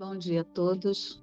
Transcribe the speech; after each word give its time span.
Bom 0.00 0.16
dia 0.16 0.40
a 0.40 0.44
todos. 0.44 1.22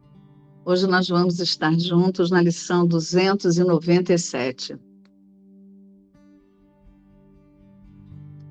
Hoje 0.63 0.85
nós 0.85 1.09
vamos 1.09 1.39
estar 1.39 1.73
juntos 1.79 2.29
na 2.29 2.39
lição 2.39 2.85
297. 2.85 4.79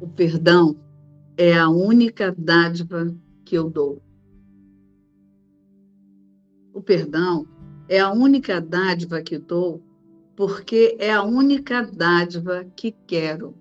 O 0.01 0.09
perdão 0.09 0.77
é 1.37 1.57
a 1.57 1.69
única 1.69 2.35
dádiva 2.37 3.15
que 3.45 3.57
eu 3.57 3.71
dou. 3.71 4.03
O 6.75 6.83
perdão 6.83 7.47
é 7.89 8.01
a 8.01 8.11
única 8.11 8.61
dádiva 8.61 9.23
que 9.23 9.39
dou, 9.39 9.81
porque 10.35 10.97
é 10.99 11.13
a 11.13 11.23
única 11.23 11.85
dádiva 11.85 12.65
que 12.75 12.91
quero. 13.07 13.55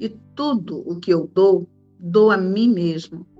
E 0.00 0.08
tudo 0.34 0.80
o 0.90 0.98
que 0.98 1.14
eu 1.14 1.30
dou, 1.32 1.68
dou 2.00 2.32
a 2.32 2.36
mim 2.36 2.68
mesmo 2.68 3.30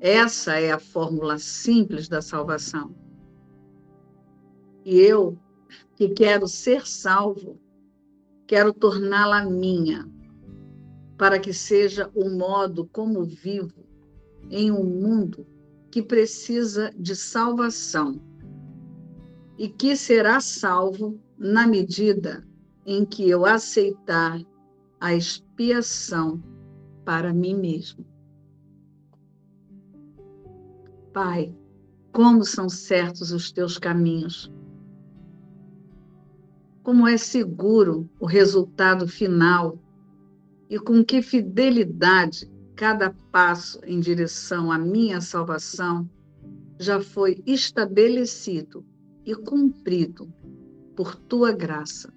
essa 0.00 0.58
é 0.58 0.70
a 0.70 0.78
fórmula 0.78 1.38
simples 1.38 2.08
da 2.08 2.22
salvação. 2.22 2.94
E 4.84 4.98
eu, 5.00 5.36
que 5.96 6.08
quero 6.10 6.46
ser 6.46 6.86
salvo, 6.86 7.60
quero 8.46 8.72
torná-la 8.72 9.44
minha, 9.44 10.08
para 11.16 11.38
que 11.38 11.52
seja 11.52 12.10
o 12.14 12.30
modo 12.30 12.86
como 12.86 13.24
vivo 13.24 13.84
em 14.50 14.70
um 14.70 14.84
mundo 14.84 15.46
que 15.90 16.02
precisa 16.02 16.90
de 16.96 17.16
salvação 17.16 18.20
e 19.58 19.68
que 19.68 19.96
será 19.96 20.40
salvo 20.40 21.20
na 21.36 21.66
medida 21.66 22.46
em 22.86 23.04
que 23.04 23.28
eu 23.28 23.44
aceitar 23.44 24.40
a 25.00 25.14
expiação 25.14 26.42
para 27.04 27.34
mim 27.34 27.54
mesmo. 27.54 28.06
Pai, 31.20 31.52
como 32.12 32.44
são 32.44 32.68
certos 32.68 33.32
os 33.32 33.50
teus 33.50 33.76
caminhos. 33.76 34.48
Como 36.84 37.08
é 37.08 37.16
seguro 37.16 38.08
o 38.20 38.24
resultado 38.24 39.08
final 39.08 39.76
e 40.70 40.78
com 40.78 41.04
que 41.04 41.20
fidelidade 41.20 42.48
cada 42.76 43.10
passo 43.32 43.80
em 43.84 43.98
direção 43.98 44.70
à 44.70 44.78
minha 44.78 45.20
salvação 45.20 46.08
já 46.78 47.00
foi 47.00 47.42
estabelecido 47.44 48.86
e 49.26 49.34
cumprido 49.34 50.32
por 50.94 51.16
tua 51.16 51.50
graça. 51.50 52.14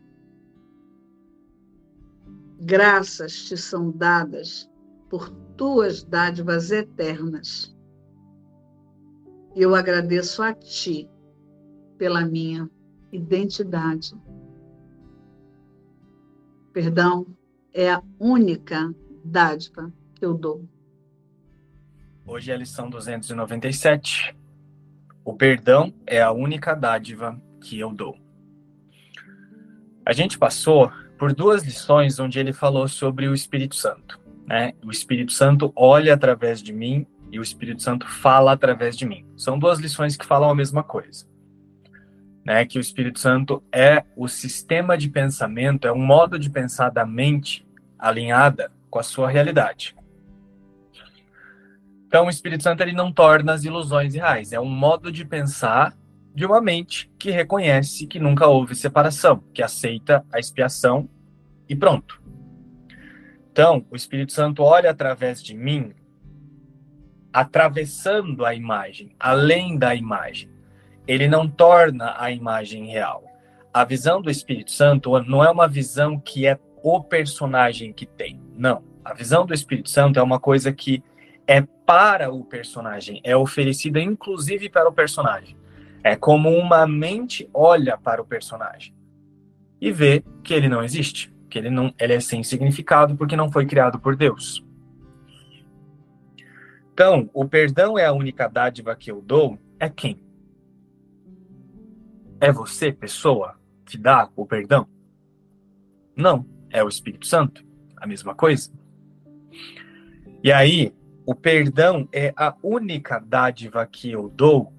Graças 2.60 3.46
te 3.46 3.58
são 3.58 3.90
dadas 3.90 4.70
por 5.10 5.28
tuas 5.58 6.04
dádivas 6.04 6.70
eternas 6.70 7.76
eu 9.56 9.76
agradeço 9.76 10.42
a 10.42 10.54
Ti 10.54 11.10
pela 11.98 12.26
minha 12.26 12.70
identidade. 13.12 14.14
Perdão 16.74 17.28
é 17.74 17.92
a 17.92 18.02
única 18.20 18.94
dádiva 19.24 19.92
que 20.16 20.26
eu 20.26 20.34
dou. 20.34 20.66
Hoje 22.26 22.52
é 22.52 22.54
a 22.54 22.58
lição 22.58 22.90
297. 22.90 24.36
O 25.24 25.34
perdão 25.34 25.94
é 26.08 26.22
a 26.22 26.32
única 26.32 26.74
dádiva 26.74 27.40
que 27.62 27.80
eu 27.80 27.94
dou. 27.94 28.18
A 30.06 30.14
gente 30.14 30.38
passou 30.38 30.92
por 31.18 31.34
duas 31.34 31.64
lições 31.64 32.20
onde 32.20 32.40
ele 32.40 32.54
falou 32.54 32.88
sobre 32.88 33.28
o 33.28 33.34
Espírito 33.34 33.76
Santo. 33.76 34.20
Né? 34.48 34.74
O 34.84 34.90
Espírito 34.90 35.32
Santo 35.32 35.72
olha 35.76 36.14
através 36.14 36.62
de 36.62 36.74
mim 36.74 37.06
e 37.32 37.40
o 37.40 37.42
Espírito 37.42 37.82
Santo 37.82 38.06
fala 38.08 38.52
através 38.52 38.98
de 38.98 39.06
mim. 39.06 39.26
São 39.38 39.58
duas 39.58 39.80
lições 39.80 40.18
que 40.18 40.26
falam 40.26 40.50
a 40.50 40.56
mesma 40.56 40.84
coisa. 40.84 41.26
Né, 42.44 42.66
que 42.66 42.80
o 42.80 42.82
Espírito 42.82 43.20
Santo 43.20 43.64
é 43.72 44.04
o 44.16 44.28
sistema 44.28 44.98
de 44.98 45.08
pensamento, 45.08 45.88
é 45.88 45.94
um 45.94 46.04
modo 46.04 46.40
de 46.40 46.50
pensar 46.50 46.90
da 46.90 47.06
mente 47.06 47.68
alinhada 48.00 48.72
com 48.90 48.98
a 48.98 49.04
sua 49.04 49.30
realidade. 49.30 49.96
Então, 52.08 52.26
o 52.26 52.30
Espírito 52.30 52.64
Santo 52.64 52.82
ele 52.82 52.94
não 52.94 53.14
torna 53.14 53.54
as 53.54 53.64
ilusões 53.64 54.16
reais, 54.16 54.52
é 54.52 54.60
um 54.60 54.70
modo 54.70 55.12
de 55.12 55.24
pensar 55.24 55.96
de 56.34 56.46
uma 56.46 56.60
mente 56.60 57.12
que 57.20 57.30
reconhece 57.30 58.08
que 58.08 58.20
nunca 58.20 58.48
houve 58.48 58.74
separação, 58.76 59.44
que 59.54 59.62
aceita 59.62 60.26
a 60.34 60.40
expiação 60.40 61.08
e 61.70 61.76
pronto. 61.76 62.22
Então, 63.52 63.86
o 63.92 63.96
Espírito 63.96 64.34
Santo 64.34 64.64
olha 64.64 64.90
através 64.90 65.44
de 65.44 65.54
mim 65.54 65.94
atravessando 67.34 68.46
a 68.46 68.54
imagem, 68.54 69.16
além 69.20 69.78
da 69.78 69.96
imagem. 69.96 70.50
Ele 71.08 71.28
não 71.28 71.48
torna 71.48 72.16
a 72.18 72.32
imagem 72.32 72.86
real. 72.86 73.24
A 73.74 73.86
visão 73.86 74.22
do 74.22 74.30
Espírito 74.30 74.72
Santo 74.72 75.18
não 75.24 75.44
é 75.44 75.50
uma 75.50 75.68
visão 75.68 76.20
que 76.20 76.46
é 76.46 76.60
o 76.84 77.02
personagem 77.02 77.94
que 77.94 78.06
tem. 78.06 78.40
Não. 78.56 78.84
A 79.04 79.14
visão 79.14 79.46
do 79.46 79.54
Espírito 79.54 79.90
Santo 79.90 80.20
é 80.20 80.24
uma 80.24 80.40
coisa 80.40 80.72
que 80.72 81.04
é 81.48 81.62
para 81.86 82.32
o 82.32 82.46
personagem, 82.46 83.20
é 83.24 83.36
oferecida 83.36 84.00
inclusive 84.00 84.70
para 84.70 84.90
o 84.90 84.94
personagem. 84.94 85.58
É 86.04 86.16
como 86.16 86.50
uma 86.50 86.88
mente 86.88 87.50
olha 87.54 87.98
para 87.98 88.22
o 88.22 88.26
personagem 88.26 88.94
e 89.80 89.92
vê 89.92 90.24
que 90.44 90.54
ele 90.54 90.70
não 90.70 90.84
existe, 90.84 91.34
que 91.50 91.58
ele 91.58 91.70
não, 91.70 91.94
ele 92.00 92.14
é 92.14 92.20
sem 92.20 92.44
significado 92.44 93.16
porque 93.16 93.36
não 93.36 93.52
foi 93.52 93.66
criado 93.66 94.00
por 94.00 94.16
Deus. 94.16 94.64
Então, 96.94 97.30
o 97.34 97.48
perdão 97.48 97.98
é 97.98 98.06
a 98.06 98.14
única 98.14 98.48
dádiva 98.48 98.96
que 98.96 99.12
eu 99.12 99.22
dou, 99.22 99.58
é 99.80 99.90
quem? 99.90 100.22
É 102.40 102.52
você, 102.52 102.92
pessoa, 102.92 103.56
que 103.86 103.98
dá 103.98 104.30
o 104.36 104.46
perdão? 104.46 104.88
Não, 106.16 106.46
é 106.70 106.84
o 106.84 106.90
Espírito 106.90 107.26
Santo, 107.26 107.64
a 107.96 108.06
mesma 108.06 108.36
coisa. 108.36 108.72
E 110.44 110.52
aí, 110.52 110.94
o 111.26 111.36
perdão 111.36 112.08
é 112.12 112.34
a 112.36 112.56
única 112.62 113.20
dádiva 113.20 113.86
que 113.86 114.12
eu 114.12 114.28
dou, 114.30 114.74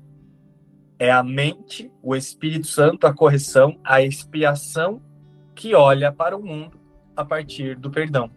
é 0.98 1.10
a 1.10 1.22
mente, 1.22 1.90
o 2.02 2.14
Espírito 2.14 2.66
Santo, 2.66 3.06
a 3.06 3.14
correção, 3.14 3.78
a 3.82 4.02
expiação 4.02 5.00
que 5.54 5.74
olha 5.74 6.12
para 6.12 6.36
o 6.36 6.44
mundo 6.44 6.78
a 7.16 7.24
partir 7.24 7.76
do 7.76 7.90
perdão. 7.90 8.30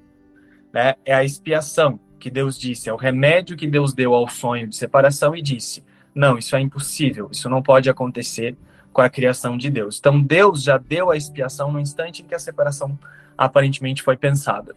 Né? 0.74 0.96
É 1.04 1.14
a 1.14 1.24
expiação, 1.24 2.00
que 2.26 2.32
Deus 2.32 2.58
disse, 2.58 2.90
é 2.90 2.94
o 2.94 2.96
remédio 2.96 3.56
que 3.56 3.68
Deus 3.68 3.94
deu 3.94 4.16
ao 4.16 4.28
sonho 4.28 4.68
de 4.68 4.76
separação 4.76 5.36
e 5.36 5.44
disse: 5.44 5.84
não, 6.16 6.40
isso 6.40 6.56
é 6.56 6.60
impossível, 6.60 7.30
isso 7.32 7.48
não 7.48 7.62
pode 7.62 7.88
acontecer 7.88 8.58
com 8.92 9.00
a 9.00 9.10
criação 9.12 9.56
de 9.56 9.70
Deus. 9.70 10.00
Então 10.00 10.20
Deus 10.20 10.64
já 10.64 10.76
deu 10.80 11.12
a 11.12 11.18
expiação 11.18 11.72
no 11.72 11.80
instante 11.80 12.24
em 12.24 12.26
que 12.26 12.34
a 12.34 12.40
separação 12.40 12.98
aparentemente 13.38 14.02
foi 14.02 14.18
pensada. 14.18 14.76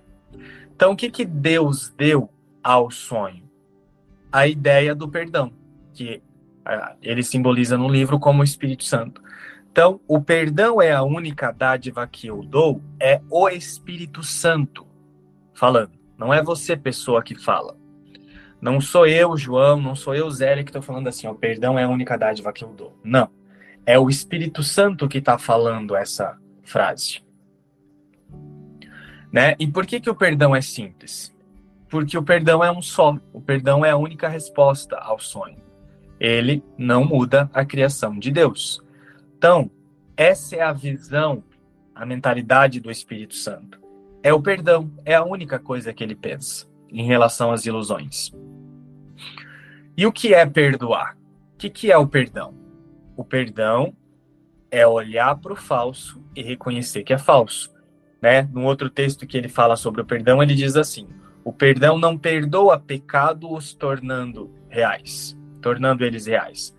Então 0.77 0.93
o 0.93 0.97
que, 0.97 1.11
que 1.11 1.25
Deus 1.25 1.89
deu 1.97 2.29
ao 2.63 2.91
sonho? 2.91 3.49
A 4.31 4.47
ideia 4.47 4.95
do 4.95 5.09
perdão, 5.09 5.51
que 5.95 6.21
ele 7.01 7.23
simboliza 7.23 7.79
no 7.79 7.89
livro 7.89 8.21
como 8.21 8.43
o 8.43 8.45
Espírito 8.45 8.85
Santo. 8.85 9.23
Então, 9.73 10.03
o 10.07 10.21
perdão 10.21 10.83
é 10.83 10.93
a 10.93 11.03
única 11.03 11.51
dádiva 11.51 12.07
que 12.07 12.27
eu 12.27 12.43
dou, 12.43 12.83
é 13.01 13.23
o 13.31 13.49
Espírito 13.49 14.23
Santo 14.23 14.87
falando. 15.55 15.98
Não 16.19 16.35
é 16.35 16.43
você, 16.43 16.77
pessoa, 16.77 17.23
que 17.23 17.37
fala. 17.37 17.77
Não 18.61 18.81
sou 18.81 19.07
eu, 19.07 19.37
João, 19.37 19.81
não 19.81 19.95
sou 19.95 20.17
eu, 20.17 20.29
Zélia, 20.29 20.65
que 20.65 20.71
estou 20.71 20.83
falando 20.83 21.07
assim, 21.07 21.29
o 21.29 21.35
perdão 21.35 21.79
é 21.79 21.85
a 21.85 21.89
única 21.89 22.19
dádiva 22.19 22.53
que 22.53 22.65
eu 22.65 22.71
dou. 22.71 22.99
Não. 23.05 23.31
É 23.87 23.97
o 23.97 24.11
Espírito 24.11 24.65
Santo 24.65 25.09
que 25.09 25.19
está 25.19 25.39
falando 25.39 25.95
essa 25.95 26.37
frase. 26.65 27.23
Né? 29.33 29.55
E 29.61 29.67
por 29.69 29.87
que, 29.87 30.01
que 30.01 30.11
o 30.11 30.15
perdão 30.15 30.57
é 30.57 30.61
simples? 30.61 31.33
Porque 31.89 32.19
o 32.19 32.23
perdão 32.23 32.65
é 32.65 32.71
um 32.71 32.83
só. 32.83 33.17
O 33.33 33.41
perdão 33.41 33.85
é 33.85 33.91
a 33.91 33.97
única 33.97 34.29
resposta 34.29 34.97
ao 34.97 35.21
sonho. 35.21 35.63
Ele 36.19 36.65
não 36.77 37.05
muda 37.05 37.49
a 37.55 37.65
criação 37.65 38.19
de 38.19 38.33
Deus. 38.33 38.83
Então, 39.37 39.71
essa 40.17 40.57
é 40.57 40.63
a 40.63 40.73
visão, 40.73 41.45
a 41.95 42.05
mentalidade 42.05 42.81
do 42.81 42.91
Espírito 42.91 43.37
Santo 43.37 43.78
é 44.23 44.33
o 44.33 44.41
perdão. 44.41 44.91
É 45.05 45.15
a 45.15 45.25
única 45.25 45.59
coisa 45.59 45.93
que 45.93 46.03
ele 46.03 46.15
pensa 46.15 46.67
em 46.91 47.05
relação 47.05 47.53
às 47.53 47.67
ilusões. 47.67 48.33
E 49.97 50.07
o 50.07 50.13
que 50.13 50.33
é 50.33 50.47
perdoar? 50.47 51.17
O 51.55 51.59
que, 51.59 51.69
que 51.69 51.91
é 51.91 51.99
o 51.99 52.07
perdão? 52.07 52.55
O 53.17 53.25
perdão 53.25 53.95
é 54.71 54.87
olhar 54.87 55.37
para 55.37 55.53
o 55.53 55.57
falso 55.57 56.23
e 56.37 56.43
reconhecer 56.43 57.03
que 57.03 57.13
é 57.13 57.19
falso. 57.19 57.73
Né? 58.21 58.43
No 58.53 58.65
outro 58.65 58.91
texto 58.91 59.27
que 59.27 59.37
ele 59.37 59.49
fala 59.49 59.77
sobre 59.77 60.01
o 60.01 60.05
perdão, 60.05 60.43
ele 60.43 60.55
diz 60.55 60.77
assim: 60.77 61.09
o 61.45 61.53
perdão 61.53 61.99
não 61.99 62.17
perdoa 62.19 62.79
pecado 62.79 63.53
os 63.53 63.73
tornando 63.73 64.51
reais, 64.69 65.37
tornando 65.61 66.05
eles 66.05 66.27
reais. 66.27 66.77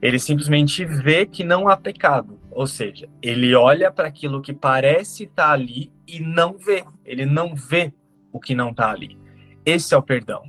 Ele 0.00 0.18
simplesmente 0.18 0.84
vê 0.84 1.26
que 1.26 1.42
não 1.42 1.68
há 1.68 1.76
pecado, 1.76 2.38
ou 2.50 2.66
seja, 2.66 3.08
ele 3.22 3.54
olha 3.54 3.90
para 3.90 4.06
aquilo 4.06 4.42
que 4.42 4.52
parece 4.52 5.24
estar 5.24 5.48
tá 5.48 5.52
ali 5.52 5.90
e 6.06 6.20
não 6.20 6.56
vê. 6.56 6.84
Ele 7.04 7.26
não 7.26 7.54
vê 7.54 7.92
o 8.32 8.40
que 8.40 8.54
não 8.54 8.70
está 8.70 8.90
ali. 8.90 9.18
Esse 9.64 9.94
é 9.94 9.96
o 9.96 10.02
perdão. 10.02 10.42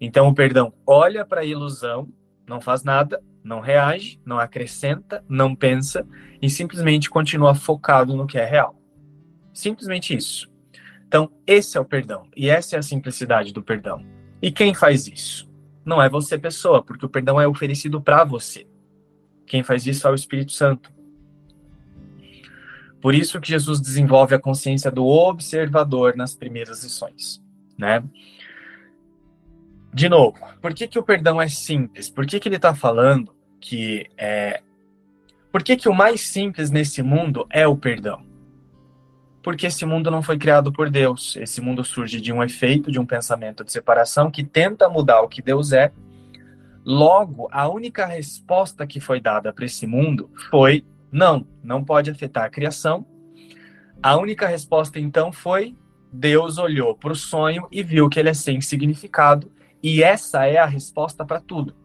Então 0.00 0.28
o 0.28 0.34
perdão 0.34 0.72
olha 0.86 1.24
para 1.24 1.42
a 1.42 1.44
ilusão, 1.44 2.08
não 2.46 2.60
faz 2.60 2.82
nada, 2.82 3.22
não 3.44 3.60
reage, 3.60 4.20
não 4.24 4.38
acrescenta, 4.38 5.24
não 5.28 5.54
pensa 5.54 6.06
e 6.40 6.48
simplesmente 6.48 7.10
continua 7.10 7.54
focado 7.54 8.16
no 8.16 8.26
que 8.26 8.38
é 8.38 8.44
real. 8.44 8.76
Simplesmente 9.52 10.16
isso. 10.16 10.50
Então, 11.06 11.30
esse 11.46 11.76
é 11.76 11.80
o 11.80 11.84
perdão 11.84 12.26
e 12.34 12.48
essa 12.48 12.76
é 12.76 12.78
a 12.78 12.82
simplicidade 12.82 13.52
do 13.52 13.62
perdão. 13.62 14.04
E 14.40 14.50
quem 14.50 14.74
faz 14.74 15.06
isso? 15.06 15.50
Não 15.84 16.00
é 16.00 16.08
você, 16.08 16.38
pessoa, 16.38 16.82
porque 16.82 17.04
o 17.04 17.08
perdão 17.08 17.40
é 17.40 17.46
oferecido 17.46 18.00
para 18.00 18.24
você. 18.24 18.66
Quem 19.46 19.62
faz 19.62 19.86
isso 19.86 20.06
é 20.06 20.10
o 20.10 20.14
Espírito 20.14 20.52
Santo. 20.52 20.90
Por 23.02 23.16
isso 23.16 23.40
que 23.40 23.48
Jesus 23.48 23.80
desenvolve 23.80 24.32
a 24.32 24.38
consciência 24.38 24.88
do 24.88 25.04
observador 25.04 26.14
nas 26.14 26.36
primeiras 26.36 26.84
lições, 26.84 27.42
né? 27.76 28.02
De 29.92 30.08
novo, 30.08 30.38
por 30.62 30.72
que, 30.72 30.86
que 30.86 31.00
o 31.00 31.02
perdão 31.02 31.42
é 31.42 31.48
simples? 31.48 32.08
Por 32.08 32.24
que, 32.24 32.38
que 32.38 32.48
ele 32.48 32.56
está 32.56 32.76
falando 32.76 33.34
que 33.60 34.06
é. 34.16 34.62
Por 35.50 35.64
que, 35.64 35.76
que 35.76 35.88
o 35.88 35.94
mais 35.94 36.20
simples 36.20 36.70
nesse 36.70 37.02
mundo 37.02 37.44
é 37.50 37.66
o 37.66 37.76
perdão? 37.76 38.24
Porque 39.42 39.66
esse 39.66 39.84
mundo 39.84 40.08
não 40.08 40.22
foi 40.22 40.38
criado 40.38 40.72
por 40.72 40.88
Deus. 40.88 41.36
Esse 41.36 41.60
mundo 41.60 41.84
surge 41.84 42.20
de 42.20 42.32
um 42.32 42.40
efeito, 42.40 42.90
de 42.90 43.00
um 43.00 43.04
pensamento 43.04 43.64
de 43.64 43.72
separação 43.72 44.30
que 44.30 44.44
tenta 44.44 44.88
mudar 44.88 45.20
o 45.22 45.28
que 45.28 45.42
Deus 45.42 45.72
é. 45.72 45.92
Logo, 46.84 47.48
a 47.50 47.68
única 47.68 48.06
resposta 48.06 48.86
que 48.86 49.00
foi 49.00 49.20
dada 49.20 49.52
para 49.52 49.64
esse 49.64 49.86
mundo 49.88 50.30
foi 50.48 50.84
não, 51.12 51.46
não 51.62 51.84
pode 51.84 52.10
afetar 52.10 52.44
a 52.44 52.50
criação. 52.50 53.06
A 54.02 54.16
única 54.16 54.46
resposta 54.46 54.98
então 54.98 55.30
foi: 55.30 55.76
Deus 56.10 56.56
olhou 56.56 56.96
para 56.96 57.12
o 57.12 57.16
sonho 57.16 57.68
e 57.70 57.82
viu 57.82 58.08
que 58.08 58.18
ele 58.18 58.30
é 58.30 58.34
sem 58.34 58.60
significado, 58.62 59.52
e 59.82 60.02
essa 60.02 60.46
é 60.46 60.56
a 60.56 60.66
resposta 60.66 61.24
para 61.24 61.40
tudo. 61.40 61.76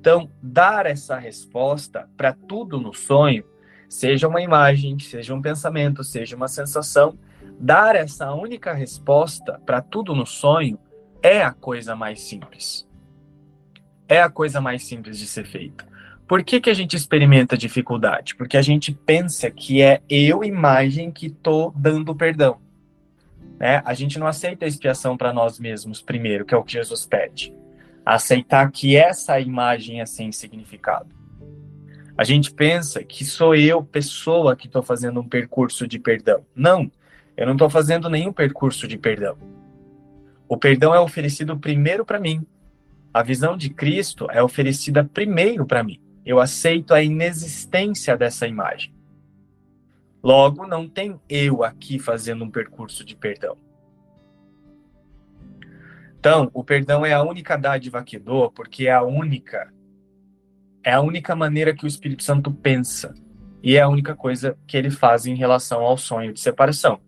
Então, 0.00 0.30
dar 0.42 0.86
essa 0.86 1.18
resposta 1.18 2.08
para 2.16 2.32
tudo 2.32 2.80
no 2.80 2.94
sonho, 2.94 3.44
seja 3.88 4.28
uma 4.28 4.40
imagem, 4.40 4.98
seja 4.98 5.34
um 5.34 5.42
pensamento, 5.42 6.02
seja 6.02 6.36
uma 6.36 6.48
sensação, 6.48 7.18
dar 7.58 7.94
essa 7.94 8.32
única 8.32 8.72
resposta 8.72 9.60
para 9.66 9.82
tudo 9.82 10.14
no 10.14 10.24
sonho 10.24 10.78
é 11.22 11.42
a 11.42 11.52
coisa 11.52 11.96
mais 11.96 12.22
simples. 12.22 12.88
É 14.08 14.22
a 14.22 14.30
coisa 14.30 14.60
mais 14.60 14.84
simples 14.84 15.18
de 15.18 15.26
ser 15.26 15.44
feita. 15.44 15.84
Por 16.26 16.42
que, 16.42 16.60
que 16.60 16.70
a 16.70 16.74
gente 16.74 16.96
experimenta 16.96 17.56
dificuldade? 17.56 18.34
Porque 18.34 18.56
a 18.56 18.62
gente 18.62 18.92
pensa 18.92 19.48
que 19.48 19.80
é 19.80 20.02
eu, 20.08 20.42
imagem, 20.42 21.10
que 21.12 21.26
estou 21.26 21.72
dando 21.76 22.16
perdão. 22.16 22.58
Né? 23.60 23.80
A 23.84 23.94
gente 23.94 24.18
não 24.18 24.26
aceita 24.26 24.64
a 24.64 24.68
expiação 24.68 25.16
para 25.16 25.32
nós 25.32 25.60
mesmos 25.60 26.02
primeiro, 26.02 26.44
que 26.44 26.52
é 26.52 26.56
o 26.56 26.64
que 26.64 26.72
Jesus 26.72 27.06
pede. 27.06 27.54
Aceitar 28.04 28.70
que 28.72 28.96
essa 28.96 29.38
imagem 29.38 30.00
é 30.00 30.06
sem 30.06 30.32
significado. 30.32 31.14
A 32.18 32.24
gente 32.24 32.50
pensa 32.50 33.04
que 33.04 33.24
sou 33.24 33.54
eu, 33.54 33.84
pessoa, 33.84 34.56
que 34.56 34.66
estou 34.66 34.82
fazendo 34.82 35.20
um 35.20 35.28
percurso 35.28 35.86
de 35.86 35.98
perdão. 35.98 36.44
Não, 36.54 36.90
eu 37.36 37.46
não 37.46 37.52
estou 37.52 37.70
fazendo 37.70 38.08
nenhum 38.08 38.32
percurso 38.32 38.88
de 38.88 38.98
perdão. 38.98 39.36
O 40.48 40.56
perdão 40.56 40.92
é 40.92 40.98
oferecido 40.98 41.56
primeiro 41.56 42.04
para 42.04 42.18
mim. 42.18 42.44
A 43.14 43.22
visão 43.22 43.56
de 43.56 43.70
Cristo 43.70 44.26
é 44.30 44.42
oferecida 44.42 45.04
primeiro 45.04 45.64
para 45.64 45.84
mim. 45.84 46.00
Eu 46.26 46.40
aceito 46.40 46.92
a 46.92 47.00
inexistência 47.00 48.16
dessa 48.16 48.48
imagem. 48.48 48.92
Logo, 50.22 50.66
não 50.66 50.88
tem 50.88 51.20
eu 51.28 51.62
aqui 51.62 52.00
fazendo 52.00 52.42
um 52.42 52.50
percurso 52.50 53.04
de 53.04 53.14
perdão. 53.14 53.56
Então, 56.18 56.50
o 56.52 56.64
perdão 56.64 57.06
é 57.06 57.12
a 57.12 57.22
única 57.22 57.56
dádiva 57.56 58.02
que 58.02 58.18
dou, 58.18 58.50
porque 58.50 58.88
é 58.88 58.92
a 58.92 59.02
única 59.02 59.72
é 60.82 60.92
a 60.92 61.00
única 61.00 61.34
maneira 61.36 61.74
que 61.74 61.84
o 61.84 61.88
Espírito 61.88 62.22
Santo 62.22 62.52
pensa 62.52 63.14
e 63.62 63.76
é 63.76 63.80
a 63.80 63.88
única 63.88 64.14
coisa 64.14 64.56
que 64.66 64.76
ele 64.76 64.90
faz 64.90 65.26
em 65.26 65.34
relação 65.34 65.82
ao 65.82 65.96
sonho 65.96 66.32
de 66.32 66.40
separação. 66.40 67.00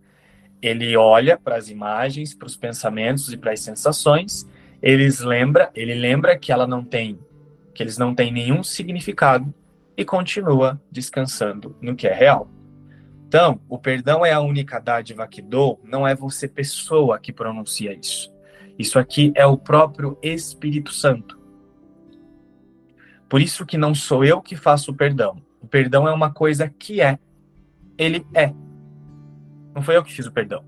Ele 0.61 0.97
olha 0.97 1.37
para 1.37 1.57
as 1.57 1.69
imagens, 1.69 2.35
para 2.35 2.47
os 2.47 2.57
pensamentos 2.57 3.33
e 3.33 3.37
para 3.37 3.53
as 3.53 3.61
sensações, 3.61 4.49
eles 4.83 5.21
lembra, 5.21 5.71
ele 5.75 5.95
lembra 5.95 6.37
que 6.39 6.51
ela 6.53 6.67
não 6.67 6.85
tem 6.85 7.19
que 7.79 7.83
eles 7.85 7.97
não 7.97 8.13
têm 8.13 8.33
nenhum 8.33 8.65
significado 8.65 9.55
e 9.97 10.05
continua 10.05 10.83
descansando 10.91 11.77
no 11.81 11.95
que 11.95 12.09
é 12.09 12.13
real. 12.13 12.51
Então, 13.29 13.61
o 13.69 13.79
perdão 13.79 14.27
é 14.27 14.33
a 14.33 14.41
única 14.41 14.81
dádiva 14.81 15.29
que 15.29 15.41
dou, 15.41 15.81
não 15.85 16.05
é 16.05 16.13
você 16.13 16.49
pessoa 16.49 17.21
que 17.21 17.33
pronuncia 17.33 17.95
isso. 17.95 18.35
Isso 18.77 18.99
aqui 18.99 19.33
é 19.37 19.47
o 19.47 19.57
próprio 19.57 20.19
Espírito 20.21 20.93
Santo. 20.93 21.39
Por 23.29 23.41
isso 23.41 23.65
que 23.65 23.79
não 23.79 23.95
sou 23.95 24.25
eu 24.25 24.43
que 24.43 24.57
faço 24.57 24.91
o 24.91 24.97
perdão. 24.97 25.41
O 25.61 25.69
perdão 25.69 26.09
é 26.09 26.13
uma 26.13 26.33
coisa 26.33 26.69
que 26.69 27.01
é. 27.01 27.17
Ele 27.97 28.27
é. 28.35 28.53
Não 29.73 29.83
foi 29.83 29.97
eu 29.97 30.03
que 30.03 30.13
fiz 30.13 30.27
o 30.27 30.33
perdão. 30.33 30.65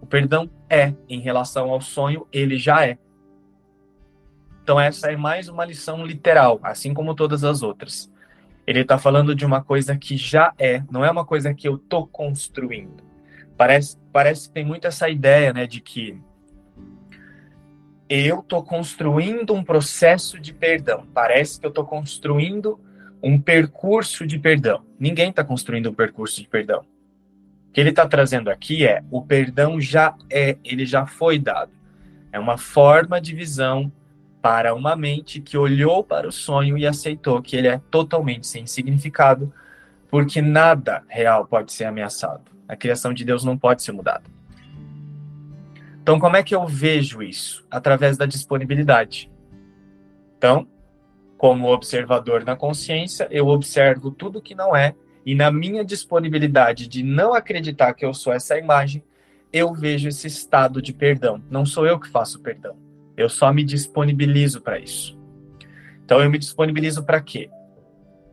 O 0.00 0.06
perdão 0.06 0.48
é 0.70 0.94
em 1.08 1.18
relação 1.18 1.68
ao 1.68 1.80
sonho, 1.80 2.28
ele 2.32 2.58
já 2.58 2.86
é. 2.86 2.96
Então, 4.62 4.78
essa 4.78 5.10
é 5.10 5.16
mais 5.16 5.48
uma 5.48 5.64
lição 5.64 6.06
literal, 6.06 6.60
assim 6.62 6.94
como 6.94 7.14
todas 7.14 7.42
as 7.42 7.62
outras. 7.62 8.10
Ele 8.64 8.80
está 8.80 8.96
falando 8.96 9.34
de 9.34 9.44
uma 9.44 9.62
coisa 9.62 9.96
que 9.96 10.16
já 10.16 10.52
é, 10.56 10.82
não 10.90 11.04
é 11.04 11.10
uma 11.10 11.24
coisa 11.24 11.52
que 11.52 11.66
eu 11.66 11.74
estou 11.74 12.06
construindo. 12.06 13.02
Parece, 13.56 13.98
parece 14.12 14.46
que 14.46 14.54
tem 14.54 14.64
muito 14.64 14.86
essa 14.86 15.08
ideia 15.08 15.52
né, 15.52 15.66
de 15.66 15.80
que 15.80 16.16
eu 18.08 18.38
estou 18.38 18.62
construindo 18.62 19.52
um 19.52 19.64
processo 19.64 20.38
de 20.38 20.52
perdão. 20.52 21.06
Parece 21.12 21.58
que 21.58 21.66
eu 21.66 21.70
estou 21.70 21.84
construindo 21.84 22.78
um 23.20 23.40
percurso 23.40 24.24
de 24.26 24.38
perdão. 24.38 24.84
Ninguém 24.98 25.30
está 25.30 25.42
construindo 25.42 25.90
um 25.90 25.94
percurso 25.94 26.40
de 26.40 26.48
perdão. 26.48 26.84
O 27.68 27.72
que 27.72 27.80
ele 27.80 27.90
está 27.90 28.06
trazendo 28.06 28.48
aqui 28.48 28.86
é 28.86 29.02
o 29.10 29.22
perdão 29.22 29.80
já 29.80 30.14
é, 30.30 30.56
ele 30.62 30.86
já 30.86 31.04
foi 31.04 31.38
dado. 31.38 31.72
É 32.30 32.38
uma 32.38 32.56
forma 32.56 33.20
de 33.20 33.34
visão 33.34 33.90
para 34.42 34.74
uma 34.74 34.96
mente 34.96 35.40
que 35.40 35.56
olhou 35.56 36.02
para 36.02 36.26
o 36.26 36.32
sonho 36.32 36.76
e 36.76 36.84
aceitou 36.84 37.40
que 37.40 37.56
ele 37.56 37.68
é 37.68 37.80
totalmente 37.90 38.48
sem 38.48 38.66
significado, 38.66 39.54
porque 40.10 40.42
nada 40.42 41.04
real 41.06 41.46
pode 41.46 41.72
ser 41.72 41.84
ameaçado. 41.84 42.42
A 42.66 42.74
criação 42.74 43.14
de 43.14 43.24
Deus 43.24 43.44
não 43.44 43.56
pode 43.56 43.84
ser 43.84 43.92
mudada. 43.92 44.24
Então, 46.02 46.18
como 46.18 46.36
é 46.36 46.42
que 46.42 46.54
eu 46.54 46.66
vejo 46.66 47.22
isso? 47.22 47.64
Através 47.70 48.16
da 48.16 48.26
disponibilidade. 48.26 49.30
Então, 50.36 50.66
como 51.38 51.72
observador 51.72 52.44
na 52.44 52.56
consciência, 52.56 53.28
eu 53.30 53.46
observo 53.46 54.10
tudo 54.10 54.42
que 54.42 54.56
não 54.56 54.74
é, 54.74 54.96
e 55.24 55.36
na 55.36 55.52
minha 55.52 55.84
disponibilidade 55.84 56.88
de 56.88 57.04
não 57.04 57.32
acreditar 57.32 57.94
que 57.94 58.04
eu 58.04 58.12
sou 58.12 58.32
essa 58.32 58.58
imagem, 58.58 59.04
eu 59.52 59.72
vejo 59.72 60.08
esse 60.08 60.26
estado 60.26 60.82
de 60.82 60.92
perdão. 60.92 61.40
Não 61.48 61.64
sou 61.64 61.86
eu 61.86 62.00
que 62.00 62.08
faço 62.08 62.40
perdão 62.40 62.81
eu 63.16 63.28
só 63.28 63.52
me 63.52 63.64
disponibilizo 63.64 64.60
para 64.60 64.78
isso. 64.78 65.18
Então 66.04 66.20
eu 66.20 66.30
me 66.30 66.38
disponibilizo 66.38 67.04
para 67.04 67.20
quê? 67.20 67.50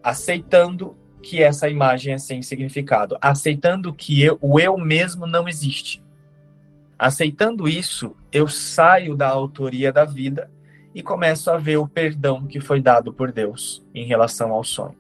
Aceitando 0.04 0.98
que 1.22 1.44
essa 1.44 1.70
imagem 1.70 2.14
é 2.14 2.18
sem 2.18 2.42
significado, 2.42 3.18
aceitando 3.22 3.94
que 3.94 4.22
eu, 4.22 4.38
o 4.42 4.60
eu 4.60 4.78
mesmo 4.78 5.28
não 5.28 5.48
existe. 5.48 6.04
Aceitando 6.98 7.68
isso, 7.68 8.16
eu 8.32 8.48
saio 8.48 9.16
da 9.16 9.30
autoria 9.30 9.92
da 9.92 10.06
vida 10.06 10.50
e 10.94 11.04
começo 11.04 11.50
a 11.52 11.58
ver 11.58 11.78
o 11.78 11.88
perdão 11.88 12.46
que 12.46 12.60
foi 12.60 12.82
dado 12.82 13.14
por 13.14 13.32
Deus 13.32 13.86
em 13.94 14.06
relação 14.06 14.52
ao 14.52 14.64
sonho. 14.64 14.98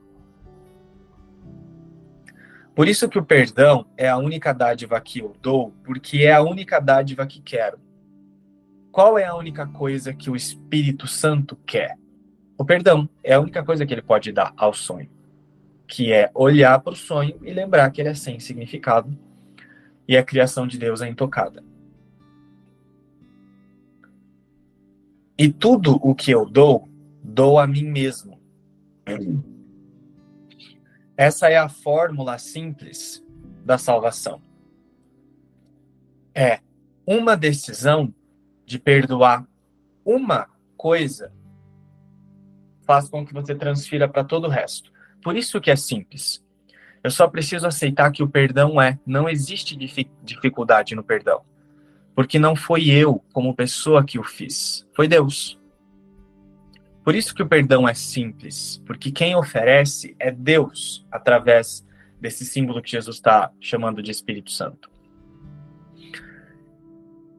Por 2.75 2.87
isso 2.87 3.09
que 3.09 3.19
o 3.19 3.25
perdão 3.25 3.85
é 3.97 4.07
a 4.07 4.17
única 4.17 4.53
dádiva 4.53 5.01
que 5.01 5.19
eu 5.19 5.35
dou, 5.41 5.73
porque 5.83 6.19
é 6.19 6.31
a 6.31 6.41
única 6.41 6.79
dádiva 6.79 7.27
que 7.27 7.41
quero. 7.41 7.77
Qual 8.91 9.17
é 9.19 9.25
a 9.25 9.35
única 9.35 9.67
coisa 9.67 10.13
que 10.13 10.29
o 10.29 10.35
Espírito 10.35 11.07
Santo 11.07 11.55
quer? 11.65 11.97
O 12.57 12.65
perdão 12.65 13.07
é 13.23 13.33
a 13.33 13.39
única 13.39 13.63
coisa 13.63 13.85
que 13.85 13.93
ele 13.93 14.01
pode 14.01 14.31
dar 14.31 14.53
ao 14.57 14.73
sonho, 14.73 15.09
que 15.87 16.11
é 16.11 16.29
olhar 16.33 16.79
para 16.79 16.93
o 16.93 16.95
sonho 16.95 17.39
e 17.43 17.53
lembrar 17.53 17.89
que 17.91 18.01
ele 18.01 18.09
é 18.09 18.13
sem 18.13 18.39
significado 18.39 19.17
e 20.07 20.17
a 20.17 20.23
criação 20.23 20.67
de 20.67 20.77
Deus 20.77 21.01
é 21.01 21.07
intocada. 21.07 21.63
E 25.37 25.47
tudo 25.47 25.95
o 26.01 26.13
que 26.13 26.31
eu 26.31 26.45
dou, 26.45 26.89
dou 27.23 27.59
a 27.59 27.65
mim 27.65 27.85
mesmo. 27.85 28.37
Essa 31.15 31.49
é 31.49 31.57
a 31.57 31.69
fórmula 31.69 32.37
simples 32.37 33.23
da 33.63 33.77
salvação. 33.77 34.41
É 36.33 36.59
uma 37.05 37.37
decisão 37.37 38.13
de 38.69 38.77
perdoar 38.77 39.43
uma 40.05 40.47
coisa 40.77 41.33
faz 42.85 43.09
com 43.09 43.25
que 43.25 43.33
você 43.33 43.55
transfira 43.55 44.07
para 44.07 44.23
todo 44.23 44.45
o 44.45 44.49
resto. 44.49 44.91
Por 45.23 45.35
isso 45.35 45.59
que 45.59 45.71
é 45.71 45.75
simples. 45.75 46.45
Eu 47.03 47.09
só 47.09 47.27
preciso 47.27 47.65
aceitar 47.65 48.11
que 48.11 48.21
o 48.21 48.29
perdão 48.29 48.79
é, 48.79 48.99
não 49.03 49.27
existe 49.27 49.75
dificuldade 50.23 50.93
no 50.93 51.03
perdão. 51.03 51.41
Porque 52.13 52.37
não 52.37 52.55
foi 52.55 52.89
eu, 52.89 53.23
como 53.33 53.55
pessoa, 53.55 54.05
que 54.05 54.19
o 54.19 54.23
fiz, 54.23 54.87
foi 54.93 55.07
Deus. 55.07 55.59
Por 57.03 57.15
isso 57.15 57.33
que 57.33 57.41
o 57.41 57.47
perdão 57.47 57.89
é 57.89 57.95
simples, 57.95 58.83
porque 58.85 59.11
quem 59.11 59.35
oferece 59.35 60.15
é 60.19 60.29
Deus, 60.29 61.07
através 61.11 61.83
desse 62.21 62.45
símbolo 62.45 62.83
que 62.83 62.91
Jesus 62.91 63.15
está 63.15 63.51
chamando 63.59 64.03
de 64.03 64.11
Espírito 64.11 64.51
Santo. 64.51 64.91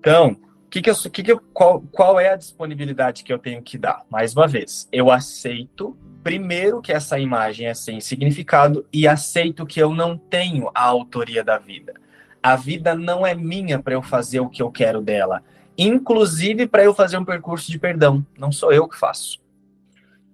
Então, 0.00 0.36
que 0.70 0.80
que 0.80 0.88
eu, 0.88 0.94
que 0.94 1.22
que 1.22 1.32
eu, 1.32 1.40
qual, 1.52 1.80
qual 1.90 2.20
é 2.20 2.32
a 2.32 2.36
disponibilidade 2.36 3.24
que 3.24 3.32
eu 3.32 3.38
tenho 3.38 3.60
que 3.60 3.76
dar? 3.76 4.04
Mais 4.08 4.34
uma 4.36 4.46
vez, 4.46 4.88
eu 4.92 5.10
aceito 5.10 5.98
primeiro 6.22 6.80
que 6.80 6.92
essa 6.92 7.18
imagem 7.18 7.66
é 7.66 7.74
sem 7.74 8.00
significado 8.00 8.86
e 8.92 9.08
aceito 9.08 9.66
que 9.66 9.82
eu 9.82 9.92
não 9.92 10.16
tenho 10.16 10.70
a 10.74 10.84
autoria 10.84 11.42
da 11.42 11.58
vida. 11.58 11.94
A 12.42 12.54
vida 12.54 12.94
não 12.94 13.26
é 13.26 13.34
minha 13.34 13.80
para 13.80 13.94
eu 13.94 14.02
fazer 14.02 14.40
o 14.40 14.48
que 14.48 14.62
eu 14.62 14.70
quero 14.70 15.02
dela, 15.02 15.42
inclusive 15.76 16.66
para 16.66 16.84
eu 16.84 16.94
fazer 16.94 17.18
um 17.18 17.24
percurso 17.24 17.70
de 17.70 17.78
perdão. 17.78 18.24
Não 18.38 18.52
sou 18.52 18.72
eu 18.72 18.88
que 18.88 18.96
faço. 18.96 19.40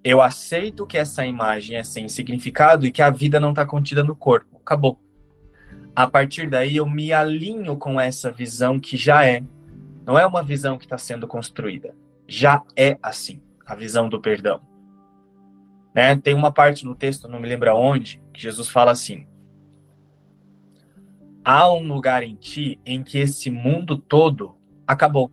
Eu 0.04 0.20
aceito 0.20 0.86
que 0.86 0.98
essa 0.98 1.26
imagem 1.26 1.76
é 1.76 1.82
sem 1.82 2.08
significado 2.08 2.86
e 2.86 2.92
que 2.92 3.02
a 3.02 3.10
vida 3.10 3.40
não 3.40 3.50
está 3.50 3.64
contida 3.64 4.04
no 4.04 4.14
corpo. 4.14 4.60
Acabou. 4.60 5.00
A 5.96 6.06
partir 6.06 6.48
daí, 6.48 6.76
eu 6.76 6.86
me 6.86 7.12
alinho 7.12 7.76
com 7.76 7.98
essa 7.98 8.30
visão 8.30 8.78
que 8.78 8.96
já 8.96 9.24
é. 9.24 9.42
Não 10.06 10.16
é 10.16 10.25
uma 10.25 10.40
visão 10.40 10.78
que 10.78 10.84
está 10.84 10.96
sendo 10.96 11.26
construída. 11.26 11.92
Já 12.28 12.62
é 12.76 12.96
assim 13.02 13.42
a 13.66 13.75
visão 13.75 14.08
do 14.08 14.20
perdão. 14.20 14.60
Né? 15.92 16.14
Tem 16.16 16.32
uma 16.32 16.52
parte 16.52 16.84
no 16.84 16.94
texto, 16.94 17.26
não 17.26 17.40
me 17.40 17.48
lembro 17.48 17.75
onde, 17.75 18.22
que 18.32 18.40
Jesus 18.40 18.68
fala 18.68 18.92
assim: 18.92 19.26
há 21.44 21.72
um 21.72 21.88
lugar 21.88 22.22
em 22.22 22.36
ti 22.36 22.78
em 22.86 23.02
que 23.02 23.18
esse 23.18 23.50
mundo 23.50 23.98
todo 23.98 24.56
acabou. 24.86 25.28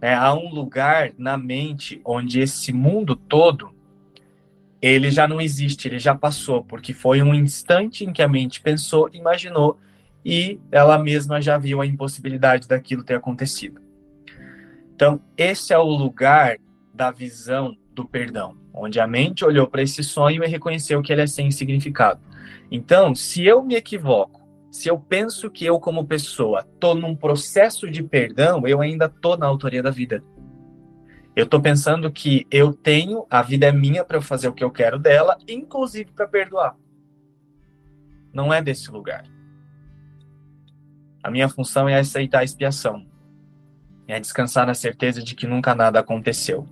É, 0.00 0.14
há 0.14 0.32
um 0.32 0.48
lugar 0.48 1.12
na 1.18 1.36
mente 1.36 2.00
onde 2.04 2.40
esse 2.40 2.72
mundo 2.72 3.14
todo 3.14 3.72
ele 4.80 5.12
já 5.12 5.28
não 5.28 5.40
existe, 5.40 5.86
ele 5.86 6.00
já 6.00 6.12
passou, 6.12 6.64
porque 6.64 6.92
foi 6.92 7.22
um 7.22 7.32
instante 7.32 8.04
em 8.04 8.12
que 8.12 8.20
a 8.20 8.26
mente 8.26 8.60
pensou, 8.60 9.08
imaginou 9.12 9.78
e 10.24 10.60
ela 10.70 10.98
mesma 10.98 11.40
já 11.40 11.58
viu 11.58 11.80
a 11.80 11.86
impossibilidade 11.86 12.68
daquilo 12.68 13.04
ter 13.04 13.14
acontecido. 13.14 13.80
Então, 14.94 15.20
esse 15.36 15.72
é 15.72 15.78
o 15.78 15.84
lugar 15.84 16.56
da 16.94 17.10
visão 17.10 17.76
do 17.92 18.06
perdão, 18.06 18.56
onde 18.72 19.00
a 19.00 19.06
mente 19.06 19.44
olhou 19.44 19.66
para 19.66 19.82
esse 19.82 20.02
sonho 20.02 20.44
e 20.44 20.48
reconheceu 20.48 21.02
que 21.02 21.12
ele 21.12 21.22
é 21.22 21.26
sem 21.26 21.50
significado. 21.50 22.20
Então, 22.70 23.14
se 23.14 23.44
eu 23.44 23.62
me 23.62 23.74
equivoco, 23.74 24.40
se 24.70 24.88
eu 24.88 24.98
penso 24.98 25.50
que 25.50 25.66
eu, 25.66 25.78
como 25.78 26.06
pessoa, 26.06 26.66
estou 26.72 26.94
num 26.94 27.14
processo 27.14 27.90
de 27.90 28.02
perdão, 28.02 28.66
eu 28.66 28.80
ainda 28.80 29.06
estou 29.06 29.36
na 29.36 29.46
autoria 29.46 29.82
da 29.82 29.90
vida. 29.90 30.24
Eu 31.34 31.44
estou 31.44 31.60
pensando 31.60 32.10
que 32.10 32.46
eu 32.50 32.72
tenho, 32.72 33.26
a 33.28 33.42
vida 33.42 33.66
é 33.66 33.72
minha 33.72 34.04
para 34.04 34.18
eu 34.18 34.22
fazer 34.22 34.48
o 34.48 34.52
que 34.52 34.64
eu 34.64 34.70
quero 34.70 34.98
dela, 34.98 35.36
inclusive 35.48 36.10
para 36.12 36.28
perdoar. 36.28 36.76
Não 38.32 38.52
é 38.52 38.62
desse 38.62 38.90
lugar. 38.90 39.24
A 41.22 41.30
minha 41.30 41.48
função 41.48 41.88
é 41.88 41.98
aceitar 41.98 42.40
a 42.40 42.44
expiação. 42.44 43.06
É 44.08 44.18
descansar 44.18 44.66
na 44.66 44.74
certeza 44.74 45.22
de 45.22 45.34
que 45.34 45.46
nunca 45.46 45.74
nada 45.74 46.00
aconteceu. 46.00 46.68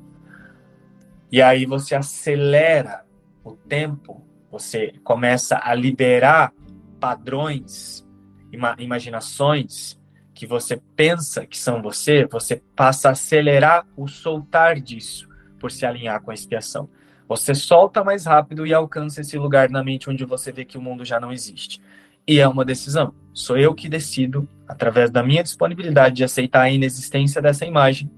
E 1.30 1.40
aí 1.40 1.64
você 1.64 1.94
acelera 1.94 3.04
o 3.44 3.52
tempo 3.52 4.30
você 4.50 4.94
começa 5.04 5.60
a 5.62 5.72
liberar 5.74 6.52
padrões, 6.98 8.04
ima 8.52 8.74
imaginações 8.78 9.98
que 10.34 10.44
você 10.44 10.82
pensa 10.96 11.46
que 11.46 11.56
são 11.56 11.80
você, 11.80 12.26
você 12.26 12.60
passa 12.74 13.08
a 13.08 13.12
acelerar 13.12 13.86
o 13.96 14.08
soltar 14.08 14.80
disso 14.80 15.28
por 15.58 15.70
se 15.70 15.86
alinhar 15.86 16.20
com 16.20 16.30
a 16.30 16.34
expiação. 16.34 16.88
Você 17.28 17.54
solta 17.54 18.02
mais 18.02 18.26
rápido 18.26 18.66
e 18.66 18.74
alcança 18.74 19.20
esse 19.20 19.38
lugar 19.38 19.70
na 19.70 19.84
mente 19.84 20.10
onde 20.10 20.24
você 20.24 20.50
vê 20.50 20.64
que 20.64 20.76
o 20.76 20.82
mundo 20.82 21.04
já 21.04 21.20
não 21.20 21.32
existe. 21.32 21.80
E 22.26 22.40
é 22.40 22.48
uma 22.48 22.64
decisão. 22.64 23.14
Sou 23.32 23.56
eu 23.56 23.74
que 23.74 23.88
decido, 23.88 24.48
através 24.66 25.10
da 25.10 25.22
minha 25.22 25.42
disponibilidade 25.42 26.16
de 26.16 26.24
aceitar 26.24 26.62
a 26.62 26.70
inexistência 26.70 27.40
dessa 27.40 27.64
imagem. 27.64 28.10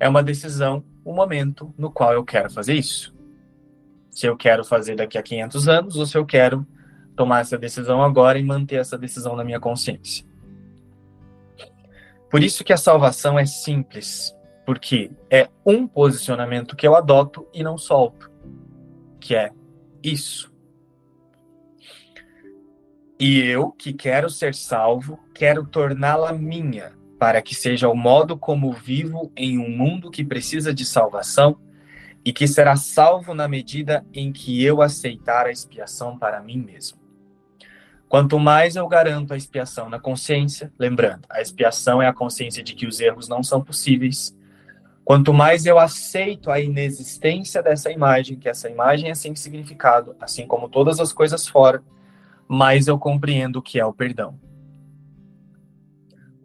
É 0.00 0.08
uma 0.08 0.22
decisão, 0.22 0.84
o 1.04 1.12
um 1.12 1.14
momento 1.14 1.74
no 1.76 1.90
qual 1.90 2.12
eu 2.12 2.24
quero 2.24 2.50
fazer 2.50 2.74
isso 2.74 3.16
se 4.18 4.26
eu 4.26 4.36
quero 4.36 4.64
fazer 4.64 4.96
daqui 4.96 5.16
a 5.16 5.22
500 5.22 5.68
anos 5.68 5.96
ou 5.96 6.04
se 6.04 6.18
eu 6.18 6.26
quero 6.26 6.66
tomar 7.14 7.40
essa 7.40 7.56
decisão 7.56 8.02
agora 8.02 8.36
e 8.36 8.42
manter 8.42 8.74
essa 8.74 8.98
decisão 8.98 9.36
na 9.36 9.44
minha 9.44 9.60
consciência. 9.60 10.26
Por 12.28 12.42
isso 12.42 12.64
que 12.64 12.72
a 12.72 12.76
salvação 12.76 13.38
é 13.38 13.46
simples, 13.46 14.34
porque 14.66 15.12
é 15.30 15.48
um 15.64 15.86
posicionamento 15.86 16.74
que 16.74 16.84
eu 16.84 16.96
adoto 16.96 17.46
e 17.54 17.62
não 17.62 17.78
solto, 17.78 18.28
que 19.20 19.36
é 19.36 19.52
isso. 20.02 20.52
E 23.20 23.40
eu, 23.40 23.72
que 23.72 23.92
quero 23.92 24.30
ser 24.30 24.54
salvo, 24.54 25.18
quero 25.34 25.66
torná-la 25.66 26.32
minha, 26.32 26.92
para 27.18 27.42
que 27.42 27.52
seja 27.52 27.88
o 27.88 27.94
modo 27.96 28.38
como 28.38 28.72
vivo 28.72 29.32
em 29.36 29.58
um 29.58 29.68
mundo 29.68 30.08
que 30.08 30.24
precisa 30.24 30.72
de 30.72 30.84
salvação 30.84 31.58
e 32.24 32.32
que 32.32 32.46
será 32.46 32.76
salvo 32.76 33.34
na 33.34 33.48
medida 33.48 34.06
em 34.14 34.30
que 34.32 34.62
eu 34.62 34.80
aceitar 34.80 35.46
a 35.46 35.50
expiação 35.50 36.16
para 36.16 36.40
mim 36.40 36.58
mesmo. 36.58 36.98
Quanto 38.08 38.38
mais 38.38 38.76
eu 38.76 38.86
garanto 38.86 39.34
a 39.34 39.36
expiação 39.36 39.90
na 39.90 39.98
consciência, 39.98 40.72
lembrando, 40.78 41.26
a 41.28 41.42
expiação 41.42 42.00
é 42.00 42.06
a 42.06 42.12
consciência 42.12 42.62
de 42.62 42.72
que 42.72 42.86
os 42.86 43.00
erros 43.00 43.28
não 43.28 43.42
são 43.42 43.60
possíveis. 43.60 44.34
Quanto 45.04 45.34
mais 45.34 45.66
eu 45.66 45.78
aceito 45.78 46.50
a 46.50 46.60
inexistência 46.60 47.62
dessa 47.62 47.90
imagem, 47.90 48.38
que 48.38 48.48
essa 48.48 48.70
imagem 48.70 49.10
é 49.10 49.14
sem 49.14 49.34
significado, 49.34 50.14
assim 50.20 50.46
como 50.46 50.68
todas 50.68 51.00
as 51.00 51.12
coisas 51.12 51.48
fora, 51.48 51.82
mais 52.48 52.88
eu 52.88 52.98
compreendo 52.98 53.56
o 53.56 53.62
que 53.62 53.78
é 53.78 53.84
o 53.84 53.92
perdão. 53.92 54.38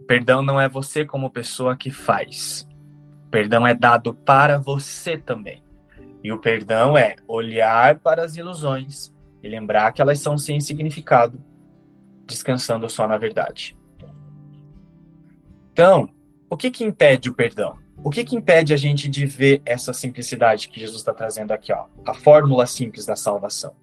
Perdão 0.05 0.41
não 0.41 0.59
é 0.59 0.67
você 0.67 1.05
como 1.05 1.29
pessoa 1.29 1.77
que 1.77 1.89
faz. 1.89 2.67
Perdão 3.31 3.65
é 3.65 3.73
dado 3.73 4.13
para 4.13 4.57
você 4.57 5.17
também. 5.17 5.63
E 6.23 6.31
o 6.31 6.39
perdão 6.39 6.97
é 6.97 7.15
olhar 7.27 7.99
para 7.99 8.23
as 8.23 8.35
ilusões 8.35 9.13
e 9.41 9.47
lembrar 9.47 9.91
que 9.91 10.01
elas 10.01 10.19
são 10.19 10.37
sem 10.37 10.59
significado, 10.59 11.41
descansando 12.25 12.89
só 12.89 13.07
na 13.07 13.17
verdade. 13.17 13.77
Então, 15.71 16.09
o 16.49 16.55
que 16.55 16.69
que 16.69 16.83
impede 16.83 17.29
o 17.29 17.33
perdão? 17.33 17.77
O 18.03 18.09
que 18.09 18.23
que 18.23 18.35
impede 18.35 18.73
a 18.73 18.77
gente 18.77 19.09
de 19.09 19.25
ver 19.25 19.61
essa 19.65 19.93
simplicidade 19.93 20.69
que 20.69 20.79
Jesus 20.79 20.99
está 20.99 21.13
trazendo 21.13 21.51
aqui, 21.51 21.73
ó, 21.73 21.85
a 22.05 22.13
fórmula 22.13 22.65
simples 22.65 23.05
da 23.05 23.15
salvação? 23.15 23.73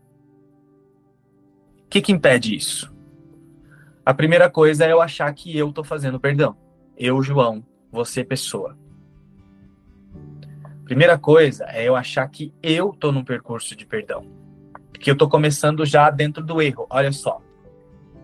O 1.90 1.92
que 1.92 2.00
que 2.00 2.12
impede 2.12 2.54
isso? 2.54 2.94
A 4.06 4.14
primeira 4.14 4.48
coisa 4.48 4.86
é 4.86 4.92
eu 4.92 5.02
achar 5.02 5.34
que 5.34 5.58
eu 5.58 5.70
estou 5.70 5.82
fazendo 5.82 6.20
perdão. 6.20 6.56
Eu, 6.96 7.20
João, 7.20 7.66
você, 7.90 8.22
pessoa. 8.22 8.78
Primeira 10.84 11.18
coisa 11.18 11.64
é 11.64 11.82
eu 11.88 11.96
achar 11.96 12.28
que 12.28 12.54
eu 12.62 12.92
tô 12.92 13.10
num 13.10 13.24
percurso 13.24 13.74
de 13.74 13.84
perdão. 13.84 14.24
Que 15.00 15.10
eu 15.10 15.16
tô 15.16 15.28
começando 15.28 15.84
já 15.84 16.10
dentro 16.10 16.44
do 16.44 16.62
erro. 16.62 16.86
Olha 16.88 17.10
só. 17.10 17.42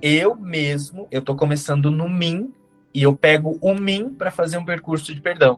Eu 0.01 0.37
mesmo, 0.37 1.09
eu 1.11 1.21
tô 1.21 1.35
começando 1.35 1.91
no 1.91 2.09
mim 2.09 2.55
e 2.95 3.03
eu 3.03 3.17
pego 3.17 3.59
o 3.61 3.75
mim 3.75 4.15
para 4.15 4.31
fazer 4.31 4.59
um 4.59 4.65
percurso 4.65 5.13
de 5.13 5.21
perdão. 5.21 5.55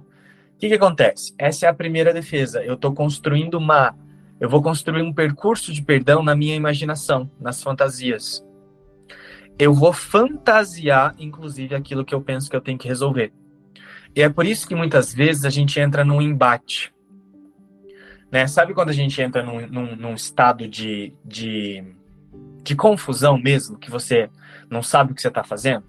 O 0.54 0.58
que, 0.58 0.68
que 0.68 0.74
acontece? 0.74 1.34
Essa 1.36 1.66
é 1.66 1.68
a 1.68 1.74
primeira 1.74 2.14
defesa. 2.14 2.64
Eu 2.64 2.78
tô 2.78 2.90
construindo 2.90 3.58
uma. 3.58 3.94
Eu 4.40 4.48
vou 4.48 4.62
construir 4.62 5.02
um 5.02 5.12
percurso 5.12 5.72
de 5.72 5.82
perdão 5.82 6.22
na 6.22 6.36
minha 6.36 6.54
imaginação, 6.54 7.30
nas 7.40 7.62
fantasias. 7.62 8.44
Eu 9.58 9.74
vou 9.74 9.92
fantasiar, 9.92 11.14
inclusive, 11.18 11.74
aquilo 11.74 12.04
que 12.04 12.14
eu 12.14 12.20
penso 12.20 12.48
que 12.48 12.54
eu 12.54 12.60
tenho 12.60 12.78
que 12.78 12.86
resolver. 12.86 13.32
E 14.14 14.22
é 14.22 14.28
por 14.28 14.46
isso 14.46 14.68
que 14.68 14.74
muitas 14.74 15.12
vezes 15.12 15.44
a 15.44 15.50
gente 15.50 15.80
entra 15.80 16.04
num 16.04 16.22
embate. 16.22 16.94
Né? 18.30 18.46
Sabe 18.46 18.74
quando 18.74 18.90
a 18.90 18.92
gente 18.92 19.20
entra 19.20 19.42
num, 19.42 19.66
num, 19.66 19.96
num 19.96 20.14
estado 20.14 20.68
de, 20.68 21.12
de, 21.24 21.84
de 22.62 22.76
confusão 22.76 23.36
mesmo, 23.36 23.78
que 23.78 23.90
você 23.90 24.30
não 24.70 24.82
sabe 24.82 25.12
o 25.12 25.14
que 25.14 25.22
você 25.22 25.28
está 25.28 25.42
fazendo? 25.42 25.84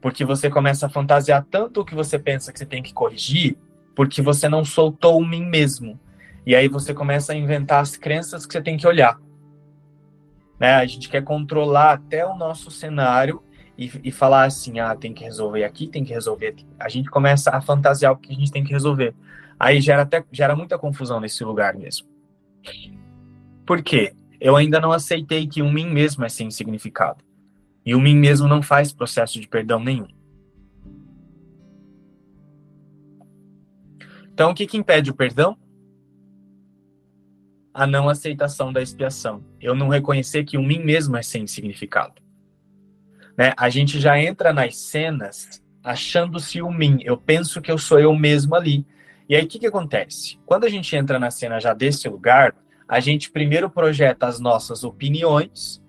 Porque 0.00 0.24
você 0.24 0.50
começa 0.50 0.86
a 0.86 0.90
fantasiar 0.90 1.46
tanto 1.48 1.82
o 1.82 1.84
que 1.84 1.94
você 1.94 2.18
pensa 2.18 2.52
que 2.52 2.58
você 2.58 2.66
tem 2.66 2.82
que 2.82 2.94
corrigir, 2.94 3.56
porque 3.94 4.22
você 4.22 4.48
não 4.48 4.64
soltou 4.64 5.20
o 5.20 5.26
mim 5.26 5.44
mesmo. 5.44 6.00
E 6.46 6.54
aí 6.54 6.68
você 6.68 6.94
começa 6.94 7.32
a 7.32 7.36
inventar 7.36 7.80
as 7.80 7.96
crenças 7.96 8.46
que 8.46 8.52
você 8.52 8.62
tem 8.62 8.76
que 8.76 8.86
olhar. 8.86 9.20
Né? 10.58 10.74
A 10.74 10.86
gente 10.86 11.08
quer 11.08 11.22
controlar 11.22 11.92
até 11.92 12.26
o 12.26 12.36
nosso 12.36 12.70
cenário 12.70 13.42
e, 13.76 13.90
e, 14.04 14.12
falar 14.12 14.44
assim, 14.44 14.78
ah, 14.78 14.94
tem 14.94 15.14
que 15.14 15.24
resolver 15.24 15.64
aqui, 15.64 15.86
tem 15.86 16.04
que 16.04 16.12
resolver 16.12 16.48
aqui. 16.48 16.66
A 16.78 16.88
gente 16.88 17.08
começa 17.08 17.50
a 17.50 17.60
fantasiar 17.62 18.12
o 18.12 18.16
que 18.16 18.30
a 18.30 18.34
gente 18.34 18.52
tem 18.52 18.62
que 18.62 18.72
resolver. 18.72 19.14
Aí 19.58 19.80
gera, 19.80 20.02
até, 20.02 20.22
gera 20.30 20.54
muita 20.54 20.78
confusão 20.78 21.18
nesse 21.18 21.42
lugar 21.44 21.74
mesmo. 21.74 22.06
Por 23.64 23.82
quê? 23.82 24.12
Eu 24.38 24.56
ainda 24.56 24.80
não 24.80 24.92
aceitei 24.92 25.46
que 25.46 25.62
o 25.62 25.70
mim 25.70 25.86
mesmo 25.86 26.24
é 26.24 26.28
sem 26.28 26.50
significado. 26.50 27.24
E 27.84 27.94
o 27.94 28.00
mim 28.00 28.16
mesmo 28.16 28.46
não 28.46 28.62
faz 28.62 28.92
processo 28.92 29.40
de 29.40 29.48
perdão 29.48 29.82
nenhum. 29.82 30.08
Então, 34.32 34.50
o 34.50 34.54
que, 34.54 34.66
que 34.66 34.76
impede 34.76 35.10
o 35.10 35.14
perdão? 35.14 35.56
A 37.72 37.86
não 37.86 38.08
aceitação 38.08 38.72
da 38.72 38.82
expiação. 38.82 39.44
Eu 39.60 39.74
não 39.74 39.88
reconhecer 39.88 40.44
que 40.44 40.58
o 40.58 40.62
mim 40.62 40.82
mesmo 40.82 41.16
é 41.16 41.22
sem 41.22 41.46
significado. 41.46 42.14
Né? 43.36 43.52
A 43.56 43.70
gente 43.70 43.98
já 44.00 44.20
entra 44.20 44.52
nas 44.52 44.76
cenas 44.76 45.62
achando-se 45.82 46.60
o 46.60 46.70
mim. 46.70 46.98
Eu 47.02 47.16
penso 47.16 47.60
que 47.60 47.70
eu 47.70 47.78
sou 47.78 47.98
eu 47.98 48.14
mesmo 48.14 48.54
ali. 48.54 48.86
E 49.28 49.36
aí, 49.36 49.44
o 49.44 49.46
que, 49.46 49.60
que 49.60 49.66
acontece? 49.66 50.38
Quando 50.44 50.64
a 50.64 50.68
gente 50.68 50.94
entra 50.96 51.18
na 51.18 51.30
cena 51.30 51.60
já 51.60 51.72
desse 51.72 52.08
lugar, 52.08 52.54
a 52.88 52.98
gente 52.98 53.30
primeiro 53.30 53.70
projeta 53.70 54.26
as 54.26 54.40
nossas 54.40 54.82
opiniões, 54.82 55.80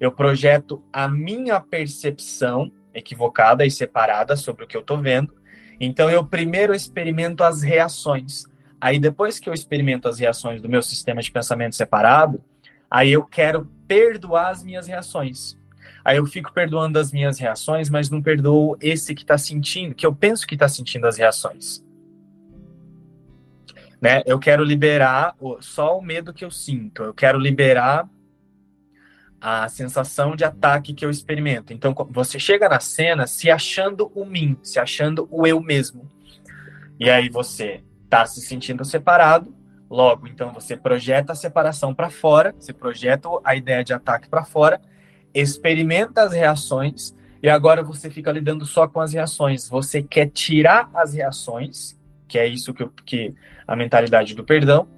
eu 0.00 0.10
projeto 0.10 0.82
a 0.92 1.06
minha 1.06 1.60
percepção 1.60 2.72
equivocada 2.92 3.64
e 3.64 3.70
separada 3.70 4.34
sobre 4.36 4.64
o 4.64 4.66
que 4.66 4.76
eu 4.76 4.80
estou 4.80 5.00
vendo. 5.00 5.32
Então, 5.80 6.10
eu 6.10 6.24
primeiro 6.24 6.74
experimento 6.74 7.44
as 7.44 7.62
reações. 7.62 8.44
Aí, 8.80 8.98
depois 8.98 9.40
que 9.40 9.48
eu 9.48 9.54
experimento 9.54 10.08
as 10.08 10.18
reações 10.18 10.62
do 10.62 10.68
meu 10.68 10.82
sistema 10.82 11.20
de 11.20 11.30
pensamento 11.30 11.74
separado, 11.74 12.42
aí 12.90 13.10
eu 13.10 13.24
quero 13.24 13.66
perdoar 13.86 14.50
as 14.50 14.62
minhas 14.62 14.86
reações. 14.86 15.58
Aí 16.04 16.16
eu 16.16 16.26
fico 16.26 16.52
perdoando 16.52 16.98
as 16.98 17.12
minhas 17.12 17.38
reações, 17.38 17.90
mas 17.90 18.08
não 18.08 18.22
perdoo 18.22 18.76
esse 18.80 19.14
que 19.14 19.22
está 19.22 19.36
sentindo, 19.36 19.94
que 19.94 20.06
eu 20.06 20.14
penso 20.14 20.46
que 20.46 20.54
está 20.54 20.68
sentindo 20.68 21.06
as 21.06 21.18
reações. 21.18 21.84
Né? 24.00 24.22
Eu 24.24 24.38
quero 24.38 24.62
liberar 24.62 25.34
só 25.60 25.98
o 25.98 26.02
medo 26.02 26.32
que 26.32 26.44
eu 26.44 26.50
sinto. 26.50 27.02
Eu 27.02 27.12
quero 27.12 27.38
liberar 27.38 28.08
a 29.40 29.68
sensação 29.68 30.34
de 30.36 30.44
ataque 30.44 30.94
que 30.94 31.04
eu 31.04 31.10
experimento. 31.10 31.72
Então, 31.72 31.94
você 32.10 32.38
chega 32.38 32.68
na 32.68 32.80
cena 32.80 33.26
se 33.26 33.50
achando 33.50 34.10
o 34.14 34.24
mim, 34.24 34.56
se 34.62 34.78
achando 34.78 35.28
o 35.30 35.46
eu 35.46 35.60
mesmo. 35.60 36.10
E 36.98 37.08
aí 37.10 37.28
você 37.28 37.82
está 38.08 38.24
se 38.24 38.40
sentindo 38.40 38.86
separado, 38.86 39.54
logo, 39.88 40.26
então 40.26 40.52
você 40.52 40.76
projeta 40.76 41.32
a 41.32 41.36
separação 41.36 41.94
para 41.94 42.08
fora, 42.08 42.54
você 42.58 42.72
projeta 42.72 43.28
a 43.44 43.54
ideia 43.54 43.84
de 43.84 43.92
ataque 43.92 44.28
para 44.28 44.44
fora, 44.44 44.80
experimenta 45.34 46.22
as 46.22 46.32
reações 46.32 47.14
e 47.42 47.48
agora 47.48 47.82
você 47.82 48.10
fica 48.10 48.32
lidando 48.32 48.64
só 48.64 48.88
com 48.88 49.00
as 49.00 49.12
reações. 49.12 49.68
Você 49.68 50.02
quer 50.02 50.30
tirar 50.30 50.90
as 50.94 51.12
reações, 51.12 51.98
que 52.26 52.38
é 52.38 52.46
isso 52.46 52.72
que, 52.72 52.86
que 53.04 53.34
a 53.66 53.76
mentalidade 53.76 54.34
do 54.34 54.42
perdão, 54.42 54.88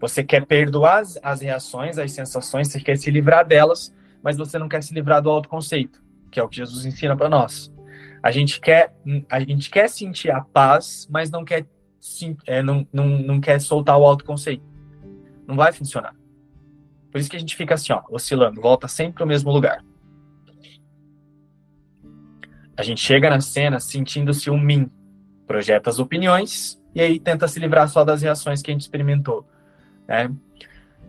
você 0.00 0.22
quer 0.22 0.44
perdoar 0.44 0.98
as, 0.98 1.18
as 1.22 1.40
reações, 1.40 1.96
as 1.96 2.12
sensações, 2.12 2.68
você 2.68 2.80
quer 2.80 2.98
se 2.98 3.10
livrar 3.10 3.46
delas, 3.46 3.94
mas 4.22 4.36
você 4.36 4.58
não 4.58 4.68
quer 4.68 4.82
se 4.82 4.92
livrar 4.92 5.22
do 5.22 5.30
autoconceito, 5.30 6.02
que 6.30 6.40
é 6.40 6.42
o 6.42 6.48
que 6.48 6.56
Jesus 6.56 6.84
ensina 6.84 7.16
para 7.16 7.28
nós. 7.28 7.72
A 8.20 8.32
gente 8.32 8.60
quer 8.60 8.92
a 9.30 9.38
gente 9.40 9.70
quer 9.70 9.88
sentir 9.88 10.30
a 10.30 10.40
paz, 10.40 11.06
mas 11.08 11.30
não 11.30 11.44
quer 11.44 11.64
é, 12.46 12.62
não, 12.62 12.86
não, 12.92 13.06
não 13.06 13.40
quer 13.40 13.60
soltar 13.60 13.98
o 13.98 14.04
autoconceito. 14.04 14.64
Não 15.46 15.56
vai 15.56 15.72
funcionar. 15.72 16.14
Por 17.10 17.18
isso 17.18 17.30
que 17.30 17.36
a 17.36 17.40
gente 17.40 17.56
fica 17.56 17.74
assim, 17.74 17.92
ó, 17.92 18.02
oscilando, 18.10 18.60
volta 18.60 18.86
sempre 18.86 19.14
para 19.14 19.24
o 19.24 19.28
mesmo 19.28 19.50
lugar. 19.50 19.84
A 22.76 22.82
gente 22.82 23.00
chega 23.00 23.28
na 23.28 23.40
cena 23.40 23.80
sentindo-se 23.80 24.50
um 24.50 24.58
mim, 24.58 24.90
projeta 25.46 25.90
as 25.90 25.98
opiniões 25.98 26.80
e 26.94 27.00
aí 27.00 27.18
tenta 27.18 27.48
se 27.48 27.58
livrar 27.58 27.88
só 27.88 28.04
das 28.04 28.22
reações 28.22 28.62
que 28.62 28.70
a 28.70 28.74
gente 28.74 28.82
experimentou. 28.82 29.46
Né? 30.06 30.30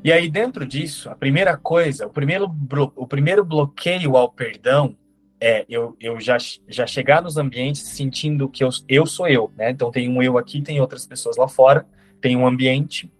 E 0.04 0.12
aí, 0.12 0.30
dentro 0.30 0.66
disso, 0.66 1.10
a 1.10 1.16
primeira 1.16 1.58
coisa, 1.58 2.08
o 2.08 2.10
primeiro, 2.10 2.50
o 2.96 3.06
primeiro 3.06 3.44
bloqueio 3.44 4.16
ao 4.16 4.32
perdão 4.32 4.96
é 5.42 5.66
eu, 5.70 5.96
eu 6.00 6.20
já, 6.20 6.38
já 6.68 6.86
chegar 6.86 7.22
nos 7.22 7.38
ambientes 7.38 7.82
sentindo 7.82 8.50
que 8.50 8.64
eu, 8.64 8.70
eu 8.88 9.06
sou 9.06 9.28
eu, 9.28 9.52
né? 9.56 9.72
Então, 9.72 9.92
tem 9.92 10.10
um 10.10 10.22
eu 10.22 10.38
aqui, 10.38 10.62
tem 10.62 10.82
outras 10.82 11.06
pessoas 11.08 11.38
lá 11.38 11.48
fora, 11.48 11.86
tem 12.20 12.36
um 12.36 12.46
ambiente, 12.46 13.12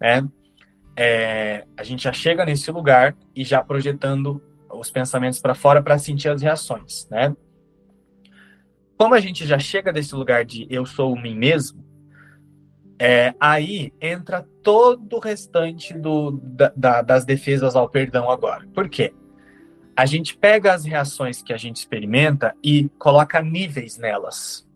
né? 0.00 0.26
É, 0.96 1.64
a 1.76 1.82
gente 1.82 2.04
já 2.04 2.12
chega 2.12 2.44
nesse 2.44 2.70
lugar 2.70 3.16
e 3.34 3.44
já 3.44 3.62
projetando 3.62 4.42
os 4.70 4.90
pensamentos 4.90 5.40
para 5.40 5.54
fora 5.54 5.82
para 5.82 5.98
sentir 5.98 6.28
as 6.28 6.42
reações, 6.42 7.08
né? 7.10 7.34
Como 8.96 9.14
a 9.14 9.20
gente 9.20 9.46
já 9.46 9.58
chega 9.58 9.92
desse 9.92 10.14
lugar 10.14 10.44
de 10.44 10.66
eu 10.70 10.86
sou 10.86 11.12
o 11.12 11.20
mim 11.20 11.36
mesmo, 11.36 11.84
é, 12.98 13.34
aí 13.40 13.92
entra 14.00 14.46
todo 14.62 15.16
o 15.16 15.20
restante 15.20 15.92
do, 15.92 16.30
da, 16.30 16.72
da, 16.76 17.02
das 17.02 17.24
defesas 17.24 17.74
ao 17.74 17.88
perdão 17.88 18.30
agora. 18.30 18.66
Por 18.72 18.88
quê? 18.88 19.12
A 19.96 20.06
gente 20.06 20.36
pega 20.36 20.72
as 20.72 20.84
reações 20.84 21.40
que 21.40 21.52
a 21.52 21.56
gente 21.56 21.76
experimenta 21.76 22.54
e 22.62 22.88
coloca 22.98 23.40
níveis 23.40 23.96
nelas. 23.96 24.66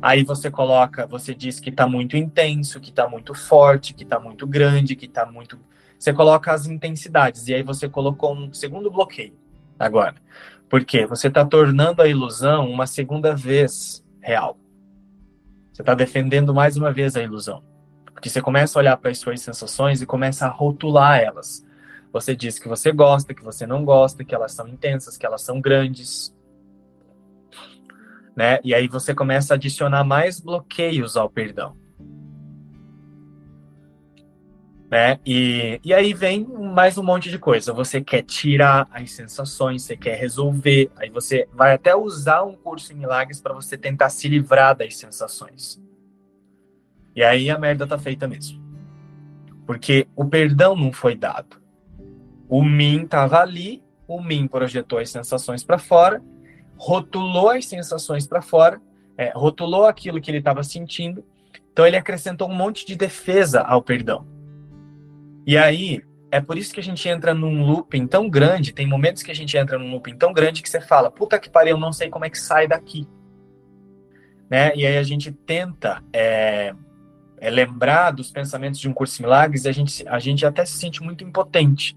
Aí 0.00 0.24
você 0.24 0.50
coloca, 0.50 1.06
você 1.06 1.34
diz 1.34 1.60
que 1.60 1.70
está 1.70 1.86
muito 1.86 2.16
intenso, 2.16 2.80
que 2.80 2.90
está 2.90 3.08
muito 3.08 3.34
forte, 3.34 3.94
que 3.94 4.04
está 4.04 4.18
muito 4.18 4.46
grande, 4.46 4.96
que 4.96 5.06
está 5.06 5.26
muito. 5.26 5.58
Você 5.98 6.12
coloca 6.12 6.52
as 6.52 6.66
intensidades. 6.66 7.48
E 7.48 7.54
aí 7.54 7.62
você 7.62 7.88
colocou 7.88 8.34
um 8.34 8.52
segundo 8.52 8.90
bloqueio 8.90 9.34
agora. 9.78 10.14
Por 10.68 10.84
quê? 10.84 11.06
Você 11.06 11.28
está 11.28 11.44
tornando 11.44 12.02
a 12.02 12.08
ilusão 12.08 12.70
uma 12.70 12.86
segunda 12.86 13.34
vez 13.34 14.04
real. 14.20 14.58
Você 15.72 15.82
está 15.82 15.94
defendendo 15.94 16.54
mais 16.54 16.76
uma 16.76 16.92
vez 16.92 17.16
a 17.16 17.22
ilusão. 17.22 17.62
Porque 18.12 18.28
você 18.28 18.40
começa 18.40 18.78
a 18.78 18.80
olhar 18.80 18.96
para 18.96 19.10
as 19.10 19.18
suas 19.18 19.40
sensações 19.40 20.00
e 20.00 20.06
começa 20.06 20.46
a 20.46 20.50
rotular 20.50 21.20
elas. 21.20 21.64
Você 22.14 22.36
diz 22.36 22.60
que 22.60 22.68
você 22.68 22.92
gosta, 22.92 23.34
que 23.34 23.42
você 23.42 23.66
não 23.66 23.84
gosta, 23.84 24.24
que 24.24 24.32
elas 24.32 24.52
são 24.52 24.68
intensas, 24.68 25.16
que 25.16 25.26
elas 25.26 25.42
são 25.42 25.60
grandes. 25.60 26.32
Né? 28.36 28.60
E 28.62 28.72
aí 28.72 28.86
você 28.86 29.12
começa 29.12 29.52
a 29.52 29.56
adicionar 29.56 30.04
mais 30.04 30.38
bloqueios 30.38 31.16
ao 31.16 31.28
perdão. 31.28 31.76
Né? 34.88 35.18
E, 35.26 35.80
e 35.82 35.92
aí 35.92 36.14
vem 36.14 36.46
mais 36.46 36.96
um 36.96 37.02
monte 37.02 37.28
de 37.32 37.38
coisa. 37.38 37.72
Você 37.72 38.00
quer 38.00 38.22
tirar 38.22 38.86
as 38.92 39.10
sensações, 39.10 39.82
você 39.82 39.96
quer 39.96 40.16
resolver, 40.16 40.92
aí 40.94 41.10
você 41.10 41.48
vai 41.52 41.74
até 41.74 41.96
usar 41.96 42.44
um 42.44 42.54
curso 42.54 42.92
em 42.92 42.96
milagres 42.96 43.40
para 43.40 43.52
você 43.52 43.76
tentar 43.76 44.08
se 44.10 44.28
livrar 44.28 44.76
das 44.76 44.96
sensações. 44.96 45.82
E 47.16 47.24
aí 47.24 47.50
a 47.50 47.58
merda 47.58 47.88
tá 47.88 47.98
feita 47.98 48.28
mesmo. 48.28 48.62
Porque 49.66 50.06
o 50.14 50.24
perdão 50.24 50.76
não 50.76 50.92
foi 50.92 51.16
dado. 51.16 51.63
O 52.48 52.62
mim 52.62 53.06
tava 53.06 53.40
ali, 53.40 53.82
o 54.06 54.20
mim 54.20 54.46
projetou 54.46 54.98
as 54.98 55.10
sensações 55.10 55.64
para 55.64 55.78
fora, 55.78 56.22
rotulou 56.76 57.50
as 57.50 57.66
sensações 57.66 58.26
para 58.26 58.42
fora, 58.42 58.80
é, 59.16 59.32
rotulou 59.34 59.84
aquilo 59.84 60.20
que 60.20 60.30
ele 60.30 60.38
estava 60.38 60.62
sentindo. 60.62 61.24
Então 61.72 61.86
ele 61.86 61.96
acrescentou 61.96 62.48
um 62.48 62.54
monte 62.54 62.86
de 62.86 62.94
defesa 62.96 63.60
ao 63.62 63.82
perdão. 63.82 64.26
E 65.46 65.56
aí, 65.58 66.02
é 66.30 66.40
por 66.40 66.58
isso 66.58 66.74
que 66.74 66.80
a 66.80 66.82
gente 66.82 67.08
entra 67.08 67.34
num 67.34 67.64
looping 67.64 68.06
tão 68.06 68.28
grande, 68.28 68.72
tem 68.72 68.86
momentos 68.86 69.22
que 69.22 69.30
a 69.30 69.34
gente 69.34 69.56
entra 69.56 69.78
num 69.78 69.90
looping 69.92 70.16
tão 70.16 70.32
grande 70.32 70.62
que 70.62 70.68
você 70.68 70.80
fala, 70.80 71.10
puta 71.10 71.38
que 71.38 71.48
pariu, 71.50 71.76
eu 71.76 71.80
não 71.80 71.92
sei 71.92 72.08
como 72.08 72.24
é 72.24 72.30
que 72.30 72.38
sai 72.38 72.66
daqui. 72.66 73.06
Né? 74.50 74.74
E 74.74 74.86
aí 74.86 74.96
a 74.96 75.02
gente 75.02 75.30
tenta 75.30 76.02
é, 76.12 76.74
é 77.38 77.50
lembrar 77.50 78.10
dos 78.10 78.30
pensamentos 78.30 78.80
de 78.80 78.88
um 78.88 78.92
curso 78.92 79.16
de 79.16 79.22
milagres 79.22 79.66
a 79.66 79.72
gente, 79.72 80.06
a 80.08 80.18
gente 80.18 80.44
até 80.44 80.64
se 80.64 80.78
sente 80.78 81.02
muito 81.02 81.22
impotente. 81.22 81.96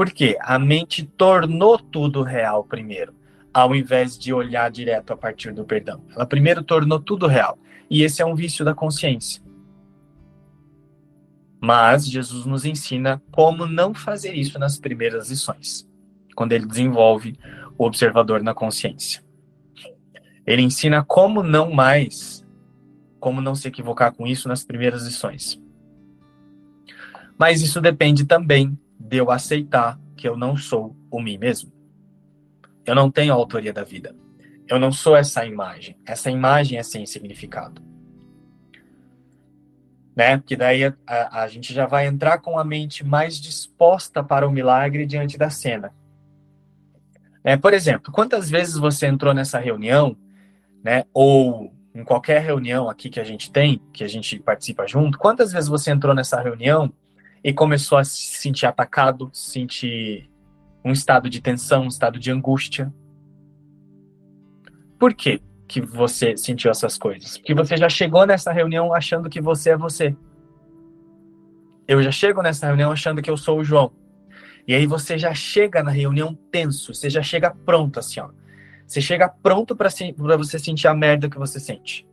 Por 0.00 0.10
quê? 0.10 0.38
A 0.40 0.58
mente 0.58 1.04
tornou 1.04 1.78
tudo 1.78 2.22
real 2.22 2.64
primeiro, 2.64 3.14
ao 3.52 3.74
invés 3.74 4.18
de 4.18 4.32
olhar 4.32 4.70
direto 4.70 5.12
a 5.12 5.16
partir 5.16 5.52
do 5.52 5.62
perdão. 5.62 6.02
Ela 6.16 6.24
primeiro 6.24 6.64
tornou 6.64 6.98
tudo 6.98 7.26
real. 7.26 7.58
E 7.90 8.02
esse 8.02 8.22
é 8.22 8.24
um 8.24 8.34
vício 8.34 8.64
da 8.64 8.74
consciência. 8.74 9.42
Mas 11.60 12.08
Jesus 12.08 12.46
nos 12.46 12.64
ensina 12.64 13.22
como 13.30 13.66
não 13.66 13.92
fazer 13.92 14.32
isso 14.32 14.58
nas 14.58 14.78
primeiras 14.78 15.28
lições, 15.28 15.86
quando 16.34 16.52
ele 16.52 16.64
desenvolve 16.64 17.38
o 17.76 17.84
observador 17.84 18.42
na 18.42 18.54
consciência. 18.54 19.22
Ele 20.46 20.62
ensina 20.62 21.04
como 21.04 21.42
não 21.42 21.70
mais, 21.70 22.42
como 23.18 23.42
não 23.42 23.54
se 23.54 23.68
equivocar 23.68 24.14
com 24.14 24.26
isso 24.26 24.48
nas 24.48 24.64
primeiras 24.64 25.04
lições. 25.04 25.60
Mas 27.38 27.60
isso 27.60 27.82
depende 27.82 28.24
também 28.24 28.79
de 29.00 29.16
eu 29.16 29.30
aceitar 29.30 29.98
que 30.16 30.28
eu 30.28 30.36
não 30.36 30.56
sou 30.56 30.94
o 31.10 31.20
mim 31.20 31.38
mesmo. 31.38 31.72
Eu 32.86 32.94
não 32.94 33.10
tenho 33.10 33.32
a 33.32 33.36
autoria 33.36 33.72
da 33.72 33.82
vida. 33.82 34.14
Eu 34.68 34.78
não 34.78 34.92
sou 34.92 35.16
essa 35.16 35.44
imagem. 35.44 35.96
Essa 36.06 36.30
imagem 36.30 36.78
é 36.78 36.82
sem 36.82 37.04
significado 37.06 37.90
né? 40.20 40.36
Porque 40.36 40.54
daí 40.54 40.84
a, 40.84 40.94
a, 41.06 41.42
a, 41.44 41.48
gente 41.48 41.72
já 41.72 41.86
vai 41.86 42.06
entrar 42.06 42.38
com 42.38 42.58
a 42.58 42.64
mente 42.64 43.02
mais 43.02 43.40
disposta 43.40 44.22
para 44.22 44.46
o 44.46 44.50
milagre 44.52 45.06
diante 45.06 45.38
da 45.38 45.48
cena. 45.48 45.94
É, 47.42 47.56
por 47.56 47.72
exemplo, 47.72 48.12
quantas 48.12 48.50
vezes 48.50 48.76
você 48.76 49.06
entrou 49.06 49.32
nessa 49.32 49.58
reunião, 49.58 50.14
né? 50.84 51.04
Ou 51.14 51.72
em 51.94 52.04
qualquer 52.04 52.42
reunião 52.42 52.88
aqui 52.90 53.08
que 53.08 53.18
a 53.18 53.24
gente 53.24 53.50
tem, 53.50 53.80
que 53.94 54.04
a 54.04 54.08
gente 54.08 54.38
participa 54.38 54.86
junto, 54.86 55.18
quantas 55.18 55.52
vezes 55.52 55.70
você 55.70 55.90
entrou 55.90 56.14
nessa 56.14 56.38
reunião 56.38 56.92
e 57.42 57.52
começou 57.52 57.98
a 57.98 58.04
se 58.04 58.38
sentir 58.38 58.66
atacado, 58.66 59.30
se 59.32 59.50
sentir 59.50 60.30
um 60.84 60.92
estado 60.92 61.28
de 61.28 61.40
tensão, 61.40 61.84
um 61.84 61.88
estado 61.88 62.18
de 62.18 62.30
angústia. 62.30 62.92
Por 64.98 65.14
quê 65.14 65.40
que 65.66 65.80
você 65.80 66.36
sentiu 66.36 66.70
essas 66.70 66.98
coisas? 66.98 67.38
Porque 67.38 67.54
você 67.54 67.76
já 67.76 67.88
chegou 67.88 68.26
nessa 68.26 68.52
reunião 68.52 68.92
achando 68.92 69.30
que 69.30 69.40
você 69.40 69.70
é 69.70 69.76
você. 69.76 70.16
Eu 71.88 72.02
já 72.02 72.10
chego 72.10 72.42
nessa 72.42 72.66
reunião 72.66 72.92
achando 72.92 73.22
que 73.22 73.30
eu 73.30 73.36
sou 73.36 73.58
o 73.58 73.64
João. 73.64 73.92
E 74.66 74.74
aí 74.74 74.86
você 74.86 75.18
já 75.18 75.34
chega 75.34 75.82
na 75.82 75.90
reunião 75.90 76.34
tenso, 76.50 76.94
você 76.94 77.08
já 77.08 77.22
chega 77.22 77.50
pronto 77.50 77.98
assim, 77.98 78.20
ó. 78.20 78.30
Você 78.86 79.00
chega 79.00 79.28
pronto 79.28 79.74
para 79.74 79.88
você 80.36 80.58
sentir 80.58 80.88
a 80.88 80.94
merda 80.94 81.30
que 81.30 81.38
você 81.38 81.58
sente. 81.58 82.06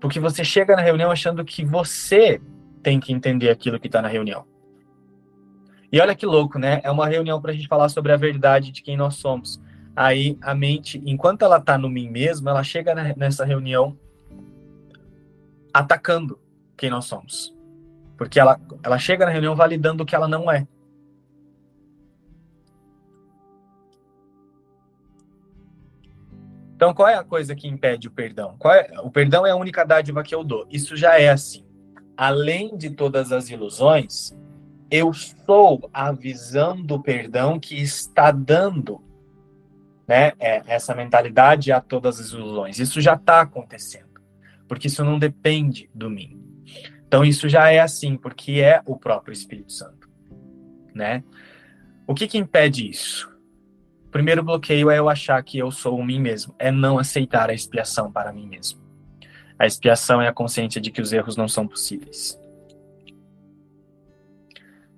Porque 0.00 0.18
você 0.18 0.42
chega 0.42 0.74
na 0.74 0.82
reunião 0.82 1.10
achando 1.10 1.44
que 1.44 1.64
você 1.64 2.40
tem 2.86 3.00
que 3.00 3.12
entender 3.12 3.50
aquilo 3.50 3.80
que 3.80 3.88
está 3.88 4.00
na 4.00 4.06
reunião. 4.06 4.46
E 5.90 5.98
olha 6.00 6.14
que 6.14 6.24
louco, 6.24 6.56
né? 6.56 6.80
É 6.84 6.90
uma 6.90 7.08
reunião 7.08 7.42
para 7.42 7.50
a 7.50 7.54
gente 7.54 7.66
falar 7.66 7.88
sobre 7.88 8.12
a 8.12 8.16
verdade 8.16 8.70
de 8.70 8.80
quem 8.80 8.96
nós 8.96 9.16
somos. 9.16 9.60
Aí 9.96 10.38
a 10.40 10.54
mente, 10.54 11.02
enquanto 11.04 11.42
ela 11.42 11.56
está 11.56 11.76
no 11.76 11.90
mim 11.90 12.08
mesmo, 12.08 12.48
ela 12.48 12.62
chega 12.62 12.94
nessa 13.16 13.44
reunião 13.44 13.98
atacando 15.74 16.38
quem 16.76 16.88
nós 16.88 17.06
somos. 17.06 17.52
Porque 18.16 18.38
ela, 18.38 18.56
ela 18.84 18.98
chega 19.00 19.26
na 19.26 19.32
reunião 19.32 19.56
validando 19.56 20.04
o 20.04 20.06
que 20.06 20.14
ela 20.14 20.28
não 20.28 20.48
é. 20.48 20.64
Então, 26.76 26.94
qual 26.94 27.08
é 27.08 27.16
a 27.16 27.24
coisa 27.24 27.56
que 27.56 27.66
impede 27.66 28.06
o 28.06 28.12
perdão? 28.12 28.56
É? 28.66 29.00
O 29.00 29.10
perdão 29.10 29.44
é 29.44 29.50
a 29.50 29.56
única 29.56 29.82
dádiva 29.82 30.22
que 30.22 30.32
eu 30.32 30.44
dou. 30.44 30.68
Isso 30.70 30.96
já 30.96 31.18
é 31.18 31.30
assim. 31.30 31.65
Além 32.16 32.76
de 32.76 32.90
todas 32.90 33.30
as 33.32 33.50
ilusões, 33.50 34.34
eu 34.90 35.12
sou 35.12 35.90
a 35.92 36.12
visão 36.12 36.80
do 36.80 37.02
perdão 37.02 37.58
que 37.58 37.74
está 37.80 38.30
dando 38.30 39.02
né, 40.06 40.32
é, 40.38 40.62
essa 40.66 40.94
mentalidade 40.94 41.72
a 41.72 41.80
todas 41.80 42.20
as 42.20 42.30
ilusões. 42.30 42.78
Isso 42.78 43.00
já 43.00 43.14
está 43.14 43.40
acontecendo, 43.40 44.20
porque 44.68 44.86
isso 44.86 45.04
não 45.04 45.18
depende 45.18 45.90
do 45.92 46.08
mim. 46.08 46.40
Então 47.06 47.24
isso 47.24 47.48
já 47.48 47.70
é 47.70 47.80
assim, 47.80 48.16
porque 48.16 48.60
é 48.60 48.80
o 48.84 48.96
próprio 48.96 49.32
Espírito 49.32 49.72
Santo, 49.72 50.08
né? 50.94 51.22
O 52.06 52.14
que 52.14 52.28
que 52.28 52.38
impede 52.38 52.88
isso? 52.88 53.28
O 54.06 54.10
primeiro 54.10 54.42
bloqueio 54.42 54.90
é 54.90 54.98
eu 54.98 55.08
achar 55.08 55.42
que 55.42 55.58
eu 55.58 55.70
sou 55.70 55.98
o 55.98 56.04
mim 56.04 56.20
mesmo, 56.20 56.54
é 56.58 56.70
não 56.70 56.98
aceitar 56.98 57.50
a 57.50 57.54
expiação 57.54 58.10
para 58.10 58.32
mim 58.32 58.46
mesmo. 58.46 58.85
A 59.58 59.66
expiação 59.66 60.20
é 60.20 60.28
a 60.28 60.32
consciência 60.32 60.80
de 60.80 60.90
que 60.90 61.00
os 61.00 61.12
erros 61.12 61.36
não 61.36 61.48
são 61.48 61.66
possíveis. 61.66 62.38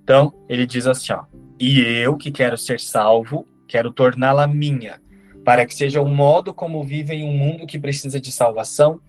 Então, 0.02 0.32
ele 0.48 0.66
diz 0.66 0.86
assim, 0.86 1.12
ó: 1.12 1.24
"E 1.58 1.80
eu 1.80 2.16
que 2.16 2.30
quero 2.30 2.56
ser 2.56 2.80
salvo, 2.80 3.46
quero 3.66 3.92
torná-la 3.92 4.46
minha, 4.46 5.00
para 5.44 5.64
que 5.64 5.74
seja 5.74 6.00
o 6.00 6.08
modo 6.08 6.52
como 6.52 6.82
vive 6.82 7.14
em 7.14 7.24
um 7.24 7.36
mundo 7.36 7.66
que 7.66 7.78
precisa 7.78 8.20
de 8.20 8.32
salvação 8.32 9.00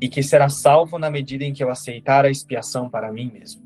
e 0.00 0.08
que 0.08 0.22
será 0.22 0.48
salvo 0.48 0.98
na 0.98 1.10
medida 1.10 1.44
em 1.44 1.52
que 1.52 1.62
eu 1.62 1.70
aceitar 1.70 2.24
a 2.24 2.30
expiação 2.30 2.88
para 2.88 3.12
mim 3.12 3.30
mesmo. 3.32 3.62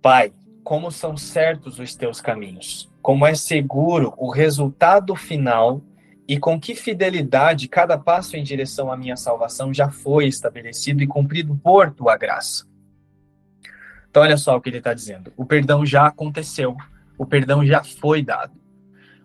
Pai, 0.00 0.32
como 0.62 0.90
são 0.90 1.16
certos 1.16 1.78
os 1.78 1.94
teus 1.94 2.20
caminhos, 2.20 2.90
como 3.02 3.26
é 3.26 3.34
seguro 3.34 4.14
o 4.16 4.30
resultado 4.30 5.14
final 5.14 5.80
e 6.28 6.38
com 6.38 6.60
que 6.60 6.74
fidelidade 6.74 7.68
cada 7.68 7.96
passo 7.96 8.36
em 8.36 8.42
direção 8.42 8.90
à 8.90 8.96
minha 8.96 9.16
salvação 9.16 9.72
já 9.72 9.90
foi 9.90 10.26
estabelecido 10.26 11.02
e 11.02 11.06
cumprido 11.06 11.56
por 11.56 11.92
tua 11.92 12.16
graça. 12.16 12.66
Então, 14.10 14.22
olha 14.22 14.36
só 14.36 14.56
o 14.56 14.60
que 14.60 14.68
ele 14.68 14.78
está 14.78 14.94
dizendo: 14.94 15.32
o 15.36 15.44
perdão 15.44 15.84
já 15.84 16.06
aconteceu 16.06 16.76
o 17.18 17.24
perdão 17.24 17.64
já 17.64 17.82
foi 17.82 18.22
dado. 18.22 18.52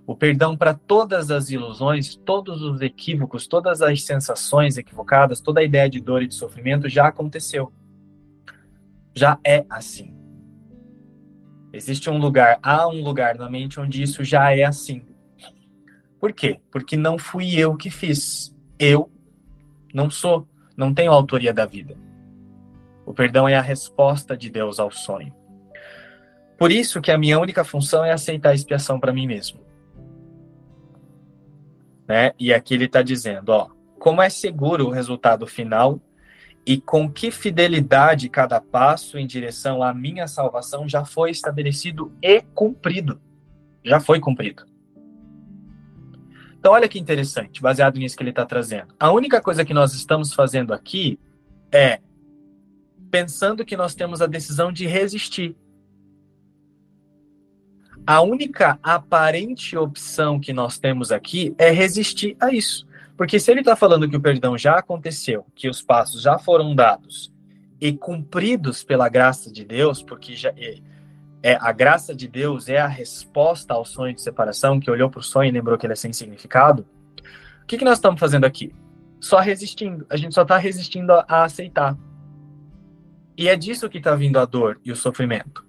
O 0.06 0.16
perdão 0.16 0.58
para 0.58 0.74
todas 0.74 1.30
as 1.30 1.50
ilusões, 1.50 2.16
todos 2.16 2.62
os 2.62 2.82
equívocos, 2.82 3.48
todas 3.48 3.82
as 3.82 4.04
sensações 4.04 4.78
equivocadas, 4.78 5.40
toda 5.40 5.60
a 5.60 5.64
ideia 5.64 5.90
de 5.90 6.00
dor 6.00 6.24
e 6.24 6.28
de 6.28 6.36
sofrimento 6.36 6.90
já 6.90 7.08
aconteceu. 7.08 7.72
Já 9.16 9.38
é 9.44 9.66
assim. 9.70 10.16
Existe 11.72 12.10
um 12.10 12.18
lugar, 12.18 12.60
há 12.62 12.88
um 12.88 13.02
lugar 13.04 13.36
na 13.36 13.50
mente 13.50 13.80
onde 13.80 14.02
isso 14.02 14.24
já 14.24 14.52
é 14.56 14.64
assim. 14.64 15.06
Por 16.22 16.32
quê? 16.32 16.60
Porque 16.70 16.96
não 16.96 17.18
fui 17.18 17.58
eu 17.58 17.76
que 17.76 17.90
fiz. 17.90 18.56
Eu 18.78 19.12
não 19.92 20.08
sou, 20.08 20.48
não 20.78 20.94
tenho 20.94 21.12
autoria 21.12 21.52
da 21.52 21.66
vida. 21.66 21.98
O 23.04 23.12
perdão 23.12 23.50
é 23.50 23.56
a 23.56 23.62
resposta 23.62 24.38
de 24.38 24.48
Deus 24.48 24.80
ao 24.80 24.92
sonho. 24.92 25.36
Por 26.60 26.72
isso 26.72 27.02
que 27.02 27.10
a 27.10 27.18
minha 27.18 27.40
única 27.40 27.64
função 27.64 28.06
é 28.06 28.12
aceitar 28.12 28.52
a 28.52 28.54
expiação 28.54 29.00
para 29.00 29.12
mim 29.12 29.26
mesmo. 29.26 29.62
Né? 32.08 32.34
E 32.38 32.54
aqui 32.54 32.76
ele 32.76 32.86
está 32.86 33.02
dizendo, 33.02 33.50
ó, 33.50 33.70
como 33.98 34.22
é 34.22 34.30
seguro 34.30 34.86
o 34.88 34.92
resultado 34.92 35.48
final 35.48 36.00
e 36.64 36.80
com 36.80 37.12
que 37.12 37.32
fidelidade 37.32 38.30
cada 38.30 38.62
passo 38.62 39.18
em 39.18 39.26
direção 39.26 39.82
à 39.82 39.92
minha 39.92 40.28
salvação 40.28 40.88
já 40.88 41.04
foi 41.04 41.32
estabelecido 41.32 42.14
e 42.22 42.44
cumprido. 42.54 43.20
Já 43.84 44.00
foi 44.00 44.20
cumprido. 44.20 44.71
Então, 46.62 46.74
olha 46.74 46.88
que 46.88 47.00
interessante, 47.00 47.60
baseado 47.60 47.98
nisso 47.98 48.16
que 48.16 48.22
ele 48.22 48.30
está 48.30 48.46
trazendo. 48.46 48.94
A 49.00 49.12
única 49.12 49.42
coisa 49.42 49.66
que 49.66 49.74
nós 49.74 49.96
estamos 49.96 50.32
fazendo 50.32 50.76
aqui 50.76 51.20
é 51.72 52.00
pensando 53.10 53.66
que 53.66 53.76
nós 53.76 53.96
temos 53.96 54.22
a 54.22 54.28
decisão 54.28 54.72
de 54.72 54.86
resistir. 54.86 55.56
A 58.06 58.22
única 58.22 58.78
aparente 58.84 59.76
opção 59.76 60.40
que 60.40 60.54
nós 60.54 60.78
temos 60.78 61.12
aqui 61.12 61.56
é 61.58 61.72
resistir 61.72 62.38
a 62.40 62.54
isso. 62.54 62.88
Porque 63.18 63.40
se 63.40 63.50
ele 63.50 63.62
está 63.62 63.76
falando 63.76 64.08
que 64.08 64.16
o 64.16 64.22
perdão 64.22 64.56
já 64.56 64.78
aconteceu, 64.78 65.44
que 65.56 65.68
os 65.68 65.82
passos 65.82 66.22
já 66.22 66.38
foram 66.38 66.76
dados 66.76 67.34
e 67.80 67.92
cumpridos 67.92 68.84
pela 68.84 69.10
graça 69.10 69.52
de 69.52 69.66
Deus, 69.66 70.04
porque 70.04 70.36
já 70.36 70.54
é, 70.56 70.78
é 71.44 71.58
a 71.60 71.72
graça 71.72 72.14
de 72.14 72.28
Deus 72.28 72.70
é 72.70 72.78
a 72.78 72.88
resposta 72.88 73.74
ao 73.74 73.84
sonho 73.84 74.14
de 74.14 74.22
separação, 74.22 74.80
que 74.80 74.92
olhou 74.92 75.10
para 75.10 75.20
o 75.20 75.24
sonho 75.24 75.50
e 75.50 75.52
lembrou 75.52 75.78
que 75.78 75.86
ele 75.86 75.94
é 75.94 75.96
sem 75.96 76.14
significado. 76.14 76.86
O 77.64 77.66
que, 77.66 77.78
que 77.78 77.86
nós 77.86 77.98
estamos 77.98 78.20
fazendo 78.20 78.46
aqui? 78.46 78.74
Só 79.20 79.40
resistindo. 79.40 80.06
A 80.10 80.18
gente 80.18 80.36
só 80.36 80.42
está 80.44 80.58
resistindo 80.58 81.12
a, 81.12 81.26
a 81.28 81.44
aceitar. 81.44 81.98
E 83.38 83.48
é 83.48 83.56
disso 83.56 83.90
que 83.90 83.98
está 83.98 84.14
vindo 84.16 84.38
a 84.38 84.46
dor 84.46 84.80
e 84.84 84.92
o 84.92 84.96
sofrimento. 84.96 85.66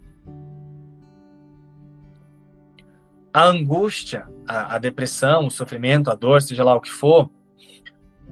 a 3.32 3.44
angústia, 3.44 4.28
a, 4.46 4.74
a, 4.74 4.78
depressão, 4.78 5.46
o 5.46 5.50
sofrimento, 5.50 6.11
a 6.11 6.14
dor, 6.14 6.42
seja 6.42 6.62
lá 6.62 6.74
o 6.74 6.80
que 6.80 6.90
for, 6.90 7.30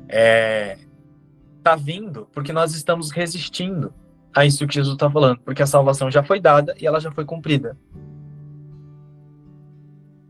é, 0.08 0.76
tá 1.62 1.74
vindo 1.74 2.28
porque 2.32 2.52
nós 2.52 2.74
estamos 2.74 3.10
resistindo 3.10 3.94
a 4.34 4.44
isso 4.44 4.66
que 4.66 4.74
Jesus 4.74 4.94
está 4.94 5.10
falando, 5.10 5.40
porque 5.40 5.62
a 5.62 5.66
salvação 5.66 6.10
já 6.10 6.22
foi 6.22 6.40
dada 6.40 6.74
e 6.80 6.86
ela 6.86 7.00
já 7.00 7.10
foi 7.10 7.24
cumprida. 7.24 7.76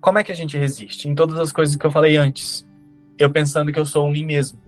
Como 0.00 0.18
é 0.18 0.24
que 0.24 0.32
a 0.32 0.34
gente 0.34 0.56
resiste? 0.56 1.08
Em 1.08 1.14
todas 1.14 1.38
as 1.38 1.52
coisas 1.52 1.76
que 1.76 1.84
eu 1.84 1.90
falei 1.90 2.16
antes. 2.16 2.66
Eu 3.18 3.30
pensando 3.30 3.70
que 3.70 3.78
eu 3.78 3.84
sou 3.84 4.06
o 4.06 4.10
mim 4.10 4.24
mesmo. 4.24 4.58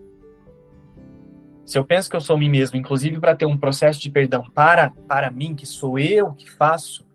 Se 1.64 1.78
eu 1.78 1.84
penso 1.84 2.10
que 2.10 2.16
eu 2.16 2.20
sou 2.20 2.36
mim 2.36 2.50
mesmo, 2.50 2.76
inclusive 2.76 3.18
para 3.18 3.34
ter 3.34 3.46
um 3.46 3.56
processo 3.56 3.98
de 4.00 4.10
perdão 4.10 4.44
para, 4.54 4.90
para 5.08 5.30
mim, 5.30 5.54
que 5.54 5.64
sou 5.64 5.98
eu 5.98 6.34
que 6.34 6.50
faço, 6.50 7.06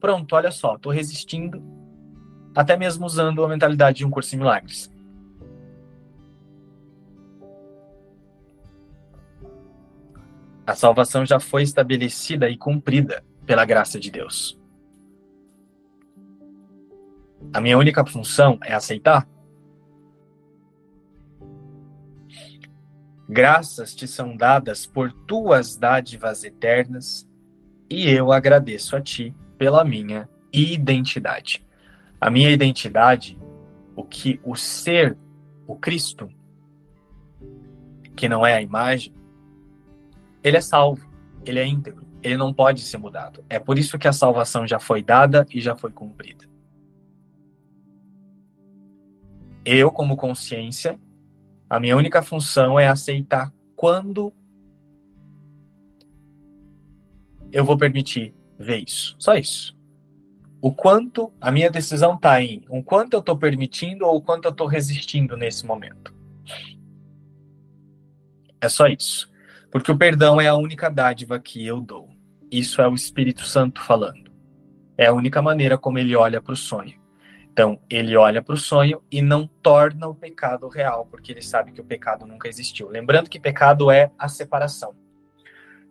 pronto, 0.00 0.34
olha 0.34 0.50
só, 0.50 0.76
estou 0.76 0.90
resistindo 0.90 1.62
até 2.54 2.74
mesmo 2.78 3.04
usando 3.04 3.44
a 3.44 3.48
mentalidade 3.48 3.98
de 3.98 4.06
um 4.06 4.10
curso 4.10 4.34
em 4.34 4.38
milagres. 4.38 4.90
A 10.66 10.74
salvação 10.74 11.24
já 11.24 11.38
foi 11.38 11.62
estabelecida 11.62 12.50
e 12.50 12.56
cumprida 12.56 13.24
pela 13.46 13.64
graça 13.64 14.00
de 14.00 14.10
Deus. 14.10 14.58
A 17.52 17.60
minha 17.60 17.78
única 17.78 18.04
função 18.04 18.58
é 18.62 18.74
aceitar. 18.74 19.28
Graças 23.28 23.94
te 23.94 24.08
são 24.08 24.36
dadas 24.36 24.86
por 24.86 25.12
tuas 25.12 25.76
dádivas 25.76 26.42
eternas, 26.42 27.28
e 27.88 28.10
eu 28.10 28.32
agradeço 28.32 28.96
a 28.96 29.00
ti 29.00 29.32
pela 29.56 29.84
minha 29.84 30.28
identidade. 30.52 31.64
A 32.20 32.30
minha 32.30 32.50
identidade, 32.50 33.38
o 33.94 34.02
que 34.02 34.40
o 34.44 34.56
ser, 34.56 35.16
o 35.66 35.76
Cristo, 35.76 36.28
que 38.16 38.28
não 38.28 38.44
é 38.44 38.54
a 38.54 38.62
imagem, 38.62 39.14
ele 40.46 40.56
é 40.56 40.60
salvo, 40.60 41.08
ele 41.44 41.58
é 41.58 41.66
íntegro, 41.66 42.06
ele 42.22 42.36
não 42.36 42.52
pode 42.52 42.80
ser 42.80 42.98
mudado. 42.98 43.44
É 43.48 43.58
por 43.58 43.78
isso 43.78 43.98
que 43.98 44.08
a 44.08 44.12
salvação 44.12 44.66
já 44.66 44.78
foi 44.78 45.02
dada 45.02 45.46
e 45.50 45.60
já 45.60 45.74
foi 45.76 45.90
cumprida. 45.90 46.44
Eu, 49.64 49.90
como 49.90 50.16
consciência, 50.16 50.98
a 51.68 51.80
minha 51.80 51.96
única 51.96 52.22
função 52.22 52.78
é 52.78 52.86
aceitar 52.86 53.52
quando 53.74 54.32
eu 57.50 57.64
vou 57.64 57.76
permitir 57.76 58.34
ver 58.58 58.84
isso. 58.84 59.16
Só 59.18 59.34
isso 59.34 59.76
o 60.60 60.72
quanto 60.72 61.32
a 61.40 61.52
minha 61.52 61.70
decisão 61.70 62.14
está 62.14 62.42
em 62.42 62.64
o 62.68 62.82
quanto 62.82 63.14
eu 63.14 63.20
estou 63.20 63.36
permitindo 63.36 64.04
ou 64.04 64.16
o 64.16 64.20
quanto 64.20 64.46
eu 64.46 64.50
estou 64.50 64.66
resistindo 64.66 65.36
nesse 65.36 65.64
momento. 65.64 66.12
É 68.60 68.68
só 68.68 68.88
isso. 68.88 69.30
Porque 69.76 69.92
o 69.92 69.98
perdão 69.98 70.40
é 70.40 70.48
a 70.48 70.54
única 70.54 70.88
dádiva 70.88 71.38
que 71.38 71.66
eu 71.66 71.82
dou. 71.82 72.08
Isso 72.50 72.80
é 72.80 72.88
o 72.88 72.94
Espírito 72.94 73.44
Santo 73.44 73.82
falando. 73.82 74.32
É 74.96 75.04
a 75.04 75.12
única 75.12 75.42
maneira 75.42 75.76
como 75.76 75.98
ele 75.98 76.16
olha 76.16 76.40
para 76.40 76.54
o 76.54 76.56
sonho. 76.56 76.98
Então, 77.52 77.78
ele 77.90 78.16
olha 78.16 78.40
para 78.40 78.54
o 78.54 78.56
sonho 78.56 79.02
e 79.12 79.20
não 79.20 79.46
torna 79.46 80.08
o 80.08 80.14
pecado 80.14 80.66
real, 80.66 81.04
porque 81.10 81.30
ele 81.30 81.42
sabe 81.42 81.72
que 81.72 81.80
o 81.82 81.84
pecado 81.84 82.26
nunca 82.26 82.48
existiu. 82.48 82.88
Lembrando 82.88 83.28
que 83.28 83.38
pecado 83.38 83.90
é 83.90 84.10
a 84.18 84.28
separação. 84.28 84.94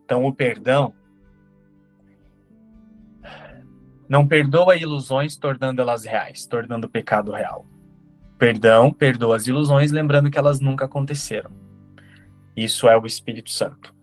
Então, 0.03 0.25
o 0.25 0.33
perdão 0.33 0.91
não 4.09 4.27
perdoa 4.27 4.75
ilusões, 4.75 5.37
tornando 5.37 5.79
elas 5.79 6.05
reais, 6.05 6.47
tornando 6.47 6.87
o 6.87 6.89
pecado 6.89 7.31
real. 7.31 7.67
Perdão 8.39 8.91
perdoa 8.91 9.35
as 9.35 9.45
ilusões, 9.45 9.91
lembrando 9.91 10.31
que 10.31 10.39
elas 10.39 10.59
nunca 10.59 10.85
aconteceram. 10.85 11.64
Isso 12.55 12.87
é 12.87 12.97
o 12.97 13.05
Espírito 13.05 13.51
Santo. 13.51 13.93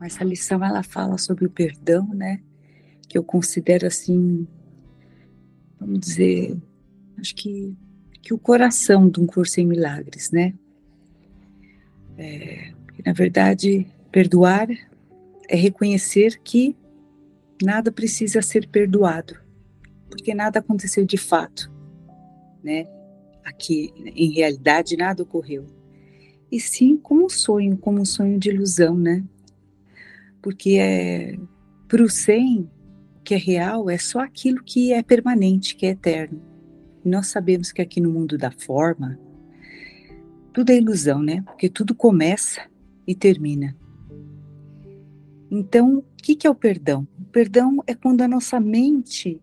Essa 0.00 0.24
lição 0.24 0.62
ela 0.62 0.82
fala 0.82 1.16
sobre 1.16 1.46
o 1.46 1.50
perdão, 1.50 2.06
né? 2.08 2.42
Que 3.08 3.16
eu 3.16 3.24
considero 3.24 3.86
assim, 3.86 4.46
vamos 5.80 6.00
dizer, 6.00 6.56
acho 7.18 7.34
que 7.34 7.74
que 8.24 8.32
o 8.32 8.38
coração 8.38 9.06
de 9.10 9.20
um 9.20 9.26
curso 9.26 9.60
em 9.60 9.66
milagres, 9.66 10.30
né? 10.30 10.54
É, 12.16 12.72
na 13.04 13.12
verdade, 13.12 13.86
perdoar 14.10 14.66
é 15.46 15.56
reconhecer 15.56 16.40
que 16.42 16.74
nada 17.62 17.92
precisa 17.92 18.40
ser 18.40 18.66
perdoado, 18.66 19.38
porque 20.08 20.32
nada 20.32 20.58
aconteceu 20.58 21.04
de 21.04 21.18
fato, 21.18 21.70
né? 22.62 22.86
Aqui, 23.44 23.92
em 23.94 24.32
realidade, 24.32 24.96
nada 24.96 25.22
ocorreu. 25.22 25.66
E 26.54 26.60
sim 26.60 26.96
como 26.96 27.24
um 27.24 27.28
sonho, 27.28 27.76
como 27.76 28.00
um 28.00 28.04
sonho 28.04 28.38
de 28.38 28.48
ilusão, 28.48 28.96
né? 28.96 29.24
Porque 30.40 30.78
é 30.78 31.36
para 31.88 32.00
o 32.00 32.08
sem, 32.08 32.70
que 33.24 33.34
é 33.34 33.36
real, 33.36 33.90
é 33.90 33.98
só 33.98 34.20
aquilo 34.20 34.62
que 34.62 34.92
é 34.92 35.02
permanente, 35.02 35.74
que 35.74 35.84
é 35.84 35.90
eterno. 35.90 36.40
E 37.04 37.08
nós 37.08 37.26
sabemos 37.26 37.72
que 37.72 37.82
aqui 37.82 38.00
no 38.00 38.08
mundo 38.08 38.38
da 38.38 38.52
forma, 38.52 39.18
tudo 40.52 40.70
é 40.70 40.76
ilusão, 40.76 41.20
né? 41.20 41.42
Porque 41.42 41.68
tudo 41.68 41.92
começa 41.92 42.70
e 43.04 43.16
termina. 43.16 43.76
Então, 45.50 45.98
o 45.98 46.04
que, 46.22 46.36
que 46.36 46.46
é 46.46 46.50
o 46.50 46.54
perdão? 46.54 47.04
O 47.18 47.24
perdão 47.32 47.82
é 47.84 47.96
quando 47.96 48.22
a 48.22 48.28
nossa 48.28 48.60
mente 48.60 49.42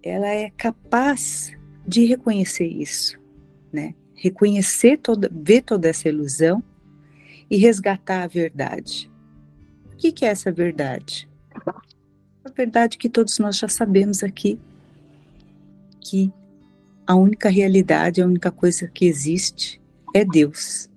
ela 0.00 0.28
é 0.28 0.48
capaz 0.50 1.50
de 1.84 2.04
reconhecer 2.04 2.68
isso, 2.68 3.18
né? 3.72 3.96
Reconhecer 4.22 4.98
toda, 4.98 5.30
ver 5.32 5.62
toda 5.62 5.88
essa 5.88 6.06
ilusão 6.06 6.62
e 7.50 7.56
resgatar 7.56 8.22
a 8.22 8.26
verdade. 8.26 9.10
O 9.90 9.96
que, 9.96 10.12
que 10.12 10.26
é 10.26 10.28
essa 10.28 10.52
verdade? 10.52 11.26
A 12.44 12.50
verdade 12.54 12.98
que 12.98 13.08
todos 13.08 13.38
nós 13.38 13.56
já 13.56 13.66
sabemos 13.66 14.22
aqui, 14.22 14.60
que 16.02 16.30
a 17.06 17.14
única 17.14 17.48
realidade, 17.48 18.20
a 18.20 18.26
única 18.26 18.52
coisa 18.52 18.86
que 18.88 19.06
existe 19.06 19.80
é 20.14 20.22
Deus. 20.22 20.90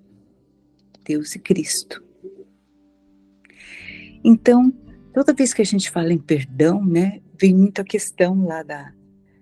Deus 1.02 1.34
e 1.34 1.38
Cristo. 1.38 2.04
Então, 4.22 4.70
toda 5.14 5.32
vez 5.32 5.54
que 5.54 5.62
a 5.62 5.66
gente 5.66 5.90
fala 5.90 6.12
em 6.12 6.18
perdão, 6.18 6.84
né, 6.84 7.22
vem 7.40 7.54
muito 7.54 7.80
a 7.80 7.84
questão 7.84 8.44
lá 8.44 8.62
da, 8.62 8.92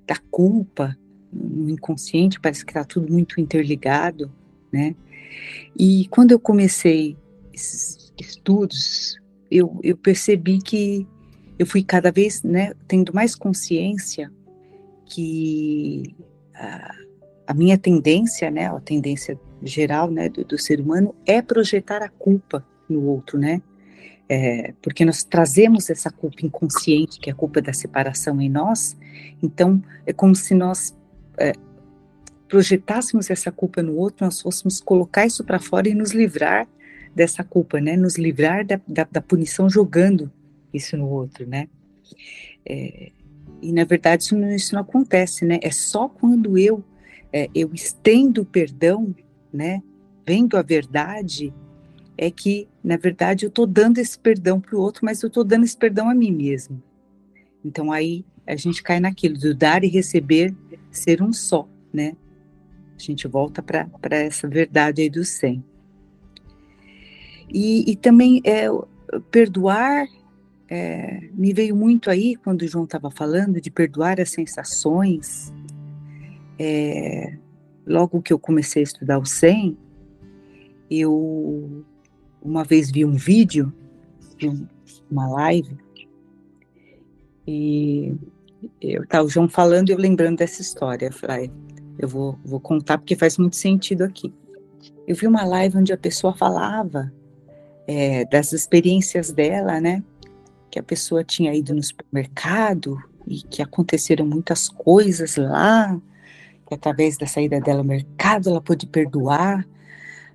da 0.06 0.16
culpa 0.30 0.96
no 1.32 1.70
inconsciente, 1.70 2.40
parece 2.40 2.64
que 2.64 2.70
está 2.70 2.84
tudo 2.84 3.10
muito 3.10 3.40
interligado, 3.40 4.30
né? 4.70 4.94
E 5.78 6.06
quando 6.08 6.32
eu 6.32 6.38
comecei 6.38 7.16
esses 7.52 8.12
estudos, 8.18 9.16
eu, 9.50 9.80
eu 9.82 9.96
percebi 9.96 10.58
que 10.58 11.06
eu 11.58 11.66
fui 11.66 11.82
cada 11.82 12.10
vez, 12.10 12.42
né, 12.42 12.72
tendo 12.86 13.14
mais 13.14 13.34
consciência 13.34 14.30
que 15.06 16.14
a, 16.54 16.94
a 17.46 17.54
minha 17.54 17.78
tendência, 17.78 18.50
né, 18.50 18.66
a 18.66 18.80
tendência 18.80 19.38
geral, 19.62 20.10
né, 20.10 20.28
do, 20.28 20.44
do 20.44 20.58
ser 20.58 20.80
humano 20.80 21.14
é 21.24 21.40
projetar 21.40 22.02
a 22.02 22.08
culpa 22.08 22.66
no 22.88 23.02
outro, 23.04 23.38
né? 23.38 23.62
é, 24.32 24.72
porque 24.80 25.04
nós 25.04 25.22
trazemos 25.22 25.90
essa 25.90 26.10
culpa 26.10 26.38
inconsciente, 26.42 27.20
que 27.20 27.28
é 27.28 27.34
a 27.34 27.36
culpa 27.36 27.60
da 27.60 27.74
separação 27.74 28.40
em 28.40 28.48
nós, 28.48 28.96
então 29.42 29.82
é 30.06 30.12
como 30.12 30.34
se 30.34 30.54
nós 30.54 30.96
é, 31.38 31.52
projetássemos 32.48 33.30
essa 33.30 33.50
culpa 33.50 33.82
no 33.82 33.96
outro, 33.96 34.24
nós 34.24 34.40
fôssemos 34.40 34.80
colocar 34.80 35.26
isso 35.26 35.42
para 35.42 35.58
fora 35.58 35.88
e 35.88 35.94
nos 35.94 36.12
livrar 36.12 36.68
dessa 37.14 37.42
culpa, 37.42 37.80
né? 37.80 37.96
Nos 37.96 38.16
livrar 38.16 38.66
da, 38.66 38.80
da, 38.86 39.08
da 39.10 39.20
punição 39.20 39.68
jogando 39.68 40.30
isso 40.72 40.96
no 40.96 41.08
outro, 41.08 41.46
né? 41.46 41.68
É, 42.64 43.10
e 43.60 43.72
na 43.72 43.84
verdade 43.84 44.24
isso 44.24 44.36
não, 44.36 44.50
isso 44.50 44.74
não, 44.74 44.82
acontece, 44.82 45.44
né? 45.44 45.58
É 45.62 45.70
só 45.70 46.08
quando 46.08 46.58
eu 46.58 46.84
é, 47.32 47.48
eu 47.54 47.72
estendo 47.72 48.42
o 48.42 48.46
perdão, 48.46 49.14
né? 49.52 49.82
Vendo 50.26 50.56
a 50.56 50.62
verdade, 50.62 51.52
é 52.16 52.30
que, 52.30 52.68
na 52.84 52.96
verdade, 52.96 53.46
eu 53.46 53.48
estou 53.48 53.66
dando 53.66 53.98
esse 53.98 54.18
perdão 54.18 54.60
para 54.60 54.76
o 54.76 54.80
outro, 54.80 55.04
mas 55.04 55.22
eu 55.22 55.28
estou 55.28 55.42
dando 55.42 55.64
esse 55.64 55.76
perdão 55.76 56.08
a 56.08 56.14
mim 56.14 56.30
mesmo. 56.30 56.82
Então 57.64 57.90
aí 57.90 58.24
a 58.46 58.56
gente 58.56 58.82
cai 58.82 59.00
naquilo 59.00 59.38
do 59.38 59.54
dar 59.54 59.84
e 59.84 59.88
receber 59.88 60.54
ser 60.90 61.22
um 61.22 61.32
só, 61.32 61.68
né? 61.92 62.16
A 62.98 63.02
gente 63.02 63.26
volta 63.26 63.62
para 63.62 64.16
essa 64.16 64.48
verdade 64.48 65.02
aí 65.02 65.10
do 65.10 65.24
sem. 65.24 65.64
E, 67.48 67.90
e 67.90 67.96
também 67.96 68.40
é, 68.44 68.66
perdoar 69.30 70.06
é, 70.74 71.28
me 71.34 71.52
veio 71.52 71.76
muito 71.76 72.08
aí 72.08 72.34
quando 72.34 72.62
o 72.62 72.66
João 72.66 72.84
estava 72.84 73.10
falando 73.10 73.60
de 73.60 73.70
perdoar 73.70 74.18
as 74.18 74.30
sensações. 74.30 75.52
É, 76.58 77.36
logo 77.86 78.22
que 78.22 78.32
eu 78.32 78.38
comecei 78.38 78.80
a 78.80 78.84
estudar 78.84 79.18
o 79.18 79.26
sem, 79.26 79.76
eu 80.90 81.84
uma 82.40 82.64
vez 82.64 82.90
vi 82.90 83.04
um 83.04 83.12
vídeo 83.12 83.70
de 84.38 84.48
uma 85.10 85.28
live 85.28 85.76
e 87.46 88.14
eu 88.80 89.04
o 89.24 89.28
João 89.28 89.48
falando 89.48 89.88
e 89.88 89.92
eu 89.92 89.98
lembrando 89.98 90.38
dessa 90.38 90.60
história. 90.60 91.06
Eu 91.06 91.12
falei, 91.12 91.50
eu 91.98 92.08
vou, 92.08 92.38
vou 92.44 92.60
contar 92.60 92.98
porque 92.98 93.16
faz 93.16 93.38
muito 93.38 93.56
sentido 93.56 94.02
aqui. 94.02 94.32
Eu 95.06 95.16
vi 95.16 95.26
uma 95.26 95.44
live 95.44 95.78
onde 95.78 95.92
a 95.92 95.96
pessoa 95.96 96.34
falava 96.34 97.12
é, 97.86 98.24
das 98.24 98.52
experiências 98.52 99.32
dela, 99.32 99.80
né? 99.80 100.02
Que 100.70 100.78
a 100.78 100.82
pessoa 100.82 101.24
tinha 101.24 101.54
ido 101.54 101.74
no 101.74 101.82
supermercado 101.82 102.98
e 103.26 103.42
que 103.42 103.62
aconteceram 103.62 104.26
muitas 104.26 104.68
coisas 104.68 105.36
lá, 105.36 106.00
que 106.66 106.74
através 106.74 107.18
da 107.18 107.26
saída 107.26 107.60
dela 107.60 107.80
ao 107.80 107.84
mercado 107.84 108.48
ela 108.48 108.60
pôde 108.60 108.86
perdoar 108.86 109.66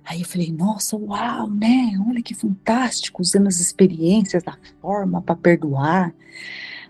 Aí 0.08 0.22
eu 0.22 0.26
falei, 0.26 0.50
nossa, 0.50 0.96
uau, 0.96 1.50
né? 1.50 1.92
Olha 2.08 2.22
que 2.22 2.34
fantástico, 2.34 3.20
usando 3.20 3.46
as 3.46 3.60
experiências 3.60 4.42
da 4.42 4.56
forma 4.80 5.20
para 5.20 5.36
perdoar. 5.36 6.14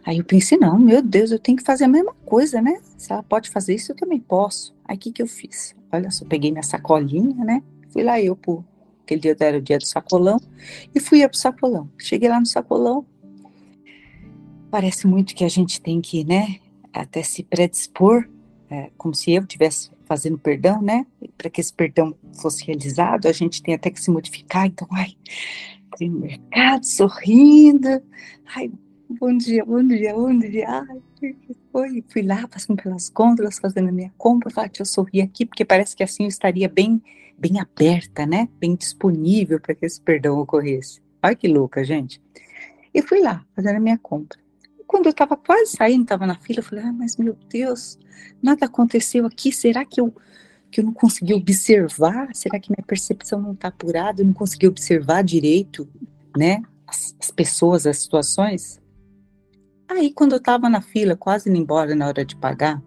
Aí 0.09 0.17
eu 0.17 0.25
pensei, 0.25 0.57
não, 0.57 0.79
meu 0.79 1.03
Deus, 1.03 1.31
eu 1.31 1.39
tenho 1.39 1.59
que 1.59 1.63
fazer 1.63 1.85
a 1.85 1.89
mesma 1.89 2.15
coisa, 2.25 2.63
né? 2.63 2.81
Se 2.97 3.13
ela 3.13 3.23
pode 3.23 3.51
fazer 3.51 3.75
isso, 3.75 3.93
eu 3.93 3.97
também 3.97 4.19
posso. 4.19 4.75
Aí 4.87 4.97
o 4.97 4.99
que, 4.99 5.13
que 5.13 5.21
eu 5.21 5.27
fiz? 5.27 5.77
Olha 5.93 6.11
só, 6.11 6.25
peguei 6.25 6.51
minha 6.51 6.63
sacolinha, 6.63 7.45
né? 7.45 7.63
Fui 7.91 8.03
lá 8.03 8.19
eu 8.19 8.35
pro. 8.35 8.65
Aquele 9.03 9.21
dia 9.21 9.37
era 9.39 9.59
o 9.59 9.61
dia 9.61 9.77
do 9.77 9.87
sacolão, 9.87 10.41
e 10.95 10.99
fui 10.99 11.23
eu 11.23 11.29
pro 11.29 11.37
sacolão. 11.37 11.91
Cheguei 11.99 12.27
lá 12.27 12.41
no 12.41 12.47
sacolão. 12.47 13.05
Parece 14.71 15.07
muito 15.07 15.35
que 15.35 15.45
a 15.45 15.49
gente 15.51 15.79
tem 15.79 16.01
que, 16.01 16.25
né, 16.25 16.57
até 16.91 17.23
se 17.23 17.43
predispor, 17.43 18.27
é, 18.71 18.91
como 18.97 19.15
se 19.15 19.33
eu 19.33 19.47
tivesse 19.47 19.91
fazendo 20.07 20.39
perdão, 20.39 20.81
né? 20.81 21.07
Para 21.37 21.51
que 21.51 21.61
esse 21.61 21.73
perdão 21.75 22.17
fosse 22.41 22.65
realizado, 22.65 23.27
a 23.27 23.33
gente 23.33 23.63
tem 23.63 23.75
até 23.75 23.91
que 23.91 24.01
se 24.01 24.11
modificar. 24.11 24.65
Então, 24.65 24.89
ai, 24.91 25.15
tem 25.99 26.09
mercado, 26.09 26.87
sorrindo. 26.87 28.03
Ai, 28.57 28.73
bom 29.09 29.37
dia, 29.37 29.65
bom 29.65 29.87
dia, 29.87 30.15
bom 30.15 30.39
dia. 30.39 30.69
Ai, 30.69 31.37
foi. 31.73 32.05
Fui 32.09 32.23
lá, 32.23 32.47
passando 32.49 32.83
pelas 32.83 33.09
gôndolas, 33.09 33.59
fazendo 33.59 33.89
a 33.89 33.93
minha 33.93 34.13
compra. 34.17 34.51
Falei, 34.51 34.71
deixa 34.71 34.83
eu 34.83 34.87
sorrir 34.87 35.23
aqui, 35.23 35.47
porque 35.47 35.65
parece 35.65 35.97
que 35.97 36.03
assim 36.03 36.25
eu 36.25 36.29
estaria 36.29 36.69
bem, 36.69 37.03
bem 37.37 37.61
aberta, 37.61 38.27
né? 38.27 38.49
Bem 38.59 38.75
disponível 38.75 39.61
para 39.61 39.75
que 39.75 39.87
esse 39.87 40.01
perdão 40.01 40.39
ocorresse. 40.39 41.01
Olha 41.23 41.35
que 41.35 41.49
louca, 41.49 41.85
gente. 41.85 42.21
E 42.93 43.03
fui 43.03 43.21
lá, 43.21 43.45
fazendo 43.55 43.77
a 43.77 43.81
minha 43.81 43.99
compra 43.99 44.39
quando 44.89 45.05
eu 45.05 45.11
estava 45.11 45.37
quase 45.37 45.77
saindo, 45.77 46.03
estava 46.03 46.27
na 46.27 46.35
fila, 46.35 46.61
eu 46.61 46.65
falei, 46.65 46.85
ah, 46.85 46.93
mas 46.93 47.17
meu 47.19 47.37
Deus, 47.49 47.99
nada 48.43 48.65
aconteceu 48.65 49.27
aqui, 49.27 49.53
será 49.53 49.85
que 49.85 50.01
eu, 50.01 50.13
que 50.71 50.81
eu 50.81 50.85
não 50.85 50.95
consegui 50.95 51.35
observar? 51.35 52.35
Será 52.35 52.59
que 52.59 52.71
minha 52.71 52.85
percepção 52.85 53.41
não 53.41 53.53
está 53.53 53.69
apurada? 53.69 54.23
Eu 54.23 54.27
não 54.27 54.33
consegui 54.33 54.67
observar 54.67 55.23
direito, 55.23 55.87
né, 56.35 56.63
as, 56.87 57.15
as 57.21 57.31
pessoas, 57.31 57.87
as 57.87 57.99
situações? 57.99 58.81
Aí, 59.89 60.13
quando 60.13 60.33
eu 60.33 60.39
estava 60.39 60.69
na 60.69 60.83
fila, 60.83 61.17
quase 61.17 61.49
indo 61.49 61.59
embora 61.59 61.95
na 61.95 62.07
hora 62.07 62.25
de 62.25 62.37
pagar, 62.37 62.83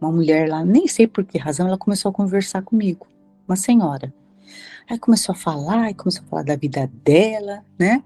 uma 0.00 0.10
mulher 0.10 0.48
lá, 0.48 0.64
nem 0.64 0.88
sei 0.88 1.06
por 1.06 1.24
que 1.24 1.38
razão, 1.38 1.66
ela 1.66 1.78
começou 1.78 2.10
a 2.10 2.14
conversar 2.14 2.62
comigo, 2.62 3.06
uma 3.46 3.56
senhora. 3.56 4.12
Aí 4.88 4.98
começou 4.98 5.34
a 5.34 5.36
falar, 5.36 5.92
começou 5.94 6.22
a 6.24 6.28
falar 6.28 6.42
da 6.44 6.56
vida 6.56 6.90
dela, 7.04 7.64
né? 7.78 8.02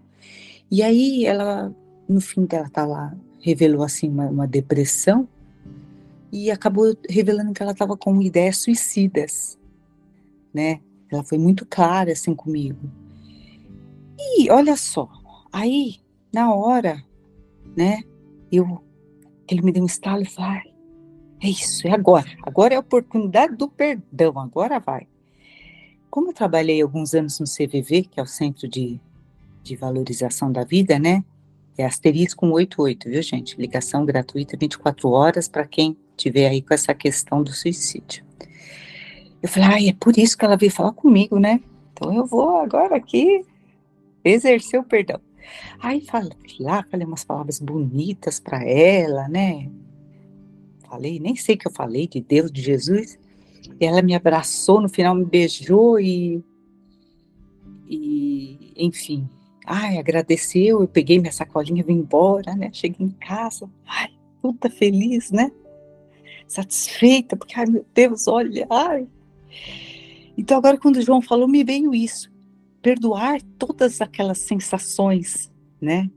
E 0.71 0.83
aí 0.83 1.27
ela, 1.27 1.75
no 2.09 2.21
fim 2.21 2.45
dela 2.47 2.69
tá 2.71 2.87
lá, 2.87 3.15
revelou 3.41 3.83
assim 3.83 4.09
uma, 4.09 4.27
uma 4.27 4.47
depressão 4.47 5.29
e 6.33 6.51
acabou 6.51 6.97
revelando 7.09 7.53
que 7.53 7.63
ela 7.63 7.73
estava 7.73 7.97
com 7.97 8.21
ideias 8.23 8.59
suicidas, 8.59 9.59
né? 10.55 10.81
Ela 11.11 11.25
foi 11.25 11.39
muito 11.39 11.67
clara 11.67 12.13
assim 12.13 12.35
comigo. 12.35 12.91
E 14.19 14.51
olha 14.51 14.77
só, 14.77 15.09
aí 15.53 15.97
na 16.33 16.55
hora, 16.55 17.05
né? 17.77 18.03
Eu, 18.51 18.83
ele 19.49 19.63
me 19.63 19.73
deu 19.73 19.83
um 19.83 19.87
estalo 19.87 20.23
e 20.23 20.27
falei, 20.27 20.73
é 21.43 21.49
isso, 21.49 21.87
é 21.87 21.93
agora. 21.93 22.27
Agora 22.43 22.75
é 22.75 22.77
a 22.77 22.81
oportunidade 22.81 23.57
do 23.57 23.69
perdão, 23.69 24.39
agora 24.39 24.79
vai. 24.79 25.07
Como 26.11 26.31
eu 26.31 26.35
trabalhei 26.35 26.83
alguns 26.83 27.15
anos 27.15 27.39
no 27.41 27.47
CVV, 27.47 28.03
que 28.03 28.21
é 28.21 28.23
o 28.23 28.27
Centro 28.27 28.69
de, 28.69 29.01
de 29.63 29.77
Valorização 29.77 30.51
da 30.51 30.65
Vida, 30.65 30.99
né? 30.99 31.25
É 31.79 31.85
asterisco 31.85 32.45
188, 32.47 33.09
viu, 33.09 33.23
gente? 33.23 33.57
Ligação 33.57 34.05
gratuita 34.05 34.57
24 34.57 35.09
horas 35.09 35.49
para 35.49 35.67
quem 35.67 35.97
tiver 36.17 36.49
aí 36.49 36.61
com 36.61 36.75
essa 36.75 36.93
questão 36.93 37.43
do 37.43 37.53
suicídio. 37.53 38.25
Eu 39.43 39.49
falei, 39.49 39.69
ah, 39.69 39.91
é 39.91 39.93
por 39.95 40.19
isso 40.19 40.37
que 40.37 40.45
ela 40.45 40.57
veio 40.57 40.73
falar 40.73 40.93
comigo, 40.93 41.39
né? 41.39 41.61
Então 41.93 42.13
eu 42.13 42.27
vou 42.27 42.59
agora 42.59 42.97
aqui 42.97 43.45
exercer 44.23 44.79
o 44.79 44.85
perdão. 44.85 45.21
Aí 45.81 46.01
falei 46.01 46.33
lá, 46.59 46.85
falei 46.91 47.07
umas 47.07 47.25
palavras 47.25 47.59
bonitas 47.59 48.41
para 48.41 48.65
ela, 48.65 49.29
né? 49.29 49.71
Falei, 50.89 51.21
nem 51.21 51.37
sei 51.37 51.55
o 51.55 51.59
que 51.59 51.69
eu 51.69 51.73
falei 51.73 52.07
de 52.07 52.21
Deus, 52.21 52.51
de 52.51 52.61
Jesus. 52.61 53.19
E 53.81 53.85
ela 53.85 54.03
me 54.03 54.15
abraçou, 54.15 54.81
no 54.81 54.89
final 54.89 55.15
me 55.15 55.25
beijou 55.25 56.01
e, 56.01 56.43
e 57.87 58.73
enfim, 58.77 59.29
ai, 59.65 59.99
agradeceu, 59.99 60.81
eu 60.81 60.89
peguei 60.89 61.19
minha 61.19 61.33
sacolinha 61.33 61.81
e 61.81 61.85
vim 61.85 61.95
embora, 61.95 62.55
né? 62.55 62.71
Cheguei 62.73 63.07
em 63.07 63.11
casa, 63.11 63.71
ai, 63.87 64.11
toda 64.43 64.69
feliz, 64.69 65.31
né? 65.31 65.53
Satisfeita, 66.49 67.37
porque, 67.37 67.55
ai, 67.59 67.67
meu 67.67 67.87
Deus, 67.95 68.27
olha, 68.27 68.67
ai. 68.69 69.07
Então, 70.37 70.59
agora, 70.59 70.79
quando 70.79 70.97
o 70.97 71.03
João 71.03 71.21
falou, 71.21 71.47
me 71.47 71.63
veio 71.63 71.95
isso. 71.95 72.30
Perdoar 72.83 73.41
todas 73.59 74.01
aquelas 74.01 74.39
sensações, 74.39 75.53
né? 75.81 76.11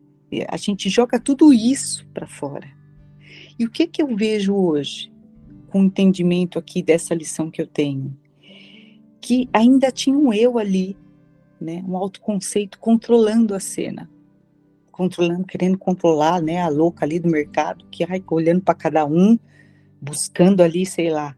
A 0.48 0.58
gente 0.58 0.90
joga 0.90 1.20
tudo 1.20 1.54
isso 1.54 2.08
para 2.14 2.28
fora. 2.28 2.68
E 3.60 3.66
o 3.66 3.70
que 3.70 3.86
que 3.86 4.02
eu 4.02 4.16
vejo 4.16 4.56
hoje, 4.56 5.12
com 5.70 5.82
o 5.82 5.86
entendimento 5.86 6.58
aqui 6.58 6.82
dessa 6.82 7.14
lição 7.14 7.52
que 7.52 7.62
eu 7.62 7.68
tenho? 7.68 8.18
Que 9.22 9.48
ainda 9.54 9.92
tinha 9.92 10.18
um 10.18 10.34
eu 10.34 10.58
ali 10.58 10.98
né, 11.64 11.84
um 11.88 11.96
autoconceito 11.96 12.78
controlando 12.78 13.56
a 13.56 13.60
cena, 13.60 14.10
controlando, 14.92 15.46
querendo 15.46 15.78
controlar, 15.78 16.42
né, 16.42 16.62
a 16.62 16.68
louca 16.68 17.06
ali 17.06 17.20
do 17.20 17.30
mercado, 17.30 17.86
que 17.90 18.04
ai, 18.04 18.22
olhando 18.30 18.62
para 18.62 18.76
cada 18.76 19.06
um, 19.06 19.40
buscando 20.02 20.62
ali, 20.62 20.86
sei 20.86 21.10
lá, 21.10 21.36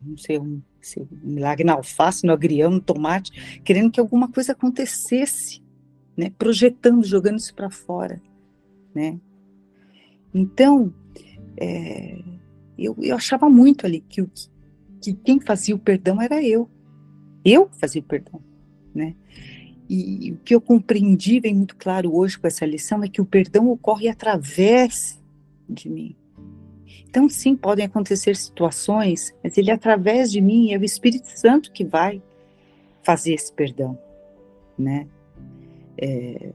não 0.00 0.16
sei, 0.16 0.38
um, 0.38 0.62
sei, 0.82 1.02
um 1.02 1.30
milagre 1.30 1.64
na 1.64 1.74
alface, 1.74 2.26
no 2.26 2.32
agrião, 2.32 2.70
no 2.70 2.80
tomate, 2.80 3.60
querendo 3.64 3.90
que 3.90 4.00
alguma 4.00 4.28
coisa 4.28 4.52
acontecesse, 4.52 5.62
né, 6.16 6.30
projetando, 6.36 7.04
jogando 7.04 7.38
isso 7.38 7.54
para 7.54 7.70
fora, 7.70 8.20
né. 8.94 9.18
Então, 10.34 10.92
é, 11.56 12.20
eu, 12.78 12.96
eu 13.00 13.16
achava 13.16 13.48
muito 13.48 13.86
ali 13.86 14.00
que, 14.00 14.26
que 15.00 15.12
quem 15.12 15.40
fazia 15.40 15.74
o 15.74 15.78
perdão 15.78 16.20
era 16.20 16.42
eu. 16.42 16.68
Eu 17.44 17.68
fazia 17.72 18.00
o 18.00 18.04
perdão 18.04 18.40
né? 18.94 19.14
E 19.88 20.32
o 20.32 20.36
que 20.38 20.54
eu 20.54 20.60
compreendi 20.60 21.40
bem 21.40 21.54
muito 21.54 21.76
claro 21.76 22.14
hoje 22.14 22.38
com 22.38 22.46
essa 22.46 22.64
lição 22.64 23.02
é 23.02 23.08
que 23.08 23.20
o 23.20 23.26
perdão 23.26 23.68
ocorre 23.68 24.08
através 24.08 25.20
de 25.68 25.90
mim. 25.90 26.16
Então, 27.12 27.28
sim, 27.28 27.54
podem 27.54 27.84
acontecer 27.84 28.34
situações, 28.34 29.34
mas 29.44 29.58
ele 29.58 29.70
através 29.70 30.32
de 30.32 30.40
mim, 30.40 30.72
é 30.72 30.78
o 30.78 30.84
Espírito 30.84 31.26
Santo 31.26 31.70
que 31.70 31.84
vai 31.84 32.22
fazer 33.02 33.34
esse 33.34 33.52
perdão, 33.52 33.98
né? 34.78 35.06
É, 35.98 36.54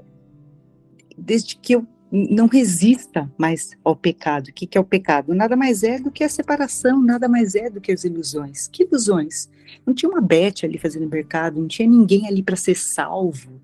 desde 1.15 1.55
que 1.57 1.75
eu 1.75 1.85
não 2.11 2.47
resista 2.47 3.31
mais 3.37 3.77
ao 3.83 3.95
pecado. 3.95 4.47
O 4.47 4.53
que, 4.53 4.65
que 4.65 4.79
é 4.79 4.81
o 4.81 4.83
pecado? 4.83 5.35
Nada 5.35 5.55
mais 5.55 5.83
é 5.83 5.99
do 5.99 6.09
que 6.09 6.23
a 6.23 6.29
separação, 6.29 7.03
nada 7.03 7.29
mais 7.29 7.53
é 7.53 7.69
do 7.69 7.79
que 7.79 7.91
as 7.91 8.03
ilusões. 8.03 8.67
Que 8.67 8.81
ilusões? 8.81 9.47
Não 9.85 9.93
tinha 9.93 10.09
uma 10.09 10.21
Beth 10.21 10.63
ali 10.63 10.79
fazendo 10.79 11.07
mercado, 11.07 11.61
não 11.61 11.67
tinha 11.67 11.87
ninguém 11.87 12.27
ali 12.27 12.41
para 12.41 12.55
ser 12.55 12.75
salvo, 12.75 13.61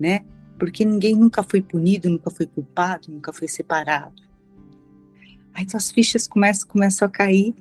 né? 0.00 0.24
Porque 0.58 0.82
ninguém 0.82 1.14
nunca 1.14 1.42
foi 1.42 1.60
punido, 1.60 2.08
nunca 2.08 2.30
foi 2.30 2.46
culpado, 2.46 3.12
nunca 3.12 3.34
foi 3.34 3.48
separado. 3.48 4.31
Aí 5.54 5.64
então 5.64 5.78
as 5.78 5.90
fichas 5.90 6.26
começam, 6.26 6.68
começam 6.68 7.06
a 7.06 7.10
cair 7.10 7.54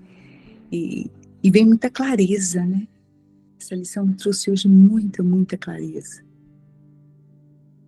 e, 0.71 1.09
e 1.43 1.51
vem 1.51 1.65
muita 1.65 1.89
clareza, 1.89 2.65
né? 2.65 2.87
Essa 3.59 3.75
lição 3.75 4.05
me 4.05 4.15
trouxe 4.15 4.49
hoje 4.49 4.67
muita, 4.67 5.21
muita 5.21 5.57
clareza. 5.57 6.23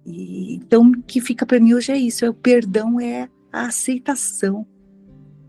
E, 0.06 0.56
então, 0.56 0.92
o 0.92 1.02
que 1.04 1.22
fica 1.22 1.46
para 1.46 1.60
mim 1.60 1.74
hoje 1.74 1.92
é 1.92 1.98
isso: 1.98 2.26
é 2.26 2.30
o 2.30 2.34
perdão, 2.34 3.00
é 3.00 3.30
a 3.52 3.68
aceitação, 3.68 4.68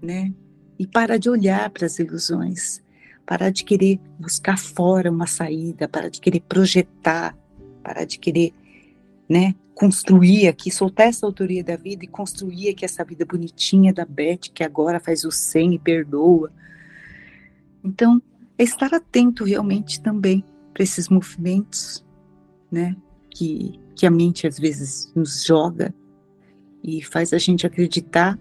né? 0.01 0.33
E 0.79 0.87
parar 0.87 1.17
de 1.17 1.29
olhar 1.29 1.71
para 1.71 1.87
as 1.87 1.99
ilusões, 1.99 2.83
parar 3.27 3.51
de 3.51 3.65
querer 3.65 4.01
buscar 4.19 4.59
fora 4.59 5.11
uma 5.11 5.27
saída, 5.27 5.89
parar 5.89 6.09
de 6.09 6.21
querer 6.21 6.41
projetar, 6.41 7.37
parar 7.83 8.05
de 8.05 8.19
querer, 8.19 8.53
né? 9.29 9.55
Construir 9.75 10.49
aqui, 10.49 10.71
soltar 10.71 11.09
essa 11.09 11.27
autoria 11.27 11.65
da 11.65 11.77
vida 11.77 12.05
e 12.05 12.09
construir 12.09 12.69
aqui 12.69 12.85
essa 12.85 13.05
vida 13.05 13.25
bonitinha 13.25 13.93
da 13.93 14.05
Beth, 14.05 14.51
que 14.55 14.63
agora 14.63 15.01
faz 15.01 15.25
o 15.25 15.31
100 15.31 15.75
e 15.75 15.79
perdoa. 15.79 16.53
Então, 17.83 18.23
é 18.57 18.63
estar 18.63 18.95
atento 18.95 19.45
realmente 19.45 20.01
também 20.01 20.45
para 20.73 20.83
esses 20.83 21.09
movimentos, 21.09 22.05
né? 22.71 22.97
Que 23.31 23.81
que 23.95 24.07
a 24.07 24.11
mente 24.11 24.47
às 24.47 24.59
vezes 24.59 25.13
nos 25.15 25.45
joga 25.45 25.95
e 26.83 27.03
faz 27.03 27.33
a 27.33 27.39
gente 27.39 27.67
acreditar 27.67 28.39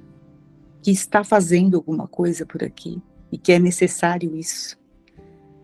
que 0.81 0.91
está 0.91 1.23
fazendo 1.23 1.77
alguma 1.77 2.07
coisa 2.07 2.45
por 2.45 2.63
aqui 2.63 3.01
e 3.31 3.37
que 3.37 3.51
é 3.51 3.59
necessário 3.59 4.35
isso. 4.35 4.77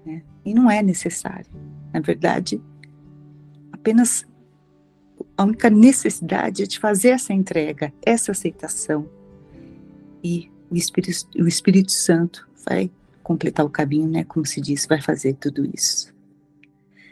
Né? 0.05 0.23
E 0.45 0.53
não 0.53 0.71
é 0.71 0.82
necessário. 0.82 1.51
Na 1.93 1.99
verdade, 1.99 2.62
apenas 3.71 4.25
a 5.39 5.45
única 5.45 5.69
necessidade 5.69 6.63
é 6.63 6.65
de 6.65 6.78
fazer 6.78 7.12
essa 7.12 7.32
entrega, 7.32 7.93
essa 8.06 8.34
aceitação. 8.34 9.10
E 10.21 10.52
o 10.69 10.75
Espírito, 10.75 11.30
o 11.38 11.47
Espírito 11.47 11.93
Santo 11.93 12.45
vai 12.67 12.91
completar 13.23 13.65
o 13.65 13.69
caminho, 13.69 14.10
né? 14.10 14.25
Como 14.25 14.45
se 14.45 14.60
diz, 14.60 14.86
vai 14.86 15.02
fazer 15.02 15.36
tudo 15.36 15.65
isso. 15.73 16.13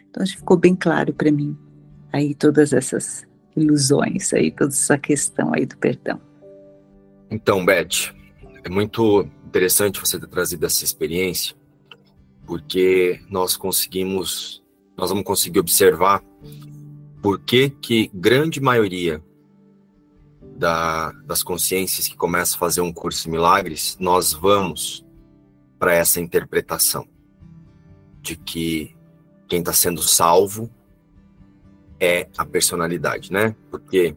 Então, 0.10 0.22
acho 0.22 0.34
que 0.34 0.40
ficou 0.40 0.58
bem 0.58 0.76
claro 0.76 1.13
para 1.13 1.32
mim 1.32 1.58
aí 2.12 2.36
todas 2.36 2.74
essas 2.74 3.26
ilusões, 3.56 4.34
aí 4.34 4.52
toda 4.52 4.74
essa 4.74 4.98
questão 4.98 5.54
aí 5.54 5.66
do 5.66 5.78
perdão. 5.78 6.20
Então, 7.32 7.66
Beth, 7.66 8.13
é 8.62 8.69
muito 8.69 9.25
interessante 9.46 10.02
você 10.02 10.19
ter 10.19 10.28
trazido 10.28 10.65
essa 10.65 10.84
experiência, 10.84 11.56
porque 12.46 13.21
nós 13.30 13.56
conseguimos, 13.56 14.62
nós 14.98 15.12
vamos 15.12 15.23
conseguir 15.23 15.60
observar 15.60 16.21
por 17.28 17.40
que 17.40 17.69
que 17.69 18.10
grande 18.13 18.62
maioria 18.62 19.21
da, 20.42 21.12
das 21.25 21.44
consciências 21.44 22.08
que 22.08 22.15
começam 22.15 22.56
a 22.56 22.60
fazer 22.60 22.80
um 22.80 22.94
curso 22.94 23.23
de 23.23 23.30
milagres, 23.30 23.98
nós 24.00 24.32
vamos 24.32 25.06
para 25.78 25.94
essa 25.94 26.21
interpretação 26.21 27.06
de 28.21 28.38
que 28.38 28.96
quem 29.46 29.60
está 29.60 29.73
sendo 29.73 30.02
salvo 30.02 30.71
é 32.00 32.30
a 32.38 32.46
personalidade, 32.46 33.30
né? 33.30 33.54
Porque 33.69 34.15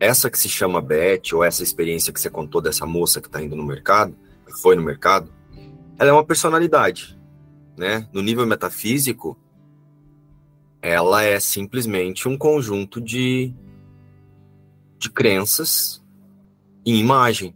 essa 0.00 0.28
que 0.28 0.36
se 0.36 0.48
chama 0.48 0.82
Beth, 0.82 1.32
ou 1.34 1.44
essa 1.44 1.62
experiência 1.62 2.12
que 2.12 2.20
você 2.20 2.28
contou 2.28 2.60
dessa 2.60 2.84
moça 2.84 3.20
que 3.20 3.28
está 3.28 3.40
indo 3.40 3.54
no 3.54 3.64
mercado, 3.64 4.16
que 4.44 4.60
foi 4.60 4.74
no 4.74 4.82
mercado, 4.82 5.32
ela 5.96 6.10
é 6.10 6.12
uma 6.12 6.26
personalidade, 6.26 7.16
né? 7.78 8.08
No 8.12 8.20
nível 8.20 8.44
metafísico, 8.48 9.38
ela 10.82 11.22
é 11.22 11.38
simplesmente 11.38 12.28
um 12.28 12.36
conjunto 12.36 13.00
de, 13.00 13.54
de 14.98 15.08
crenças 15.08 16.04
em 16.84 16.96
imagem, 16.96 17.54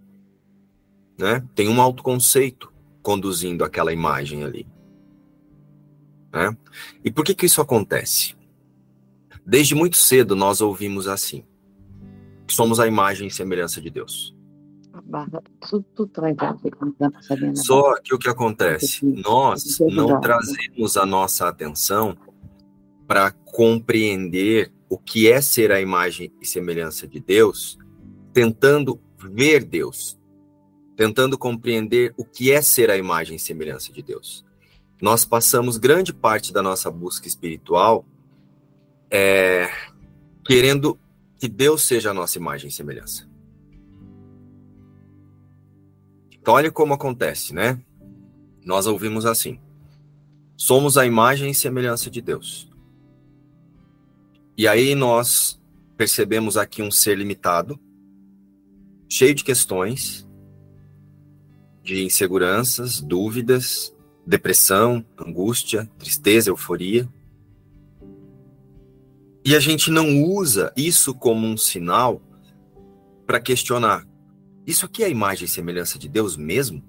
né? 1.19 1.45
Tem 1.53 1.69
um 1.69 1.83
autoconceito 1.83 2.73
conduzindo 3.03 3.65
aquela 3.65 3.93
imagem 3.93 4.45
ali. 4.45 4.67
Né? 6.33 6.57
E 7.05 7.11
por 7.11 7.25
que 7.25 7.35
que 7.35 7.47
isso 7.47 7.61
acontece? 7.61 8.37
Desde 9.45 9.75
muito 9.75 9.97
cedo 9.97 10.37
nós 10.37 10.61
ouvimos 10.61 11.09
assim: 11.09 11.45
somos 12.49 12.79
a 12.79 12.87
imagem 12.87 13.27
e 13.27 13.31
semelhança 13.31 13.81
de 13.81 13.91
Deus. 13.91 14.37
Tá 14.93 15.03
Só 17.57 18.01
que 18.01 18.15
o 18.15 18.19
que 18.19 18.29
acontece? 18.29 19.05
Nós 19.05 19.79
não 19.81 20.21
trazemos 20.21 20.97
a 20.97 21.05
nossa 21.05 21.49
atenção 21.49 22.17
para 23.07 23.31
compreender 23.31 24.73
o 24.89 24.99
que 24.99 25.31
é 25.31 25.41
ser 25.41 25.73
a 25.73 25.81
imagem 25.81 26.33
e 26.41 26.47
semelhança 26.47 27.07
de 27.07 27.21
Deus, 27.21 27.79
tentando 28.33 29.01
ver 29.19 29.65
Deus, 29.65 30.19
tentando 30.97 31.37
compreender 31.39 32.15
o 32.17 32.25
que 32.25 32.51
é 32.51 32.63
ser 32.63 32.91
a 32.91 32.97
imagem 32.97 33.37
e 33.37 33.41
semelhança 33.41 33.93
de 33.93 34.03
Deus. 34.03 34.45
Nós 35.01 35.25
passamos 35.25 35.77
grande 35.77 36.13
parte 36.13 36.53
da 36.53 36.63
nossa 36.63 36.91
busca 36.91 37.29
espiritual 37.29 38.07
é, 39.11 39.69
querendo 40.45 40.99
que 41.39 41.49
Deus 41.49 41.83
seja 41.83 42.11
a 42.11 42.15
nossa 42.15 42.39
imagem 42.39 42.69
e 42.69 42.73
semelhança. 42.73 43.29
Então, 46.33 46.55
olha 46.55 46.71
como 46.71 46.95
acontece, 46.95 47.53
né? 47.53 47.81
Nós 48.65 48.87
ouvimos 48.87 49.27
assim: 49.27 49.61
somos 50.57 50.97
a 50.97 51.05
imagem 51.05 51.51
e 51.51 51.55
semelhança 51.55 52.09
de 52.11 52.21
Deus. 52.21 52.71
E 54.59 54.67
aí 54.67 54.95
nós 54.95 55.61
percebemos 55.97 56.57
aqui 56.57 56.83
um 56.83 56.91
ser 56.91 57.19
limitado, 57.19 57.79
cheio 59.09 59.35
de 59.35 59.45
questões, 59.45 60.27
de 61.83 62.03
inseguranças, 62.03 63.01
dúvidas, 63.01 63.95
depressão, 64.27 65.05
angústia, 65.19 65.89
tristeza, 65.99 66.51
euforia. 66.51 67.09
E 69.45 69.55
a 69.55 69.61
gente 69.61 69.91
não 69.91 70.23
usa 70.23 70.73
isso 70.77 71.15
como 71.15 71.47
um 71.47 71.57
sinal 71.57 72.23
para 73.27 73.39
questionar: 73.39 74.07
isso 74.67 74.87
aqui 74.87 75.03
é 75.03 75.07
a 75.07 75.11
imagem 75.11 75.45
e 75.45 75.49
semelhança 75.49 75.99
de 75.99 76.09
Deus 76.09 76.37
mesmo? 76.37 76.83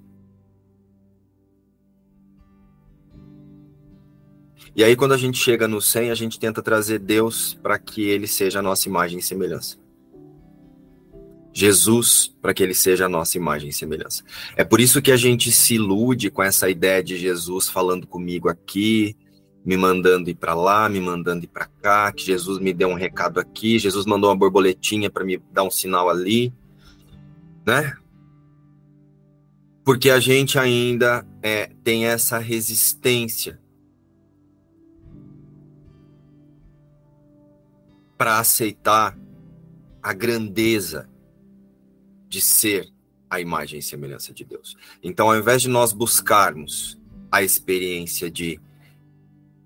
E 4.78 4.84
aí, 4.84 4.94
quando 4.94 5.12
a 5.12 5.16
gente 5.16 5.36
chega 5.36 5.66
no 5.66 5.82
100, 5.82 6.12
a 6.12 6.14
gente 6.14 6.38
tenta 6.38 6.62
trazer 6.62 7.00
Deus 7.00 7.58
para 7.60 7.80
que 7.80 8.02
ele 8.02 8.28
seja 8.28 8.60
a 8.60 8.62
nossa 8.62 8.88
imagem 8.88 9.18
e 9.18 9.22
semelhança. 9.22 9.76
Jesus, 11.52 12.32
para 12.40 12.54
que 12.54 12.62
ele 12.62 12.74
seja 12.74 13.06
a 13.06 13.08
nossa 13.08 13.36
imagem 13.36 13.70
e 13.70 13.72
semelhança. 13.72 14.22
É 14.56 14.62
por 14.62 14.80
isso 14.80 15.02
que 15.02 15.10
a 15.10 15.16
gente 15.16 15.50
se 15.50 15.74
ilude 15.74 16.30
com 16.30 16.44
essa 16.44 16.70
ideia 16.70 17.02
de 17.02 17.18
Jesus 17.18 17.68
falando 17.68 18.06
comigo 18.06 18.48
aqui, 18.48 19.16
me 19.64 19.76
mandando 19.76 20.30
ir 20.30 20.36
para 20.36 20.54
lá, 20.54 20.88
me 20.88 21.00
mandando 21.00 21.42
ir 21.42 21.48
para 21.48 21.66
cá, 21.66 22.12
que 22.12 22.24
Jesus 22.24 22.60
me 22.60 22.72
deu 22.72 22.86
um 22.86 22.94
recado 22.94 23.40
aqui, 23.40 23.80
Jesus 23.80 24.06
mandou 24.06 24.30
uma 24.30 24.36
borboletinha 24.36 25.10
para 25.10 25.24
me 25.24 25.42
dar 25.52 25.64
um 25.64 25.72
sinal 25.72 26.08
ali, 26.08 26.54
né? 27.66 27.96
Porque 29.84 30.08
a 30.08 30.20
gente 30.20 30.56
ainda 30.56 31.26
é, 31.42 31.68
tem 31.82 32.06
essa 32.06 32.38
resistência 32.38 33.58
para 38.18 38.40
aceitar 38.40 39.16
a 40.02 40.12
grandeza 40.12 41.08
de 42.28 42.40
ser 42.40 42.92
a 43.30 43.40
imagem 43.40 43.78
e 43.78 43.82
semelhança 43.82 44.34
de 44.34 44.44
Deus. 44.44 44.76
Então, 45.02 45.30
ao 45.30 45.38
invés 45.38 45.62
de 45.62 45.68
nós 45.68 45.92
buscarmos 45.92 46.98
a 47.30 47.42
experiência 47.42 48.30
de 48.30 48.60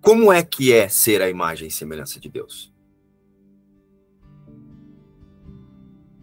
como 0.00 0.32
é 0.32 0.42
que 0.42 0.72
é 0.72 0.88
ser 0.88 1.22
a 1.22 1.30
imagem 1.30 1.68
e 1.68 1.70
semelhança 1.70 2.20
de 2.20 2.28
Deus? 2.28 2.72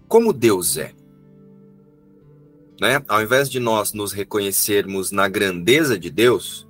Como 0.07 0.34
Deus 0.34 0.77
é? 0.77 0.93
Né? 2.80 3.03
Ao 3.07 3.21
invés 3.21 3.49
de 3.49 3.59
nós 3.59 3.93
nos 3.93 4.11
reconhecermos 4.11 5.11
na 5.11 5.27
grandeza 5.27 5.97
de 5.97 6.09
Deus, 6.09 6.67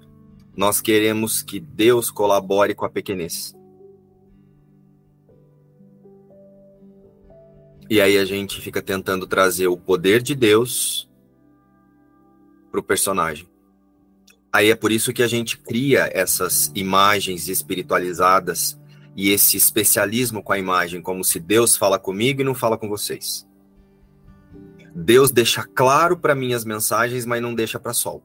nós 0.56 0.82
queremos 0.82 1.42
que 1.42 1.60
Deus 1.60 2.12
colabore 2.12 2.76
com 2.76 2.86
a 2.86 2.90
pequenez. 2.90 3.56
E 7.90 8.00
aí 8.00 8.18
a 8.18 8.26
gente 8.26 8.62
fica 8.62 8.82
tentando 8.82 9.26
trazer 9.26 9.68
o 9.68 9.76
poder 9.76 10.22
de 10.22 10.36
Deus 10.36 11.10
para 12.72 12.80
o 12.80 12.84
personagem. 12.84 13.50
Aí 14.54 14.70
é 14.70 14.76
por 14.76 14.92
isso 14.92 15.12
que 15.12 15.24
a 15.24 15.28
gente 15.28 15.58
cria 15.58 16.10
essas 16.14 16.72
imagens 16.76 17.48
espiritualizadas 17.48 18.80
e 19.16 19.32
esse 19.32 19.58
especialismo 19.58 20.44
com 20.44 20.54
a 20.54 20.60
imagem, 20.60 21.02
como 21.02 21.24
se 21.24 21.40
Deus 21.40 21.76
fala 21.76 21.98
comigo 21.98 22.42
e 22.42 22.44
não 22.44 22.54
fala 22.54 22.78
com 22.78 22.88
vocês. 22.88 23.48
Deus 24.94 25.32
deixa 25.32 25.64
claro 25.64 26.18
para 26.18 26.36
mim 26.36 26.54
as 26.54 26.66
mensagens, 26.66 27.26
mas 27.26 27.42
não 27.42 27.56
deixa 27.56 27.80
para 27.80 27.94
sol. 27.94 28.24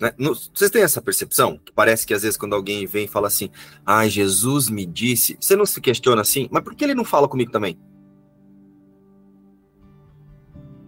Né? 0.00 0.14
Vocês 0.18 0.70
têm 0.70 0.82
essa 0.82 1.02
percepção? 1.02 1.58
Que 1.58 1.72
parece 1.72 2.06
que 2.06 2.14
às 2.14 2.22
vezes 2.22 2.38
quando 2.38 2.54
alguém 2.54 2.86
vem 2.86 3.04
e 3.04 3.08
fala 3.08 3.26
assim, 3.26 3.50
ah, 3.84 4.08
Jesus 4.08 4.70
me 4.70 4.86
disse, 4.86 5.36
você 5.38 5.54
não 5.54 5.66
se 5.66 5.80
questiona 5.80 6.22
assim, 6.22 6.48
mas 6.50 6.64
por 6.64 6.74
que 6.74 6.82
ele 6.82 6.94
não 6.94 7.04
fala 7.04 7.28
comigo 7.28 7.52
também? 7.52 7.78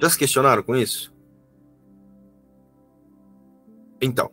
Já 0.00 0.08
se 0.08 0.18
questionaram 0.18 0.62
com 0.62 0.74
isso? 0.74 1.12
Então, 4.00 4.32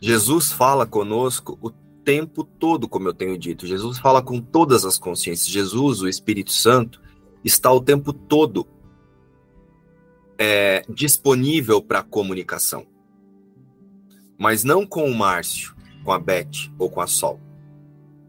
Jesus 0.00 0.50
fala 0.50 0.86
conosco 0.86 1.58
o 1.60 1.70
tempo 1.70 2.42
todo, 2.44 2.88
como 2.88 3.08
eu 3.08 3.12
tenho 3.12 3.36
dito. 3.36 3.66
Jesus 3.66 3.98
fala 3.98 4.22
com 4.22 4.40
todas 4.40 4.86
as 4.86 4.96
consciências. 4.96 5.48
Jesus, 5.48 6.00
o 6.00 6.08
Espírito 6.08 6.50
Santo, 6.50 7.02
está 7.44 7.70
o 7.70 7.80
tempo 7.80 8.12
todo 8.12 8.66
é, 10.40 10.82
disponível 10.88 11.82
para 11.82 12.02
comunicação. 12.02 12.86
Mas 14.38 14.64
não 14.64 14.86
com 14.86 15.04
o 15.04 15.14
Márcio, 15.14 15.76
com 16.02 16.12
a 16.12 16.18
Beth 16.18 16.72
ou 16.78 16.88
com 16.88 17.02
a 17.02 17.06
Sol. 17.06 17.38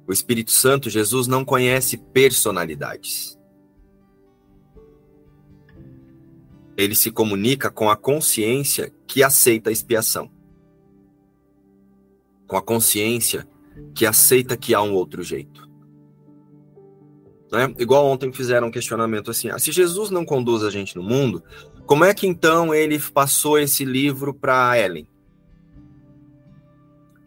O 0.05 0.12
Espírito 0.12 0.51
Santo, 0.51 0.89
Jesus, 0.89 1.26
não 1.26 1.45
conhece 1.45 1.95
personalidades. 1.95 3.39
Ele 6.76 6.95
se 6.95 7.12
comunica 7.12 7.72
com 7.72 7.89
a 7.89 7.95
consciência 7.95 8.93
que 9.07 9.24
aceita 9.24 9.70
a 9.70 9.74
expiação. 9.74 10.30
Com 12.45 12.57
a 12.57 12.62
consciência 12.62 13.47
que 13.95 14.05
aceita 14.05 14.57
que 14.57 14.74
há 14.74 14.82
um 14.82 14.93
outro 14.93 15.24
jeito. 15.24 15.70
Né? 17.51 17.74
Igual 17.80 18.05
ontem 18.05 18.34
fizeram 18.34 18.68
um 18.68 18.72
questionamento 18.72 19.32
assim: 19.32 19.49
ah, 19.49 19.59
se 19.59 19.72
Jesus 19.72 20.09
não 20.09 20.26
conduz 20.26 20.64
a 20.64 20.70
gente 20.70 20.95
no 20.95 21.03
mundo, 21.03 21.43
como 21.92 22.06
é 22.06 22.14
que 22.14 22.26
então 22.26 22.74
ele 22.74 22.98
passou 22.98 23.60
esse 23.60 23.84
livro 23.84 24.34
para 24.34 24.80
Ellen? 24.80 25.06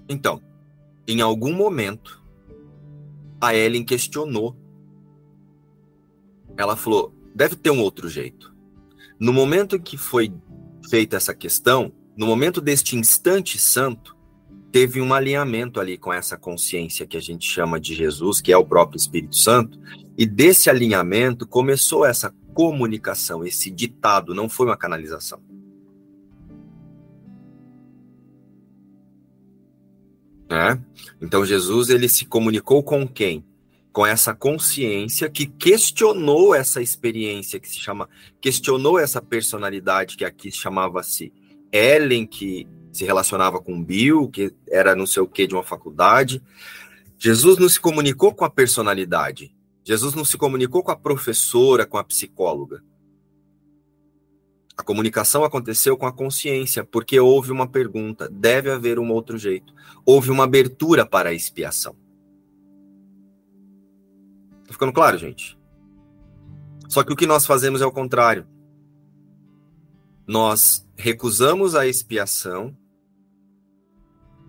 Então, 0.09 0.41
em 1.07 1.21
algum 1.21 1.53
momento, 1.53 2.25
a 3.39 3.55
Ellen 3.55 3.85
questionou. 3.85 4.57
Ela 6.57 6.77
falou: 6.77 7.15
deve 7.35 7.57
ter 7.57 7.69
um 7.69 7.83
outro 7.83 8.09
jeito. 8.09 8.55
No 9.21 9.35
momento 9.35 9.79
que 9.79 9.99
foi 9.99 10.33
feita 10.89 11.19
essa 11.19 11.35
questão, 11.35 11.93
no 12.17 12.25
momento 12.25 12.59
deste 12.59 12.97
instante 12.97 13.59
santo, 13.59 14.17
teve 14.73 14.99
um 14.99 15.13
alinhamento 15.13 15.79
ali 15.79 15.99
com 15.99 16.11
essa 16.11 16.39
consciência 16.39 17.07
que 17.07 17.19
a 17.19 17.21
gente 17.21 17.47
chama 17.47 17.79
de 17.79 17.95
Jesus, 17.95 18.41
que 18.41 18.51
é 18.51 18.57
o 18.57 18.65
próprio 18.65 18.97
Espírito 18.97 19.37
Santo, 19.37 19.79
e 20.17 20.25
desse 20.25 20.71
alinhamento 20.71 21.47
começou 21.47 22.07
essa 22.07 22.35
comunicação, 22.55 23.45
esse 23.45 23.71
ditado, 23.71 24.35
não 24.35 24.49
foi 24.49 24.67
uma 24.67 24.77
canalização. 24.77 25.43
É? 30.49 30.79
Então 31.21 31.45
Jesus 31.45 31.91
ele 31.91 32.09
se 32.09 32.25
comunicou 32.25 32.83
com 32.83 33.07
quem? 33.09 33.45
Com 33.93 34.07
essa 34.07 34.33
consciência 34.33 35.29
que 35.29 35.47
questionou 35.47 36.55
essa 36.55 36.81
experiência 36.81 37.59
que 37.59 37.69
se 37.69 37.79
chama, 37.79 38.09
questionou 38.41 38.99
essa 38.99 39.21
personalidade 39.21 40.17
que 40.17 40.25
aqui 40.25 40.53
chamava-se 40.53 41.33
Ellen, 41.73 42.27
que 42.27 42.69
se 42.93 43.05
relacionava 43.05 43.61
com 43.61 43.83
Bill, 43.83 44.29
que 44.29 44.55
era 44.71 44.95
não 44.95 45.07
sei 45.07 45.23
o 45.23 45.27
que 45.27 45.47
de 45.47 45.55
uma 45.55 45.65
faculdade. 45.65 46.41
Jesus 47.19 47.59
não 47.59 47.69
se 47.69 47.81
comunicou 47.81 48.33
com 48.33 48.45
a 48.45 48.51
personalidade. 48.51 49.53
Jesus 49.85 50.15
não 50.15 50.25
se 50.25 50.39
comunicou 50.39 50.83
com 50.83 50.91
a 50.91 50.97
professora, 50.97 51.85
com 51.85 51.99
a 51.99 52.05
psicóloga. 52.05 52.83
A 54.77 54.83
comunicação 54.83 55.45
aconteceu 55.45 55.97
com 55.97 56.07
a 56.07 56.13
consciência, 56.13 56.85
porque 56.85 57.21
houve 57.21 57.53
uma 57.53 57.69
pergunta, 57.69 58.29
deve 58.29 58.71
haver 58.71 58.99
um 58.99 59.13
outro 59.13 59.39
jeito. 59.39 59.73
Houve 60.05 60.31
uma 60.31 60.45
abertura 60.45 61.07
para 61.07 61.29
a 61.29 61.35
expiação. 61.35 61.95
Tá 64.67 64.73
ficando 64.73 64.93
claro, 64.93 65.19
gente? 65.19 65.57
Só 66.89 67.05
que 67.05 67.13
o 67.13 67.17
que 67.17 67.27
nós 67.27 67.47
fazemos 67.47 67.81
é 67.81 67.87
o 67.87 67.93
contrário. 67.93 68.47
Nós 70.27 70.87
recusamos 70.97 71.75
a 71.75 71.87
expiação 71.87 72.77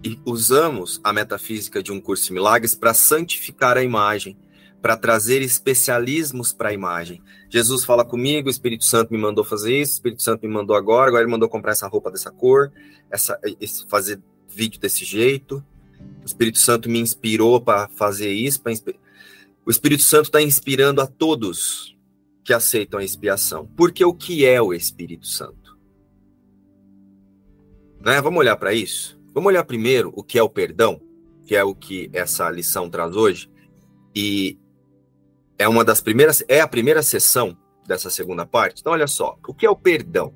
e 0.03 0.19
usamos 0.25 0.99
a 1.03 1.11
metafísica 1.11 1.83
de 1.83 1.91
um 1.91 1.99
curso 1.99 2.27
de 2.27 2.33
milagres 2.33 2.73
para 2.73 2.93
santificar 2.93 3.77
a 3.77 3.83
imagem, 3.83 4.37
para 4.85 4.95
trazer 4.95 5.41
especialismos 5.41 6.53
para 6.53 6.69
a 6.69 6.71
imagem. 6.71 7.19
Jesus 7.49 7.83
fala 7.83 8.05
comigo, 8.05 8.49
o 8.49 8.51
Espírito 8.51 8.85
Santo 8.85 9.11
me 9.11 9.17
mandou 9.17 9.43
fazer 9.43 9.81
isso, 9.81 9.93
o 9.93 9.95
Espírito 9.95 10.21
Santo 10.21 10.45
me 10.45 10.53
mandou 10.53 10.75
agora, 10.75 11.07
agora 11.07 11.23
ele 11.23 11.31
mandou 11.31 11.49
comprar 11.49 11.71
essa 11.71 11.87
roupa 11.87 12.11
dessa 12.11 12.29
cor, 12.29 12.71
essa, 13.09 13.35
esse, 13.59 13.83
fazer 13.87 14.21
vídeo 14.47 14.79
desse 14.79 15.03
jeito. 15.03 15.65
O 16.21 16.25
Espírito 16.27 16.59
Santo 16.59 16.87
me 16.87 16.99
inspirou 16.99 17.59
para 17.59 17.87
fazer 17.87 18.31
isso. 18.31 18.61
Inspi... 18.69 18.95
O 19.65 19.71
Espírito 19.71 20.03
Santo 20.03 20.25
está 20.25 20.39
inspirando 20.39 21.01
a 21.01 21.07
todos 21.07 21.97
que 22.43 22.53
aceitam 22.53 22.99
a 22.99 23.03
expiação. 23.03 23.67
Porque 23.75 24.05
o 24.05 24.13
que 24.13 24.45
é 24.45 24.61
o 24.61 24.71
Espírito 24.71 25.25
Santo? 25.25 25.79
Né? 27.99 28.21
Vamos 28.21 28.39
olhar 28.39 28.55
para 28.55 28.71
isso? 28.71 29.19
Vamos 29.33 29.47
olhar 29.47 29.63
primeiro 29.63 30.13
o 30.15 30.23
que 30.23 30.37
é 30.37 30.43
o 30.43 30.49
perdão, 30.49 31.01
que 31.43 31.55
é 31.55 31.63
o 31.63 31.73
que 31.73 32.07
essa 32.13 32.47
lição 32.51 32.87
traz 32.87 33.15
hoje. 33.15 33.49
E 34.15 34.59
é 35.57 35.67
uma 35.67 35.83
das 35.83 36.01
primeiras, 36.01 36.43
é 36.47 36.61
a 36.61 36.67
primeira 36.67 37.01
sessão 37.01 37.57
dessa 37.87 38.09
segunda 38.09 38.45
parte. 38.45 38.81
Então, 38.81 38.93
olha 38.93 39.07
só, 39.07 39.37
o 39.47 39.53
que 39.53 39.65
é 39.65 39.69
o 39.69 39.75
perdão? 39.75 40.33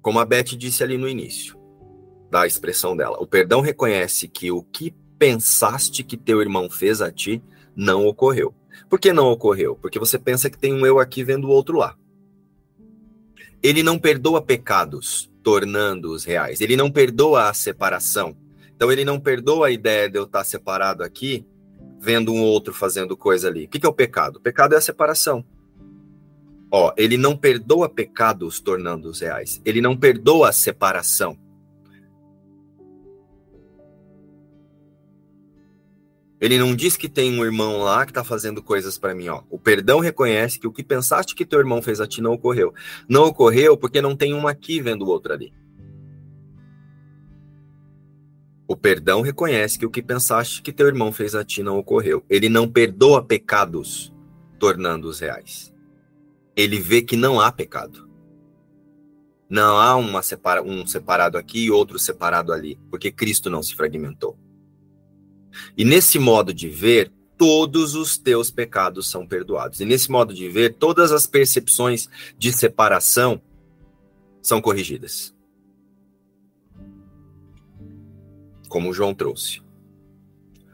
Como 0.00 0.18
a 0.18 0.24
Beth 0.24 0.56
disse 0.56 0.82
ali 0.82 0.98
no 0.98 1.08
início 1.08 1.58
da 2.30 2.46
expressão 2.46 2.96
dela, 2.96 3.16
o 3.20 3.26
perdão 3.26 3.60
reconhece 3.60 4.28
que 4.28 4.50
o 4.50 4.62
que 4.62 4.94
pensaste 5.18 6.02
que 6.02 6.16
teu 6.16 6.40
irmão 6.42 6.68
fez 6.68 7.00
a 7.00 7.10
ti 7.10 7.42
não 7.74 8.06
ocorreu. 8.06 8.54
Por 8.88 8.98
que 8.98 9.12
não 9.12 9.28
ocorreu? 9.28 9.76
Porque 9.76 9.98
você 9.98 10.18
pensa 10.18 10.50
que 10.50 10.58
tem 10.58 10.72
um 10.72 10.84
eu 10.84 10.98
aqui 10.98 11.24
vendo 11.24 11.48
o 11.48 11.50
outro 11.50 11.78
lá. 11.78 11.96
Ele 13.62 13.82
não 13.82 13.98
perdoa 13.98 14.42
pecados, 14.42 15.30
tornando-os 15.42 16.24
reais. 16.24 16.60
Ele 16.60 16.76
não 16.76 16.90
perdoa 16.90 17.48
a 17.48 17.54
separação. 17.54 18.36
Então, 18.76 18.92
ele 18.92 19.04
não 19.04 19.18
perdoa 19.18 19.68
a 19.68 19.70
ideia 19.70 20.10
de 20.10 20.18
eu 20.18 20.24
estar 20.24 20.44
separado 20.44 21.02
aqui, 21.02 21.46
vendo 22.04 22.32
um 22.32 22.42
outro 22.42 22.74
fazendo 22.74 23.16
coisa 23.16 23.48
ali. 23.48 23.64
O 23.64 23.68
que 23.68 23.84
é 23.84 23.88
o 23.88 23.92
pecado? 23.94 24.36
O 24.36 24.40
pecado 24.40 24.74
é 24.74 24.76
a 24.76 24.80
separação. 24.80 25.42
Ó, 26.70 26.92
ele 26.98 27.16
não 27.16 27.34
perdoa 27.34 27.88
pecados, 27.88 28.60
tornando-os 28.60 29.20
reais. 29.20 29.62
Ele 29.64 29.80
não 29.80 29.96
perdoa 29.96 30.50
a 30.50 30.52
separação. 30.52 31.38
Ele 36.38 36.58
não 36.58 36.76
diz 36.76 36.94
que 36.94 37.08
tem 37.08 37.32
um 37.32 37.42
irmão 37.42 37.78
lá 37.78 38.04
que 38.04 38.10
está 38.10 38.22
fazendo 38.22 38.62
coisas 38.62 38.98
para 38.98 39.14
mim, 39.14 39.28
ó. 39.28 39.42
O 39.48 39.58
perdão 39.58 39.98
reconhece 39.98 40.58
que 40.60 40.66
o 40.66 40.72
que 40.72 40.84
pensaste 40.84 41.34
que 41.34 41.46
teu 41.46 41.58
irmão 41.58 41.80
fez 41.80 42.02
a 42.02 42.06
ti 42.06 42.20
não 42.20 42.34
ocorreu. 42.34 42.74
Não 43.08 43.24
ocorreu 43.24 43.78
porque 43.78 44.02
não 44.02 44.14
tem 44.14 44.34
um 44.34 44.46
aqui 44.46 44.82
vendo 44.82 45.06
o 45.06 45.08
outro 45.08 45.32
ali. 45.32 45.54
O 48.66 48.76
perdão 48.76 49.20
reconhece 49.20 49.78
que 49.78 49.84
o 49.84 49.90
que 49.90 50.02
pensaste 50.02 50.62
que 50.62 50.72
teu 50.72 50.86
irmão 50.86 51.12
fez 51.12 51.34
a 51.34 51.44
ti 51.44 51.62
não 51.62 51.78
ocorreu. 51.78 52.24
Ele 52.30 52.48
não 52.48 52.66
perdoa 52.68 53.22
pecados, 53.22 54.12
tornando-os 54.58 55.20
reais. 55.20 55.72
Ele 56.56 56.80
vê 56.80 57.02
que 57.02 57.16
não 57.16 57.40
há 57.40 57.52
pecado. 57.52 58.08
Não 59.50 59.76
há 59.76 59.94
uma 59.96 60.22
separa 60.22 60.62
um 60.62 60.86
separado 60.86 61.36
aqui 61.36 61.66
e 61.66 61.70
outro 61.70 61.98
separado 61.98 62.52
ali, 62.52 62.78
porque 62.90 63.12
Cristo 63.12 63.50
não 63.50 63.62
se 63.62 63.74
fragmentou. 63.74 64.38
E 65.76 65.84
nesse 65.84 66.18
modo 66.18 66.52
de 66.54 66.68
ver, 66.68 67.12
todos 67.36 67.94
os 67.94 68.16
teus 68.16 68.50
pecados 68.50 69.10
são 69.10 69.26
perdoados. 69.26 69.80
E 69.80 69.84
nesse 69.84 70.10
modo 70.10 70.32
de 70.32 70.48
ver, 70.48 70.74
todas 70.74 71.12
as 71.12 71.26
percepções 71.26 72.08
de 72.38 72.52
separação 72.52 73.40
são 74.40 74.60
corrigidas. 74.60 75.34
Como 78.74 78.92
João 78.92 79.14
trouxe. 79.14 79.62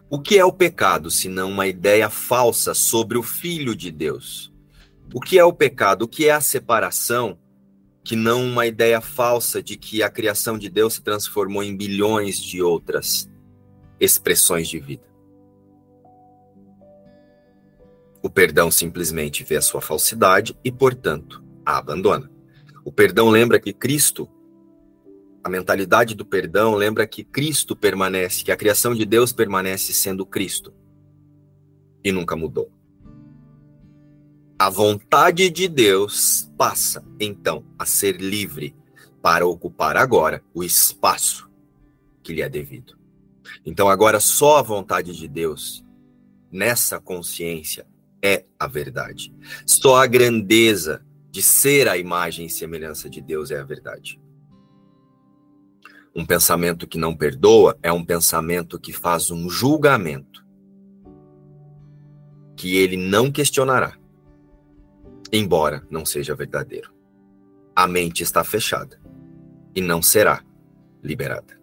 O 0.08 0.18
que 0.18 0.38
é 0.38 0.42
o 0.42 0.50
pecado, 0.50 1.10
senão 1.10 1.50
uma 1.50 1.66
ideia 1.66 2.08
falsa 2.08 2.72
sobre 2.72 3.18
o 3.18 3.22
Filho 3.22 3.76
de 3.76 3.90
Deus? 3.90 4.50
O 5.12 5.20
que 5.20 5.38
é 5.38 5.44
o 5.44 5.52
pecado? 5.52 6.06
O 6.06 6.08
que 6.08 6.26
é 6.26 6.30
a 6.30 6.40
separação? 6.40 7.38
Que 8.02 8.16
não 8.16 8.42
uma 8.42 8.66
ideia 8.66 9.02
falsa 9.02 9.62
de 9.62 9.76
que 9.76 10.02
a 10.02 10.08
criação 10.08 10.56
de 10.56 10.70
Deus 10.70 10.94
se 10.94 11.02
transformou 11.02 11.62
em 11.62 11.76
bilhões 11.76 12.40
de 12.40 12.62
outras 12.62 13.30
expressões 14.00 14.66
de 14.66 14.78
vida. 14.78 15.04
O 18.22 18.30
perdão 18.30 18.70
simplesmente 18.70 19.44
vê 19.44 19.56
a 19.56 19.62
sua 19.62 19.82
falsidade 19.82 20.56
e, 20.64 20.72
portanto, 20.72 21.44
a 21.66 21.76
abandona. 21.76 22.30
O 22.82 22.90
perdão 22.90 23.28
lembra 23.28 23.60
que 23.60 23.74
Cristo, 23.74 24.26
a 25.42 25.48
mentalidade 25.48 26.14
do 26.14 26.24
perdão 26.24 26.74
lembra 26.74 27.06
que 27.06 27.24
Cristo 27.24 27.74
permanece, 27.74 28.44
que 28.44 28.52
a 28.52 28.56
criação 28.56 28.94
de 28.94 29.04
Deus 29.04 29.32
permanece 29.32 29.92
sendo 29.92 30.26
Cristo 30.26 30.72
e 32.04 32.12
nunca 32.12 32.36
mudou. 32.36 32.70
A 34.58 34.68
vontade 34.68 35.48
de 35.48 35.66
Deus 35.68 36.50
passa, 36.58 37.02
então, 37.18 37.64
a 37.78 37.86
ser 37.86 38.20
livre 38.20 38.76
para 39.22 39.46
ocupar 39.46 39.96
agora 39.96 40.42
o 40.52 40.62
espaço 40.62 41.50
que 42.22 42.34
lhe 42.34 42.42
é 42.42 42.48
devido. 42.48 42.98
Então 43.64 43.88
agora 43.88 44.20
só 44.20 44.58
a 44.58 44.62
vontade 44.62 45.16
de 45.16 45.26
Deus 45.26 45.84
nessa 46.52 47.00
consciência 47.00 47.86
é 48.22 48.44
a 48.58 48.66
verdade. 48.66 49.32
Só 49.66 49.96
a 49.96 50.06
grandeza 50.06 51.02
de 51.30 51.42
ser 51.42 51.88
a 51.88 51.96
imagem 51.96 52.46
e 52.46 52.50
semelhança 52.50 53.08
de 53.08 53.20
Deus 53.20 53.50
é 53.50 53.58
a 53.58 53.64
verdade. 53.64 54.19
Um 56.14 56.24
pensamento 56.26 56.86
que 56.86 56.98
não 56.98 57.16
perdoa 57.16 57.78
é 57.82 57.92
um 57.92 58.04
pensamento 58.04 58.78
que 58.78 58.92
faz 58.92 59.30
um 59.30 59.48
julgamento 59.48 60.44
que 62.56 62.76
ele 62.76 62.96
não 62.96 63.30
questionará, 63.30 63.96
embora 65.32 65.86
não 65.90 66.04
seja 66.04 66.34
verdadeiro. 66.34 66.92
A 67.74 67.86
mente 67.86 68.22
está 68.22 68.44
fechada 68.44 69.00
e 69.74 69.80
não 69.80 70.02
será 70.02 70.42
liberada. 71.02 71.58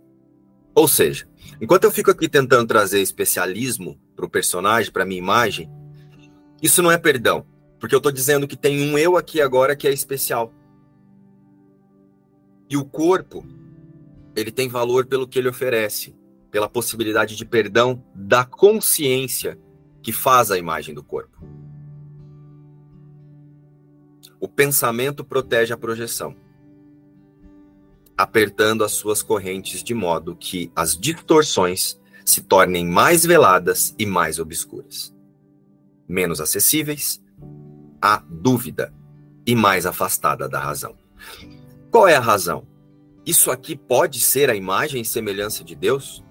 Ou 0.74 0.88
seja, 0.88 1.28
Enquanto 1.62 1.86
eu 1.86 1.92
fico 1.92 2.12
aqui 2.12 2.30
tentando 2.30 2.68
trazer 2.68 3.02
especialismo 3.02 4.00
para 4.16 4.26
o 4.26 4.30
personagem, 4.30 4.92
para 4.92 5.06
minha 5.06 5.20
imagem, 5.20 5.70
isso 6.62 6.82
não 6.84 6.92
é 6.92 6.98
perdão, 6.98 7.46
porque 7.80 7.96
eu 7.96 7.98
estou 7.98 8.12
dizendo 8.12 8.48
que 8.48 8.56
tem 8.56 8.90
um 8.90 8.98
eu 8.98 9.18
aqui 9.18 9.42
agora 9.42 9.76
que 9.76 9.88
é 9.88 9.92
especial. 9.92 10.54
E 12.70 12.78
o 12.78 12.86
corpo, 12.86 13.46
ele 14.38 14.52
tem 14.52 14.70
valor 14.70 15.06
pelo 15.06 15.28
que 15.28 15.40
ele 15.40 15.50
oferece, 15.50 16.16
pela 16.52 16.70
possibilidade 16.70 17.36
de 17.36 17.44
perdão 17.44 18.04
da 18.14 18.46
consciência 18.46 19.60
que 20.02 20.12
faz 20.12 20.52
a 20.52 20.58
imagem 20.58 20.94
do 20.94 21.04
corpo. 21.04 21.38
O 24.40 24.48
pensamento 24.48 25.26
protege 25.26 25.74
a 25.74 25.78
projeção 25.78 26.36
apertando 28.18 28.84
as 28.84 28.94
suas 28.94 29.22
correntes 29.22 29.84
de 29.84 29.94
modo 29.94 30.36
que 30.36 30.72
as 30.76 30.98
distorções 30.98 32.00
se 32.26 32.42
tornem 32.42 32.86
mais 32.86 33.24
veladas 33.24 33.94
e 33.98 34.06
mais 34.06 34.40
obscuras, 34.40 35.16
menos 36.10 36.42
acessíveis 36.42 37.22
à 38.02 38.24
dúvida 38.28 38.92
e 39.46 39.56
mais 39.56 39.86
afastada 39.86 40.50
da 40.50 40.60
razão. 40.60 40.96
Qual 41.92 42.08
é 42.08 42.16
a 42.16 42.20
razão? 42.20 42.66
Isso 43.28 43.52
aqui 43.52 43.76
pode 43.76 44.22
ser 44.22 44.50
a 44.50 44.56
imagem 44.56 45.02
e 45.02 45.06
semelhança 45.06 45.62
de 45.62 45.76
Deus? 45.76 46.24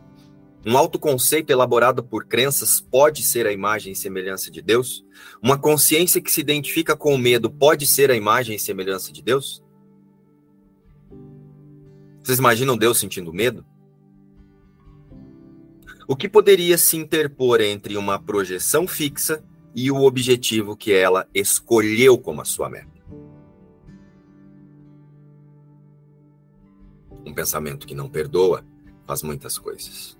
Um 0.64 0.78
autoconceito 0.78 1.53
elaborado 1.53 2.03
por 2.03 2.24
crenças 2.24 2.80
pode 2.80 3.22
ser 3.22 3.47
a 3.47 3.53
imagem 3.53 3.92
e 3.92 3.97
semelhança 3.97 4.51
de 4.51 4.62
Deus? 4.62 5.05
Uma 5.42 5.59
consciência 5.59 6.22
que 6.22 6.32
se 6.32 6.40
identifica 6.40 6.97
com 6.97 7.14
o 7.14 7.18
medo 7.18 7.51
pode 7.51 7.86
ser 7.86 8.11
a 8.11 8.16
imagem 8.16 8.57
e 8.57 8.59
semelhança 8.59 9.12
de 9.12 9.22
Deus? 9.22 9.62
Vocês 12.24 12.38
imaginam 12.38 12.78
Deus 12.78 12.99
sentindo 12.99 13.30
medo? 13.30 13.62
O 16.09 16.16
que 16.16 16.30
poderia 16.30 16.78
se 16.78 16.97
interpor 16.97 17.61
entre 17.61 17.99
uma 17.99 18.18
projeção 18.18 18.88
fixa 18.88 19.44
e 19.74 19.90
o 19.90 20.03
objetivo 20.03 20.74
que 20.74 20.94
ela 20.94 21.28
escolheu 21.34 22.16
como 22.16 22.40
a 22.40 22.44
sua 22.47 22.70
meta? 22.70 22.95
Um 27.27 27.35
pensamento 27.35 27.87
que 27.87 27.95
não 27.95 28.09
perdoa 28.09 28.64
faz 29.07 29.22
muitas 29.22 29.59
coisas. 29.59 30.16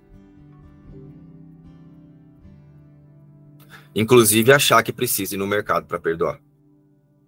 Inclusive 3.95 4.51
achar 4.51 4.83
que 4.83 4.93
precisa 4.93 5.33
ir 5.33 5.37
no 5.37 5.47
mercado 5.47 5.87
para 5.87 5.99
perdoar. 5.99 6.39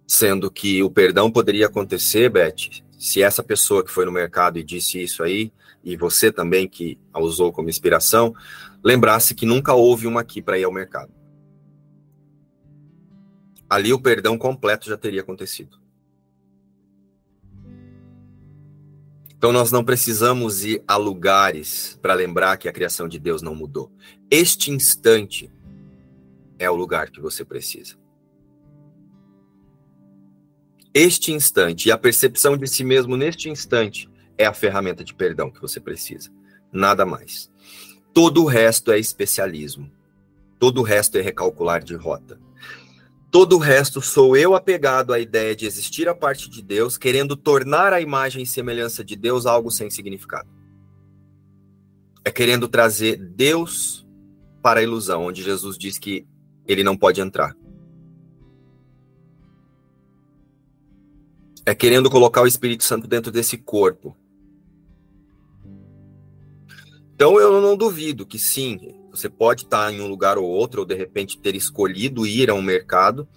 Sendo 0.06 0.50
que 0.50 0.82
o 0.82 0.90
perdão 0.90 1.30
poderia 1.30 1.66
acontecer, 1.66 2.28
Beth, 2.28 2.82
se 2.98 3.22
essa 3.22 3.42
pessoa 3.42 3.82
que 3.82 3.90
foi 3.90 4.04
no 4.04 4.12
mercado 4.12 4.58
e 4.58 4.62
disse 4.62 5.02
isso 5.02 5.22
aí, 5.22 5.52
e 5.82 5.96
você 5.96 6.30
também 6.30 6.68
que 6.68 6.98
a 7.12 7.20
usou 7.20 7.50
como 7.50 7.70
inspiração, 7.70 8.34
lembrasse 8.84 9.34
que 9.34 9.46
nunca 9.46 9.72
houve 9.72 10.06
uma 10.06 10.20
aqui 10.20 10.42
para 10.42 10.58
ir 10.58 10.64
ao 10.64 10.72
mercado. 10.72 11.12
Ali 13.68 13.92
o 13.92 14.00
perdão 14.00 14.36
completo 14.36 14.88
já 14.88 14.96
teria 14.96 15.22
acontecido. 15.22 15.79
Então 19.40 19.52
nós 19.52 19.72
não 19.72 19.82
precisamos 19.82 20.66
ir 20.66 20.84
a 20.86 20.98
lugares 20.98 21.98
para 22.02 22.12
lembrar 22.12 22.58
que 22.58 22.68
a 22.68 22.72
criação 22.74 23.08
de 23.08 23.18
Deus 23.18 23.40
não 23.40 23.54
mudou. 23.54 23.90
Este 24.30 24.70
instante 24.70 25.50
é 26.58 26.70
o 26.70 26.74
lugar 26.74 27.08
que 27.08 27.22
você 27.22 27.42
precisa. 27.42 27.96
Este 30.92 31.32
instante 31.32 31.88
e 31.88 31.90
a 31.90 31.96
percepção 31.96 32.54
de 32.54 32.66
si 32.66 32.84
mesmo 32.84 33.16
neste 33.16 33.48
instante 33.48 34.10
é 34.36 34.44
a 34.44 34.52
ferramenta 34.52 35.02
de 35.02 35.14
perdão 35.14 35.50
que 35.50 35.62
você 35.62 35.80
precisa. 35.80 36.30
Nada 36.70 37.06
mais. 37.06 37.50
Todo 38.12 38.42
o 38.42 38.46
resto 38.46 38.92
é 38.92 38.98
especialismo. 38.98 39.90
Todo 40.58 40.82
o 40.82 40.84
resto 40.84 41.16
é 41.16 41.22
recalcular 41.22 41.82
de 41.82 41.94
rota. 41.94 42.38
Todo 43.30 43.54
o 43.54 43.58
resto 43.58 44.02
sou 44.02 44.36
eu 44.36 44.56
apegado 44.56 45.12
à 45.12 45.20
ideia 45.20 45.54
de 45.54 45.64
existir 45.64 46.08
a 46.08 46.14
parte 46.14 46.50
de 46.50 46.60
Deus, 46.60 46.98
querendo 46.98 47.36
tornar 47.36 47.92
a 47.92 48.00
imagem 48.00 48.42
e 48.42 48.46
semelhança 48.46 49.04
de 49.04 49.14
Deus 49.14 49.46
algo 49.46 49.70
sem 49.70 49.88
significado. 49.88 50.48
É 52.24 52.30
querendo 52.32 52.66
trazer 52.66 53.16
Deus 53.16 54.04
para 54.60 54.80
a 54.80 54.82
ilusão, 54.82 55.26
onde 55.26 55.42
Jesus 55.42 55.78
diz 55.78 55.96
que 55.96 56.26
ele 56.66 56.82
não 56.82 56.96
pode 56.96 57.20
entrar. 57.20 57.56
É 61.64 61.72
querendo 61.72 62.10
colocar 62.10 62.42
o 62.42 62.48
Espírito 62.48 62.82
Santo 62.82 63.06
dentro 63.06 63.30
desse 63.30 63.56
corpo. 63.56 64.16
Então 67.14 67.38
eu 67.38 67.60
não 67.60 67.76
duvido 67.76 68.26
que 68.26 68.38
sim, 68.38 68.99
você 69.20 69.28
pode 69.28 69.64
estar 69.64 69.92
em 69.92 70.00
um 70.00 70.06
lugar 70.06 70.38
ou 70.38 70.44
outro, 70.44 70.80
ou 70.80 70.86
de 70.86 70.94
repente 70.94 71.38
ter 71.38 71.54
escolhido 71.54 72.26
ir 72.26 72.50
a 72.50 72.54
um 72.54 72.62
mercado 72.62 73.28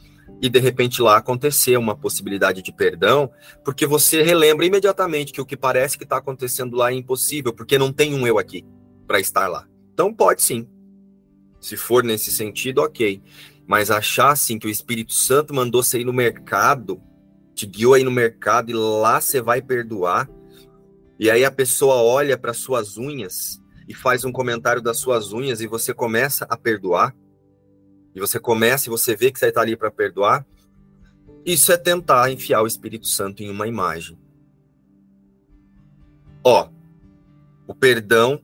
e 0.42 0.50
de 0.50 0.60
repente 0.60 1.02
lá 1.02 1.18
acontecer 1.18 1.78
uma 1.78 1.96
possibilidade 1.96 2.62
de 2.62 2.74
perdão, 2.74 3.32
porque 3.64 3.86
você 3.86 4.22
relembra 4.22 4.66
imediatamente 4.66 5.32
que 5.32 5.42
o 5.42 5.46
que 5.46 5.56
parece 5.56 5.98
que 5.98 6.04
está 6.04 6.18
acontecendo 6.18 6.76
lá 6.76 6.92
é 6.92 6.96
impossível, 6.96 7.54
porque 7.54 7.78
não 7.78 7.94
tem 7.94 8.14
um 8.14 8.26
eu 8.28 8.38
aqui 8.38 8.66
para 9.08 9.20
estar 9.20 9.48
lá. 9.48 9.68
Então 9.94 10.14
pode 10.14 10.42
sim. 10.42 10.68
Se 11.60 11.78
for 11.78 12.04
nesse 12.04 12.32
sentido, 12.32 12.80
ok. 12.80 13.22
Mas 13.66 13.90
achar 13.90 14.32
assim 14.32 14.60
que 14.60 14.68
o 14.68 14.70
Espírito 14.70 15.14
Santo 15.14 15.54
mandou 15.54 15.82
você 15.82 16.02
ir 16.02 16.06
no 16.06 16.12
mercado, 16.12 17.02
te 17.56 17.66
guiou 17.66 17.94
aí 17.94 18.04
no 18.04 18.12
mercado 18.12 18.70
e 18.70 18.74
lá 18.74 19.22
você 19.22 19.42
vai 19.42 19.62
perdoar, 19.62 20.30
e 21.18 21.30
aí 21.30 21.46
a 21.46 21.52
pessoa 21.52 21.96
olha 21.96 22.38
para 22.38 22.54
suas 22.54 22.98
unhas 22.98 23.63
e 23.88 23.94
faz 23.94 24.24
um 24.24 24.32
comentário 24.32 24.82
das 24.82 24.98
suas 24.98 25.34
unhas 25.34 25.62
e 25.62 25.68
você 25.68 25.94
começa 25.94 26.46
a 26.50 26.58
perdoar, 26.58 27.16
e 28.16 28.20
você 28.20 28.40
começa 28.40 28.88
e 28.88 28.92
você 28.92 29.16
vê 29.16 29.32
que 29.32 29.40
você 29.40 29.48
está 29.48 29.62
ali 29.62 29.76
para 29.76 29.92
perdoar, 29.92 30.46
isso 31.46 31.72
é 31.72 31.78
tentar 31.78 32.32
enfiar 32.32 32.62
o 32.62 32.68
Espírito 32.68 33.08
Santo 33.08 33.44
em 33.44 33.50
uma 33.50 33.68
imagem. 33.68 34.18
Ó, 36.44 36.70
o 37.68 37.74
perdão 37.74 38.42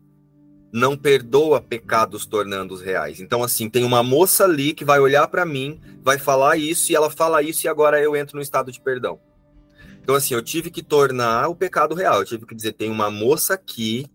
não 0.72 0.96
perdoa 0.96 1.62
pecados 1.62 2.26
tornando-os 2.26 2.82
reais. 2.82 3.20
Então, 3.20 3.44
assim, 3.44 3.70
tem 3.70 3.84
uma 3.84 4.04
moça 4.04 4.44
ali 4.44 4.74
que 4.74 4.86
vai 4.86 5.00
olhar 5.00 5.28
para 5.28 5.46
mim, 5.46 5.80
vai 6.04 6.18
falar 6.18 6.58
isso, 6.58 6.92
e 6.92 6.96
ela 6.96 7.10
fala 7.10 7.42
isso, 7.42 7.66
e 7.66 7.70
agora 7.70 8.02
eu 8.02 8.16
entro 8.16 8.36
no 8.36 8.42
estado 8.42 8.72
de 8.72 8.80
perdão. 8.80 9.20
Então, 10.02 10.16
assim, 10.16 10.34
eu 10.34 10.42
tive 10.42 10.72
que 10.72 10.84
tornar 10.84 11.48
o 11.50 11.56
pecado 11.56 11.96
real. 11.96 12.20
Eu 12.20 12.26
tive 12.26 12.46
que 12.46 12.56
dizer: 12.56 12.74
tem 12.74 12.90
uma 12.90 13.12
moça 13.12 13.54
aqui 13.54 14.08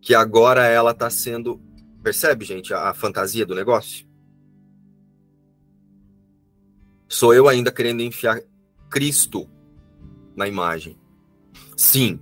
que 0.00 0.14
agora 0.14 0.66
ela 0.66 0.92
está 0.92 1.10
sendo. 1.10 1.60
Percebe, 2.02 2.44
gente, 2.44 2.72
a, 2.72 2.90
a 2.90 2.94
fantasia 2.94 3.44
do 3.44 3.54
negócio? 3.54 4.06
Sou 7.08 7.32
eu 7.32 7.48
ainda 7.48 7.72
querendo 7.72 8.02
enfiar 8.02 8.40
Cristo 8.90 9.48
na 10.36 10.46
imagem. 10.46 10.98
Sim, 11.76 12.20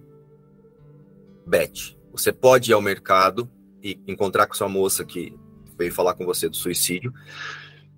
Beth, 1.47 1.97
você 2.11 2.33
pode 2.33 2.71
ir 2.71 2.75
ao 2.75 2.83
mercado 2.83 3.49
e 3.83 4.01
encontrar 4.07 4.47
com 4.47 4.55
sua 4.55 4.69
moça 4.69 5.05
que 5.05 5.39
veio 5.79 5.93
falar 5.93 6.15
com 6.15 6.25
você 6.25 6.49
do 6.49 6.57
suicídio 6.57 7.13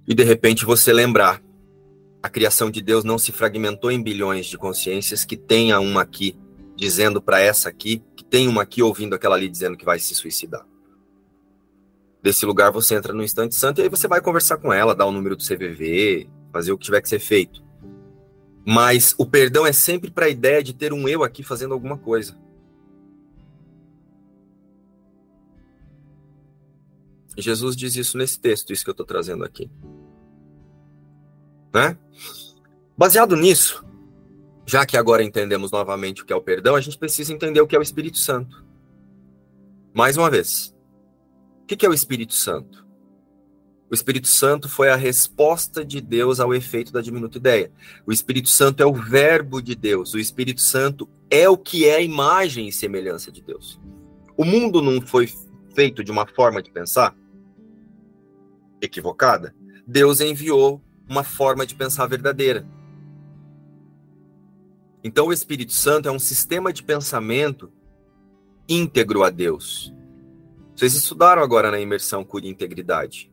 e 0.06 0.14
de 0.14 0.22
repente 0.22 0.64
você 0.64 0.92
lembrar 0.92 1.42
a 2.22 2.28
criação 2.28 2.70
de 2.70 2.82
Deus 2.82 3.04
não 3.04 3.18
se 3.18 3.32
fragmentou 3.32 3.90
em 3.90 4.02
bilhões 4.02 4.46
de 4.46 4.58
consciências 4.58 5.24
que 5.24 5.36
tenha 5.36 5.80
uma 5.80 6.02
aqui 6.02 6.36
dizendo 6.78 7.20
para 7.20 7.40
essa 7.40 7.68
aqui, 7.68 8.00
que 8.14 8.24
tem 8.24 8.46
uma 8.46 8.62
aqui 8.62 8.80
ouvindo 8.80 9.12
aquela 9.12 9.34
ali 9.34 9.48
dizendo 9.48 9.76
que 9.76 9.84
vai 9.84 9.98
se 9.98 10.14
suicidar. 10.14 10.64
Desse 12.22 12.46
lugar 12.46 12.70
você 12.70 12.94
entra 12.94 13.12
no 13.12 13.22
instante 13.24 13.56
santo 13.56 13.80
e 13.80 13.82
aí 13.82 13.88
você 13.88 14.06
vai 14.06 14.20
conversar 14.20 14.58
com 14.58 14.72
ela, 14.72 14.94
dar 14.94 15.04
o 15.06 15.10
número 15.10 15.34
do 15.34 15.42
CVV, 15.42 16.30
fazer 16.52 16.70
o 16.70 16.78
que 16.78 16.84
tiver 16.84 17.00
que 17.00 17.08
ser 17.08 17.18
feito. 17.18 17.64
Mas 18.64 19.12
o 19.18 19.26
perdão 19.26 19.66
é 19.66 19.72
sempre 19.72 20.08
para 20.08 20.26
a 20.26 20.28
ideia 20.28 20.62
de 20.62 20.72
ter 20.72 20.92
um 20.92 21.08
eu 21.08 21.24
aqui 21.24 21.42
fazendo 21.42 21.74
alguma 21.74 21.98
coisa. 21.98 22.38
Jesus 27.36 27.74
diz 27.74 27.96
isso 27.96 28.16
nesse 28.16 28.38
texto, 28.38 28.72
isso 28.72 28.84
que 28.84 28.90
eu 28.90 28.92
estou 28.92 29.06
trazendo 29.06 29.44
aqui. 29.44 29.68
Né? 31.74 31.98
Baseado 32.96 33.34
nisso, 33.34 33.84
já 34.68 34.84
que 34.84 34.98
agora 34.98 35.24
entendemos 35.24 35.70
novamente 35.70 36.22
o 36.22 36.26
que 36.26 36.32
é 36.32 36.36
o 36.36 36.42
perdão, 36.42 36.76
a 36.76 36.80
gente 36.82 36.98
precisa 36.98 37.32
entender 37.32 37.58
o 37.58 37.66
que 37.66 37.74
é 37.74 37.78
o 37.78 37.82
Espírito 37.82 38.18
Santo. 38.18 38.66
Mais 39.94 40.18
uma 40.18 40.28
vez, 40.28 40.76
o 41.62 41.66
que 41.66 41.86
é 41.86 41.88
o 41.88 41.94
Espírito 41.94 42.34
Santo? 42.34 42.86
O 43.90 43.94
Espírito 43.94 44.28
Santo 44.28 44.68
foi 44.68 44.90
a 44.90 44.96
resposta 44.96 45.82
de 45.82 46.02
Deus 46.02 46.38
ao 46.38 46.54
efeito 46.54 46.92
da 46.92 47.00
diminuta 47.00 47.38
ideia. 47.38 47.72
O 48.06 48.12
Espírito 48.12 48.50
Santo 48.50 48.82
é 48.82 48.86
o 48.86 48.92
verbo 48.92 49.62
de 49.62 49.74
Deus. 49.74 50.12
O 50.12 50.18
Espírito 50.18 50.60
Santo 50.60 51.08
é 51.30 51.48
o 51.48 51.56
que 51.56 51.86
é 51.86 51.96
a 51.96 52.02
imagem 52.02 52.68
e 52.68 52.72
semelhança 52.72 53.32
de 53.32 53.40
Deus. 53.40 53.80
O 54.36 54.44
mundo 54.44 54.82
não 54.82 55.00
foi 55.00 55.32
feito 55.74 56.04
de 56.04 56.12
uma 56.12 56.26
forma 56.26 56.62
de 56.62 56.70
pensar 56.70 57.16
equivocada. 58.82 59.54
Deus 59.86 60.20
enviou 60.20 60.82
uma 61.08 61.24
forma 61.24 61.64
de 61.64 61.74
pensar 61.74 62.04
verdadeira. 62.06 62.66
Então, 65.02 65.28
o 65.28 65.32
Espírito 65.32 65.72
Santo 65.72 66.08
é 66.08 66.12
um 66.12 66.18
sistema 66.18 66.72
de 66.72 66.82
pensamento 66.82 67.72
íntegro 68.68 69.22
a 69.22 69.30
Deus. 69.30 69.94
Vocês 70.76 70.94
estudaram 70.94 71.42
agora 71.42 71.70
na 71.70 71.80
imersão 71.80 72.24
Cura 72.24 72.46
e 72.46 72.50
Integridade. 72.50 73.32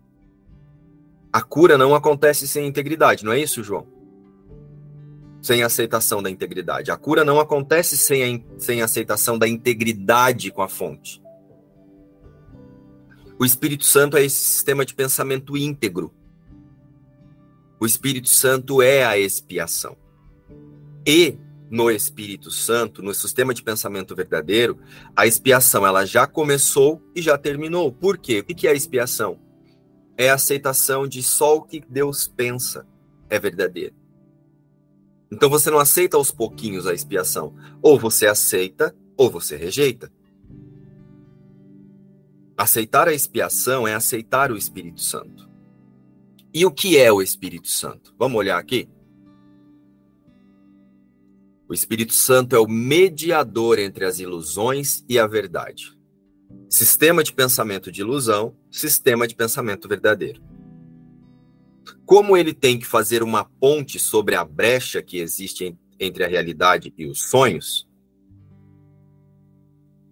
A 1.31 1.41
cura 1.41 1.77
não 1.77 1.93
acontece 1.93 2.47
sem 2.47 2.65
integridade, 2.65 3.25
não 3.25 3.33
é 3.33 3.39
isso, 3.39 3.61
João? 3.61 3.85
Sem 5.41 5.63
aceitação 5.63 6.23
da 6.23 6.29
integridade. 6.29 6.91
A 6.91 6.95
cura 6.95 7.25
não 7.25 7.41
acontece 7.41 7.97
sem 7.97 8.23
a, 8.23 8.59
sem 8.59 8.81
aceitação 8.81 9.37
da 9.37 9.45
integridade 9.45 10.49
com 10.49 10.61
a 10.61 10.69
fonte. 10.69 11.21
O 13.37 13.43
Espírito 13.43 13.83
Santo 13.83 14.15
é 14.15 14.23
esse 14.23 14.37
sistema 14.37 14.85
de 14.85 14.95
pensamento 14.95 15.57
íntegro. 15.57 16.13
O 17.81 17.85
Espírito 17.85 18.29
Santo 18.29 18.81
é 18.81 19.03
a 19.03 19.17
expiação. 19.17 19.97
E 21.05 21.37
no 21.69 21.89
Espírito 21.89 22.51
Santo, 22.51 23.01
no 23.01 23.13
sistema 23.13 23.53
de 23.53 23.63
pensamento 23.63 24.15
verdadeiro, 24.15 24.79
a 25.15 25.25
expiação 25.25 25.85
ela 25.85 26.05
já 26.05 26.27
começou 26.27 27.01
e 27.15 27.21
já 27.21 27.37
terminou. 27.37 27.91
Por 27.91 28.17
quê? 28.17 28.39
O 28.39 28.43
que 28.43 28.67
é 28.67 28.71
a 28.71 28.75
expiação? 28.75 29.39
É 30.17 30.29
a 30.29 30.35
aceitação 30.35 31.07
de 31.07 31.21
só 31.23 31.57
o 31.57 31.61
que 31.61 31.83
Deus 31.89 32.27
pensa 32.27 32.85
é 33.29 33.39
verdadeiro. 33.39 33.95
Então 35.31 35.49
você 35.49 35.69
não 35.69 35.79
aceita 35.79 36.15
aos 36.17 36.31
pouquinhos 36.31 36.87
a 36.87 36.93
expiação. 36.93 37.55
Ou 37.81 37.99
você 37.99 38.27
aceita, 38.27 38.95
ou 39.17 39.29
você 39.29 39.57
rejeita. 39.57 40.11
Aceitar 42.57 43.07
a 43.07 43.13
expiação 43.13 43.87
é 43.87 43.93
aceitar 43.93 44.51
o 44.51 44.57
Espírito 44.57 45.01
Santo. 45.01 45.49
E 46.53 46.65
o 46.65 46.71
que 46.71 46.97
é 46.97 47.11
o 47.11 47.21
Espírito 47.21 47.67
Santo? 47.67 48.15
Vamos 48.17 48.37
olhar 48.37 48.57
aqui? 48.57 48.87
O 51.67 51.73
Espírito 51.73 52.13
Santo 52.13 52.55
é 52.55 52.59
o 52.59 52.67
mediador 52.67 53.79
entre 53.79 54.05
as 54.05 54.19
ilusões 54.19 55.03
e 55.09 55.17
a 55.17 55.25
verdade. 55.25 55.97
Sistema 56.69 57.23
de 57.23 57.33
pensamento 57.33 57.91
de 57.91 58.01
ilusão, 58.01 58.55
sistema 58.69 59.27
de 59.27 59.35
pensamento 59.35 59.87
verdadeiro. 59.87 60.43
Como 62.05 62.37
ele 62.37 62.53
tem 62.53 62.77
que 62.77 62.85
fazer 62.85 63.23
uma 63.23 63.45
ponte 63.45 63.97
sobre 63.97 64.35
a 64.35 64.45
brecha 64.45 65.01
que 65.01 65.17
existe 65.17 65.75
entre 65.99 66.23
a 66.23 66.27
realidade 66.27 66.93
e 66.95 67.07
os 67.07 67.23
sonhos, 67.23 67.87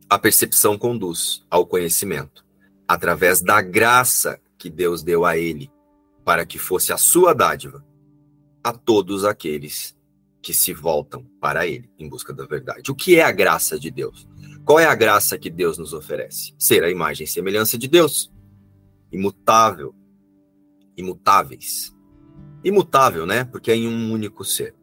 a 0.09 0.17
percepção 0.17 0.77
conduz 0.77 1.45
ao 1.51 1.67
conhecimento, 1.67 2.43
através 2.87 3.41
da 3.41 3.61
graça 3.61 4.39
que 4.57 4.69
Deus 4.71 5.03
deu 5.03 5.23
a 5.23 5.37
ele, 5.37 5.71
para 6.25 6.45
que 6.45 6.57
fosse 6.57 6.91
a 6.91 6.97
sua 6.97 7.33
dádiva 7.33 7.85
a 8.63 8.71
todos 8.71 9.23
aqueles 9.23 9.95
que 10.43 10.53
se 10.53 10.73
voltam 10.73 11.25
para 11.39 11.65
Ele 11.65 11.89
em 11.97 12.09
busca 12.09 12.33
da 12.33 12.45
verdade. 12.45 12.91
O 12.91 12.95
que 12.95 13.15
é 13.15 13.23
a 13.23 13.31
graça 13.31 13.79
de 13.79 13.89
Deus? 13.89 14.27
Qual 14.65 14.77
é 14.77 14.85
a 14.85 14.93
graça 14.93 15.39
que 15.39 15.49
Deus 15.49 15.77
nos 15.77 15.93
oferece? 15.93 16.53
Ser 16.59 16.83
a 16.83 16.91
imagem 16.91 17.23
e 17.23 17.27
semelhança 17.27 17.77
de 17.77 17.87
Deus. 17.87 18.29
Imutável. 19.09 19.95
Imutáveis. 20.97 21.95
Imutável, 22.61 23.25
né? 23.25 23.45
Porque 23.45 23.71
é 23.71 23.75
em 23.75 23.87
um 23.87 24.11
único 24.11 24.43
ser. 24.43 24.75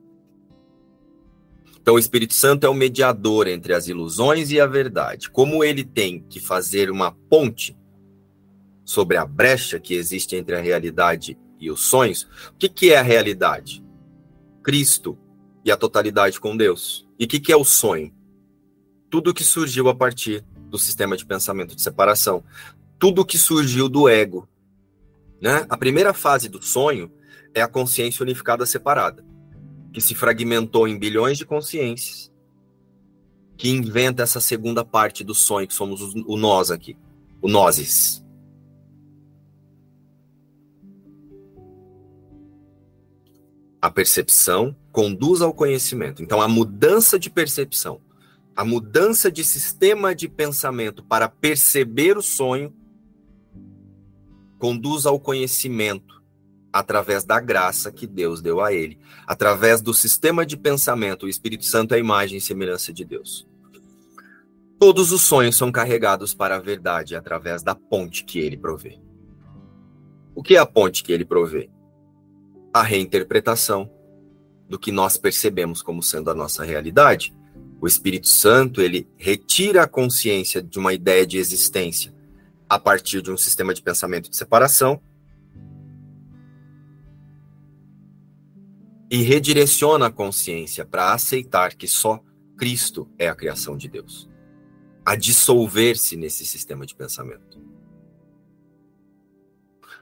Então, 1.81 1.95
o 1.95 1.99
Espírito 1.99 2.35
Santo 2.35 2.67
é 2.67 2.69
o 2.69 2.75
mediador 2.75 3.47
entre 3.47 3.75
as 3.75 3.87
ilusões 3.87 4.51
e 4.51 4.61
a 4.61 4.67
verdade. 4.67 5.31
Como 5.31 5.63
ele 5.63 5.85
tem 5.85 6.23
que 6.23 6.41
fazer 6.41 6.91
uma 6.91 7.13
ponte 7.13 7.77
sobre 8.85 9.17
a 9.17 9.27
brecha 9.27 9.79
que 9.79 9.95
existe 9.95 10.37
entre 10.37 10.57
a 10.57 10.61
realidade 10.61 11.39
e 11.59 11.71
os 11.71 11.83
sonhos, 11.83 12.23
o 12.49 12.57
que, 12.59 12.69
que 12.69 12.93
é 12.93 12.99
a 12.99 13.03
realidade? 13.03 13.83
Cristo 14.63 15.19
e 15.65 15.71
a 15.71 15.77
totalidade 15.77 16.41
com 16.41 16.57
Deus. 16.57 17.07
E 17.19 17.25
o 17.25 17.29
que, 17.29 17.41
que 17.41 17.53
é 17.53 17.57
o 17.57 17.65
sonho? 17.65 18.13
Tudo 19.11 19.35
que 19.35 19.45
surgiu 19.45 19.89
a 19.89 19.95
partir 19.95 20.45
do 20.69 20.79
sistema 20.79 21.17
de 21.17 21.27
pensamento 21.27 21.75
de 21.75 21.83
separação. 21.83 22.45
Tudo 22.99 23.25
que 23.25 23.37
surgiu 23.39 23.89
do 23.89 24.09
ego. 24.09 24.49
Né? 25.41 25.67
A 25.69 25.77
primeira 25.77 26.15
fase 26.15 26.49
do 26.49 26.63
sonho 26.63 27.11
é 27.55 27.61
a 27.61 27.69
consciência 27.69 28.23
unificada 28.23 28.65
separada 28.65 29.25
que 29.93 30.01
se 30.01 30.15
fragmentou 30.15 30.87
em 30.87 30.99
bilhões 30.99 31.37
de 31.37 31.45
consciências, 31.45 32.33
que 33.57 33.69
inventa 33.69 34.23
essa 34.23 34.41
segunda 34.41 34.85
parte 34.85 35.25
do 35.25 35.35
sonho, 35.35 35.67
que 35.67 35.75
somos 35.75 36.01
o 36.15 36.37
nós 36.37 36.71
aqui, 36.71 36.97
o 37.43 37.49
nozes. 37.49 38.25
A 43.81 43.91
percepção 43.91 44.77
conduz 44.93 45.41
ao 45.41 45.55
conhecimento. 45.55 46.23
Então, 46.23 46.41
a 46.41 46.49
mudança 46.49 47.19
de 47.19 47.31
percepção, 47.31 48.01
a 48.55 48.65
mudança 48.65 49.31
de 49.31 49.43
sistema 49.45 50.15
de 50.15 50.29
pensamento 50.29 51.03
para 51.03 51.29
perceber 51.29 52.17
o 52.17 52.23
sonho, 52.23 52.75
conduz 54.59 55.07
ao 55.07 55.19
conhecimento 55.19 56.21
através 56.73 57.25
da 57.25 57.41
graça 57.41 57.91
que 57.91 58.07
Deus 58.07 58.41
deu 58.41 58.61
a 58.61 58.73
ele, 58.73 58.99
através 59.27 59.81
do 59.81 59.93
sistema 59.93 60.47
de 60.47 60.57
pensamento, 60.57 61.27
o 61.27 61.29
Espírito 61.29 61.65
Santo 61.65 61.95
é 61.95 61.97
a 61.97 62.01
imagem 62.01 62.39
e 62.39 62.41
semelhança 62.41 62.93
de 62.93 63.05
Deus. 63.05 63.49
Todos 64.79 65.13
os 65.13 65.23
sonhos 65.23 65.57
são 65.57 65.71
carregados 65.73 66.33
para 66.33 66.57
a 66.57 66.61
verdade 66.61 67.17
através 67.17 67.63
da 67.63 67.75
ponte 67.75 68.25
que 68.25 68.39
ele 68.39 68.57
provê. 68.57 68.99
O 70.35 70.43
que 70.43 70.57
é 70.57 70.59
a 70.59 70.67
ponte 70.67 71.03
que 71.03 71.13
ele 71.13 71.25
provê? 71.25 71.69
A 72.73 72.83
reinterpretação 72.83 73.91
do 74.69 74.79
que 74.79 74.93
nós 74.93 75.17
percebemos 75.17 75.83
como 75.83 76.03
sendo 76.03 76.31
a 76.31 76.35
nossa 76.35 76.65
realidade. 76.65 77.35
O 77.81 77.89
Espírito 77.89 78.29
Santo, 78.29 78.81
ele 78.81 79.09
retira 79.17 79.83
a 79.83 79.89
consciência 79.89 80.63
de 80.63 80.79
uma 80.79 80.93
ideia 80.93 81.27
de 81.27 81.39
existência 81.39 82.15
a 82.69 82.79
partir 82.79 83.21
de 83.21 83.33
um 83.33 83.37
sistema 83.37 83.75
de 83.75 83.83
pensamento 83.83 84.31
de 84.31 84.37
separação 84.37 85.03
e 89.11 89.23
redireciona 89.23 90.07
a 90.07 90.13
consciência 90.13 90.85
para 90.85 91.13
aceitar 91.13 91.75
que 91.75 91.89
só 91.89 92.23
Cristo 92.57 93.11
é 93.19 93.29
a 93.29 93.35
criação 93.35 93.77
de 93.77 93.89
Deus, 93.89 94.31
a 95.05 95.17
dissolver-se 95.17 96.17
nesse 96.17 96.47
sistema 96.47 96.87
de 96.87 96.95
pensamento. 96.95 97.50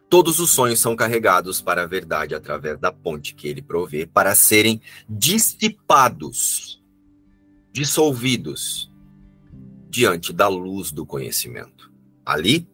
Todos 0.09 0.39
os 0.41 0.51
sonhos 0.51 0.81
são 0.81 0.97
carregados 0.97 1.61
para 1.61 1.83
a 1.83 1.87
verdade 1.87 2.35
através 2.35 2.79
da 2.79 2.91
ponte 2.91 3.35
que 3.35 3.47
ele 3.47 3.61
provê 3.61 4.07
para 4.07 4.35
serem 4.35 4.81
dissipados, 5.09 6.83
dissolvidos 7.73 8.91
diante 9.91 10.33
da 10.33 10.49
luz 10.49 10.91
do 10.91 11.05
conhecimento. 11.05 11.93
Ali, 12.25 12.67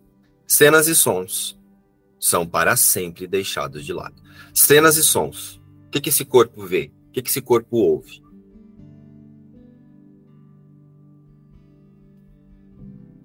cenas 0.46 0.86
e 0.86 0.94
sons 0.94 1.58
são 2.20 2.46
para 2.46 2.76
sempre 2.76 3.26
deixados 3.26 3.84
de 3.84 3.92
lado. 3.92 4.22
Cenas 4.52 4.96
e 4.96 5.02
sons 5.02 5.60
que, 5.94 6.00
que 6.00 6.08
esse 6.08 6.24
corpo 6.24 6.66
vê? 6.66 6.90
O 7.08 7.12
que, 7.12 7.22
que 7.22 7.30
esse 7.30 7.40
corpo 7.40 7.76
ouve? 7.76 8.20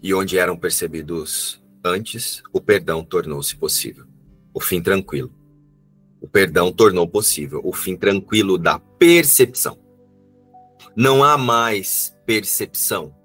E 0.04 0.14
onde 0.14 0.38
eram 0.38 0.56
percebidos 0.56 1.59
antes, 1.84 2.44
o 2.52 2.60
perdão 2.60 3.04
tornou-se 3.04 3.56
possível. 3.56 4.06
O 4.54 4.60
fim 4.60 4.82
tranquilo. 4.82 5.32
O 6.22 6.28
perdão 6.28 6.72
tornou 6.72 7.08
possível 7.08 7.62
o 7.64 7.72
fim 7.72 7.96
tranquilo 7.96 8.58
da 8.58 8.80
percepção. 8.80 9.80
Não 10.96 11.24
há 11.24 11.38
mais 11.38 12.16
percepção. 12.26 13.16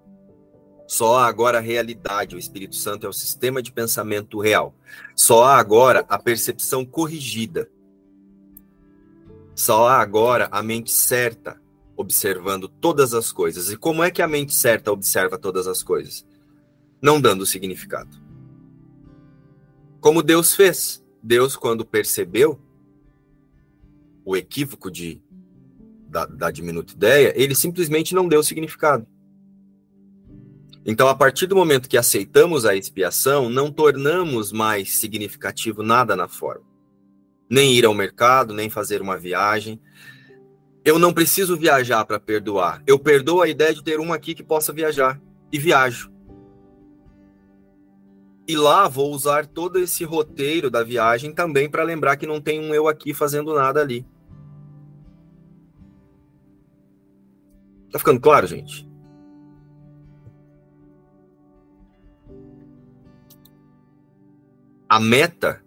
Só 0.87 1.19
há 1.19 1.27
agora 1.27 1.59
a 1.59 1.61
realidade. 1.61 2.37
O 2.37 2.39
Espírito 2.39 2.77
Santo 2.77 3.07
é 3.07 3.09
o 3.09 3.13
sistema 3.13 3.63
de 3.63 3.73
pensamento 3.73 4.39
real. 4.39 4.75
Só 5.17 5.45
há 5.45 5.59
agora 5.59 6.05
a 6.09 6.19
percepção 6.19 6.85
corrigida. 6.85 7.69
Só 9.57 9.89
há 9.89 10.01
agora 10.01 10.49
a 10.53 10.63
mente 10.63 10.91
certa 10.91 11.61
observando 11.97 12.69
todas 12.69 13.15
as 13.15 13.33
coisas. 13.33 13.71
E 13.71 13.77
como 13.77 14.03
é 14.03 14.11
que 14.11 14.23
a 14.23 14.29
mente 14.29 14.55
certa 14.55 14.93
observa 14.93 15.39
todas 15.39 15.67
as 15.67 15.83
coisas? 15.83 16.27
Não 17.01 17.21
dando 17.21 17.47
significado. 17.47 18.24
Como 20.05 20.23
Deus 20.23 20.55
fez. 20.55 21.03
Deus, 21.23 21.57
quando 21.57 21.83
percebeu 21.83 22.61
o 24.23 24.37
equívoco 24.37 24.91
de, 24.91 25.23
da, 26.11 26.27
da 26.27 26.51
diminuta 26.51 26.93
ideia, 26.93 27.33
ele 27.35 27.55
simplesmente 27.55 28.15
não 28.15 28.29
deu 28.29 28.43
significado. 28.43 29.07
Então, 30.85 31.09
a 31.09 31.15
partir 31.15 31.47
do 31.47 31.57
momento 31.57 31.89
que 31.89 31.97
aceitamos 31.97 32.67
a 32.67 32.77
expiação, 32.77 33.49
não 33.49 33.73
tornamos 33.73 34.53
mais 34.53 34.99
significativo 34.99 35.83
nada 35.83 36.15
na 36.15 36.29
forma 36.29 36.67
nem 37.49 37.73
ir 37.73 37.87
ao 37.87 37.95
mercado, 37.95 38.53
nem 38.53 38.69
fazer 38.69 39.01
uma 39.01 39.17
viagem. 39.17 39.81
Eu 40.85 40.99
não 40.99 41.15
preciso 41.15 41.57
viajar 41.57 42.05
para 42.05 42.21
perdoar. 42.21 42.83
Eu 42.87 42.99
perdoo 42.99 43.41
a 43.41 43.49
ideia 43.49 43.73
de 43.73 43.83
ter 43.83 43.99
um 43.99 44.13
aqui 44.13 44.35
que 44.35 44.43
possa 44.43 44.71
viajar 44.71 45.19
e 45.51 45.59
viajo. 45.59 46.14
E 48.47 48.57
lá 48.57 48.87
vou 48.89 49.11
usar 49.13 49.47
todo 49.47 49.79
esse 49.79 50.05
roteiro 50.05 50.71
da 50.71 50.83
viagem 50.83 51.33
também 51.33 51.69
para 51.69 51.83
lembrar 51.83 52.17
que 52.17 52.27
não 52.27 52.41
tem 52.41 52.61
um 52.61 52.75
eu 52.75 52.87
aqui 52.87 53.15
fazendo 53.15 53.55
nada 53.55 53.81
ali. 53.81 54.07
Tá 57.91 57.99
ficando 57.99 58.21
claro, 58.21 58.47
gente? 58.47 58.87
A 64.89 65.01
meta 65.01 65.65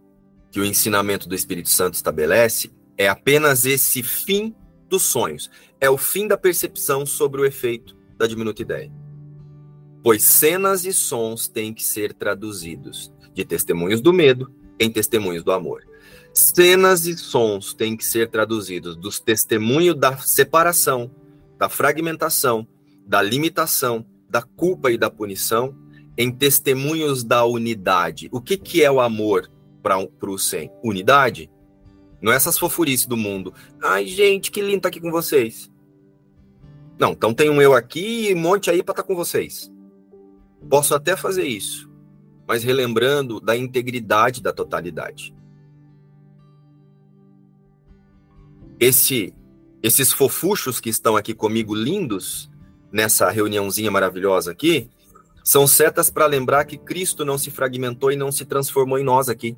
que 0.52 0.60
o 0.60 0.66
ensinamento 0.66 1.28
do 1.28 1.34
Espírito 1.34 1.70
Santo 1.70 1.96
estabelece 1.96 2.72
é 2.98 3.08
apenas 3.08 3.66
esse 3.66 4.04
fim 4.04 4.56
dos 4.88 5.04
sonhos. 5.04 5.50
É 5.80 5.90
o 5.90 5.98
fim 5.98 6.28
da 6.28 6.38
percepção 6.38 7.06
sobre 7.06 7.42
o 7.42 7.46
efeito 7.46 7.96
da 8.18 8.28
diminuta 8.28 8.62
ideia. 8.62 8.92
Pois 10.08 10.24
cenas 10.24 10.86
e 10.86 10.93
sons 10.93 11.49
têm 11.49 11.74
que 11.74 11.84
ser 11.84 12.14
traduzidos 12.14 13.12
de 13.34 13.43
testemunhos 13.43 13.99
do 13.99 14.14
medo 14.14 14.49
em 14.80 14.89
testemunhos 14.89 15.43
do 15.43 15.51
amor. 15.51 15.84
Cenas 16.34 17.05
e 17.05 17.18
sons 17.18 17.74
têm 17.74 17.97
que 17.97 18.05
ser 18.05 18.30
traduzidos 18.30 18.95
dos 18.95 19.20
testemunhos 19.20 19.97
da 19.97 20.16
separação, 20.16 21.12
da 21.58 21.68
fragmentação, 21.68 22.66
da 23.05 23.22
limitação, 23.22 24.05
da 24.30 24.41
culpa 24.41 24.89
e 24.89 24.97
da 24.97 25.10
punição 25.10 25.76
em 26.18 26.32
testemunhos 26.32 27.22
da 27.22 27.43
unidade. 27.43 28.30
O 28.32 28.39
que, 28.39 28.55
que 28.55 28.82
é 28.82 28.89
o 28.89 29.01
amor? 29.01 29.51
para 29.84 29.99
o 30.32 30.39
100. 30.39 30.72
Unidade. 30.82 31.51
Não 32.22 32.32
é 32.32 32.38
essas 32.38 32.58
fofurices 32.58 33.05
do 33.05 33.18
mundo. 33.18 33.53
Ai, 33.84 34.08
gente, 34.08 34.51
que 34.51 34.62
lindo 34.62 34.78
estar 34.78 34.84
tá 34.84 34.88
aqui 34.88 35.01
com 35.01 35.12
vocês. 35.12 35.70
Não, 36.97 37.12
então 37.12 37.34
tem 37.34 37.49
um 37.49 37.62
eu 37.62 37.74
aqui 37.74 38.30
e 38.30 38.34
um 38.34 38.39
monte 38.39 38.70
aí 38.70 38.82
para 38.82 38.93
estar 38.93 39.03
tá 39.03 39.08
com 39.08 39.14
vocês. 39.14 39.70
Posso 40.70 40.93
até 40.95 41.16
fazer 41.16 41.45
isso, 41.45 41.89
mas 42.47 42.64
relembrando 42.64 43.39
da 43.39 43.55
integridade 43.55 44.41
da 44.41 44.51
totalidade. 44.51 45.34
Esse, 48.80 49.34
esses 49.82 50.12
fofuchos 50.12 50.80
que 50.80 50.89
estão 50.89 51.16
aqui 51.16 51.34
comigo, 51.34 51.74
lindos, 51.74 52.49
nessa 52.91 53.30
reuniãozinha 53.30 53.89
maravilhosa 53.89 54.51
aqui, 54.51 54.89
são 55.43 55.66
setas 55.66 56.10
para 56.10 56.26
lembrar 56.26 56.66
que 56.66 56.78
Cristo 56.78 57.24
não 57.24 57.38
se 57.38 57.49
fragmentou 57.49 58.12
e 58.12 58.18
não 58.18 58.32
se 58.32 58.45
transformou 58.45 58.99
em 58.99 59.03
nós 59.03 59.30
aqui. 59.30 59.58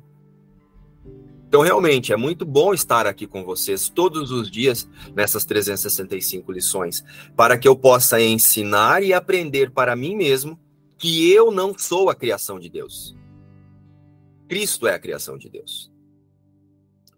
Então, 1.48 1.62
realmente, 1.62 2.12
é 2.12 2.16
muito 2.16 2.46
bom 2.46 2.72
estar 2.72 3.08
aqui 3.08 3.26
com 3.26 3.42
vocês 3.42 3.88
todos 3.88 4.30
os 4.30 4.48
dias 4.48 4.88
nessas 5.16 5.44
365 5.44 6.52
lições, 6.52 7.02
para 7.36 7.58
que 7.58 7.66
eu 7.66 7.74
possa 7.74 8.22
ensinar 8.22 9.02
e 9.02 9.12
aprender 9.12 9.72
para 9.72 9.96
mim 9.96 10.14
mesmo 10.14 10.56
que 11.00 11.32
eu 11.32 11.50
não 11.50 11.76
sou 11.76 12.10
a 12.10 12.14
criação 12.14 12.60
de 12.60 12.68
Deus. 12.68 13.16
Cristo 14.46 14.86
é 14.86 14.94
a 14.94 14.98
criação 14.98 15.38
de 15.38 15.48
Deus. 15.48 15.90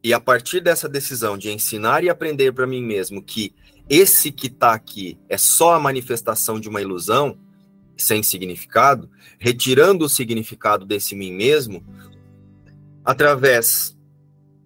E 0.04 0.14
a 0.14 0.20
partir 0.20 0.60
dessa 0.60 0.88
decisão 0.88 1.36
de 1.36 1.50
ensinar 1.50 2.04
e 2.04 2.08
aprender 2.08 2.52
para 2.52 2.66
mim 2.66 2.80
mesmo 2.80 3.20
que 3.20 3.52
esse 3.90 4.30
que 4.30 4.46
está 4.46 4.72
aqui 4.72 5.18
é 5.28 5.36
só 5.36 5.74
a 5.74 5.80
manifestação 5.80 6.60
de 6.60 6.68
uma 6.68 6.80
ilusão 6.80 7.36
sem 7.96 8.22
significado, 8.22 9.10
retirando 9.38 10.04
o 10.04 10.08
significado 10.08 10.86
desse 10.86 11.16
mim 11.16 11.32
mesmo, 11.32 11.84
através 13.04 13.98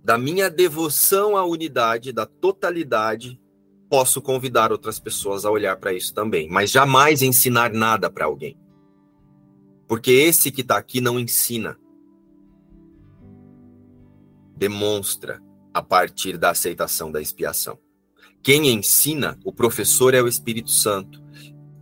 da 0.05 0.19
minha 0.19 0.51
devoção 0.51 1.39
à 1.39 1.45
unidade, 1.45 2.13
da 2.13 2.27
totalidade, 2.27 3.41
posso 3.89 4.21
convidar 4.21 4.73
outras 4.73 5.01
pessoas 5.01 5.47
a 5.47 5.51
olhar 5.51 5.77
para 5.79 5.95
isso 5.95 6.13
também, 6.13 6.51
mas 6.51 6.71
jamais 6.71 7.23
ensinar 7.23 7.73
nada 7.73 8.11
para 8.11 8.27
alguém. 8.27 8.59
Porque 9.87 10.11
esse 10.11 10.51
que 10.51 10.63
está 10.63 10.77
aqui 10.77 11.01
não 11.01 11.19
ensina. 11.19 11.79
Demonstra 14.57 15.43
a 15.73 15.83
partir 15.83 16.39
da 16.39 16.51
aceitação 16.51 17.13
da 17.13 17.21
expiação. 17.21 17.79
Quem 18.43 18.69
ensina, 18.69 19.39
o 19.45 19.53
professor 19.53 20.15
é 20.15 20.23
o 20.23 20.29
Espírito 20.29 20.71
Santo, 20.71 21.23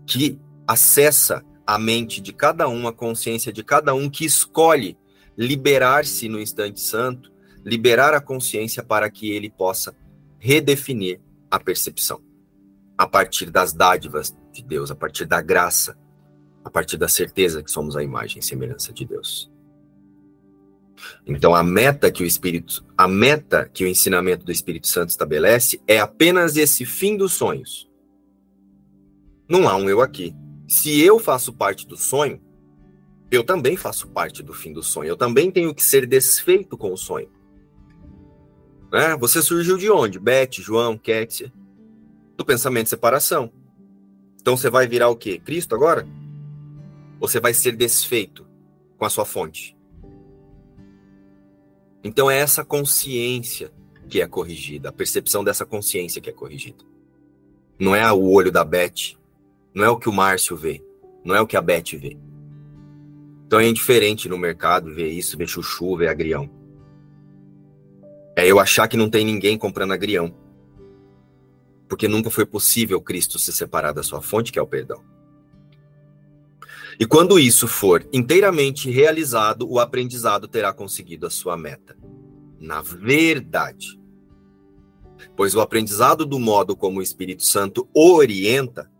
que 0.06 0.38
acessa 0.66 1.44
a 1.66 1.78
mente 1.78 2.20
de 2.20 2.32
cada 2.32 2.68
um, 2.68 2.88
a 2.88 2.92
consciência 2.92 3.52
de 3.52 3.62
cada 3.62 3.94
um, 3.94 4.10
que 4.10 4.24
escolhe 4.24 4.98
liberar-se 5.36 6.28
no 6.28 6.40
instante 6.40 6.80
santo, 6.80 7.32
liberar 7.64 8.14
a 8.14 8.20
consciência 8.20 8.82
para 8.82 9.10
que 9.10 9.30
ele 9.30 9.50
possa 9.50 9.96
redefinir 10.38 11.20
a 11.50 11.58
percepção 11.58 12.20
a 12.96 13.06
partir 13.06 13.50
das 13.50 13.72
dádivas 13.72 14.34
de 14.52 14.62
Deus, 14.62 14.90
a 14.90 14.94
partir 14.94 15.24
da 15.24 15.40
graça, 15.40 15.96
a 16.64 16.70
partir 16.70 16.96
da 16.96 17.08
certeza 17.08 17.62
que 17.62 17.70
somos 17.70 17.96
a 17.96 18.02
imagem 18.02 18.38
e 18.38 18.42
semelhança 18.42 18.92
de 18.92 19.04
Deus. 19.04 19.52
Então 21.26 21.54
a 21.54 21.62
meta 21.62 22.10
que 22.10 22.22
o 22.22 22.26
Espírito, 22.26 22.84
a 22.96 23.06
meta 23.06 23.68
que 23.72 23.84
o 23.84 23.86
ensinamento 23.86 24.44
do 24.44 24.52
Espírito 24.52 24.86
Santo 24.86 25.10
estabelece 25.10 25.82
é 25.86 25.98
apenas 26.00 26.56
esse 26.56 26.84
fim 26.84 27.16
dos 27.16 27.34
sonhos. 27.34 27.90
Não 29.48 29.68
há 29.68 29.76
um 29.76 29.88
eu 29.88 30.00
aqui. 30.00 30.34
Se 30.66 31.02
eu 31.02 31.18
faço 31.18 31.52
parte 31.52 31.86
do 31.86 31.96
sonho, 31.96 32.40
eu 33.30 33.44
também 33.44 33.76
faço 33.76 34.08
parte 34.08 34.42
do 34.42 34.54
fim 34.54 34.72
do 34.72 34.82
sonho. 34.82 35.08
Eu 35.08 35.16
também 35.16 35.50
tenho 35.50 35.74
que 35.74 35.82
ser 35.82 36.06
desfeito 36.06 36.78
com 36.78 36.92
o 36.92 36.96
sonho. 36.96 37.28
Né? 38.90 39.16
Você 39.18 39.42
surgiu 39.42 39.76
de 39.76 39.90
onde? 39.90 40.18
Beth, 40.18 40.52
João, 40.52 40.96
Kétia? 40.96 41.52
Do 42.36 42.44
pensamento 42.44 42.84
de 42.84 42.90
separação. 42.90 43.52
Então 44.40 44.56
você 44.56 44.70
vai 44.70 44.86
virar 44.86 45.08
o 45.08 45.16
quê? 45.16 45.38
Cristo 45.38 45.74
agora? 45.74 46.06
Você 47.24 47.40
vai 47.40 47.54
ser 47.54 47.74
desfeito 47.74 48.46
com 48.98 49.06
a 49.06 49.08
sua 49.08 49.24
fonte? 49.24 49.74
Então 52.04 52.30
é 52.30 52.36
essa 52.36 52.62
consciência 52.62 53.72
que 54.10 54.20
é 54.20 54.26
corrigida, 54.26 54.90
a 54.90 54.92
percepção 54.92 55.42
dessa 55.42 55.64
consciência 55.64 56.20
que 56.20 56.28
é 56.28 56.32
corrigida. 56.34 56.84
Não 57.78 57.96
é 57.96 58.12
o 58.12 58.30
olho 58.30 58.52
da 58.52 58.62
Beth, 58.62 59.16
não 59.72 59.82
é 59.82 59.88
o 59.88 59.96
que 59.96 60.06
o 60.06 60.12
Márcio 60.12 60.54
vê, 60.54 60.84
não 61.24 61.34
é 61.34 61.40
o 61.40 61.46
que 61.46 61.56
a 61.56 61.62
Beth 61.62 61.96
vê. 61.98 62.18
Então 63.46 63.58
é 63.58 63.66
indiferente 63.66 64.28
no 64.28 64.36
mercado 64.36 64.94
ver 64.94 65.08
isso, 65.08 65.38
ver 65.38 65.48
chuchu, 65.48 65.96
ver 65.96 66.08
agrião. 66.08 66.50
É 68.36 68.46
eu 68.46 68.60
achar 68.60 68.86
que 68.86 68.98
não 68.98 69.08
tem 69.08 69.24
ninguém 69.24 69.56
comprando 69.56 69.94
agrião. 69.94 70.30
Porque 71.88 72.06
nunca 72.06 72.28
foi 72.28 72.44
possível 72.44 73.00
Cristo 73.00 73.38
se 73.38 73.50
separar 73.50 73.92
da 73.92 74.02
sua 74.02 74.20
fonte, 74.20 74.52
que 74.52 74.58
é 74.58 74.62
o 74.62 74.66
perdão. 74.66 75.13
E 76.98 77.06
quando 77.06 77.38
isso 77.38 77.66
for 77.66 78.06
inteiramente 78.12 78.90
realizado, 78.90 79.68
o 79.68 79.78
aprendizado 79.78 80.46
terá 80.46 80.72
conseguido 80.72 81.26
a 81.26 81.30
sua 81.30 81.56
meta. 81.56 81.96
Na 82.60 82.82
verdade. 82.82 84.00
Pois 85.36 85.54
o 85.54 85.60
aprendizado, 85.60 86.24
do 86.24 86.38
modo 86.38 86.76
como 86.76 86.98
o 86.98 87.02
Espírito 87.02 87.42
Santo 87.42 87.88
orienta, 87.94 88.90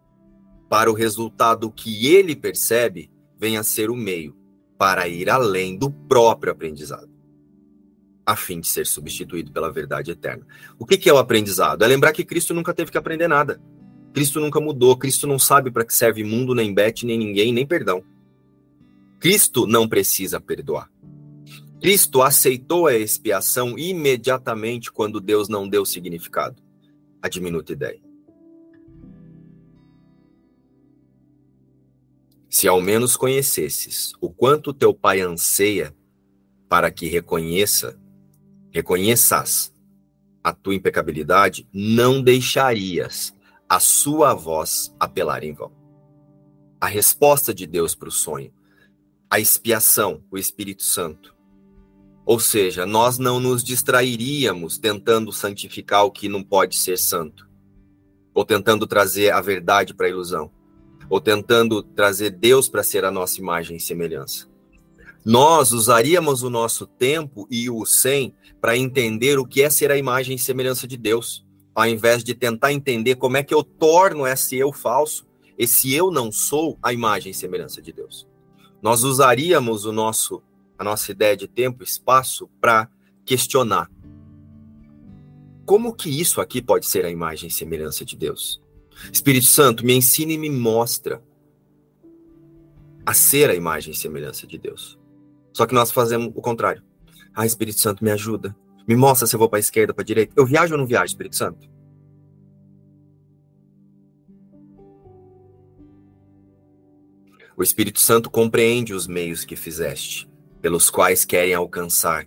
para 0.69 0.91
o 0.91 0.95
resultado 0.95 1.71
que 1.71 2.07
ele 2.09 2.35
percebe, 2.35 3.11
vem 3.39 3.57
a 3.57 3.63
ser 3.63 3.91
o 3.91 3.97
meio 3.97 4.37
para 4.79 5.07
ir 5.07 5.31
além 5.31 5.77
do 5.77 5.91
próprio 5.91 6.53
aprendizado 6.53 7.15
a 8.27 8.37
fim 8.37 8.61
de 8.61 8.67
ser 8.67 8.87
substituído 8.87 9.53
pela 9.53 9.71
verdade 9.71 10.11
eterna. 10.11 10.47
O 10.79 10.87
que, 10.87 11.09
é 11.09 11.13
o 11.13 11.19
aprendizado? 11.19 11.83
É 11.83 11.87
lembrar 11.87 12.13
que 12.13 12.25
Cristo 12.25 12.55
nunca 12.55 12.73
teve 12.73 12.91
que 12.91 12.99
aprender 12.99 13.29
nada. 13.29 13.61
Cristo 14.15 14.39
nunca 14.39 14.61
mudou. 14.61 14.97
Cristo 14.97 15.27
não 15.27 15.41
sabe 15.41 15.73
para 15.73 15.85
que 15.85 15.93
serve 15.93 16.23
mundo, 16.23 16.55
nem 16.55 16.73
bete, 16.73 17.05
nem 17.05 17.19
ninguém, 17.19 17.53
nem 17.53 17.67
perdão. 17.67 18.05
Cristo 19.19 19.67
não 19.67 19.89
precisa 19.89 20.41
perdoar. 20.41 20.89
Cristo 21.81 22.23
aceitou 22.23 22.87
a 22.87 22.95
expiação 22.95 23.77
imediatamente 23.77 24.93
quando 24.93 25.21
Deus 25.21 25.49
não 25.49 25.69
deu 25.69 25.85
significado. 25.85 26.63
A 27.21 27.29
diminuta 27.29 27.73
ideia. 27.73 28.01
Se 32.49 32.69
ao 32.69 32.81
menos 32.81 33.17
conhecesses 33.17 34.13
o 34.21 34.31
quanto 34.31 34.73
teu 34.73 34.95
pai 34.95 35.21
anseia 35.23 35.93
para 36.69 36.89
que 36.91 37.07
reconheça 37.07 37.99
reconheças 38.71 39.73
a 40.43 40.53
tua 40.53 40.75
impecabilidade, 40.75 41.67
não 41.73 42.23
deixarias 42.23 43.35
a 43.69 43.81
sua 43.81 44.35
voz 44.35 44.95
apelar 44.99 45.43
em 45.43 45.53
vão. 45.53 45.73
A 46.81 46.87
resposta 46.87 47.55
de 47.55 47.67
Deus 47.67 47.95
para 47.95 48.09
o 48.09 48.13
sonho, 48.13 48.53
a 49.31 49.41
expiação, 49.41 50.23
o 50.31 50.39
Espírito 50.39 50.83
Santo. 50.83 51.35
Ou 52.27 52.39
seja, 52.41 52.87
nós 52.87 53.19
não 53.19 53.39
nos 53.39 53.63
distrairíamos 53.63 54.79
tentando 54.79 55.33
santificar 55.33 56.05
o 56.05 56.11
que 56.11 56.29
não 56.29 56.43
pode 56.43 56.77
ser 56.77 56.99
santo, 56.99 57.49
ou 58.33 58.45
tentando 58.45 58.87
trazer 58.87 59.31
a 59.33 59.41
verdade 59.41 59.95
para 59.95 60.07
a 60.07 60.11
ilusão, 60.11 60.51
ou 61.09 61.21
tentando 61.21 61.83
trazer 61.83 62.31
Deus 62.31 62.69
para 62.69 62.83
ser 62.83 63.05
a 63.05 63.11
nossa 63.11 63.39
imagem 63.39 63.77
e 63.77 63.81
semelhança 63.81 64.53
nós 65.25 65.73
usaríamos 65.73 66.43
o 66.43 66.51
nosso 66.51 66.87
tempo 66.87 67.49
e 67.51 67.71
o 67.71 67.87
sem 67.87 68.35
para 68.61 68.77
entender 68.77 69.39
o 69.39 69.47
que 69.47 69.63
é 69.63 69.71
ser 69.71 69.91
a 69.91 69.97
imagem 69.97 70.37
e 70.37 70.39
semelhança 70.39 70.87
de 70.87 70.99
Deus, 70.99 71.44
ao 71.75 71.87
invés 71.87 72.23
de 72.23 72.35
tentar 72.35 72.73
entender 72.73 73.17
como 73.17 73.37
é 73.37 73.43
que 73.43 73.53
eu 73.53 73.65
torno 73.65 74.27
esse 74.27 74.57
eu 74.57 74.73
falso, 74.73 75.27
esse 75.59 75.93
eu 75.93 76.11
não 76.11 76.31
sou 76.31 76.79
a 76.83 76.93
imagem 76.93 77.33
e 77.33 77.35
semelhança 77.35 77.83
de 77.83 77.93
Deus. 77.93 78.27
Nós 78.83 79.03
usaríamos 79.03 79.85
o 79.85 79.93
nosso 79.93 80.43
a 80.77 80.83
nossa 80.83 81.13
ideia 81.13 81.37
de 81.37 81.47
tempo 81.47 81.83
e 81.83 81.87
espaço 81.87 82.49
para 82.61 82.91
questionar 83.25 83.89
como 85.65 85.95
que 85.95 86.11
isso 86.11 86.41
aqui 86.41 86.61
pode 86.61 86.87
ser 86.87 87.05
a 87.05 87.11
imagem 87.11 87.49
e 87.49 87.53
semelhança 87.53 88.05
de 88.05 88.17
Deus? 88.17 88.63
Espírito 89.11 89.47
Santo, 89.47 89.85
me 89.85 89.95
ensina 89.95 90.33
e 90.33 90.39
me 90.39 90.51
mostra 90.51 91.23
a 93.05 93.15
ser 93.15 93.51
a 93.51 93.55
imagem 93.55 93.93
e 93.93 93.97
semelhança 93.97 94.47
de 94.47 94.59
Deus. 94.59 94.99
Só 95.53 95.67
que 95.67 95.75
nós 95.75 95.91
fazemos 95.91 96.33
o 96.35 96.41
contrário. 96.41 96.83
Ah, 97.35 97.47
Espírito 97.47 97.81
Santo, 97.81 98.05
me 98.05 98.11
ajuda. 98.11 98.55
Me 98.87 98.95
mostra 98.95 99.27
se 99.27 99.35
eu 99.35 99.39
vou 99.39 99.49
para 99.49 99.59
a 99.59 99.61
esquerda, 99.61 99.95
para 99.95 100.03
a 100.03 100.07
direita. 100.07 100.35
Eu 100.37 100.45
viajo 100.45 100.75
ou 100.75 100.79
não 100.79 100.87
viajo, 100.87 101.07
Espírito 101.07 101.37
Santo? 101.37 101.69
O 107.57 107.63
Espírito 107.63 108.01
Santo 108.01 108.31
compreende 108.31 108.93
os 108.93 109.07
meios 109.07 109.45
que 109.45 109.55
fizeste, 109.55 110.29
pelos 110.61 110.91
quais 110.91 111.25
querem 111.25 111.55
alcançar 111.55 112.27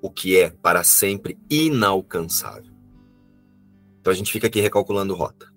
o 0.00 0.10
que 0.10 0.38
é 0.38 0.50
para 0.50 0.82
sempre 0.82 1.36
inalcançável. 1.50 2.72
Então 4.00 4.12
a 4.12 4.16
gente 4.16 4.32
fica 4.32 4.46
aqui 4.46 4.60
recalculando 4.60 5.14
rota. 5.14 5.52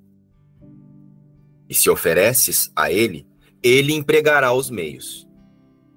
E 1.69 1.73
se 1.73 1.89
ofereces 1.89 2.71
a 2.75 2.91
Ele, 2.91 3.25
ele 3.61 3.93
empregará 3.93 4.51
os 4.51 4.69
meios 4.69 5.25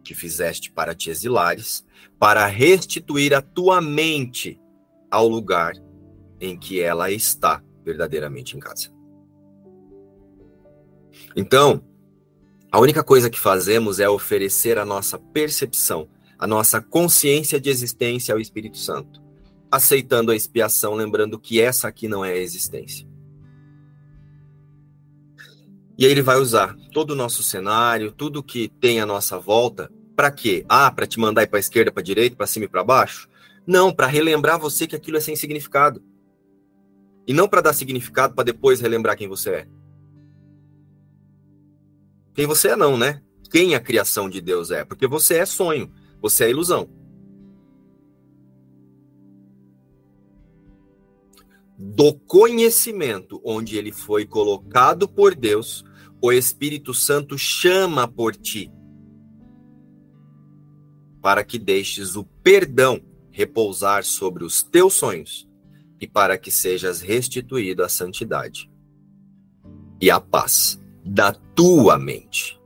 que 0.06 0.14
fizeste 0.14 0.70
para 0.70 0.94
te 0.94 1.10
exilares, 1.10 1.84
para 2.18 2.46
restituir 2.46 3.34
a 3.34 3.42
tua 3.42 3.80
mente 3.80 4.60
ao 5.10 5.26
lugar 5.26 5.74
em 6.40 6.56
que 6.56 6.80
ela 6.80 7.10
está 7.10 7.62
verdadeiramente 7.84 8.56
em 8.56 8.60
casa. 8.60 8.94
Então, 11.34 11.84
a 12.70 12.78
única 12.78 13.02
coisa 13.02 13.28
que 13.28 13.38
fazemos 13.38 13.98
é 13.98 14.08
oferecer 14.08 14.78
a 14.78 14.84
nossa 14.84 15.18
percepção, 15.18 16.08
a 16.38 16.46
nossa 16.46 16.80
consciência 16.80 17.60
de 17.60 17.68
existência 17.68 18.32
ao 18.32 18.40
Espírito 18.40 18.78
Santo, 18.78 19.20
aceitando 19.70 20.30
a 20.30 20.36
expiação, 20.36 20.94
lembrando 20.94 21.38
que 21.38 21.60
essa 21.60 21.88
aqui 21.88 22.06
não 22.06 22.24
é 22.24 22.32
a 22.32 22.36
existência. 22.36 23.06
E 25.98 26.04
aí 26.04 26.10
ele 26.10 26.22
vai 26.22 26.36
usar 26.36 26.76
todo 26.92 27.12
o 27.12 27.16
nosso 27.16 27.42
cenário, 27.42 28.12
tudo 28.12 28.42
que 28.42 28.68
tem 28.68 29.00
à 29.00 29.06
nossa 29.06 29.38
volta, 29.38 29.90
para 30.16 30.30
quê? 30.30 30.64
Ah, 30.68 30.90
para 30.90 31.06
te 31.06 31.20
mandar 31.20 31.42
ir 31.42 31.48
para 31.48 31.60
esquerda, 31.60 31.92
para 31.92 32.02
direita, 32.02 32.34
para 32.34 32.46
cima 32.46 32.64
e 32.64 32.68
para 32.68 32.82
baixo? 32.82 33.28
Não, 33.66 33.92
para 33.92 34.06
relembrar 34.06 34.58
você 34.58 34.86
que 34.86 34.96
aquilo 34.96 35.18
é 35.18 35.20
sem 35.20 35.36
significado. 35.36 36.02
E 37.26 37.34
não 37.34 37.46
para 37.46 37.60
dar 37.60 37.74
significado 37.74 38.34
para 38.34 38.44
depois 38.44 38.80
relembrar 38.80 39.16
quem 39.16 39.28
você 39.28 39.50
é. 39.50 39.68
Quem 42.34 42.46
você 42.46 42.68
é 42.68 42.76
não, 42.76 42.96
né? 42.96 43.22
Quem 43.50 43.74
a 43.74 43.80
criação 43.80 44.28
de 44.28 44.40
Deus 44.40 44.70
é, 44.70 44.84
porque 44.84 45.06
você 45.06 45.36
é 45.36 45.46
sonho, 45.46 45.92
você 46.20 46.44
é 46.44 46.50
ilusão. 46.50 46.88
do 51.78 52.14
conhecimento 52.14 53.38
onde 53.44 53.76
ele 53.76 53.92
foi 53.92 54.24
colocado 54.24 55.06
por 55.06 55.34
Deus, 55.34 55.84
o 56.22 56.32
Espírito 56.32 56.94
Santo 56.94 57.36
chama 57.36 58.08
por 58.08 58.34
ti 58.34 58.72
para 61.26 61.42
que 61.42 61.58
deixes 61.58 62.14
o 62.14 62.22
perdão 62.22 63.02
repousar 63.32 64.04
sobre 64.04 64.44
os 64.44 64.62
teus 64.62 64.94
sonhos, 64.94 65.48
e 66.00 66.06
para 66.06 66.38
que 66.38 66.52
sejas 66.52 67.00
restituído 67.00 67.82
à 67.82 67.88
santidade 67.88 68.70
e 70.00 70.08
à 70.08 70.20
paz 70.20 70.80
da 71.04 71.32
tua 71.32 71.98
mente. 71.98 72.60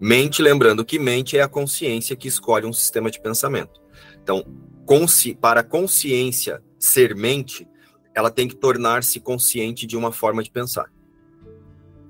Mente, 0.00 0.42
lembrando 0.42 0.84
que 0.84 0.98
mente 0.98 1.38
é 1.38 1.42
a 1.42 1.48
consciência 1.48 2.16
que 2.16 2.26
escolhe 2.26 2.66
um 2.66 2.72
sistema 2.72 3.08
de 3.08 3.20
pensamento. 3.20 3.80
Então, 4.20 4.44
consci 4.84 5.32
para 5.32 5.60
a 5.60 5.64
consciência 5.64 6.60
ser 6.76 7.14
mente, 7.14 7.68
ela 8.16 8.32
tem 8.32 8.48
que 8.48 8.56
tornar-se 8.56 9.20
consciente 9.20 9.86
de 9.86 9.96
uma 9.96 10.10
forma 10.10 10.42
de 10.42 10.50
pensar. 10.50 10.92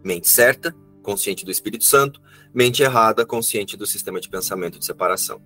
Mente 0.03 0.27
certa, 0.27 0.75
consciente 1.03 1.45
do 1.45 1.51
Espírito 1.51 1.85
Santo, 1.85 2.19
mente 2.57 2.83
errada, 2.83 3.27
consciente 3.27 3.77
do 3.77 3.87
sistema 3.87 4.19
de 4.19 4.31
pensamento 4.31 4.79
de 4.79 4.87
separação. 4.87 5.43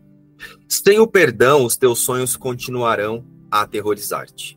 Sem 0.69 1.01
o 1.01 1.09
perdão, 1.09 1.65
os 1.65 1.77
teus 1.77 1.99
sonhos 1.99 2.37
continuarão 2.37 3.27
a 3.51 3.63
aterrorizar-te. 3.63 4.57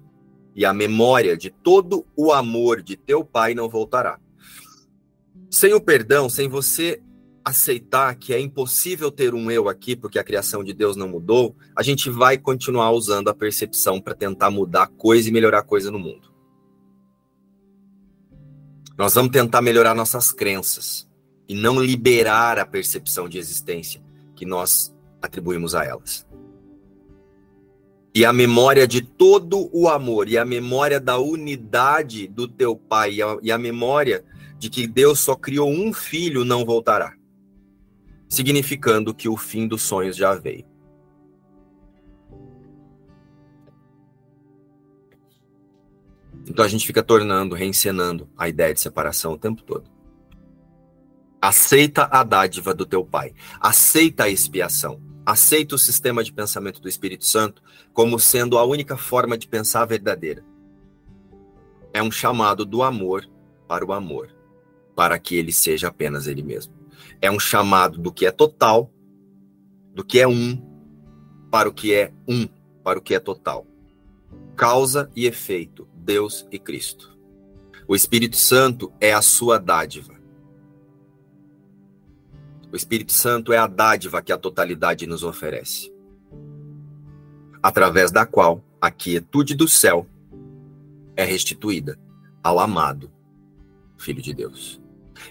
E 0.56 0.64
a 0.64 0.72
memória 0.72 1.36
de 1.36 1.50
todo 1.50 2.06
o 2.16 2.32
amor 2.32 2.84
de 2.84 2.96
teu 2.96 3.26
pai 3.26 3.56
não 3.56 3.68
voltará. 3.68 4.20
Sem 5.50 5.74
o 5.74 5.82
perdão, 5.82 6.30
sem 6.30 6.48
você 6.48 7.02
aceitar 7.44 8.14
que 8.16 8.36
é 8.36 8.40
impossível 8.40 9.10
ter 9.10 9.34
um 9.34 9.50
eu 9.50 9.68
aqui 9.68 9.96
porque 9.96 10.20
a 10.20 10.24
criação 10.24 10.64
de 10.64 10.74
Deus 10.74 10.96
não 10.96 11.10
mudou, 11.10 11.58
a 11.76 11.82
gente 11.82 12.08
vai 12.08 12.38
continuar 12.38 12.92
usando 12.92 13.30
a 13.30 13.34
percepção 13.34 14.00
para 14.00 14.14
tentar 14.14 14.52
mudar 14.52 14.88
coisa 14.90 15.28
e 15.28 15.32
melhorar 15.32 15.64
coisa 15.64 15.90
no 15.90 15.98
mundo. 15.98 16.32
Nós 18.96 19.16
vamos 19.16 19.32
tentar 19.32 19.60
melhorar 19.60 19.96
nossas 19.96 20.32
crenças 20.32 21.12
e 21.54 21.56
não 21.56 21.80
liberar 21.80 22.58
a 22.58 22.66
percepção 22.66 23.30
de 23.30 23.38
existência 23.38 24.02
que 24.36 24.44
nós 24.44 24.92
atribuímos 25.22 25.76
a 25.76 25.86
elas. 25.86 26.26
E 28.12 28.26
a 28.26 28.34
memória 28.34 28.88
de 28.88 29.04
todo 29.04 29.70
o 29.72 29.88
amor, 29.88 30.28
e 30.28 30.36
a 30.36 30.44
memória 30.44 31.00
da 31.00 31.20
unidade 31.20 32.28
do 32.28 32.48
teu 32.48 32.76
pai, 32.76 33.14
e 33.14 33.22
a, 33.22 33.38
e 33.44 33.52
a 33.52 33.58
memória 33.60 34.26
de 34.58 34.68
que 34.68 34.88
Deus 34.88 35.20
só 35.20 35.36
criou 35.36 35.70
um 35.70 35.94
filho 35.94 36.44
não 36.44 36.66
voltará. 36.66 37.14
Significando 38.28 39.14
que 39.14 39.30
o 39.30 39.38
fim 39.38 39.68
dos 39.68 39.84
sonhos 39.84 40.16
já 40.16 40.34
veio. 40.34 40.66
Então 46.48 46.66
a 46.66 46.68
gente 46.68 46.88
fica 46.88 47.04
tornando, 47.04 47.54
reencenando 47.54 48.28
a 48.36 48.50
ideia 48.50 48.74
de 48.74 48.82
separação 48.82 49.34
o 49.34 49.38
tempo 49.38 49.62
todo. 49.62 49.93
Aceita 51.44 52.08
a 52.10 52.24
dádiva 52.24 52.74
do 52.74 52.86
teu 52.86 53.04
pai. 53.04 53.34
Aceita 53.60 54.24
a 54.24 54.30
expiação. 54.30 55.02
Aceita 55.26 55.76
o 55.76 55.78
sistema 55.78 56.24
de 56.24 56.32
pensamento 56.32 56.80
do 56.80 56.88
Espírito 56.88 57.26
Santo 57.26 57.62
como 57.92 58.18
sendo 58.18 58.58
a 58.58 58.64
única 58.64 58.96
forma 58.96 59.38
de 59.38 59.46
pensar 59.46 59.84
verdadeira. 59.84 60.42
É 61.94 62.02
um 62.02 62.10
chamado 62.10 62.64
do 62.64 62.82
amor 62.82 63.30
para 63.68 63.86
o 63.86 63.92
amor, 63.92 64.34
para 64.96 65.20
que 65.20 65.36
ele 65.36 65.52
seja 65.52 65.90
apenas 65.90 66.28
ele 66.28 66.42
mesmo. 66.42 66.74
É 67.22 67.30
um 67.30 67.38
chamado 67.42 67.98
do 67.98 68.14
que 68.14 68.26
é 68.26 68.32
total, 68.32 68.90
do 69.94 70.02
que 70.02 70.22
é 70.22 70.28
um, 70.28 70.58
para 71.52 71.68
o 71.68 71.74
que 71.74 71.94
é 71.94 72.14
um, 72.26 72.48
para 72.82 73.00
o 73.00 73.02
que 73.02 73.16
é 73.16 73.20
total. 73.20 73.68
Causa 74.56 75.12
e 75.14 75.26
efeito, 75.26 75.90
Deus 75.94 76.48
e 76.50 76.58
Cristo. 76.58 77.18
O 77.86 77.98
Espírito 77.98 78.38
Santo 78.38 78.94
é 79.02 79.12
a 79.12 79.22
sua 79.22 79.60
dádiva. 79.60 80.23
O 82.74 82.76
Espírito 82.76 83.12
Santo 83.12 83.54
é 83.54 83.58
a 83.58 83.68
dádiva 83.68 84.20
que 84.20 84.32
a 84.32 84.38
totalidade 84.38 85.06
nos 85.06 85.22
oferece, 85.22 85.94
através 87.62 88.12
da 88.12 88.26
qual 88.26 88.66
a 88.82 88.90
quietude 88.90 89.54
do 89.54 89.68
céu 89.68 90.08
é 91.16 91.24
restituída 91.24 92.00
ao 92.44 92.58
amado 92.58 93.12
Filho 93.96 94.24
de 94.24 94.34
Deus. 94.34 94.82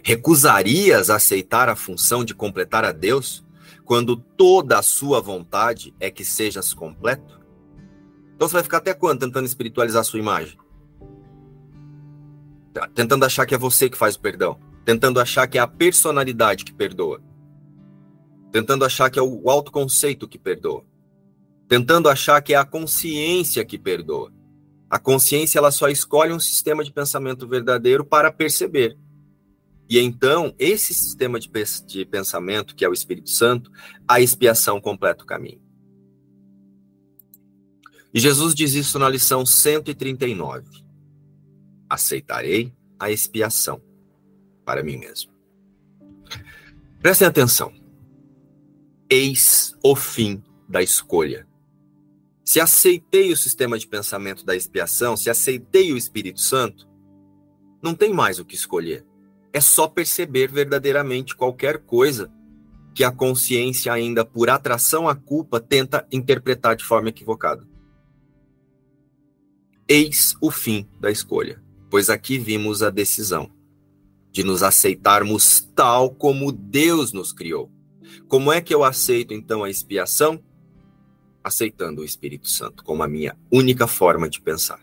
Recusarias 0.04 1.10
aceitar 1.10 1.68
a 1.68 1.74
função 1.74 2.24
de 2.24 2.32
completar 2.32 2.84
a 2.84 2.92
Deus 2.92 3.44
quando 3.84 4.16
toda 4.16 4.78
a 4.78 4.82
sua 4.82 5.20
vontade 5.20 5.92
é 5.98 6.12
que 6.12 6.24
sejas 6.24 6.72
completo? 6.72 7.40
Então 8.36 8.46
você 8.46 8.54
vai 8.54 8.62
ficar 8.62 8.76
até 8.76 8.94
quando 8.94 9.18
tentando 9.18 9.46
espiritualizar 9.46 10.02
a 10.02 10.04
sua 10.04 10.20
imagem? 10.20 10.56
Tentando 12.94 13.24
achar 13.24 13.46
que 13.46 13.54
é 13.56 13.58
você 13.58 13.90
que 13.90 13.98
faz 13.98 14.14
o 14.14 14.20
perdão, 14.20 14.60
tentando 14.84 15.18
achar 15.18 15.48
que 15.48 15.58
é 15.58 15.60
a 15.60 15.66
personalidade 15.66 16.64
que 16.64 16.72
perdoa 16.72 17.20
tentando 18.52 18.84
achar 18.84 19.10
que 19.10 19.18
é 19.18 19.22
o 19.22 19.48
autoconceito 19.48 20.28
que 20.28 20.38
perdoa, 20.38 20.84
tentando 21.66 22.08
achar 22.08 22.40
que 22.42 22.52
é 22.52 22.56
a 22.56 22.64
consciência 22.64 23.64
que 23.64 23.78
perdoa. 23.78 24.30
A 24.90 24.98
consciência 24.98 25.58
ela 25.58 25.70
só 25.70 25.88
escolhe 25.88 26.34
um 26.34 26.38
sistema 26.38 26.84
de 26.84 26.92
pensamento 26.92 27.48
verdadeiro 27.48 28.04
para 28.04 28.30
perceber. 28.30 28.98
E 29.88 29.98
então, 29.98 30.54
esse 30.58 30.92
sistema 30.92 31.40
de, 31.40 31.50
pensamento, 32.04 32.76
que 32.76 32.84
é 32.84 32.88
o 32.88 32.92
Espírito 32.92 33.30
Santo, 33.30 33.70
a 34.06 34.20
expiação 34.20 34.80
completa 34.80 35.24
o 35.24 35.26
caminho. 35.26 35.60
E 38.12 38.20
Jesus 38.20 38.54
diz 38.54 38.74
isso 38.74 38.98
na 38.98 39.08
lição 39.08 39.46
139. 39.46 40.66
Aceitarei 41.88 42.70
a 42.98 43.10
expiação 43.10 43.82
para 44.64 44.82
mim 44.82 44.98
mesmo. 44.98 45.32
Prestem 47.00 47.26
atenção. 47.26 47.81
Eis 49.14 49.76
o 49.82 49.94
fim 49.94 50.42
da 50.66 50.82
escolha. 50.82 51.46
Se 52.42 52.58
aceitei 52.58 53.30
o 53.30 53.36
sistema 53.36 53.78
de 53.78 53.86
pensamento 53.86 54.42
da 54.42 54.56
expiação, 54.56 55.18
se 55.18 55.28
aceitei 55.28 55.92
o 55.92 55.98
Espírito 55.98 56.40
Santo, 56.40 56.88
não 57.82 57.94
tem 57.94 58.10
mais 58.10 58.38
o 58.38 58.44
que 58.46 58.54
escolher. 58.54 59.06
É 59.52 59.60
só 59.60 59.86
perceber 59.86 60.50
verdadeiramente 60.50 61.36
qualquer 61.36 61.80
coisa 61.80 62.32
que 62.94 63.04
a 63.04 63.12
consciência, 63.12 63.92
ainda 63.92 64.24
por 64.24 64.48
atração 64.48 65.06
à 65.06 65.14
culpa, 65.14 65.60
tenta 65.60 66.08
interpretar 66.10 66.74
de 66.74 66.84
forma 66.84 67.10
equivocada. 67.10 67.68
Eis 69.86 70.34
o 70.40 70.50
fim 70.50 70.88
da 70.98 71.10
escolha, 71.10 71.62
pois 71.90 72.08
aqui 72.08 72.38
vimos 72.38 72.82
a 72.82 72.88
decisão 72.88 73.50
de 74.30 74.42
nos 74.42 74.62
aceitarmos 74.62 75.60
tal 75.76 76.14
como 76.14 76.50
Deus 76.50 77.12
nos 77.12 77.30
criou 77.30 77.70
como 78.28 78.52
é 78.52 78.60
que 78.60 78.74
eu 78.74 78.84
aceito 78.84 79.34
então 79.34 79.62
a 79.64 79.70
expiação? 79.70 80.42
Aceitando 81.42 82.02
o 82.02 82.04
Espírito 82.04 82.48
Santo 82.48 82.84
como 82.84 83.02
a 83.02 83.08
minha 83.08 83.36
única 83.50 83.86
forma 83.86 84.28
de 84.28 84.40
pensar. 84.40 84.80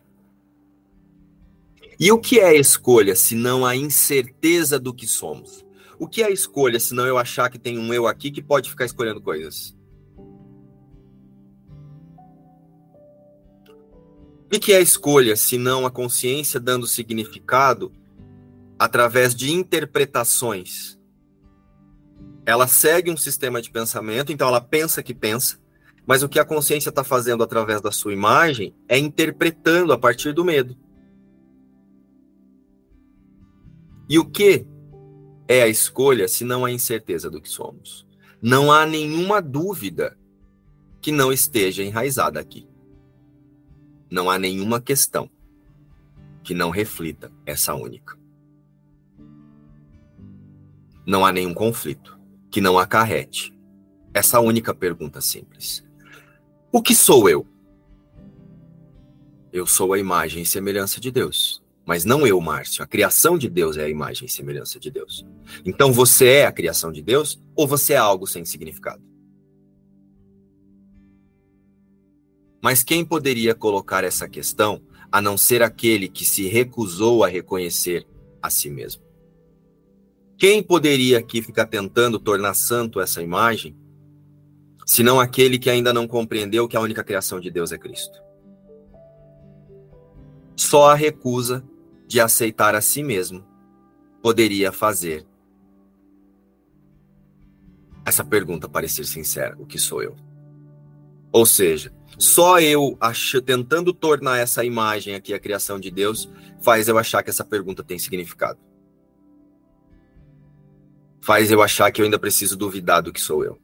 E 2.00 2.12
o 2.12 2.20
que 2.20 2.40
é 2.40 2.56
escolha 2.56 3.16
se 3.16 3.36
não 3.36 3.66
a 3.66 3.76
incerteza 3.76 4.80
do 4.80 4.94
que 4.94 5.06
somos? 5.08 5.66
O 5.98 6.08
que 6.08 6.24
é 6.24 6.32
escolha 6.32 6.80
se 6.80 6.94
não 6.94 7.06
eu 7.06 7.18
achar 7.18 7.50
que 7.50 7.60
tem 7.60 7.78
um 7.78 7.94
eu 7.94 8.08
aqui 8.08 8.32
que 8.32 8.42
pode 8.42 8.70
ficar 8.70 8.86
escolhendo 8.86 9.22
coisas? 9.22 9.76
O 14.52 14.60
que 14.60 14.74
é 14.74 14.82
escolha 14.82 15.36
se 15.36 15.58
não 15.58 15.86
a 15.86 15.92
consciência 15.92 16.60
dando 16.60 16.88
significado 16.88 17.92
através 18.80 19.36
de 19.36 19.52
interpretações 19.52 20.99
ela 22.50 22.68
segue 22.68 23.12
um 23.12 23.18
sistema 23.18 23.62
de 23.62 23.70
pensamento, 23.70 24.32
então 24.32 24.48
ela 24.48 24.60
pensa 24.60 25.04
que 25.04 25.14
pensa, 25.14 25.60
mas 26.04 26.24
o 26.24 26.28
que 26.28 26.40
a 26.40 26.46
consciência 26.46 26.90
está 26.90 27.04
fazendo 27.04 27.44
através 27.44 27.80
da 27.80 27.92
sua 27.92 28.12
imagem 28.12 28.74
é 28.88 28.98
interpretando 28.98 29.94
a 29.94 29.98
partir 30.00 30.34
do 30.34 30.44
medo. 30.44 30.76
E 34.10 34.18
o 34.18 34.26
que 34.26 34.66
é 35.48 35.62
a 35.62 35.68
escolha 35.68 36.28
se 36.28 36.44
não 36.44 36.66
a 36.66 36.72
incerteza 36.72 37.30
do 37.30 37.40
que 37.40 37.48
somos? 37.48 38.08
Não 38.42 38.72
há 38.72 38.84
nenhuma 38.84 39.44
dúvida 39.44 40.18
que 41.00 41.12
não 41.12 41.32
esteja 41.32 41.84
enraizada 41.84 42.40
aqui. 42.40 42.68
Não 44.10 44.28
há 44.28 44.40
nenhuma 44.40 44.82
questão 44.82 45.30
que 46.44 46.56
não 46.56 46.72
reflita 46.72 47.32
essa 47.46 47.76
única. 47.76 48.18
Não 51.06 51.24
há 51.24 51.32
nenhum 51.32 51.54
conflito 51.54 52.19
que 52.50 52.62
não 52.62 52.78
acarrete 52.78 53.54
essa 54.14 54.40
única 54.40 54.74
pergunta 54.74 55.22
simples. 55.22 55.84
O 56.72 56.82
que 56.82 56.96
sou 56.96 57.30
eu? 57.30 57.46
Eu 59.52 59.66
sou 59.66 59.94
a 59.94 60.00
imagem 60.00 60.44
e 60.44 60.46
semelhança 60.46 61.00
de 61.00 61.12
Deus. 61.12 61.64
Mas 61.86 62.06
não 62.06 62.26
eu, 62.28 62.40
Márcio. 62.40 62.84
A 62.84 62.88
criação 62.88 63.38
de 63.38 63.50
Deus 63.50 63.76
é 63.76 63.86
a 63.86 63.90
imagem 63.90 64.28
e 64.28 64.32
semelhança 64.32 64.80
de 64.80 64.92
Deus. 64.92 65.26
Então 65.66 65.92
você 65.92 66.28
é 66.28 66.46
a 66.46 66.52
criação 66.52 66.92
de 66.92 67.02
Deus 67.02 67.42
ou 67.56 67.68
você 67.68 67.94
é 67.94 67.98
algo 67.98 68.28
sem 68.28 68.46
significado? 68.46 69.02
Mas 72.62 72.84
quem 72.84 73.04
poderia 73.04 73.56
colocar 73.56 74.04
essa 74.04 74.28
questão 74.28 74.82
a 75.12 75.22
não 75.22 75.38
ser 75.38 75.64
aquele 75.64 76.08
que 76.08 76.26
se 76.26 76.48
recusou 76.48 77.24
a 77.24 77.28
reconhecer 77.28 78.06
a 78.42 78.50
si 78.50 78.70
mesmo? 78.70 79.09
Quem 80.40 80.64
poderia 80.64 81.20
aqui 81.20 81.42
ficar 81.42 81.66
tentando 81.66 82.18
tornar 82.18 82.54
santo 82.54 83.02
essa 83.02 83.22
imagem, 83.22 83.76
senão 84.86 85.20
aquele 85.20 85.60
que 85.60 85.70
ainda 85.70 85.92
não 85.92 86.08
compreendeu 86.08 86.66
que 86.66 86.78
a 86.78 86.80
única 86.80 87.04
criação 87.04 87.42
de 87.42 87.52
Deus 87.52 87.74
é 87.74 87.78
Cristo? 87.78 88.24
Só 90.56 90.92
a 90.92 90.96
recusa 90.96 91.62
de 92.08 92.22
aceitar 92.22 92.74
a 92.74 92.80
si 92.80 93.04
mesmo 93.04 93.46
poderia 94.22 94.72
fazer 94.72 95.28
essa 98.06 98.24
pergunta 98.24 98.70
parecer 98.70 99.06
sincera: 99.06 99.58
o 99.60 99.66
que 99.66 99.78
sou 99.78 100.02
eu? 100.02 100.16
Ou 101.34 101.46
seja, 101.46 101.94
só 102.18 102.62
eu 102.62 102.98
acho, 103.02 103.42
tentando 103.42 103.94
tornar 103.94 104.38
essa 104.38 104.64
imagem 104.64 105.16
aqui 105.16 105.34
a 105.34 105.40
criação 105.40 105.78
de 105.78 105.92
Deus 105.92 106.30
faz 106.62 106.88
eu 106.88 106.98
achar 106.98 107.22
que 107.24 107.30
essa 107.30 107.44
pergunta 107.44 107.84
tem 107.84 108.00
significado. 108.00 108.69
Faz 111.22 111.52
eu 111.52 111.62
achar 111.62 111.92
que 111.92 112.02
eu 112.02 112.06
ainda 112.06 112.20
preciso 112.20 112.58
duvidar 112.58 113.02
do 113.02 113.12
que 113.12 113.20
sou 113.20 113.44
eu. 113.44 113.60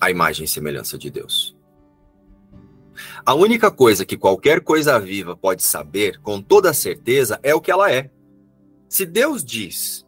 A 0.00 0.10
imagem 0.10 0.44
e 0.44 0.48
semelhança 0.48 0.98
de 0.98 1.10
Deus. 1.10 1.56
A 3.24 3.34
única 3.34 3.70
coisa 3.70 4.04
que 4.04 4.16
qualquer 4.16 4.60
coisa 4.60 4.98
viva 4.98 5.36
pode 5.36 5.62
saber 5.62 6.20
com 6.20 6.40
toda 6.40 6.72
certeza 6.72 7.40
é 7.42 7.54
o 7.54 7.60
que 7.60 7.70
ela 7.70 7.90
é. 7.90 8.10
Se 8.88 9.04
Deus 9.04 9.44
diz 9.44 10.06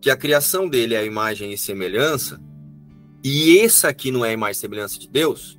que 0.00 0.10
a 0.10 0.16
criação 0.16 0.68
dele 0.68 0.94
é 0.94 0.98
a 0.98 1.04
imagem 1.04 1.52
e 1.52 1.58
semelhança, 1.58 2.40
e 3.24 3.58
essa 3.58 3.88
aqui 3.88 4.10
não 4.10 4.24
é 4.24 4.30
a 4.30 4.32
imagem 4.32 4.52
e 4.52 4.60
semelhança 4.60 4.98
de 4.98 5.08
Deus, 5.08 5.58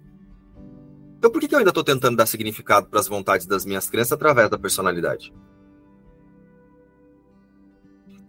então 1.18 1.32
por 1.32 1.42
que, 1.42 1.54
eu 1.54 1.60
ainda 1.60 1.72
estou 1.72 1.84
tentando 1.84 2.16
dar 2.16 2.28
significado 2.28 2.88
para 2.88 3.00
as 3.00 3.08
vontades 3.08 3.46
das 3.48 3.66
minhas 3.66 3.90
crenças 3.90 4.14
através 4.14 4.50
da 4.50 4.58
personalidade? 4.58 5.34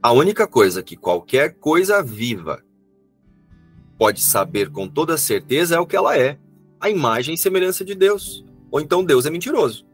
A 0.01 0.13
única 0.13 0.47
coisa 0.47 0.83
que 0.83 0.97
qualquer 0.97 1.55
coisa 1.55 2.03
viva 2.03 2.63
pode 3.99 4.21
saber 4.21 4.71
com 4.71 4.89
toda 4.89 5.19
certeza 5.19 5.75
é 5.75 5.81
o 5.81 5.87
que 5.87 5.97
ela 5.97 6.17
é, 6.17 6.39
a 6.81 6.89
imagem 6.89 7.35
e 7.35 7.39
semelhança 7.39 7.85
de 7.85 7.97
Deus. 7.97 8.45
Ou 8.71 8.81
então 8.81 9.05
Deus 9.05 9.27
é 9.27 9.31
mentiroso. 9.31 9.85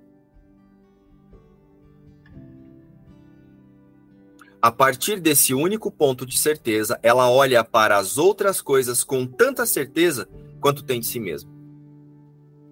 A 4.61 4.71
partir 4.71 5.21
desse 5.21 5.55
único 5.55 5.91
ponto 5.91 6.27
de 6.27 6.39
certeza, 6.39 6.99
ela 7.03 7.31
olha 7.31 7.65
para 7.65 7.97
as 7.97 8.19
outras 8.19 8.61
coisas 8.61 9.03
com 9.03 9.27
tanta 9.27 9.65
certeza 9.65 10.29
quanto 10.61 10.83
tem 10.83 11.01
de 11.01 11.07
si 11.07 11.19
mesma. 11.19 11.51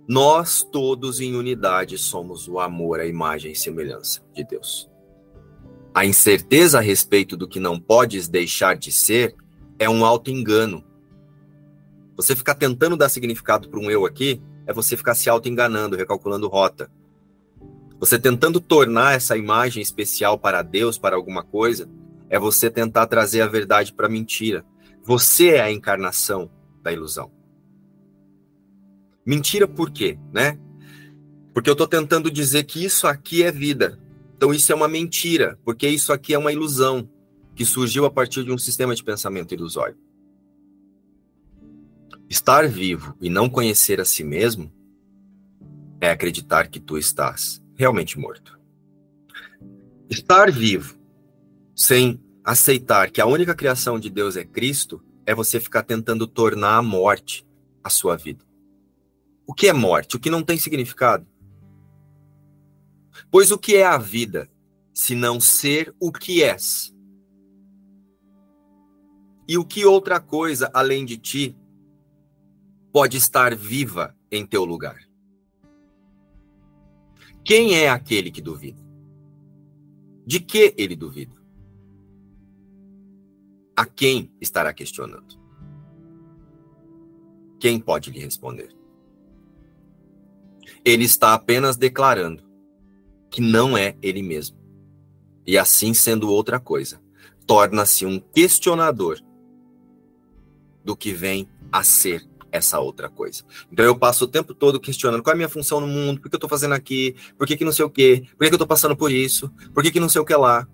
Nós 0.07 0.63
todos 0.63 1.21
em 1.21 1.35
unidade 1.35 1.97
somos 1.97 2.47
o 2.47 2.59
amor, 2.59 3.01
a 3.01 3.07
imagem 3.07 3.53
e 3.53 3.57
semelhança 3.57 4.23
de 4.35 4.45
Deus. 4.45 4.92
A 5.95 6.07
incerteza 6.07 6.79
a 6.79 6.81
respeito 6.81 7.37
do 7.37 7.47
que 7.47 7.61
não 7.61 7.79
podes 7.79 8.27
deixar 8.27 8.77
de 8.77 8.91
ser 8.91 9.35
é 9.79 9.91
um 9.91 10.05
auto-engano. 10.07 10.83
Você 12.17 12.35
ficar 12.35 12.55
tentando 12.55 12.97
dar 12.97 13.11
significado 13.11 13.69
para 13.69 13.79
um 13.79 13.91
eu 13.91 14.07
aqui 14.07 14.41
é 14.67 14.73
você 14.73 14.97
ficar 14.97 15.15
se 15.15 15.29
auto-enganando, 15.29 15.97
recalculando 15.97 16.49
rota. 16.49 16.91
Você 18.01 18.19
tentando 18.19 18.61
tornar 18.61 19.15
essa 19.15 19.37
imagem 19.37 19.83
especial 19.83 20.39
para 20.39 20.63
Deus, 20.63 20.97
para 20.97 21.15
alguma 21.15 21.43
coisa, 21.43 21.89
é 22.31 22.39
você 22.39 22.71
tentar 22.71 23.07
trazer 23.07 23.43
a 23.43 23.47
verdade 23.47 23.93
para 23.93 24.07
a 24.07 24.11
mentira. 24.11 24.65
Você 25.05 25.51
é 25.51 25.61
a 25.61 25.71
encarnação 25.71 26.51
da 26.83 26.91
ilusão. 26.91 27.31
Mentira 29.27 29.69
por 29.69 29.91
quê, 29.91 30.19
né? 30.33 30.59
Porque 31.53 31.69
eu 31.69 31.75
estou 31.75 31.87
tentando 31.87 32.31
dizer 32.31 32.65
que 32.65 32.83
isso 32.83 33.07
aqui 33.07 33.43
é 33.43 33.53
vida. 33.53 34.02
Então 34.43 34.53
isso 34.53 34.73
é 34.73 34.75
uma 34.75 34.89
mentira, 34.89 35.57
porque 35.65 35.89
isso 35.89 36.13
aqui 36.13 36.35
é 36.35 36.39
uma 36.39 36.53
ilusão 36.53 37.09
que 37.55 37.65
surgiu 37.65 38.05
a 38.05 38.11
partir 38.11 38.43
de 38.43 38.51
um 38.51 38.59
sistema 38.59 38.93
de 38.93 39.05
pensamento 39.05 39.55
ilusório. 39.55 39.97
Estar 42.29 42.67
vivo 42.67 43.17
e 43.21 43.31
não 43.31 43.49
conhecer 43.49 44.01
a 44.01 44.05
si 44.05 44.25
mesmo 44.25 44.69
é 46.01 46.11
acreditar 46.11 46.67
que 46.67 46.81
tu 46.81 46.99
estás 46.99 47.63
realmente 47.77 48.19
morto. 48.19 48.59
Estar 50.11 50.51
vivo 50.51 50.99
sem 51.73 52.21
aceitar 52.43 53.13
que 53.13 53.21
a 53.21 53.27
única 53.27 53.55
criação 53.55 53.97
de 53.97 54.11
Deus 54.11 54.37
é 54.37 54.45
Cristo 54.45 55.01
é 55.25 55.33
você 55.37 55.61
ficar 55.61 55.85
tentando 55.85 56.27
tornar 56.27 56.79
a 56.79 56.83
morte 56.83 57.47
a 57.85 57.89
sua 57.89 58.17
vida. 58.17 58.45
O 59.47 59.55
que 59.55 59.69
é 59.69 59.73
morte? 59.73 60.17
O 60.17 60.19
que 60.19 60.31
não 60.31 60.43
tem 60.43 60.59
significado? 60.59 61.25
Pois 63.31 63.51
o 63.51 63.59
que 63.59 63.77
é 63.77 63.85
a 63.85 63.99
vida, 63.99 64.51
se 64.93 65.15
não 65.15 65.41
ser 65.41 65.95
o 66.01 66.13
que 66.13 66.43
és? 66.43 66.95
E 69.47 69.59
o 69.59 69.65
que 69.65 69.85
outra 69.85 70.21
coisa, 70.21 70.71
além 70.73 71.05
de 71.05 71.19
ti, 71.19 71.57
pode 72.93 73.17
estar 73.17 73.55
viva 73.55 74.17
em 74.31 74.47
teu 74.47 74.65
lugar? 74.65 75.01
Quem 77.45 77.75
é 77.75 77.89
aquele 77.89 78.31
que 78.31 78.41
duvida? 78.41 78.81
De 80.25 80.39
que 80.39 80.75
ele 80.79 80.95
duvida? 80.95 81.35
A 83.77 83.85
quem 83.85 84.33
estará 84.41 84.73
questionando? 84.73 85.41
Quem 87.59 87.81
pode 87.81 88.11
lhe 88.11 88.21
responder? 88.21 88.75
Ele 90.85 91.05
está 91.05 91.35
apenas 91.35 91.77
declarando 91.77 92.52
que 93.33 93.41
não 93.41 93.77
é 93.77 93.97
ele 94.03 94.23
mesmo. 94.23 94.59
E 95.47 95.57
assim 95.57 95.95
sendo 95.95 96.31
outra 96.31 96.61
coisa, 96.61 97.01
torna-se 97.47 98.05
um 98.05 98.21
questionador 98.21 99.19
do 100.85 100.95
que 100.95 101.13
vem 101.13 101.49
a 101.73 101.83
ser 101.83 102.29
essa 102.53 102.79
outra 102.79 103.09
coisa. 103.09 103.43
Então 103.73 103.85
eu 103.85 103.99
passo 103.99 104.27
o 104.27 104.29
tempo 104.29 104.55
todo 104.55 104.79
questionando 104.79 105.23
qual 105.23 105.33
é 105.33 105.35
a 105.35 105.37
minha 105.37 105.49
função 105.49 105.81
no 105.81 105.87
mundo, 105.87 106.21
por 106.21 106.29
que 106.29 106.35
eu 106.35 106.37
estou 106.37 106.51
fazendo 106.51 106.75
aqui, 106.75 107.17
por 107.39 107.47
que, 107.47 107.57
que 107.57 107.65
não 107.65 107.73
sei 107.73 107.87
o 107.87 107.91
quê, 107.91 108.27
por 108.33 108.45
que, 108.45 108.51
que 108.51 108.55
eu 108.55 108.57
estou 108.57 108.67
passando 108.67 108.95
por 108.95 109.11
isso, 109.11 109.51
por 109.73 109.83
que, 109.83 109.91
que 109.91 109.99
não 109.99 110.11
sei 110.11 110.21
o 110.21 110.25
que 110.27 110.37
lá. 110.37 110.69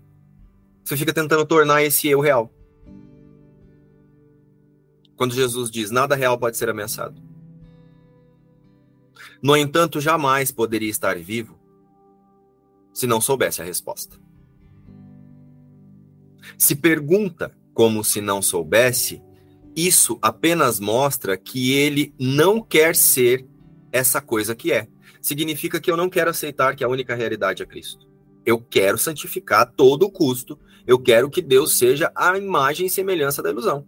Você 0.83 0.97
fica 0.97 1.15
tentando 1.15 1.47
tornar 1.47 1.85
esse 1.85 2.09
eu 2.09 2.19
real. 2.19 2.53
Quando 5.15 5.35
Jesus 5.35 5.71
diz 5.71 5.93
nada 5.93 6.17
real 6.17 6.37
pode 6.37 6.57
ser 6.57 6.69
ameaçado. 6.69 7.23
No 9.41 9.57
entanto, 9.57 10.01
jamais 10.01 10.51
poderia 10.51 10.91
estar 10.91 11.17
vivo 11.17 11.58
se 12.99 13.07
não 13.07 13.21
soubesse 13.21 13.63
a 13.63 13.65
resposta. 13.65 14.19
Se 16.59 16.75
pergunta 16.75 17.57
como 17.73 18.03
se 18.03 18.21
não 18.21 18.43
soubesse, 18.43 19.23
isso 19.77 20.19
apenas 20.21 20.81
mostra 20.81 21.37
que 21.37 21.75
ele 21.75 22.13
não 22.19 22.61
quer 22.61 22.97
ser 22.97 23.47
essa 23.93 24.21
coisa 24.21 24.53
que 24.53 24.73
é. 24.73 24.89
Significa 25.23 25.81
que 25.81 25.89
eu 25.89 25.97
não 25.97 26.11
quero 26.11 26.31
aceitar 26.31 26.75
que 26.75 26.83
a 26.83 26.89
única 26.89 27.15
realidade 27.15 27.63
é 27.63 27.67
Cristo. 27.67 28.05
Eu 28.45 28.59
quero 28.59 28.99
santificar 28.99 29.61
a 29.61 29.67
todo 29.67 30.11
custo. 30.11 30.59
Eu 30.85 30.99
quero 30.99 31.31
que 31.31 31.41
Deus 31.41 31.79
seja 31.79 32.11
a 32.17 32.37
imagem 32.37 32.87
e 32.87 32.91
semelhança 32.91 33.41
da 33.41 33.51
ilusão. 33.51 33.87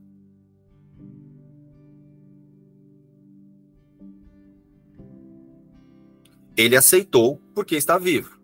Ele 6.56 6.76
aceitou 6.76 7.40
porque 7.52 7.74
está 7.74 7.98
vivo. 7.98 8.39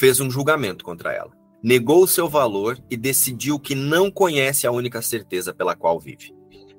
Fez 0.00 0.18
um 0.18 0.30
julgamento 0.30 0.84
contra 0.84 1.12
ela 1.12 1.40
negou 1.62 2.02
o 2.02 2.08
seu 2.08 2.28
valor 2.28 2.78
e 2.90 2.96
decidiu 2.96 3.58
que 3.58 3.74
não 3.74 4.10
conhece 4.10 4.66
a 4.66 4.72
única 4.72 5.02
certeza 5.02 5.52
pela 5.52 5.76
qual 5.76 6.00
vive. 6.00 6.34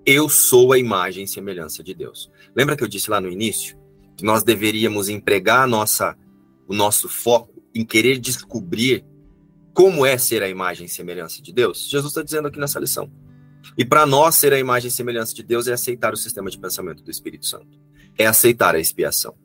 Eu 0.06 0.28
sou 0.28 0.74
a 0.74 0.80
imagem 0.80 1.26
e 1.26 1.28
semelhança 1.28 1.84
de 1.84 1.94
Deus. 1.94 2.32
Lembra 2.56 2.76
que 2.76 2.84
eu 2.84 2.88
disse 2.88 3.10
lá 3.10 3.22
no 3.22 3.30
início 3.30 3.78
que 4.18 4.26
nós 4.26 4.44
deveríamos 4.44 5.10
empregar 5.10 5.68
nossa, 5.68 6.18
o 6.68 6.74
nosso 6.74 7.08
foco 7.08 7.62
em 7.74 7.86
querer 7.86 8.18
descobrir 8.18 9.06
como 9.74 10.06
é 10.06 10.18
ser 10.18 10.44
a 10.44 10.50
imagem 10.50 10.86
e 10.86 10.90
semelhança 10.90 11.42
de 11.42 11.54
Deus? 11.54 11.88
Jesus 11.90 12.12
está 12.12 12.24
dizendo 12.24 12.48
aqui 12.48 12.60
nessa 12.60 12.80
lição. 12.80 13.10
E 13.78 13.86
para 13.86 14.06
nós 14.06 14.36
ser 14.36 14.52
a 14.52 14.60
imagem 14.60 14.90
e 14.90 14.92
semelhança 14.92 15.34
de 15.34 15.44
Deus 15.44 15.68
é 15.68 15.74
aceitar 15.74 16.14
o 16.14 16.18
sistema 16.18 16.50
de 16.50 16.60
pensamento 16.60 17.04
do 17.04 17.12
Espírito 17.12 17.46
Santo. 17.46 17.80
É 18.18 18.26
aceitar 18.26 18.76
a 18.76 18.80
expiação. 18.80 19.36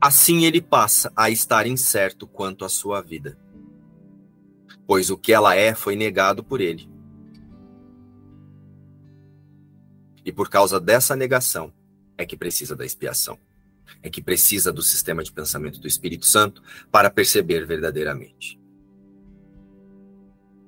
Assim 0.00 0.44
ele 0.44 0.60
passa 0.60 1.12
a 1.16 1.30
estar 1.30 1.66
incerto 1.66 2.26
quanto 2.26 2.64
à 2.64 2.68
sua 2.68 3.00
vida 3.00 3.38
pois 4.86 5.10
o 5.10 5.16
que 5.16 5.32
ela 5.32 5.54
é 5.54 5.74
foi 5.74 5.96
negado 5.96 6.42
por 6.42 6.60
ele. 6.60 6.88
E 10.24 10.32
por 10.32 10.48
causa 10.48 10.80
dessa 10.80 11.14
negação 11.14 11.72
é 12.16 12.24
que 12.24 12.36
precisa 12.36 12.74
da 12.74 12.84
expiação. 12.84 13.38
É 14.02 14.08
que 14.08 14.22
precisa 14.22 14.72
do 14.72 14.82
sistema 14.82 15.22
de 15.22 15.32
pensamento 15.32 15.78
do 15.78 15.86
Espírito 15.86 16.26
Santo 16.26 16.62
para 16.90 17.10
perceber 17.10 17.66
verdadeiramente. 17.66 18.58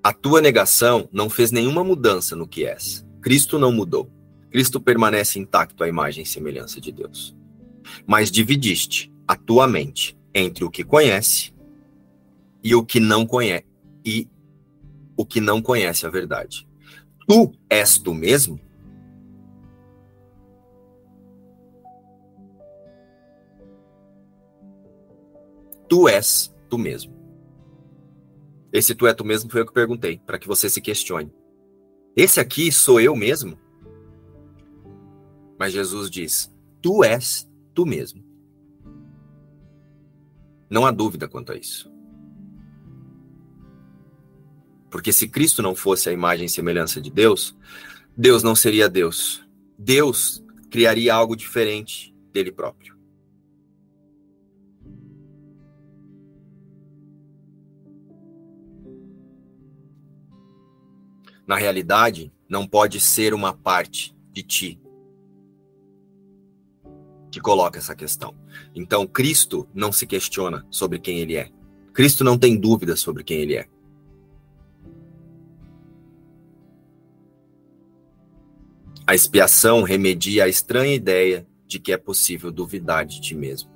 A 0.03 0.13
tua 0.13 0.41
negação 0.41 1.09
não 1.13 1.29
fez 1.29 1.51
nenhuma 1.51 1.83
mudança 1.83 2.37
no 2.37 2.47
que 2.47 2.67
és. 2.67 3.05
Cristo 3.21 3.59
não 3.59 3.73
mudou. 3.73 4.11
Cristo 4.51 4.81
permanece 4.81 5.39
intacto 5.39 5.83
à 5.83 5.89
imagem 5.89 6.23
e 6.23 6.27
semelhança 6.27 6.81
de 6.81 6.93
Deus. 6.93 7.35
Mas 8.07 8.31
dividiste 8.31 9.13
a 9.27 9.37
tua 9.37 9.67
mente 9.67 10.17
entre 10.35 10.65
o 10.65 10.71
que 10.71 10.85
conhece 10.85 11.53
e 12.63 12.75
o 12.75 12.85
que 12.85 13.01
não 13.01 13.27
conhece 13.27 13.67
e 14.05 14.29
o 15.17 15.25
que 15.25 15.41
não 15.41 15.61
conhece 15.63 16.07
a 16.07 16.11
verdade. 16.11 16.69
Tu 17.27 17.53
és 17.69 17.99
tu 17.99 18.15
mesmo? 18.15 18.61
tu 25.89 26.09
és 26.09 26.55
tu 26.69 26.79
mesmo. 26.79 27.15
Esse 28.73 28.95
tu 28.95 29.07
é 29.07 29.15
tu 29.15 29.25
mesmo 29.25 29.51
foi 29.51 29.63
eu 29.63 29.67
que 29.67 29.73
perguntei, 29.73 30.21
para 30.27 30.39
que 30.39 30.47
você 30.47 30.69
se 30.69 30.81
questione. 30.81 31.33
Esse 32.17 32.41
aqui 32.41 32.71
sou 32.73 33.01
eu 33.01 33.15
mesmo? 33.15 33.59
Mas 35.59 35.73
Jesus 35.73 36.11
diz: 36.11 36.53
Tu 36.83 37.05
és 37.05 37.49
tu 37.77 37.85
mesmo. 37.85 38.25
Não 40.69 40.87
há 40.87 40.91
dúvida 40.91 41.29
quanto 41.29 41.53
a 41.53 41.57
isso. 41.57 41.93
Porque 44.91 45.13
se 45.13 45.29
Cristo 45.29 45.63
não 45.63 45.77
fosse 45.77 46.09
a 46.09 46.13
imagem 46.13 46.47
e 46.47 46.49
semelhança 46.49 47.03
de 47.03 47.11
Deus, 47.11 47.55
Deus 48.17 48.43
não 48.43 48.57
seria 48.57 48.89
Deus. 48.89 49.47
Deus 49.79 50.43
criaria 50.71 51.15
algo 51.15 51.37
diferente 51.37 52.17
dele 52.33 52.51
próprio. 52.51 52.97
Na 61.47 61.57
realidade, 61.57 62.33
não 62.49 62.67
pode 62.67 62.99
ser 63.01 63.35
uma 63.35 63.53
parte 63.53 64.17
de 64.33 64.43
ti 64.43 64.81
que 67.37 67.41
coloca 67.41 67.79
essa 67.79 67.95
questão. 67.95 68.35
Então, 68.75 69.07
Cristo 69.07 69.69
não 69.75 69.93
se 69.93 70.07
questiona 70.07 70.67
sobre 70.71 70.99
quem 70.99 71.19
ele 71.19 71.37
é. 71.37 71.51
Cristo 71.93 72.25
não 72.25 72.39
tem 72.39 72.57
dúvidas 72.57 72.99
sobre 73.01 73.23
quem 73.23 73.43
ele 73.43 73.57
é. 73.57 73.69
A 79.07 79.15
expiação 79.15 79.83
remedia 79.83 80.45
a 80.45 80.49
estranha 80.49 80.95
ideia 80.95 81.47
de 81.67 81.79
que 81.79 81.93
é 81.93 81.99
possível 81.99 82.51
duvidar 82.51 83.05
de 83.05 83.21
ti 83.21 83.35
mesmo 83.35 83.71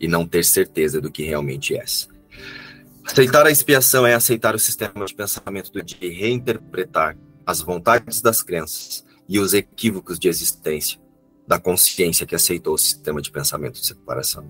e 0.00 0.08
não 0.08 0.26
ter 0.26 0.42
certeza 0.42 0.98
do 0.98 1.10
que 1.10 1.22
realmente 1.22 1.76
és. 1.76 2.08
Aceitar 3.04 3.44
a 3.46 3.50
expiação 3.50 4.06
é 4.06 4.14
aceitar 4.14 4.54
o 4.54 4.58
sistema 4.58 5.04
de 5.04 5.14
pensamento 5.14 5.70
de 5.84 6.08
reinterpretar 6.08 7.18
as 7.44 7.60
vontades 7.60 8.22
das 8.22 8.42
crenças 8.42 9.04
e 9.28 9.38
os 9.38 9.52
equívocos 9.52 10.18
de 10.18 10.26
existência 10.26 10.98
da 11.48 11.58
consciência 11.58 12.26
que 12.26 12.34
aceitou 12.34 12.74
o 12.74 12.78
sistema 12.78 13.22
de 13.22 13.30
pensamento 13.30 13.80
de 13.80 13.86
separação. 13.86 14.46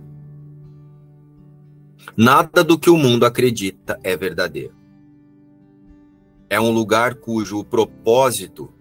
Nada 2.16 2.64
do 2.64 2.76
que 2.76 2.90
o 2.90 2.96
mundo 2.96 3.24
acredita 3.24 4.00
é 4.02 4.16
verdadeiro. 4.16 4.74
É 6.50 6.60
um 6.60 6.72
lugar 6.72 7.14
cujo 7.14 7.62
propósito 7.62 8.74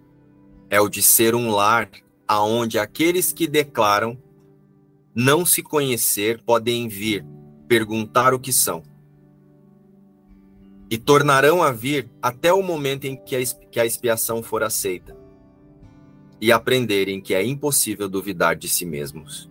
é 0.68 0.80
o 0.80 0.88
de 0.88 1.00
ser 1.00 1.36
um 1.36 1.50
lar 1.50 1.88
aonde 2.26 2.76
aqueles 2.76 3.32
que 3.32 3.46
declaram 3.46 4.20
não 5.14 5.46
se 5.46 5.62
conhecer 5.62 6.42
podem 6.42 6.88
vir 6.88 7.24
perguntar 7.68 8.34
o 8.34 8.40
que 8.40 8.52
são 8.52 8.82
e 10.90 10.98
tornarão 10.98 11.62
a 11.62 11.70
vir 11.70 12.10
até 12.20 12.52
o 12.52 12.62
momento 12.62 13.04
em 13.04 13.14
que 13.14 13.36
a, 13.36 13.40
que 13.70 13.78
a 13.78 13.86
expiação 13.86 14.42
for 14.42 14.62
aceita 14.62 15.17
e 16.40 16.52
aprenderem 16.52 17.20
que 17.20 17.34
é 17.34 17.44
impossível 17.44 18.08
duvidar 18.08 18.56
de 18.56 18.68
si 18.68 18.84
mesmos 18.84 19.50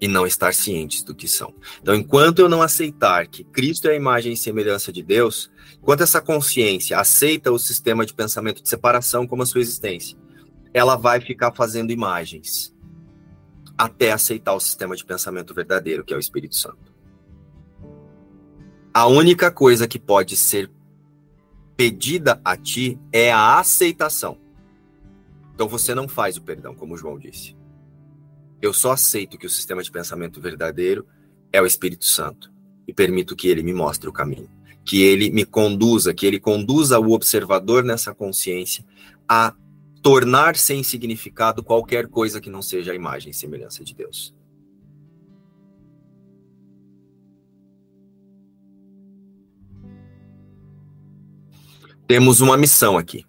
e 0.00 0.08
não 0.08 0.26
estar 0.26 0.52
cientes 0.52 1.02
do 1.02 1.14
que 1.14 1.26
são. 1.26 1.54
Então, 1.80 1.94
enquanto 1.94 2.40
eu 2.40 2.48
não 2.48 2.60
aceitar 2.60 3.26
que 3.26 3.44
Cristo 3.44 3.88
é 3.88 3.92
a 3.92 3.96
imagem 3.96 4.32
e 4.32 4.36
semelhança 4.36 4.92
de 4.92 5.02
Deus, 5.02 5.50
enquanto 5.78 6.02
essa 6.02 6.20
consciência 6.20 6.98
aceita 6.98 7.52
o 7.52 7.58
sistema 7.58 8.04
de 8.04 8.12
pensamento 8.12 8.62
de 8.62 8.68
separação 8.68 9.26
como 9.26 9.42
a 9.42 9.46
sua 9.46 9.60
existência, 9.60 10.18
ela 10.74 10.96
vai 10.96 11.20
ficar 11.20 11.52
fazendo 11.52 11.92
imagens 11.92 12.74
até 13.78 14.12
aceitar 14.12 14.54
o 14.54 14.60
sistema 14.60 14.94
de 14.94 15.04
pensamento 15.04 15.54
verdadeiro, 15.54 16.04
que 16.04 16.12
é 16.12 16.16
o 16.16 16.20
Espírito 16.20 16.54
Santo. 16.54 16.92
A 18.92 19.06
única 19.06 19.50
coisa 19.50 19.88
que 19.88 19.98
pode 19.98 20.36
ser 20.36 20.70
pedida 21.76 22.40
a 22.44 22.56
ti 22.56 22.98
é 23.10 23.32
a 23.32 23.58
aceitação. 23.58 24.43
Então 25.54 25.68
você 25.68 25.94
não 25.94 26.08
faz 26.08 26.36
o 26.36 26.42
perdão, 26.42 26.74
como 26.74 26.96
João 26.96 27.18
disse. 27.18 27.56
Eu 28.60 28.72
só 28.72 28.92
aceito 28.92 29.38
que 29.38 29.46
o 29.46 29.50
sistema 29.50 29.82
de 29.82 29.90
pensamento 29.90 30.40
verdadeiro 30.40 31.06
é 31.52 31.62
o 31.62 31.66
Espírito 31.66 32.04
Santo 32.04 32.52
e 32.88 32.92
permito 32.92 33.36
que 33.36 33.48
ele 33.48 33.62
me 33.62 33.72
mostre 33.72 34.08
o 34.08 34.12
caminho, 34.12 34.48
que 34.84 35.02
ele 35.02 35.30
me 35.30 35.44
conduza, 35.44 36.12
que 36.12 36.26
ele 36.26 36.40
conduza 36.40 36.98
o 36.98 37.12
observador 37.12 37.84
nessa 37.84 38.14
consciência 38.14 38.84
a 39.28 39.54
tornar 40.02 40.56
sem 40.56 40.82
significado 40.82 41.62
qualquer 41.62 42.08
coisa 42.08 42.40
que 42.40 42.50
não 42.50 42.60
seja 42.60 42.92
a 42.92 42.94
imagem 42.94 43.30
e 43.30 43.34
semelhança 43.34 43.84
de 43.84 43.94
Deus. 43.94 44.34
Temos 52.06 52.40
uma 52.40 52.56
missão 52.56 52.98
aqui. 52.98 53.24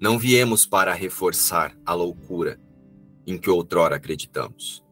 Não 0.00 0.18
viemos 0.18 0.64
para 0.64 0.94
reforçar 0.94 1.76
a 1.84 1.92
loucura 1.92 2.60
em 3.26 3.36
que 3.36 3.50
outrora 3.50 3.96
acreditamos. 3.96 4.84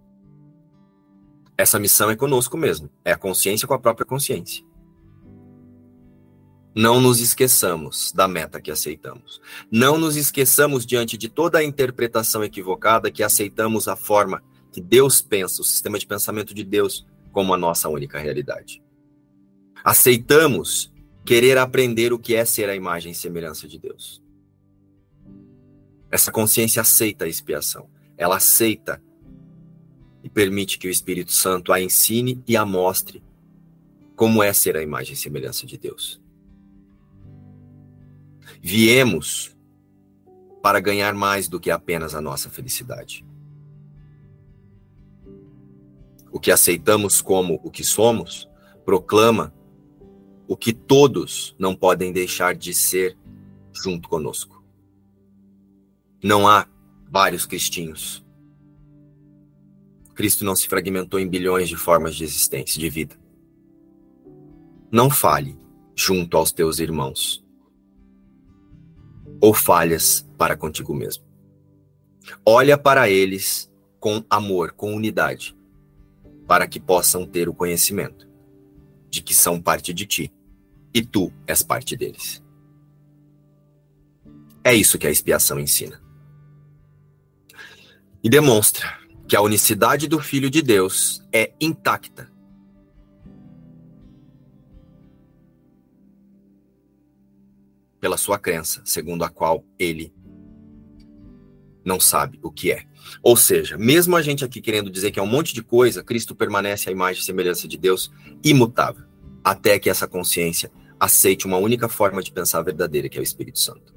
Essa 1.57 1.79
missão 1.79 2.11
é 2.11 2.17
conosco 2.17 2.57
mesmo, 2.57 2.91
é 3.05 3.13
a 3.13 3.17
consciência 3.17 3.67
com 3.67 3.75
a 3.75 3.79
própria 3.79 4.05
consciência. 4.05 4.65
Não 6.75 7.01
nos 7.01 7.21
esqueçamos 7.21 8.13
da 8.13 8.29
meta 8.29 8.61
que 8.61 8.71
aceitamos. 8.71 9.41
Não 9.71 9.97
nos 9.97 10.15
esqueçamos 10.15 10.85
diante 10.85 11.17
de 11.17 11.27
toda 11.27 11.59
a 11.59 11.65
interpretação 11.65 12.45
equivocada 12.45 13.11
que 13.11 13.23
aceitamos 13.23 13.89
a 13.89 13.97
forma 13.97 14.43
que 14.71 14.83
Deus 14.83 15.23
pensa, 15.23 15.63
o 15.63 15.65
sistema 15.65 15.99
de 15.99 16.07
pensamento 16.07 16.53
de 16.53 16.63
Deus, 16.63 17.07
como 17.33 17.55
a 17.55 17.57
nossa 17.57 17.89
única 17.89 18.19
realidade. 18.19 18.83
Aceitamos 19.83 20.93
querer 21.25 21.57
aprender 21.57 22.13
o 22.13 22.19
que 22.19 22.35
é 22.35 22.45
ser 22.45 22.69
a 22.69 22.77
imagem 22.77 23.13
e 23.13 23.15
semelhança 23.15 23.67
de 23.67 23.79
Deus. 23.79 24.23
Essa 26.11 26.31
consciência 26.31 26.83
aceita 26.83 27.25
a 27.25 27.29
expiação. 27.29 27.89
Ela 28.17 28.37
aceita 28.37 29.03
e 30.23 30.29
permite 30.29 30.79
que 30.79 30.89
o 30.89 30.91
Espírito 30.91 31.33
Santo 31.33 31.73
a 31.73 31.81
ensine 31.81 32.43
e 32.47 32.57
a 32.57 32.65
mostre 32.65 33.23
como 34.17 34.43
é 34.43 34.53
ser 34.53 34.77
a 34.77 34.83
imagem 34.83 35.13
e 35.13 35.17
semelhança 35.17 35.67
de 35.67 35.77
Deus. 35.77 36.21
Viemos 38.61 39.55
para 40.63 40.81
ganhar 40.81 41.15
mais 41.15 41.49
do 41.49 41.61
que 41.61 41.71
apenas 41.71 42.15
a 42.15 42.21
nossa 42.21 42.49
felicidade. 42.51 43.25
O 46.33 46.41
que 46.41 46.51
aceitamos 46.51 47.21
como 47.21 47.61
o 47.63 47.71
que 47.71 47.85
somos 47.85 48.49
proclama 48.85 49.55
o 50.49 50.57
que 50.57 50.73
todos 50.73 51.55
não 51.59 51.75
podem 51.75 52.13
deixar 52.13 52.55
de 52.55 52.73
ser 52.73 53.17
junto 53.73 54.09
conosco. 54.09 54.56
Não 56.27 56.49
há 56.49 56.67
vários 57.09 57.47
cristinhos. 57.47 58.27
Cristo 60.13 60.45
não 60.45 60.57
se 60.57 60.67
fragmentou 60.67 61.21
em 61.21 61.29
bilhões 61.29 61.69
de 61.69 61.77
formas 61.77 62.17
de 62.17 62.25
existência, 62.25 62.81
de 62.81 62.91
vida. 62.91 63.15
Não 64.91 65.09
fale 65.09 65.57
junto 65.95 66.37
aos 66.37 66.51
teus 66.51 66.81
irmãos. 66.81 67.47
Ou 69.41 69.55
falhas 69.55 70.29
para 70.37 70.57
contigo 70.57 70.93
mesmo. 70.93 71.23
Olha 72.45 72.77
para 72.77 73.09
eles 73.09 73.73
com 74.01 74.25
amor, 74.29 74.73
com 74.73 74.97
unidade, 74.97 75.57
para 76.45 76.67
que 76.67 76.81
possam 76.81 77.25
ter 77.25 77.49
o 77.49 77.55
conhecimento 77.55 78.29
de 79.09 79.23
que 79.23 79.33
são 79.33 79.63
parte 79.63 79.95
de 79.95 80.05
ti 80.05 80.33
e 80.93 81.07
tu 81.07 81.33
és 81.47 81.63
parte 81.63 81.97
deles. 81.97 82.43
É 84.65 84.75
isso 84.75 84.99
que 84.99 85.07
a 85.07 85.11
expiação 85.11 85.61
ensina 85.61 86.05
e 88.27 88.29
demonstra 88.29 88.93
que 89.29 89.37
a 89.37 89.41
unicidade 89.41 90.09
do 90.09 90.19
Filho 90.19 90.51
de 90.51 90.61
Deus 90.61 91.23
é 91.33 91.53
intacta. 91.61 92.29
Pela 98.01 98.17
sua 98.17 98.37
crença, 98.37 98.83
segundo 98.85 99.23
a 99.23 99.29
qual 99.29 99.65
ele 99.79 100.13
não 101.85 102.01
sabe 102.01 102.41
o 102.43 102.51
que 102.51 102.73
é. 102.73 102.85
Ou 103.23 103.37
seja, 103.37 103.79
mesmo 103.79 104.17
a 104.17 104.23
gente 104.23 104.45
aqui 104.45 104.61
querendo 104.61 104.91
dizer 104.91 105.13
que 105.13 105.21
é 105.21 105.23
um 105.23 105.29
monte 105.29 105.55
de 105.55 105.63
coisa, 105.63 106.03
Cristo 106.03 106.35
permanece 106.35 106.89
a 106.89 106.93
imagem 106.93 107.23
e 107.23 107.25
semelhança 107.25 107.69
de 107.69 107.79
Deus 107.79 108.11
imutável, 108.43 109.05
até 109.45 109.79
que 109.79 109.89
essa 109.89 110.09
consciência 110.09 110.69
aceite 110.99 111.47
uma 111.47 111.59
única 111.59 111.89
forma 111.89 112.21
de 112.21 112.33
pensar 112.33 112.61
verdadeira, 112.63 113.09
que 113.09 113.19
é 113.19 113.21
o 113.21 113.23
Espírito 113.23 113.61
Santo. 113.61 113.95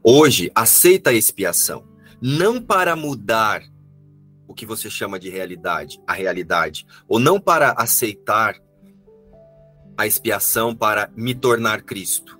Hoje, 0.00 0.48
aceita 0.54 1.10
a 1.10 1.12
expiação 1.12 1.97
não 2.20 2.60
para 2.60 2.96
mudar 2.96 3.62
o 4.46 4.54
que 4.54 4.66
você 4.66 4.88
chama 4.88 5.18
de 5.18 5.28
realidade, 5.28 6.00
a 6.06 6.12
realidade, 6.12 6.86
ou 7.06 7.18
não 7.18 7.40
para 7.40 7.72
aceitar 7.72 8.56
a 9.96 10.06
expiação 10.06 10.74
para 10.74 11.10
me 11.16 11.34
tornar 11.34 11.82
Cristo, 11.82 12.38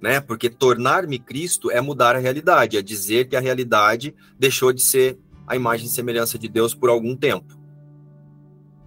né? 0.00 0.20
Porque 0.20 0.48
tornar-me 0.48 1.18
Cristo 1.18 1.70
é 1.70 1.80
mudar 1.80 2.14
a 2.14 2.18
realidade, 2.18 2.76
é 2.76 2.82
dizer 2.82 3.28
que 3.28 3.36
a 3.36 3.40
realidade 3.40 4.14
deixou 4.38 4.72
de 4.72 4.82
ser 4.82 5.18
a 5.46 5.56
imagem 5.56 5.86
e 5.86 5.90
semelhança 5.90 6.38
de 6.38 6.48
Deus 6.48 6.74
por 6.74 6.88
algum 6.88 7.16
tempo. 7.16 7.58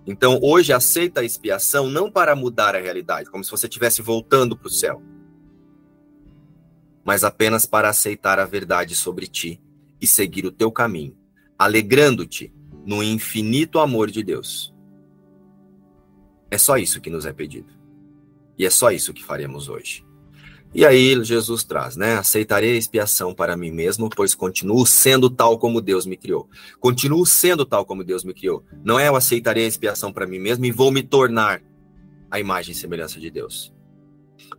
Então, 0.06 0.40
hoje 0.42 0.74
aceita 0.74 1.22
a 1.22 1.24
expiação 1.24 1.90
não 1.90 2.12
para 2.12 2.36
mudar 2.36 2.76
a 2.76 2.80
realidade, 2.80 3.30
como 3.30 3.44
se 3.44 3.52
você 3.52 3.68
estivesse 3.68 4.02
voltando 4.02 4.58
para 4.58 4.68
o 4.68 4.72
céu, 4.72 5.02
mas 7.06 7.24
apenas 7.24 7.66
para 7.66 7.90
aceitar 7.90 8.40
a 8.40 8.46
verdade 8.46 8.96
sobre 8.96 9.28
ti 9.28 9.63
e 10.04 10.08
seguir 10.08 10.46
o 10.46 10.52
teu 10.52 10.70
caminho, 10.70 11.16
alegrando-te 11.58 12.54
no 12.86 13.02
infinito 13.02 13.80
amor 13.80 14.12
de 14.12 14.22
Deus. 14.22 14.74
É 16.52 16.58
só 16.58 16.78
isso 16.78 17.00
que 17.00 17.10
nos 17.10 17.26
é 17.26 17.32
pedido. 17.32 17.72
E 18.60 18.66
é 18.66 18.70
só 18.70 18.92
isso 18.92 19.14
que 19.14 19.24
faremos 19.24 19.70
hoje. 19.70 20.06
E 20.76 20.86
aí 20.86 21.24
Jesus 21.24 21.64
traz, 21.64 21.96
né? 21.96 22.18
Aceitarei 22.18 22.74
a 22.74 22.78
expiação 22.78 23.34
para 23.34 23.56
mim 23.56 23.72
mesmo, 23.72 24.10
pois 24.10 24.36
continuo 24.36 24.86
sendo 24.86 25.30
tal 25.30 25.58
como 25.58 25.80
Deus 25.80 26.06
me 26.06 26.18
criou. 26.18 26.50
Continuo 26.82 27.26
sendo 27.26 27.66
tal 27.66 27.86
como 27.86 28.04
Deus 28.04 28.26
me 28.26 28.34
criou. 28.34 28.66
Não 28.84 29.00
é 29.00 29.08
eu 29.08 29.16
aceitarei 29.16 29.64
a 29.64 29.68
expiação 29.68 30.12
para 30.12 30.28
mim 30.28 30.40
mesmo 30.40 30.66
e 30.66 30.72
vou 30.72 30.92
me 30.92 31.02
tornar 31.02 31.64
a 32.30 32.42
imagem 32.42 32.74
e 32.74 32.76
semelhança 32.76 33.22
de 33.22 33.32
Deus. 33.32 33.74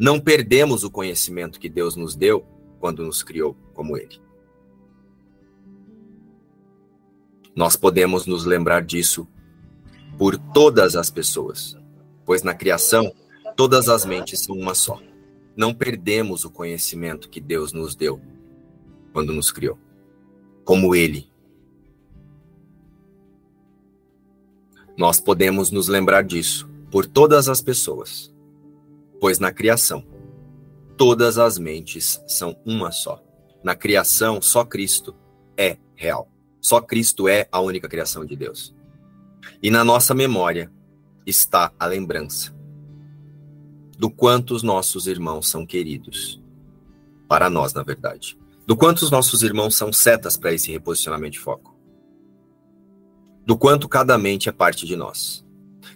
Não 0.00 0.18
perdemos 0.18 0.84
o 0.84 0.90
conhecimento 0.90 1.60
que 1.60 1.68
Deus 1.68 1.96
nos 1.96 2.16
deu 2.16 2.46
quando 2.80 3.04
nos 3.04 3.22
criou 3.22 3.54
como 3.74 3.98
Ele. 3.98 4.24
Nós 7.54 7.76
podemos 7.76 8.26
nos 8.26 8.44
lembrar 8.44 8.82
disso 8.82 9.26
por 10.18 10.36
todas 10.36 10.96
as 10.96 11.10
pessoas, 11.10 11.76
pois 12.24 12.42
na 12.42 12.54
criação 12.54 13.12
todas 13.56 13.88
as 13.88 14.04
mentes 14.04 14.40
são 14.40 14.56
uma 14.56 14.74
só 14.74 15.00
não 15.56 15.72
perdemos 15.72 16.44
o 16.44 16.50
conhecimento 16.50 17.28
que 17.28 17.40
Deus 17.40 17.72
nos 17.72 17.94
deu 17.94 18.20
quando 19.12 19.32
nos 19.32 19.52
criou, 19.52 19.78
como 20.64 20.94
Ele. 20.94 21.30
Nós 24.96 25.20
podemos 25.20 25.70
nos 25.70 25.88
lembrar 25.88 26.22
disso 26.22 26.68
por 26.90 27.06
todas 27.06 27.48
as 27.48 27.60
pessoas, 27.60 28.34
pois 29.20 29.38
na 29.38 29.52
criação, 29.52 30.04
todas 30.96 31.38
as 31.38 31.58
mentes 31.58 32.20
são 32.26 32.56
uma 32.64 32.90
só. 32.90 33.22
Na 33.62 33.74
criação, 33.74 34.42
só 34.42 34.64
Cristo 34.64 35.14
é 35.56 35.78
real. 35.94 36.28
Só 36.64 36.80
Cristo 36.80 37.28
é 37.28 37.46
a 37.52 37.60
única 37.60 37.86
criação 37.86 38.24
de 38.24 38.34
Deus. 38.34 38.74
E 39.62 39.70
na 39.70 39.84
nossa 39.84 40.14
memória 40.14 40.72
está 41.26 41.70
a 41.78 41.84
lembrança 41.84 42.56
do 43.98 44.08
quanto 44.08 44.54
os 44.54 44.62
nossos 44.62 45.06
irmãos 45.06 45.46
são 45.46 45.66
queridos. 45.66 46.42
Para 47.28 47.50
nós, 47.50 47.74
na 47.74 47.82
verdade. 47.82 48.38
Do 48.66 48.74
quanto 48.74 49.02
os 49.02 49.10
nossos 49.10 49.42
irmãos 49.42 49.76
são 49.76 49.92
setas 49.92 50.38
para 50.38 50.54
esse 50.54 50.72
reposicionamento 50.72 51.32
de 51.32 51.38
foco. 51.38 51.76
Do 53.44 53.58
quanto 53.58 53.86
cada 53.86 54.16
mente 54.16 54.48
é 54.48 54.52
parte 54.52 54.86
de 54.86 54.96
nós. 54.96 55.44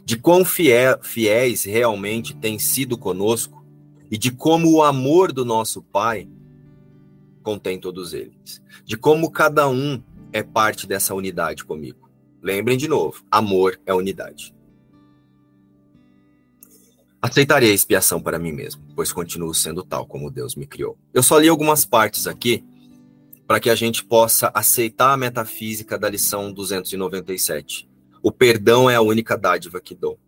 De 0.04 0.18
quão 0.18 0.44
fiéis 0.44 1.64
realmente 1.64 2.36
têm 2.36 2.58
sido 2.58 2.98
conosco 2.98 3.64
e 4.10 4.18
de 4.18 4.30
como 4.30 4.70
o 4.70 4.82
amor 4.82 5.32
do 5.32 5.46
nosso 5.46 5.80
Pai 5.80 6.28
contém 7.42 7.80
todos 7.80 8.12
eles. 8.12 8.62
De 8.84 8.98
como 8.98 9.30
cada 9.30 9.66
um 9.66 10.02
é 10.32 10.42
parte 10.42 10.86
dessa 10.86 11.14
unidade 11.14 11.64
comigo. 11.64 12.10
Lembrem 12.42 12.76
de 12.76 12.88
novo: 12.88 13.24
amor 13.30 13.80
é 13.86 13.94
unidade. 13.94 14.54
Aceitarei 17.20 17.72
a 17.72 17.74
expiação 17.74 18.20
para 18.20 18.38
mim 18.38 18.52
mesmo, 18.52 18.82
pois 18.94 19.12
continuo 19.12 19.52
sendo 19.52 19.82
tal 19.82 20.06
como 20.06 20.30
Deus 20.30 20.54
me 20.54 20.66
criou. 20.66 20.96
Eu 21.12 21.22
só 21.22 21.36
li 21.38 21.48
algumas 21.48 21.84
partes 21.84 22.28
aqui 22.28 22.64
para 23.44 23.58
que 23.58 23.70
a 23.70 23.74
gente 23.74 24.04
possa 24.04 24.52
aceitar 24.54 25.12
a 25.12 25.16
metafísica 25.16 25.98
da 25.98 26.08
lição 26.08 26.52
297. 26.52 27.88
O 28.22 28.30
perdão 28.30 28.88
é 28.88 28.94
a 28.94 29.00
única 29.00 29.36
dádiva 29.36 29.80
que 29.80 29.94
dou. 29.94 30.18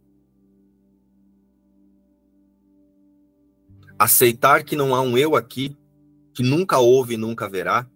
Aceitar 3.98 4.64
que 4.64 4.74
não 4.74 4.94
há 4.94 5.01
um 5.02 5.16
eu 5.18 5.36
aqui, 5.36 5.77
que 6.32 6.43
nunca 6.43 6.78
houve 6.78 7.14
e 7.14 7.18
nunca 7.18 7.44
haverá, 7.44 7.86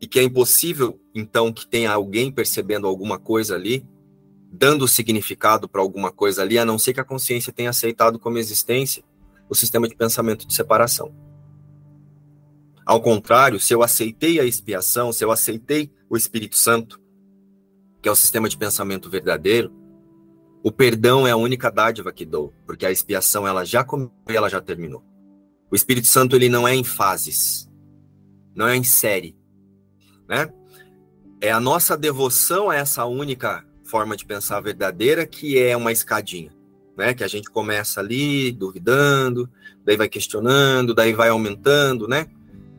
e 0.00 0.06
que 0.06 0.18
é 0.18 0.22
impossível, 0.22 0.98
então, 1.14 1.52
que 1.52 1.66
tenha 1.66 1.92
alguém 1.92 2.32
percebendo 2.32 2.86
alguma 2.86 3.18
coisa 3.18 3.54
ali, 3.54 3.86
dando 4.50 4.88
significado 4.88 5.68
para 5.68 5.82
alguma 5.82 6.10
coisa 6.10 6.42
ali, 6.42 6.58
a 6.58 6.64
não 6.64 6.78
ser 6.78 6.94
que 6.94 7.00
a 7.00 7.04
consciência 7.04 7.52
tenha 7.52 7.70
aceitado 7.70 8.18
como 8.18 8.38
existência 8.38 9.04
o 9.48 9.54
sistema 9.54 9.86
de 9.86 9.94
pensamento 9.94 10.46
de 10.46 10.54
separação. 10.54 11.14
Ao 12.86 13.00
contrário, 13.00 13.60
se 13.60 13.74
eu 13.74 13.82
aceitei 13.82 14.40
a 14.40 14.44
expiação, 14.44 15.12
se 15.12 15.24
eu 15.24 15.30
aceitei 15.30 15.92
o 16.08 16.16
Espírito 16.16 16.56
Santo, 16.56 17.00
que 18.00 18.08
é 18.08 18.12
o 18.12 18.16
sistema 18.16 18.48
de 18.48 18.56
pensamento 18.56 19.10
verdadeiro, 19.10 19.72
o 20.62 20.72
perdão 20.72 21.26
é 21.26 21.30
a 21.30 21.36
única 21.36 21.70
dádiva 21.70 22.12
que 22.12 22.24
dou, 22.24 22.52
porque 22.66 22.86
a 22.86 22.90
expiação 22.90 23.46
ela 23.46 23.64
já 23.64 23.84
começou 23.84 24.12
ela 24.28 24.48
já 24.48 24.60
terminou. 24.60 25.04
O 25.70 25.76
Espírito 25.76 26.06
Santo 26.06 26.36
ele 26.36 26.48
não 26.48 26.66
é 26.66 26.74
em 26.74 26.84
fases, 26.84 27.70
não 28.54 28.66
é 28.66 28.76
em 28.76 28.84
série, 28.84 29.36
né? 30.30 30.48
É 31.40 31.50
a 31.50 31.58
nossa 31.58 31.96
devoção 31.96 32.70
a 32.70 32.76
essa 32.76 33.04
única 33.04 33.66
forma 33.82 34.16
de 34.16 34.24
pensar 34.24 34.60
verdadeira, 34.60 35.26
que 35.26 35.58
é 35.58 35.76
uma 35.76 35.90
escadinha, 35.90 36.52
né? 36.96 37.12
Que 37.12 37.24
a 37.24 37.28
gente 37.28 37.50
começa 37.50 37.98
ali 37.98 38.52
duvidando, 38.52 39.50
daí 39.84 39.96
vai 39.96 40.08
questionando, 40.08 40.94
daí 40.94 41.12
vai 41.12 41.30
aumentando, 41.30 42.06
né? 42.06 42.28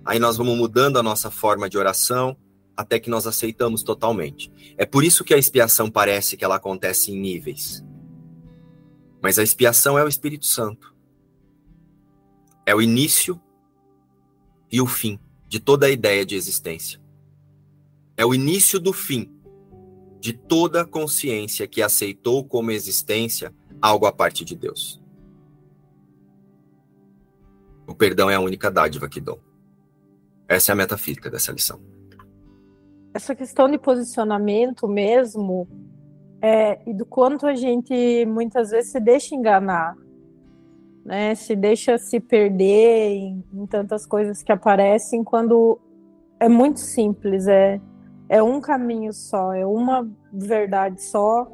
Aí 0.06 0.18
nós 0.18 0.38
vamos 0.38 0.57
mudando 0.57 0.98
a 0.98 1.03
nossa 1.03 1.30
forma 1.30 1.69
de 1.69 1.78
oração 1.78 2.38
até 2.76 2.98
que 2.99 3.10
nós 3.10 3.28
aceitamos 3.28 3.84
totalmente. 3.84 4.49
É 4.78 4.86
por 4.86 5.03
isso 5.03 5.23
que 5.23 5.34
a 5.34 5.38
expiação 5.38 5.91
parece 5.91 6.38
que 6.38 6.45
ela 6.45 6.56
acontece 6.56 7.11
em 7.11 7.19
níveis. 7.19 7.84
Mas 9.22 9.38
a 9.38 9.44
expiação 9.44 9.99
é 9.99 10.03
o 10.03 10.07
Espírito 10.07 10.45
Santo. 10.45 10.95
É 12.65 12.73
o 12.73 12.82
início 12.82 13.40
e 14.72 14.80
o 14.80 14.88
fim 14.88 15.19
de 15.49 15.60
toda 15.60 15.88
a 15.88 15.90
ideia 15.90 16.26
de 16.26 16.36
existência. 16.36 17.01
É 18.17 18.25
o 18.25 18.33
início 18.33 18.79
do 18.79 18.93
fim 18.93 19.31
de 20.19 20.33
toda 20.33 20.85
consciência 20.85 21.67
que 21.67 21.81
aceitou 21.81 22.45
como 22.45 22.69
existência 22.71 23.53
algo 23.81 24.05
à 24.05 24.11
parte 24.11 24.45
de 24.45 24.55
Deus. 24.55 25.01
O 27.88 27.95
perdão 27.95 28.29
é 28.29 28.35
a 28.35 28.39
única 28.39 28.69
dádiva 28.69 29.09
que 29.09 29.19
dou. 29.19 29.41
Essa 30.47 30.71
é 30.71 30.73
a 30.73 30.75
metafísica 30.75 31.29
dessa 31.29 31.51
lição. 31.51 31.81
Essa 33.13 33.35
questão 33.35 33.69
de 33.69 33.77
posicionamento 33.77 34.88
mesmo, 34.88 35.67
é, 36.41 36.79
e 36.89 36.93
do 36.93 37.05
quanto 37.05 37.47
a 37.47 37.55
gente 37.55 38.25
muitas 38.25 38.69
vezes 38.69 38.91
se 38.91 38.99
deixa 38.99 39.35
enganar, 39.35 39.95
né? 41.03 41.33
Se 41.35 41.55
deixa 41.55 41.97
se 41.97 42.19
perder 42.19 43.09
em, 43.09 43.43
em 43.53 43.65
tantas 43.65 44.05
coisas 44.05 44.43
que 44.43 44.51
aparecem 44.51 45.23
quando 45.23 45.79
é 46.39 46.47
muito 46.47 46.79
simples, 46.79 47.47
é 47.47 47.81
é 48.31 48.41
um 48.41 48.61
caminho 48.61 49.11
só, 49.11 49.53
é 49.53 49.65
uma 49.65 50.09
verdade 50.31 51.03
só. 51.03 51.51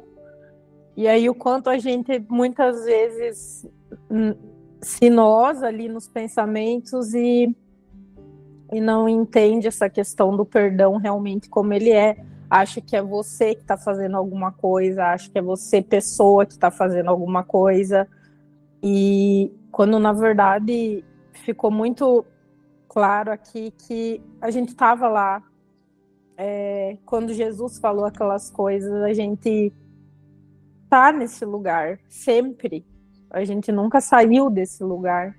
E 0.96 1.08
aí 1.08 1.28
o 1.28 1.34
quanto 1.34 1.68
a 1.68 1.76
gente 1.76 2.24
muitas 2.30 2.84
vezes 2.84 3.66
se 4.80 5.10
nós 5.10 5.60
ali 5.64 5.88
nos 5.88 6.06
pensamentos 6.06 7.14
e, 7.14 7.52
e 8.72 8.80
não 8.80 9.08
entende 9.08 9.66
essa 9.66 9.90
questão 9.90 10.36
do 10.36 10.46
perdão 10.46 10.98
realmente 10.98 11.48
como 11.48 11.74
ele 11.74 11.90
é. 11.90 12.24
Acha 12.48 12.80
que 12.80 12.94
é 12.94 13.02
você 13.02 13.56
que 13.56 13.62
está 13.62 13.76
fazendo 13.76 14.16
alguma 14.16 14.52
coisa, 14.52 15.06
acha 15.06 15.28
que 15.28 15.36
é 15.36 15.42
você, 15.42 15.82
pessoa, 15.82 16.46
que 16.46 16.52
está 16.52 16.70
fazendo 16.70 17.10
alguma 17.10 17.42
coisa. 17.42 18.06
E 18.80 19.52
quando 19.72 19.98
na 19.98 20.12
verdade 20.12 21.04
ficou 21.32 21.72
muito 21.72 22.24
claro 22.88 23.32
aqui 23.32 23.72
que 23.72 24.22
a 24.40 24.48
gente 24.52 24.68
estava 24.68 25.08
lá 25.08 25.42
é, 26.38 26.96
quando 27.04 27.34
Jesus 27.34 27.80
falou 27.80 28.04
aquelas 28.04 28.48
coisas, 28.48 28.92
a 29.02 29.12
gente 29.12 29.72
tá 30.88 31.10
nesse 31.10 31.44
lugar 31.44 31.98
sempre. 32.08 32.86
A 33.28 33.44
gente 33.44 33.72
nunca 33.72 34.00
saiu 34.00 34.48
desse 34.48 34.84
lugar. 34.84 35.34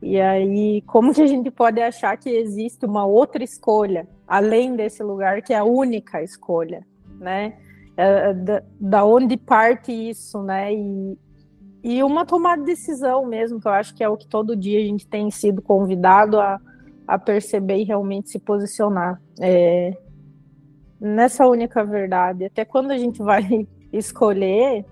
E 0.00 0.18
aí, 0.20 0.82
como 0.82 1.12
que 1.12 1.20
a 1.20 1.26
gente 1.26 1.50
pode 1.50 1.80
achar 1.82 2.16
que 2.16 2.30
existe 2.30 2.86
uma 2.86 3.04
outra 3.04 3.42
escolha 3.42 4.08
além 4.26 4.76
desse 4.76 5.02
lugar 5.02 5.42
que 5.42 5.52
é 5.52 5.58
a 5.58 5.64
única 5.64 6.22
escolha, 6.22 6.86
né? 7.18 7.58
É, 7.96 8.30
é 8.30 8.32
da, 8.32 8.62
da 8.80 9.04
onde 9.04 9.36
parte 9.36 9.90
isso, 9.92 10.40
né? 10.44 10.72
E, 10.72 11.18
e 11.82 12.02
uma 12.04 12.24
tomada 12.24 12.62
de 12.62 12.66
decisão 12.66 13.26
mesmo, 13.26 13.60
que 13.60 13.66
eu 13.66 13.72
acho 13.72 13.94
que 13.96 14.04
é 14.04 14.08
o 14.08 14.16
que 14.16 14.28
todo 14.28 14.56
dia 14.56 14.78
a 14.78 14.84
gente 14.84 15.06
tem 15.08 15.28
sido 15.30 15.60
convidado 15.60 16.38
a, 16.38 16.60
a 17.06 17.18
perceber 17.18 17.78
e 17.78 17.84
realmente 17.84 18.30
se 18.30 18.38
posicionar. 18.38 19.20
É, 19.40 19.98
nessa 21.00 21.46
única 21.46 21.84
verdade, 21.84 22.44
até 22.44 22.64
quando 22.64 22.90
a 22.90 22.98
gente 22.98 23.22
vai 23.22 23.66
escolher 23.92 24.84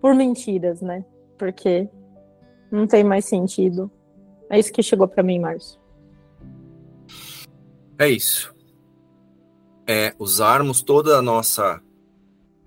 por 0.00 0.14
mentiras, 0.14 0.82
né? 0.82 1.04
Porque 1.38 1.88
não 2.70 2.86
tem 2.86 3.02
mais 3.02 3.24
sentido. 3.24 3.90
É 4.50 4.58
isso 4.58 4.72
que 4.72 4.82
chegou 4.82 5.08
para 5.08 5.22
mim, 5.22 5.38
Márcio. 5.38 5.80
É 7.98 8.08
isso. 8.08 8.54
É 9.86 10.14
usarmos 10.18 10.82
toda 10.82 11.16
a 11.16 11.22
nossa 11.22 11.80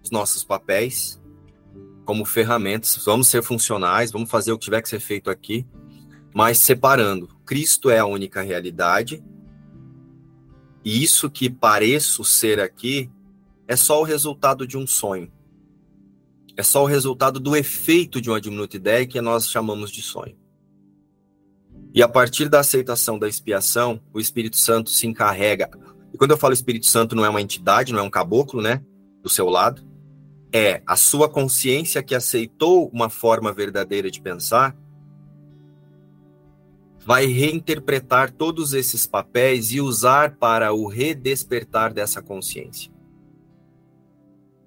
os 0.04 0.12
nossos 0.12 0.44
papéis 0.44 1.20
como 2.06 2.24
ferramentas, 2.24 3.02
vamos 3.04 3.28
ser 3.28 3.42
funcionais, 3.42 4.12
vamos 4.12 4.30
fazer 4.30 4.52
o 4.52 4.58
que 4.60 4.66
tiver 4.66 4.82
que 4.82 4.88
ser 4.88 5.00
feito 5.00 5.30
aqui, 5.30 5.66
mas 6.34 6.60
separando. 6.60 7.28
Cristo 7.44 7.90
é 7.90 7.98
a 7.98 8.06
única 8.06 8.42
realidade, 8.42 9.24
e 10.86 11.04
isso 11.04 11.32
que 11.32 11.50
pareço 11.50 12.24
ser 12.24 12.60
aqui 12.60 13.10
é 13.68 13.76
só 13.76 14.00
o 14.00 14.04
resultado 14.04 14.68
de 14.68 14.78
um 14.78 14.86
sonho. 14.86 15.32
É 16.56 16.62
só 16.62 16.84
o 16.84 16.86
resultado 16.86 17.40
do 17.40 17.56
efeito 17.56 18.22
de 18.22 18.30
uma 18.30 18.40
diminuta 18.40 18.78
ideia 18.78 19.08
que 19.08 19.20
nós 19.20 19.50
chamamos 19.50 19.92
de 19.92 20.04
sonho. 20.04 20.38
E 21.92 22.04
a 22.04 22.08
partir 22.08 22.50
da 22.50 22.60
aceitação 22.60 23.18
da 23.18 23.28
expiação, 23.28 24.00
o 24.14 24.20
Espírito 24.20 24.58
Santo 24.58 24.92
se 24.92 25.08
encarrega. 25.08 25.72
E 26.14 26.18
quando 26.18 26.32
eu 26.32 26.38
falo 26.38 26.54
Espírito 26.54 26.86
Santo, 26.86 27.16
não 27.16 27.26
é 27.26 27.30
uma 27.30 27.42
entidade, 27.42 27.92
não 27.92 28.00
é 28.00 28.04
um 28.04 28.10
caboclo, 28.10 28.62
né? 28.62 28.84
Do 29.24 29.30
seu 29.30 29.50
lado. 29.50 29.82
É 30.54 30.84
a 30.86 30.96
sua 30.96 31.28
consciência 31.28 32.04
que 32.04 32.14
aceitou 32.14 32.90
uma 32.94 33.10
forma 33.10 33.52
verdadeira 33.52 34.12
de 34.12 34.22
pensar, 34.22 34.78
vai 37.06 37.28
reinterpretar 37.28 38.32
todos 38.32 38.74
esses 38.74 39.06
papéis 39.06 39.72
e 39.72 39.80
usar 39.80 40.38
para 40.38 40.74
o 40.74 40.88
redespertar 40.88 41.94
dessa 41.94 42.20
consciência. 42.20 42.92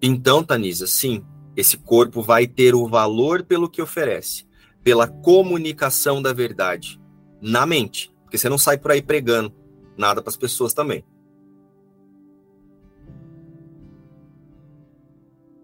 Então, 0.00 0.44
Tanisa, 0.44 0.86
sim, 0.86 1.26
esse 1.56 1.76
corpo 1.76 2.22
vai 2.22 2.46
ter 2.46 2.76
o 2.76 2.86
valor 2.86 3.42
pelo 3.42 3.68
que 3.68 3.82
oferece, 3.82 4.46
pela 4.84 5.08
comunicação 5.08 6.22
da 6.22 6.32
verdade 6.32 7.00
na 7.42 7.66
mente, 7.66 8.14
porque 8.22 8.38
você 8.38 8.48
não 8.48 8.58
sai 8.58 8.78
por 8.78 8.92
aí 8.92 9.02
pregando 9.02 9.52
nada 9.96 10.22
para 10.22 10.30
as 10.30 10.36
pessoas 10.36 10.72
também. 10.72 11.04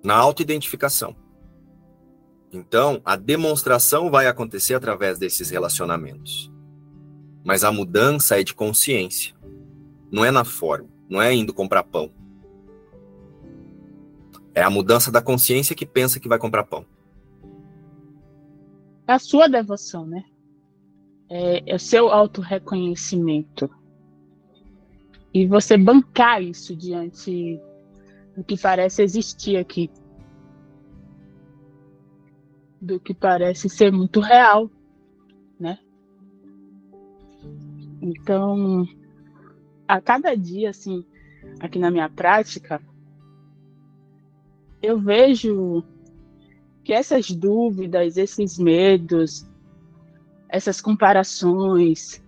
Na 0.03 0.17
autoidentificação. 0.17 1.15
Então, 2.53 3.01
a 3.05 3.15
demonstração 3.15 4.11
vai 4.11 4.27
acontecer 4.27 4.75
através 4.75 5.21
desses 5.21 5.51
relacionamentos. 5.51 6.53
Mas 7.45 7.63
a 7.63 7.71
mudança 7.71 8.41
é 8.41 8.43
de 8.43 8.55
consciência. 8.55 9.35
Não 10.11 10.25
é 10.25 10.31
na 10.31 10.45
forma, 10.45 10.89
não 11.09 11.21
é 11.21 11.35
indo 11.35 11.53
comprar 11.53 11.83
pão. 11.83 12.11
É 14.55 14.63
a 14.63 14.71
mudança 14.71 15.13
da 15.13 15.21
consciência 15.21 15.77
que 15.77 15.85
pensa 15.85 16.19
que 16.19 16.29
vai 16.29 16.39
comprar 16.39 16.65
pão. 16.65 16.87
É 19.07 19.13
a 19.13 19.19
sua 19.19 19.49
devoção, 19.49 20.07
né? 20.07 20.25
É, 21.29 21.73
é 21.73 21.75
o 21.75 21.79
seu 21.79 22.09
autorreconhecimento. 22.09 23.69
E 25.33 25.47
você 25.47 25.77
bancar 25.77 26.41
isso 26.43 26.75
diante 26.75 27.61
do 28.37 28.45
que 28.45 28.57
parece 28.57 29.03
existir 29.03 29.57
aqui. 29.57 29.91
Do 32.81 33.01
que 33.01 33.13
parece 33.13 33.69
ser 33.69 33.93
muito 33.93 34.21
real, 34.21 34.71
né? 35.59 35.79
Então, 38.05 38.87
a 39.89 39.99
cada 39.99 40.37
dia, 40.37 40.69
assim, 40.69 41.07
aqui 41.59 41.79
na 41.79 41.91
minha 41.91 42.07
prática, 42.11 42.79
eu 44.83 45.01
vejo 45.01 45.83
que 46.85 46.93
essas 46.93 47.31
dúvidas, 47.31 48.19
esses 48.19 48.59
medos, 48.59 49.49
essas 50.51 50.83
comparações 50.83 52.23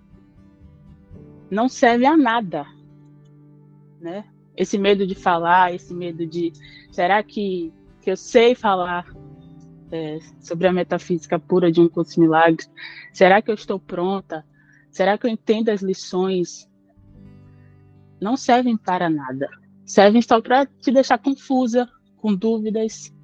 não 1.51 1.69
servem 1.69 2.09
a 2.09 2.17
nada, 2.17 2.65
né? 4.01 4.25
Esse 4.57 4.79
medo 4.79 5.07
de 5.07 5.15
falar, 5.15 5.75
esse 5.75 5.93
medo 5.93 6.27
de 6.27 6.55
será 6.91 7.23
que, 7.23 7.71
que 8.01 8.11
eu 8.11 8.17
sei 8.17 8.55
falar 8.55 9.05
é, 9.93 10.21
sobre 10.41 10.67
a 10.67 10.73
metafísica 10.73 11.39
pura 11.39 11.71
de 11.71 11.83
um 11.83 11.89
curso 11.89 12.15
de 12.15 12.21
milagres? 12.21 12.71
Será 13.13 13.43
que 13.43 13.51
eu 13.51 13.55
estou 13.55 13.79
pronta? 13.79 14.43
Será 14.97 15.19
que 15.19 15.27
eu 15.27 15.31
entendo 15.31 15.69
as 15.69 15.83
lições? 15.83 16.67
Não 18.19 18.35
servem 18.35 18.79
para 18.79 19.11
nada. 19.11 19.47
Servem 19.85 20.23
só 20.23 20.41
para 20.41 20.65
te 20.65 20.91
deixar 20.91 21.19
confusa, 21.19 21.87
com 22.17 22.35
dúvidas. 22.35 23.15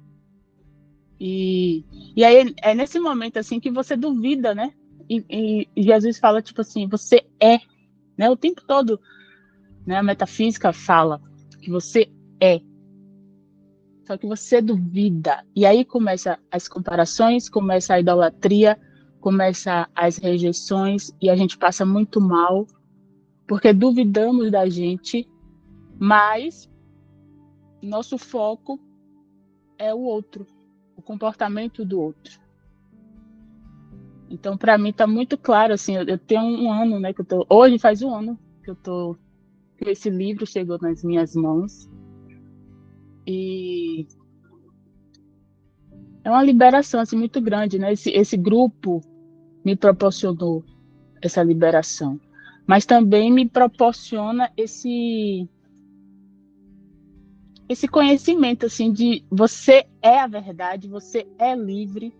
E, 1.19 1.83
e 2.15 2.23
aí 2.23 2.53
é 2.61 2.75
nesse 2.75 2.99
momento 2.99 3.37
assim 3.37 3.59
que 3.59 3.71
você 3.71 3.97
duvida, 3.97 4.53
né? 4.53 4.71
E, 5.09 5.67
e 5.75 5.81
Jesus 5.81 6.19
fala 6.19 6.43
tipo 6.43 6.61
assim, 6.61 6.87
você 6.87 7.25
é, 7.39 7.57
né? 8.15 8.29
O 8.29 8.37
tempo 8.37 8.61
todo, 8.67 9.01
né? 9.83 9.97
A 9.97 10.03
metafísica 10.03 10.71
fala 10.71 11.19
que 11.59 11.71
você 11.71 12.07
é. 12.39 12.61
Só 14.05 14.15
que 14.15 14.27
você 14.27 14.61
duvida. 14.61 15.43
E 15.55 15.65
aí 15.65 15.83
começa 15.83 16.37
as 16.51 16.67
comparações, 16.67 17.49
começa 17.49 17.95
a 17.95 17.99
idolatria, 17.99 18.79
começa 19.23 19.87
as 19.95 20.17
rejeições 20.17 21.09
e 21.21 21.29
a 21.29 21.35
gente 21.37 21.57
passa 21.57 21.85
muito 21.85 22.19
mal 22.19 22.67
porque 23.47 23.71
duvidamos 23.71 24.51
da 24.51 24.67
gente, 24.67 25.25
mas 25.97 26.69
nosso 27.81 28.17
foco 28.17 28.77
é 29.77 29.93
o 29.93 29.99
outro, 29.99 30.45
o 30.97 31.01
comportamento 31.01 31.85
do 31.85 32.01
outro. 32.01 32.37
Então, 34.29 34.57
para 34.57 34.77
mim 34.77 34.89
está 34.89 35.07
muito 35.07 35.37
claro 35.37 35.73
assim, 35.73 35.95
eu, 35.95 36.17
tenho 36.17 36.41
um 36.41 36.69
ano, 36.69 36.99
né, 36.99 37.13
que 37.13 37.21
eu 37.21 37.25
tô, 37.25 37.45
hoje 37.49 37.79
faz 37.79 38.01
um 38.01 38.13
ano 38.13 38.37
que 38.61 38.71
eu 38.71 38.75
tô 38.75 39.15
que 39.77 39.89
esse 39.89 40.09
livro 40.09 40.45
chegou 40.45 40.77
nas 40.81 41.01
minhas 41.01 41.33
mãos. 41.33 41.89
E 43.25 44.05
é 46.25 46.29
uma 46.29 46.43
liberação 46.43 46.99
assim 46.99 47.15
muito 47.17 47.39
grande, 47.39 47.79
né? 47.79 47.93
Esse, 47.93 48.11
esse 48.11 48.35
grupo 48.35 49.01
me 49.63 49.75
proporcionou 49.75 50.63
essa 51.21 51.41
liberação, 51.41 52.19
mas 52.67 52.85
também 52.85 53.31
me 53.31 53.47
proporciona 53.47 54.51
esse 54.57 55.47
esse 57.67 57.87
conhecimento 57.87 58.65
assim 58.65 58.91
de 58.91 59.23
você 59.31 59.85
é 60.01 60.19
a 60.19 60.27
verdade, 60.27 60.87
você 60.87 61.25
é 61.39 61.55
livre 61.55 62.13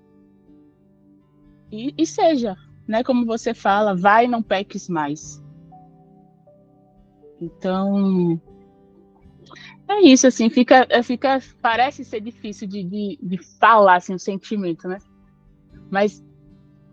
e, 1.71 1.93
e 1.97 2.05
seja, 2.05 2.55
né? 2.87 3.03
Como 3.03 3.25
você 3.25 3.53
fala, 3.53 3.95
vai 3.95 4.27
não 4.27 4.41
peques 4.41 4.87
mais. 4.87 5.43
Então 7.41 8.41
é 9.87 10.01
isso 10.01 10.27
assim, 10.27 10.49
fica, 10.49 10.87
fica 11.03 11.39
parece 11.61 12.05
ser 12.05 12.21
difícil 12.21 12.67
de, 12.67 12.83
de, 12.83 13.19
de 13.21 13.37
falar 13.59 13.97
assim 13.97 14.13
o 14.13 14.19
sentimento, 14.19 14.87
né? 14.87 14.97
Mas 15.91 16.23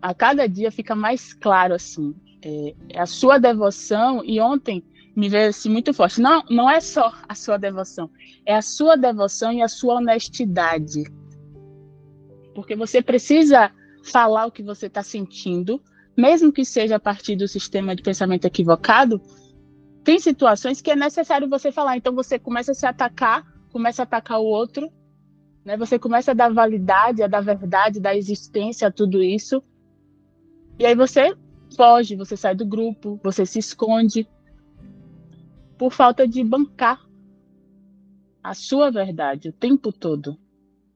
a 0.01 0.13
cada 0.13 0.47
dia 0.47 0.71
fica 0.71 0.95
mais 0.95 1.33
claro 1.33 1.73
assim 1.73 2.15
é, 2.41 2.73
é, 2.89 2.99
a 2.99 3.05
sua 3.05 3.37
devoção 3.37 4.23
e 4.25 4.39
ontem 4.39 4.83
me 5.15 5.29
veio 5.29 5.49
assim 5.49 5.69
muito 5.69 5.93
forte 5.93 6.21
não 6.21 6.43
não 6.49 6.69
é 6.69 6.79
só 6.79 7.13
a 7.27 7.35
sua 7.35 7.57
devoção 7.57 8.09
é 8.45 8.55
a 8.55 8.61
sua 8.61 8.95
devoção 8.95 9.51
e 9.51 9.61
a 9.61 9.67
sua 9.67 9.95
honestidade 9.95 11.03
porque 12.55 12.75
você 12.75 13.01
precisa 13.01 13.71
falar 14.03 14.47
o 14.47 14.51
que 14.51 14.63
você 14.63 14.87
está 14.87 15.03
sentindo 15.03 15.81
mesmo 16.17 16.51
que 16.51 16.65
seja 16.65 16.95
a 16.95 16.99
partir 16.99 17.35
do 17.35 17.47
sistema 17.47 17.95
de 17.95 18.01
pensamento 18.01 18.45
equivocado 18.45 19.21
tem 20.03 20.19
situações 20.19 20.81
que 20.81 20.89
é 20.89 20.95
necessário 20.95 21.47
você 21.47 21.71
falar 21.71 21.97
então 21.97 22.13
você 22.13 22.39
começa 22.39 22.71
a 22.71 22.75
se 22.75 22.85
atacar 22.85 23.45
começa 23.71 24.01
a 24.01 24.03
atacar 24.03 24.39
o 24.39 24.45
outro 24.45 24.91
né? 25.63 25.77
Você 25.77 25.99
começa 25.99 26.31
a 26.31 26.33
dar 26.33 26.51
validade, 26.51 27.23
a 27.23 27.27
dar 27.27 27.41
verdade, 27.41 27.99
a 27.99 28.01
dar 28.01 28.15
existência 28.15 28.87
a 28.87 28.91
tudo 28.91 29.21
isso. 29.21 29.63
E 30.81 30.85
aí 30.87 30.95
você 30.95 31.37
foge, 31.77 32.15
você 32.15 32.35
sai 32.35 32.55
do 32.55 32.65
grupo, 32.65 33.19
você 33.23 33.45
se 33.45 33.59
esconde 33.59 34.27
por 35.77 35.93
falta 35.93 36.27
de 36.27 36.43
bancar 36.43 36.99
a 38.43 38.55
sua 38.55 38.89
verdade 38.89 39.49
o 39.49 39.53
tempo 39.53 39.93
todo. 39.93 40.39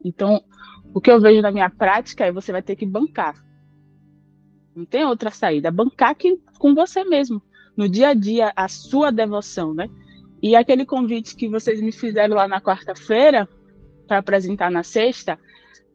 Então, 0.03 0.43
o 0.91 0.99
que 0.99 1.11
eu 1.11 1.21
vejo 1.21 1.39
na 1.39 1.51
minha 1.51 1.69
prática 1.69 2.25
é 2.25 2.31
você 2.31 2.51
vai 2.51 2.63
ter 2.63 2.75
que 2.75 2.83
bancar. 2.83 3.35
Não 4.75 4.85
tem 4.85 5.05
outra 5.05 5.29
saída. 5.29 5.69
Bancar 5.69 6.15
com 6.57 6.73
você 6.73 7.03
mesmo. 7.03 7.39
No 7.77 7.87
dia 7.87 8.07
a 8.07 8.13
dia, 8.15 8.51
a 8.55 8.67
sua 8.67 9.11
devoção, 9.11 9.71
né? 9.71 9.87
E 10.41 10.55
aquele 10.55 10.83
convite 10.83 11.35
que 11.35 11.47
vocês 11.47 11.79
me 11.79 11.91
fizeram 11.91 12.35
lá 12.35 12.47
na 12.47 12.59
quarta-feira, 12.59 13.47
para 14.07 14.17
apresentar 14.17 14.71
na 14.71 14.81
sexta, 14.81 15.39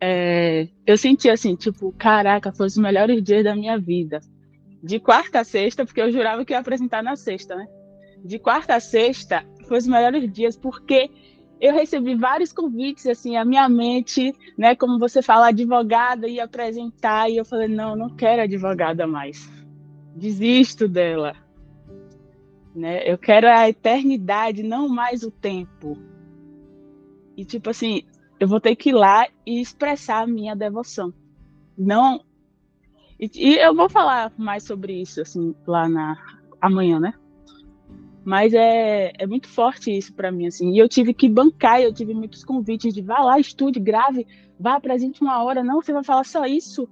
é, 0.01 0.69
eu 0.87 0.97
senti 0.97 1.29
assim, 1.29 1.55
tipo, 1.55 1.93
caraca, 1.93 2.53
foi 2.53 2.67
os 2.67 2.77
melhores 2.77 3.23
dias 3.23 3.45
da 3.45 3.55
minha 3.55 3.79
vida. 3.79 4.21
De 4.83 4.99
quarta 4.99 5.41
a 5.41 5.45
sexta, 5.45 5.85
porque 5.85 6.01
eu 6.01 6.11
jurava 6.11 6.45
que 6.45 6.55
ia 6.55 6.59
apresentar 6.59 7.03
na 7.03 7.17
sexta, 7.17 7.55
né? 7.55 7.69
De 8.25 8.39
quarta 8.39 8.77
a 8.77 8.81
sexta, 8.81 9.45
foi 9.69 9.79
os 9.79 9.87
melhores 9.87 10.33
dias, 10.33 10.57
porque 10.57 11.11
eu 11.61 11.75
recebi 11.75 12.15
vários 12.15 12.53
convites, 12.53 13.07
assim, 13.07 13.37
a 13.37 13.45
minha 13.45 13.69
mente, 13.69 14.35
né, 14.57 14.75
como 14.75 14.99
você 14.99 15.21
fala, 15.21 15.49
advogada, 15.49 16.27
ia 16.27 16.45
apresentar, 16.45 17.31
e 17.31 17.37
eu 17.37 17.45
falei, 17.45 17.69
não, 17.69 17.95
não 17.95 18.09
quero 18.17 18.43
advogada 18.43 19.07
mais. 19.07 19.51
Desisto 20.17 20.89
dela. 20.89 21.37
Né? 22.75 23.03
Eu 23.05 23.19
quero 23.19 23.47
a 23.47 23.69
eternidade, 23.69 24.63
não 24.63 24.89
mais 24.89 25.23
o 25.23 25.31
tempo. 25.31 25.99
E 27.37 27.45
tipo 27.45 27.69
assim, 27.69 28.05
eu 28.41 28.49
vou 28.49 28.59
ter 28.59 28.75
que 28.75 28.89
ir 28.89 28.95
lá 28.95 29.29
e 29.47 29.61
expressar 29.61 30.23
a 30.23 30.27
minha 30.27 30.57
devoção. 30.57 31.13
Não. 31.77 32.25
E, 33.21 33.31
e 33.35 33.59
eu 33.59 33.75
vou 33.75 33.89
falar 33.89 34.33
mais 34.39 34.65
sobre 34.65 34.99
isso, 35.01 35.21
assim, 35.21 35.55
lá 35.67 35.87
na 35.87 36.17
amanhã, 36.61 36.99
né? 36.99 37.13
Mas 38.25 38.55
é, 38.55 39.13
é 39.19 39.27
muito 39.27 39.47
forte 39.47 39.97
isso 39.97 40.15
para 40.15 40.33
mim, 40.33 40.47
assim. 40.47 40.73
E 40.73 40.79
eu 40.79 40.89
tive 40.89 41.13
que 41.13 41.29
bancar, 41.29 41.81
eu 41.81 41.93
tive 41.93 42.15
muitos 42.15 42.43
convites 42.43 42.95
de 42.95 43.03
vá 43.03 43.21
lá, 43.21 43.39
estude, 43.39 43.79
grave, 43.79 44.27
vá, 44.59 44.75
apresente 44.75 45.21
uma 45.23 45.43
hora. 45.43 45.63
Não, 45.63 45.83
você 45.83 45.93
vai 45.93 46.05
falar 46.05 46.25
só 46.25 46.47
isso. 46.47 46.89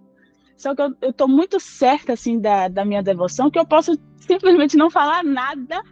Só 0.56 0.74
que 0.74 0.82
eu, 0.82 0.94
eu 1.00 1.12
tô 1.12 1.26
muito 1.26 1.58
certa, 1.58 2.12
assim, 2.12 2.38
da, 2.38 2.68
da 2.68 2.84
minha 2.84 3.02
devoção, 3.02 3.50
que 3.50 3.58
eu 3.58 3.66
posso 3.66 3.92
simplesmente 4.18 4.76
não 4.76 4.90
falar 4.90 5.24
nada 5.24 5.82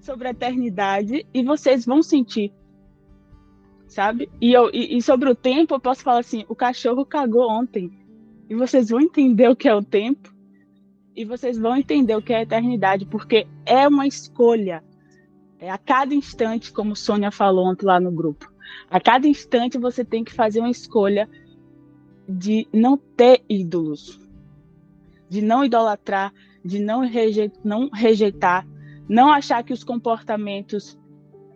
sobre 0.00 0.28
a 0.28 0.32
eternidade 0.32 1.26
e 1.32 1.42
vocês 1.42 1.86
vão 1.86 2.02
sentir, 2.02 2.52
sabe? 3.86 4.30
E, 4.40 4.52
eu, 4.52 4.70
e, 4.72 4.96
e 4.96 5.02
sobre 5.02 5.28
o 5.28 5.34
tempo, 5.34 5.74
eu 5.74 5.80
posso 5.80 6.02
falar 6.02 6.20
assim: 6.20 6.44
o 6.48 6.54
cachorro 6.54 7.04
cagou 7.04 7.50
ontem. 7.50 7.90
E 8.48 8.54
vocês 8.54 8.90
vão 8.90 9.00
entender 9.00 9.48
o 9.48 9.56
que 9.56 9.68
é 9.68 9.74
o 9.74 9.82
tempo 9.82 10.34
e 11.16 11.24
vocês 11.24 11.58
vão 11.58 11.76
entender 11.76 12.16
o 12.16 12.22
que 12.22 12.32
é 12.32 12.38
a 12.38 12.42
eternidade, 12.42 13.06
porque 13.06 13.46
é 13.64 13.86
uma 13.86 14.06
escolha. 14.06 14.82
É 15.58 15.70
a 15.70 15.78
cada 15.78 16.14
instante, 16.14 16.72
como 16.72 16.96
Sônia 16.96 17.30
falou 17.30 17.66
ontem 17.66 17.86
lá 17.86 18.00
no 18.00 18.10
grupo, 18.10 18.52
a 18.90 19.00
cada 19.00 19.26
instante 19.26 19.78
você 19.78 20.04
tem 20.04 20.24
que 20.24 20.32
fazer 20.32 20.60
uma 20.60 20.70
escolha 20.70 21.28
de 22.28 22.66
não 22.72 22.96
ter 22.96 23.42
ídolos, 23.48 24.20
de 25.28 25.40
não 25.40 25.64
idolatrar, 25.64 26.32
de 26.64 26.80
não 26.80 27.02
não, 27.62 27.88
rejeitar, 27.90 28.66
não 29.08 29.32
achar 29.32 29.62
que 29.62 29.72
os 29.72 29.84
comportamentos 29.84 30.98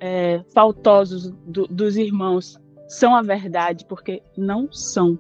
é, 0.01 0.43
faltosos 0.53 1.31
do, 1.47 1.67
dos 1.67 1.97
irmãos 1.97 2.59
são 2.87 3.15
a 3.15 3.23
verdade, 3.23 3.85
porque 3.87 4.23
não 4.37 4.73
são. 4.73 5.19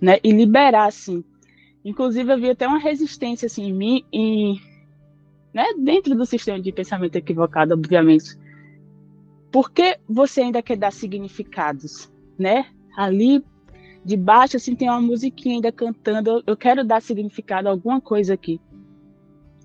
Né? 0.00 0.18
E 0.24 0.32
liberar, 0.32 0.86
assim, 0.86 1.24
Inclusive, 1.84 2.32
havia 2.32 2.52
até 2.52 2.66
uma 2.66 2.78
resistência 2.78 3.46
assim, 3.46 3.64
em 3.64 3.72
mim, 3.72 4.04
e, 4.12 4.54
né, 5.52 5.64
dentro 5.78 6.14
do 6.14 6.24
sistema 6.24 6.60
de 6.60 6.70
pensamento 6.70 7.16
equivocado, 7.16 7.74
obviamente. 7.74 8.36
Por 9.50 9.70
que 9.70 9.98
você 10.08 10.42
ainda 10.42 10.62
quer 10.62 10.76
dar 10.76 10.92
significados? 10.92 12.10
Né? 12.38 12.66
Ali 12.96 13.44
de 14.04 14.16
baixo 14.16 14.56
assim, 14.56 14.74
tem 14.74 14.88
uma 14.88 15.00
musiquinha 15.00 15.56
ainda 15.56 15.72
cantando. 15.72 16.42
Eu 16.46 16.56
quero 16.56 16.84
dar 16.84 17.02
significado 17.02 17.68
a 17.68 17.72
alguma 17.72 18.00
coisa 18.00 18.34
aqui. 18.34 18.60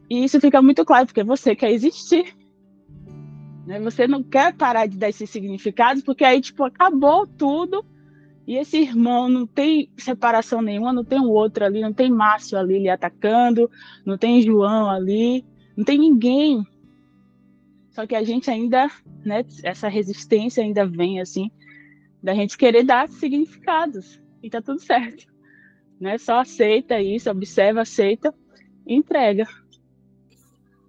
E 0.09 0.23
isso 0.23 0.41
fica 0.41 0.61
muito 0.61 0.83
claro, 0.83 1.05
porque 1.05 1.23
você 1.23 1.55
quer 1.55 1.71
existir. 1.71 2.35
Né? 3.67 3.81
Você 3.81 4.07
não 4.07 4.23
quer 4.23 4.55
parar 4.55 4.87
de 4.87 4.97
dar 4.97 5.09
esses 5.09 5.29
significados, 5.29 6.01
porque 6.01 6.23
aí, 6.23 6.39
tipo, 6.39 6.63
acabou 6.63 7.27
tudo 7.27 7.85
e 8.47 8.55
esse 8.55 8.77
irmão 8.77 9.27
não 9.27 9.45
tem 9.45 9.91
separação 9.97 10.61
nenhuma, 10.61 10.93
não 10.93 11.03
tem 11.03 11.19
um 11.19 11.29
outro 11.29 11.65
ali, 11.65 11.81
não 11.81 11.91
tem 11.91 12.09
Márcio 12.09 12.57
ali 12.57 12.79
lhe 12.79 12.89
atacando, 12.89 13.69
não 14.05 14.17
tem 14.17 14.41
João 14.41 14.89
ali, 14.89 15.45
não 15.75 15.83
tem 15.83 15.97
ninguém. 15.97 16.65
Só 17.91 18.07
que 18.07 18.15
a 18.15 18.23
gente 18.23 18.49
ainda, 18.49 18.89
né, 19.25 19.43
essa 19.61 19.89
resistência 19.89 20.63
ainda 20.63 20.85
vem 20.85 21.19
assim, 21.19 21.51
da 22.23 22.33
gente 22.33 22.57
querer 22.57 22.83
dar 22.83 23.09
significados. 23.09 24.21
E 24.41 24.49
tá 24.49 24.61
tudo 24.61 24.79
certo. 24.79 25.27
Né? 25.99 26.17
Só 26.17 26.39
aceita 26.39 27.01
isso, 27.01 27.29
observa, 27.29 27.81
aceita 27.81 28.33
e 28.85 28.95
entrega. 28.95 29.45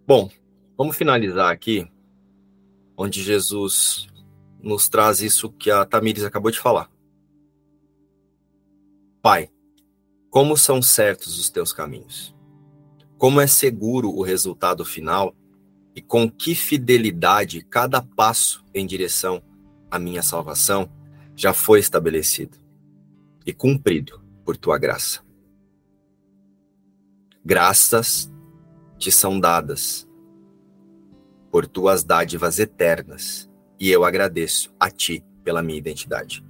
Bom, 0.06 0.30
vamos 0.76 0.96
finalizar 0.96 1.50
aqui, 1.50 1.88
onde 3.00 3.22
Jesus 3.22 4.08
nos 4.60 4.88
traz 4.88 5.22
isso 5.22 5.52
que 5.52 5.70
a 5.70 5.84
Tamires 5.84 6.24
acabou 6.24 6.50
de 6.50 6.58
falar. 6.58 6.90
Pai, 9.22 9.48
como 10.28 10.56
são 10.56 10.82
certos 10.82 11.38
os 11.38 11.48
teus 11.48 11.72
caminhos? 11.72 12.34
Como 13.16 13.40
é 13.40 13.46
seguro 13.46 14.10
o 14.10 14.22
resultado 14.22 14.84
final 14.84 15.32
e 15.94 16.02
com 16.02 16.28
que 16.28 16.56
fidelidade 16.56 17.62
cada 17.62 18.02
passo 18.02 18.64
em 18.74 18.84
direção 18.84 19.40
à 19.88 19.96
minha 19.96 20.22
salvação 20.22 20.90
já 21.36 21.54
foi 21.54 21.78
estabelecido 21.78 22.58
e 23.46 23.52
cumprido 23.52 24.20
por 24.44 24.56
tua 24.56 24.76
graça. 24.76 25.24
Graças 27.44 28.28
te 28.98 29.12
são 29.12 29.38
dadas 29.38 30.07
por 31.50 31.66
tuas 31.66 32.04
dádivas 32.04 32.58
eternas 32.58 33.48
e 33.78 33.90
eu 33.90 34.04
agradeço 34.04 34.74
a 34.78 34.90
ti 34.90 35.24
pela 35.44 35.62
minha 35.62 35.78
identidade. 35.78 36.44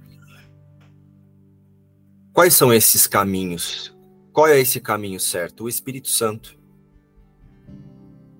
Quais 2.33 2.53
são 2.53 2.73
esses 2.73 3.05
caminhos? 3.05 3.95
Qual 4.31 4.47
é 4.47 4.59
esse 4.59 4.79
caminho 4.79 5.19
certo? 5.19 5.65
O 5.65 5.69
Espírito 5.69 6.09
Santo. 6.09 6.57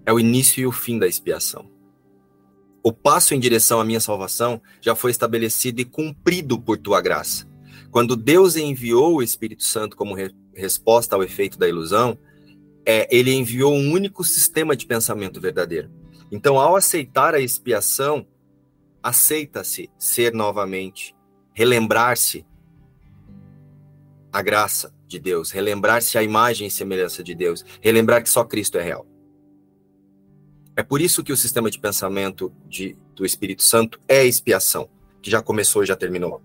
É 0.05 0.13
o 0.13 0.19
início 0.19 0.61
e 0.61 0.65
o 0.65 0.71
fim 0.71 0.97
da 0.97 1.07
expiação. 1.07 1.69
O 2.81 2.91
passo 2.91 3.35
em 3.35 3.39
direção 3.39 3.79
à 3.79 3.85
minha 3.85 3.99
salvação 3.99 4.61
já 4.81 4.95
foi 4.95 5.11
estabelecido 5.11 5.81
e 5.81 5.85
cumprido 5.85 6.59
por 6.59 6.77
tua 6.77 7.01
graça. 7.01 7.47
Quando 7.91 8.15
Deus 8.15 8.55
enviou 8.55 9.15
o 9.15 9.23
Espírito 9.23 9.63
Santo 9.63 9.95
como 9.95 10.15
re 10.15 10.33
resposta 10.53 11.15
ao 11.15 11.23
efeito 11.23 11.57
da 11.57 11.69
ilusão, 11.69 12.17
é, 12.85 13.07
ele 13.15 13.31
enviou 13.31 13.73
um 13.73 13.91
único 13.93 14.25
sistema 14.25 14.75
de 14.75 14.85
pensamento 14.85 15.39
verdadeiro. 15.39 15.89
Então, 16.31 16.59
ao 16.59 16.75
aceitar 16.75 17.33
a 17.33 17.39
expiação, 17.39 18.25
aceita-se 19.01 19.89
ser 19.97 20.33
novamente, 20.33 21.15
relembrar-se 21.53 22.45
a 24.31 24.41
graça 24.41 24.93
de 25.07 25.19
Deus, 25.19 25.49
relembrar-se 25.49 26.17
a 26.17 26.23
imagem 26.23 26.67
e 26.67 26.71
semelhança 26.71 27.23
de 27.23 27.33
Deus, 27.33 27.65
relembrar 27.81 28.21
que 28.21 28.29
só 28.29 28.43
Cristo 28.43 28.77
é 28.77 28.83
real. 28.83 29.07
É 30.75 30.83
por 30.83 31.01
isso 31.01 31.23
que 31.23 31.33
o 31.33 31.37
sistema 31.37 31.69
de 31.69 31.79
pensamento 31.79 32.53
de, 32.67 32.95
do 33.15 33.25
Espírito 33.25 33.63
Santo 33.63 33.99
é 34.07 34.23
expiação, 34.23 34.87
que 35.21 35.31
já 35.31 35.41
começou 35.41 35.83
e 35.83 35.85
já 35.85 35.95
terminou. 35.95 36.41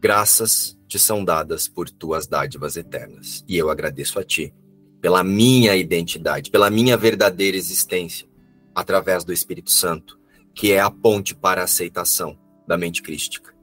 Graças 0.00 0.76
te 0.86 0.98
são 0.98 1.24
dadas 1.24 1.68
por 1.68 1.88
tuas 1.88 2.26
dádivas 2.26 2.76
eternas, 2.76 3.44
e 3.48 3.56
eu 3.56 3.70
agradeço 3.70 4.18
a 4.18 4.24
ti 4.24 4.52
pela 5.06 5.22
minha 5.22 5.76
identidade, 5.76 6.50
pela 6.50 6.68
minha 6.68 6.96
verdadeira 6.96 7.56
existência, 7.56 8.26
através 8.74 9.22
do 9.22 9.32
Espírito 9.32 9.70
Santo, 9.70 10.18
que 10.52 10.72
é 10.72 10.80
a 10.80 10.90
ponte 10.90 11.32
para 11.32 11.60
a 11.60 11.64
aceitação 11.64 12.36
da 12.66 12.76
mente 12.76 13.00
crística 13.00 13.54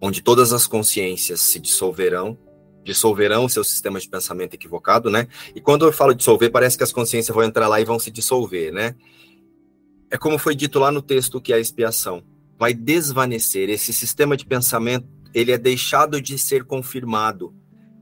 onde 0.00 0.22
todas 0.22 0.52
as 0.52 0.66
consciências 0.66 1.40
se 1.40 1.58
dissolverão, 1.58 2.38
dissolverão 2.84 3.48
seu 3.48 3.64
sistema 3.64 3.98
de 3.98 4.08
pensamento 4.08 4.54
equivocado, 4.54 5.10
né? 5.10 5.28
E 5.54 5.60
quando 5.60 5.84
eu 5.84 5.92
falo 5.92 6.14
dissolver, 6.14 6.50
parece 6.50 6.76
que 6.76 6.84
as 6.84 6.92
consciências 6.92 7.34
vão 7.34 7.44
entrar 7.44 7.68
lá 7.68 7.80
e 7.80 7.84
vão 7.84 7.98
se 7.98 8.10
dissolver, 8.10 8.72
né? 8.72 8.94
É 10.10 10.16
como 10.16 10.38
foi 10.38 10.54
dito 10.54 10.78
lá 10.78 10.90
no 10.90 11.02
texto 11.02 11.40
que 11.40 11.52
é 11.52 11.56
a 11.56 11.60
expiação. 11.60 12.22
Vai 12.58 12.72
desvanecer 12.72 13.68
esse 13.68 13.92
sistema 13.92 14.36
de 14.36 14.46
pensamento, 14.46 15.06
ele 15.34 15.52
é 15.52 15.58
deixado 15.58 16.20
de 16.20 16.38
ser 16.38 16.64
confirmado, 16.64 17.54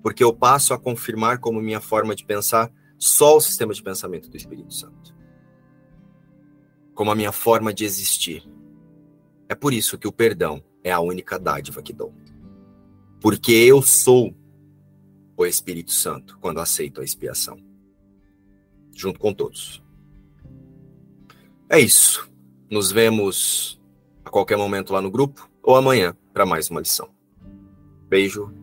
porque 0.07 0.23
eu 0.23 0.33
passo 0.33 0.73
a 0.73 0.79
confirmar 0.79 1.41
como 1.41 1.61
minha 1.61 1.81
forma 1.81 2.15
de 2.15 2.25
pensar 2.25 2.73
só 2.97 3.39
o 3.39 3.41
sistema 3.41 3.75
de 3.75 3.83
pensamento 3.83 4.31
do 4.31 4.37
Espírito 4.37 4.73
Santo. 4.73 5.13
Como 6.95 7.11
a 7.11 7.15
minha 7.17 7.33
forma 7.33 7.75
de 7.75 7.85
existir. 7.85 8.49
É 9.49 9.55
por 9.57 9.75
isso 9.75 9.99
que 9.99 10.07
o 10.07 10.13
perdão 10.13 10.63
é 10.85 10.93
a 10.93 11.01
única 11.01 11.41
dádiva 11.41 11.83
que 11.83 11.93
dou. 11.93 12.15
Porque 13.21 13.51
eu 13.51 13.83
sou 13.83 14.33
o 15.37 15.45
Espírito 15.45 15.91
Santo 15.91 16.39
quando 16.39 16.61
aceito 16.61 17.01
a 17.01 17.05
expiação. 17.05 17.59
Junto 18.95 19.19
com 19.19 19.35
todos. 19.35 19.83
É 21.69 21.81
isso. 21.81 22.31
Nos 22.71 22.93
vemos 22.93 23.83
a 24.25 24.31
qualquer 24.31 24.57
momento 24.57 24.93
lá 24.93 25.03
no 25.03 25.11
grupo 25.11 25.51
ou 25.65 25.75
amanhã 25.75 26.17
para 26.33 26.47
mais 26.47 26.71
uma 26.71 26.79
lição. 26.79 27.11
Beijo 28.09 28.55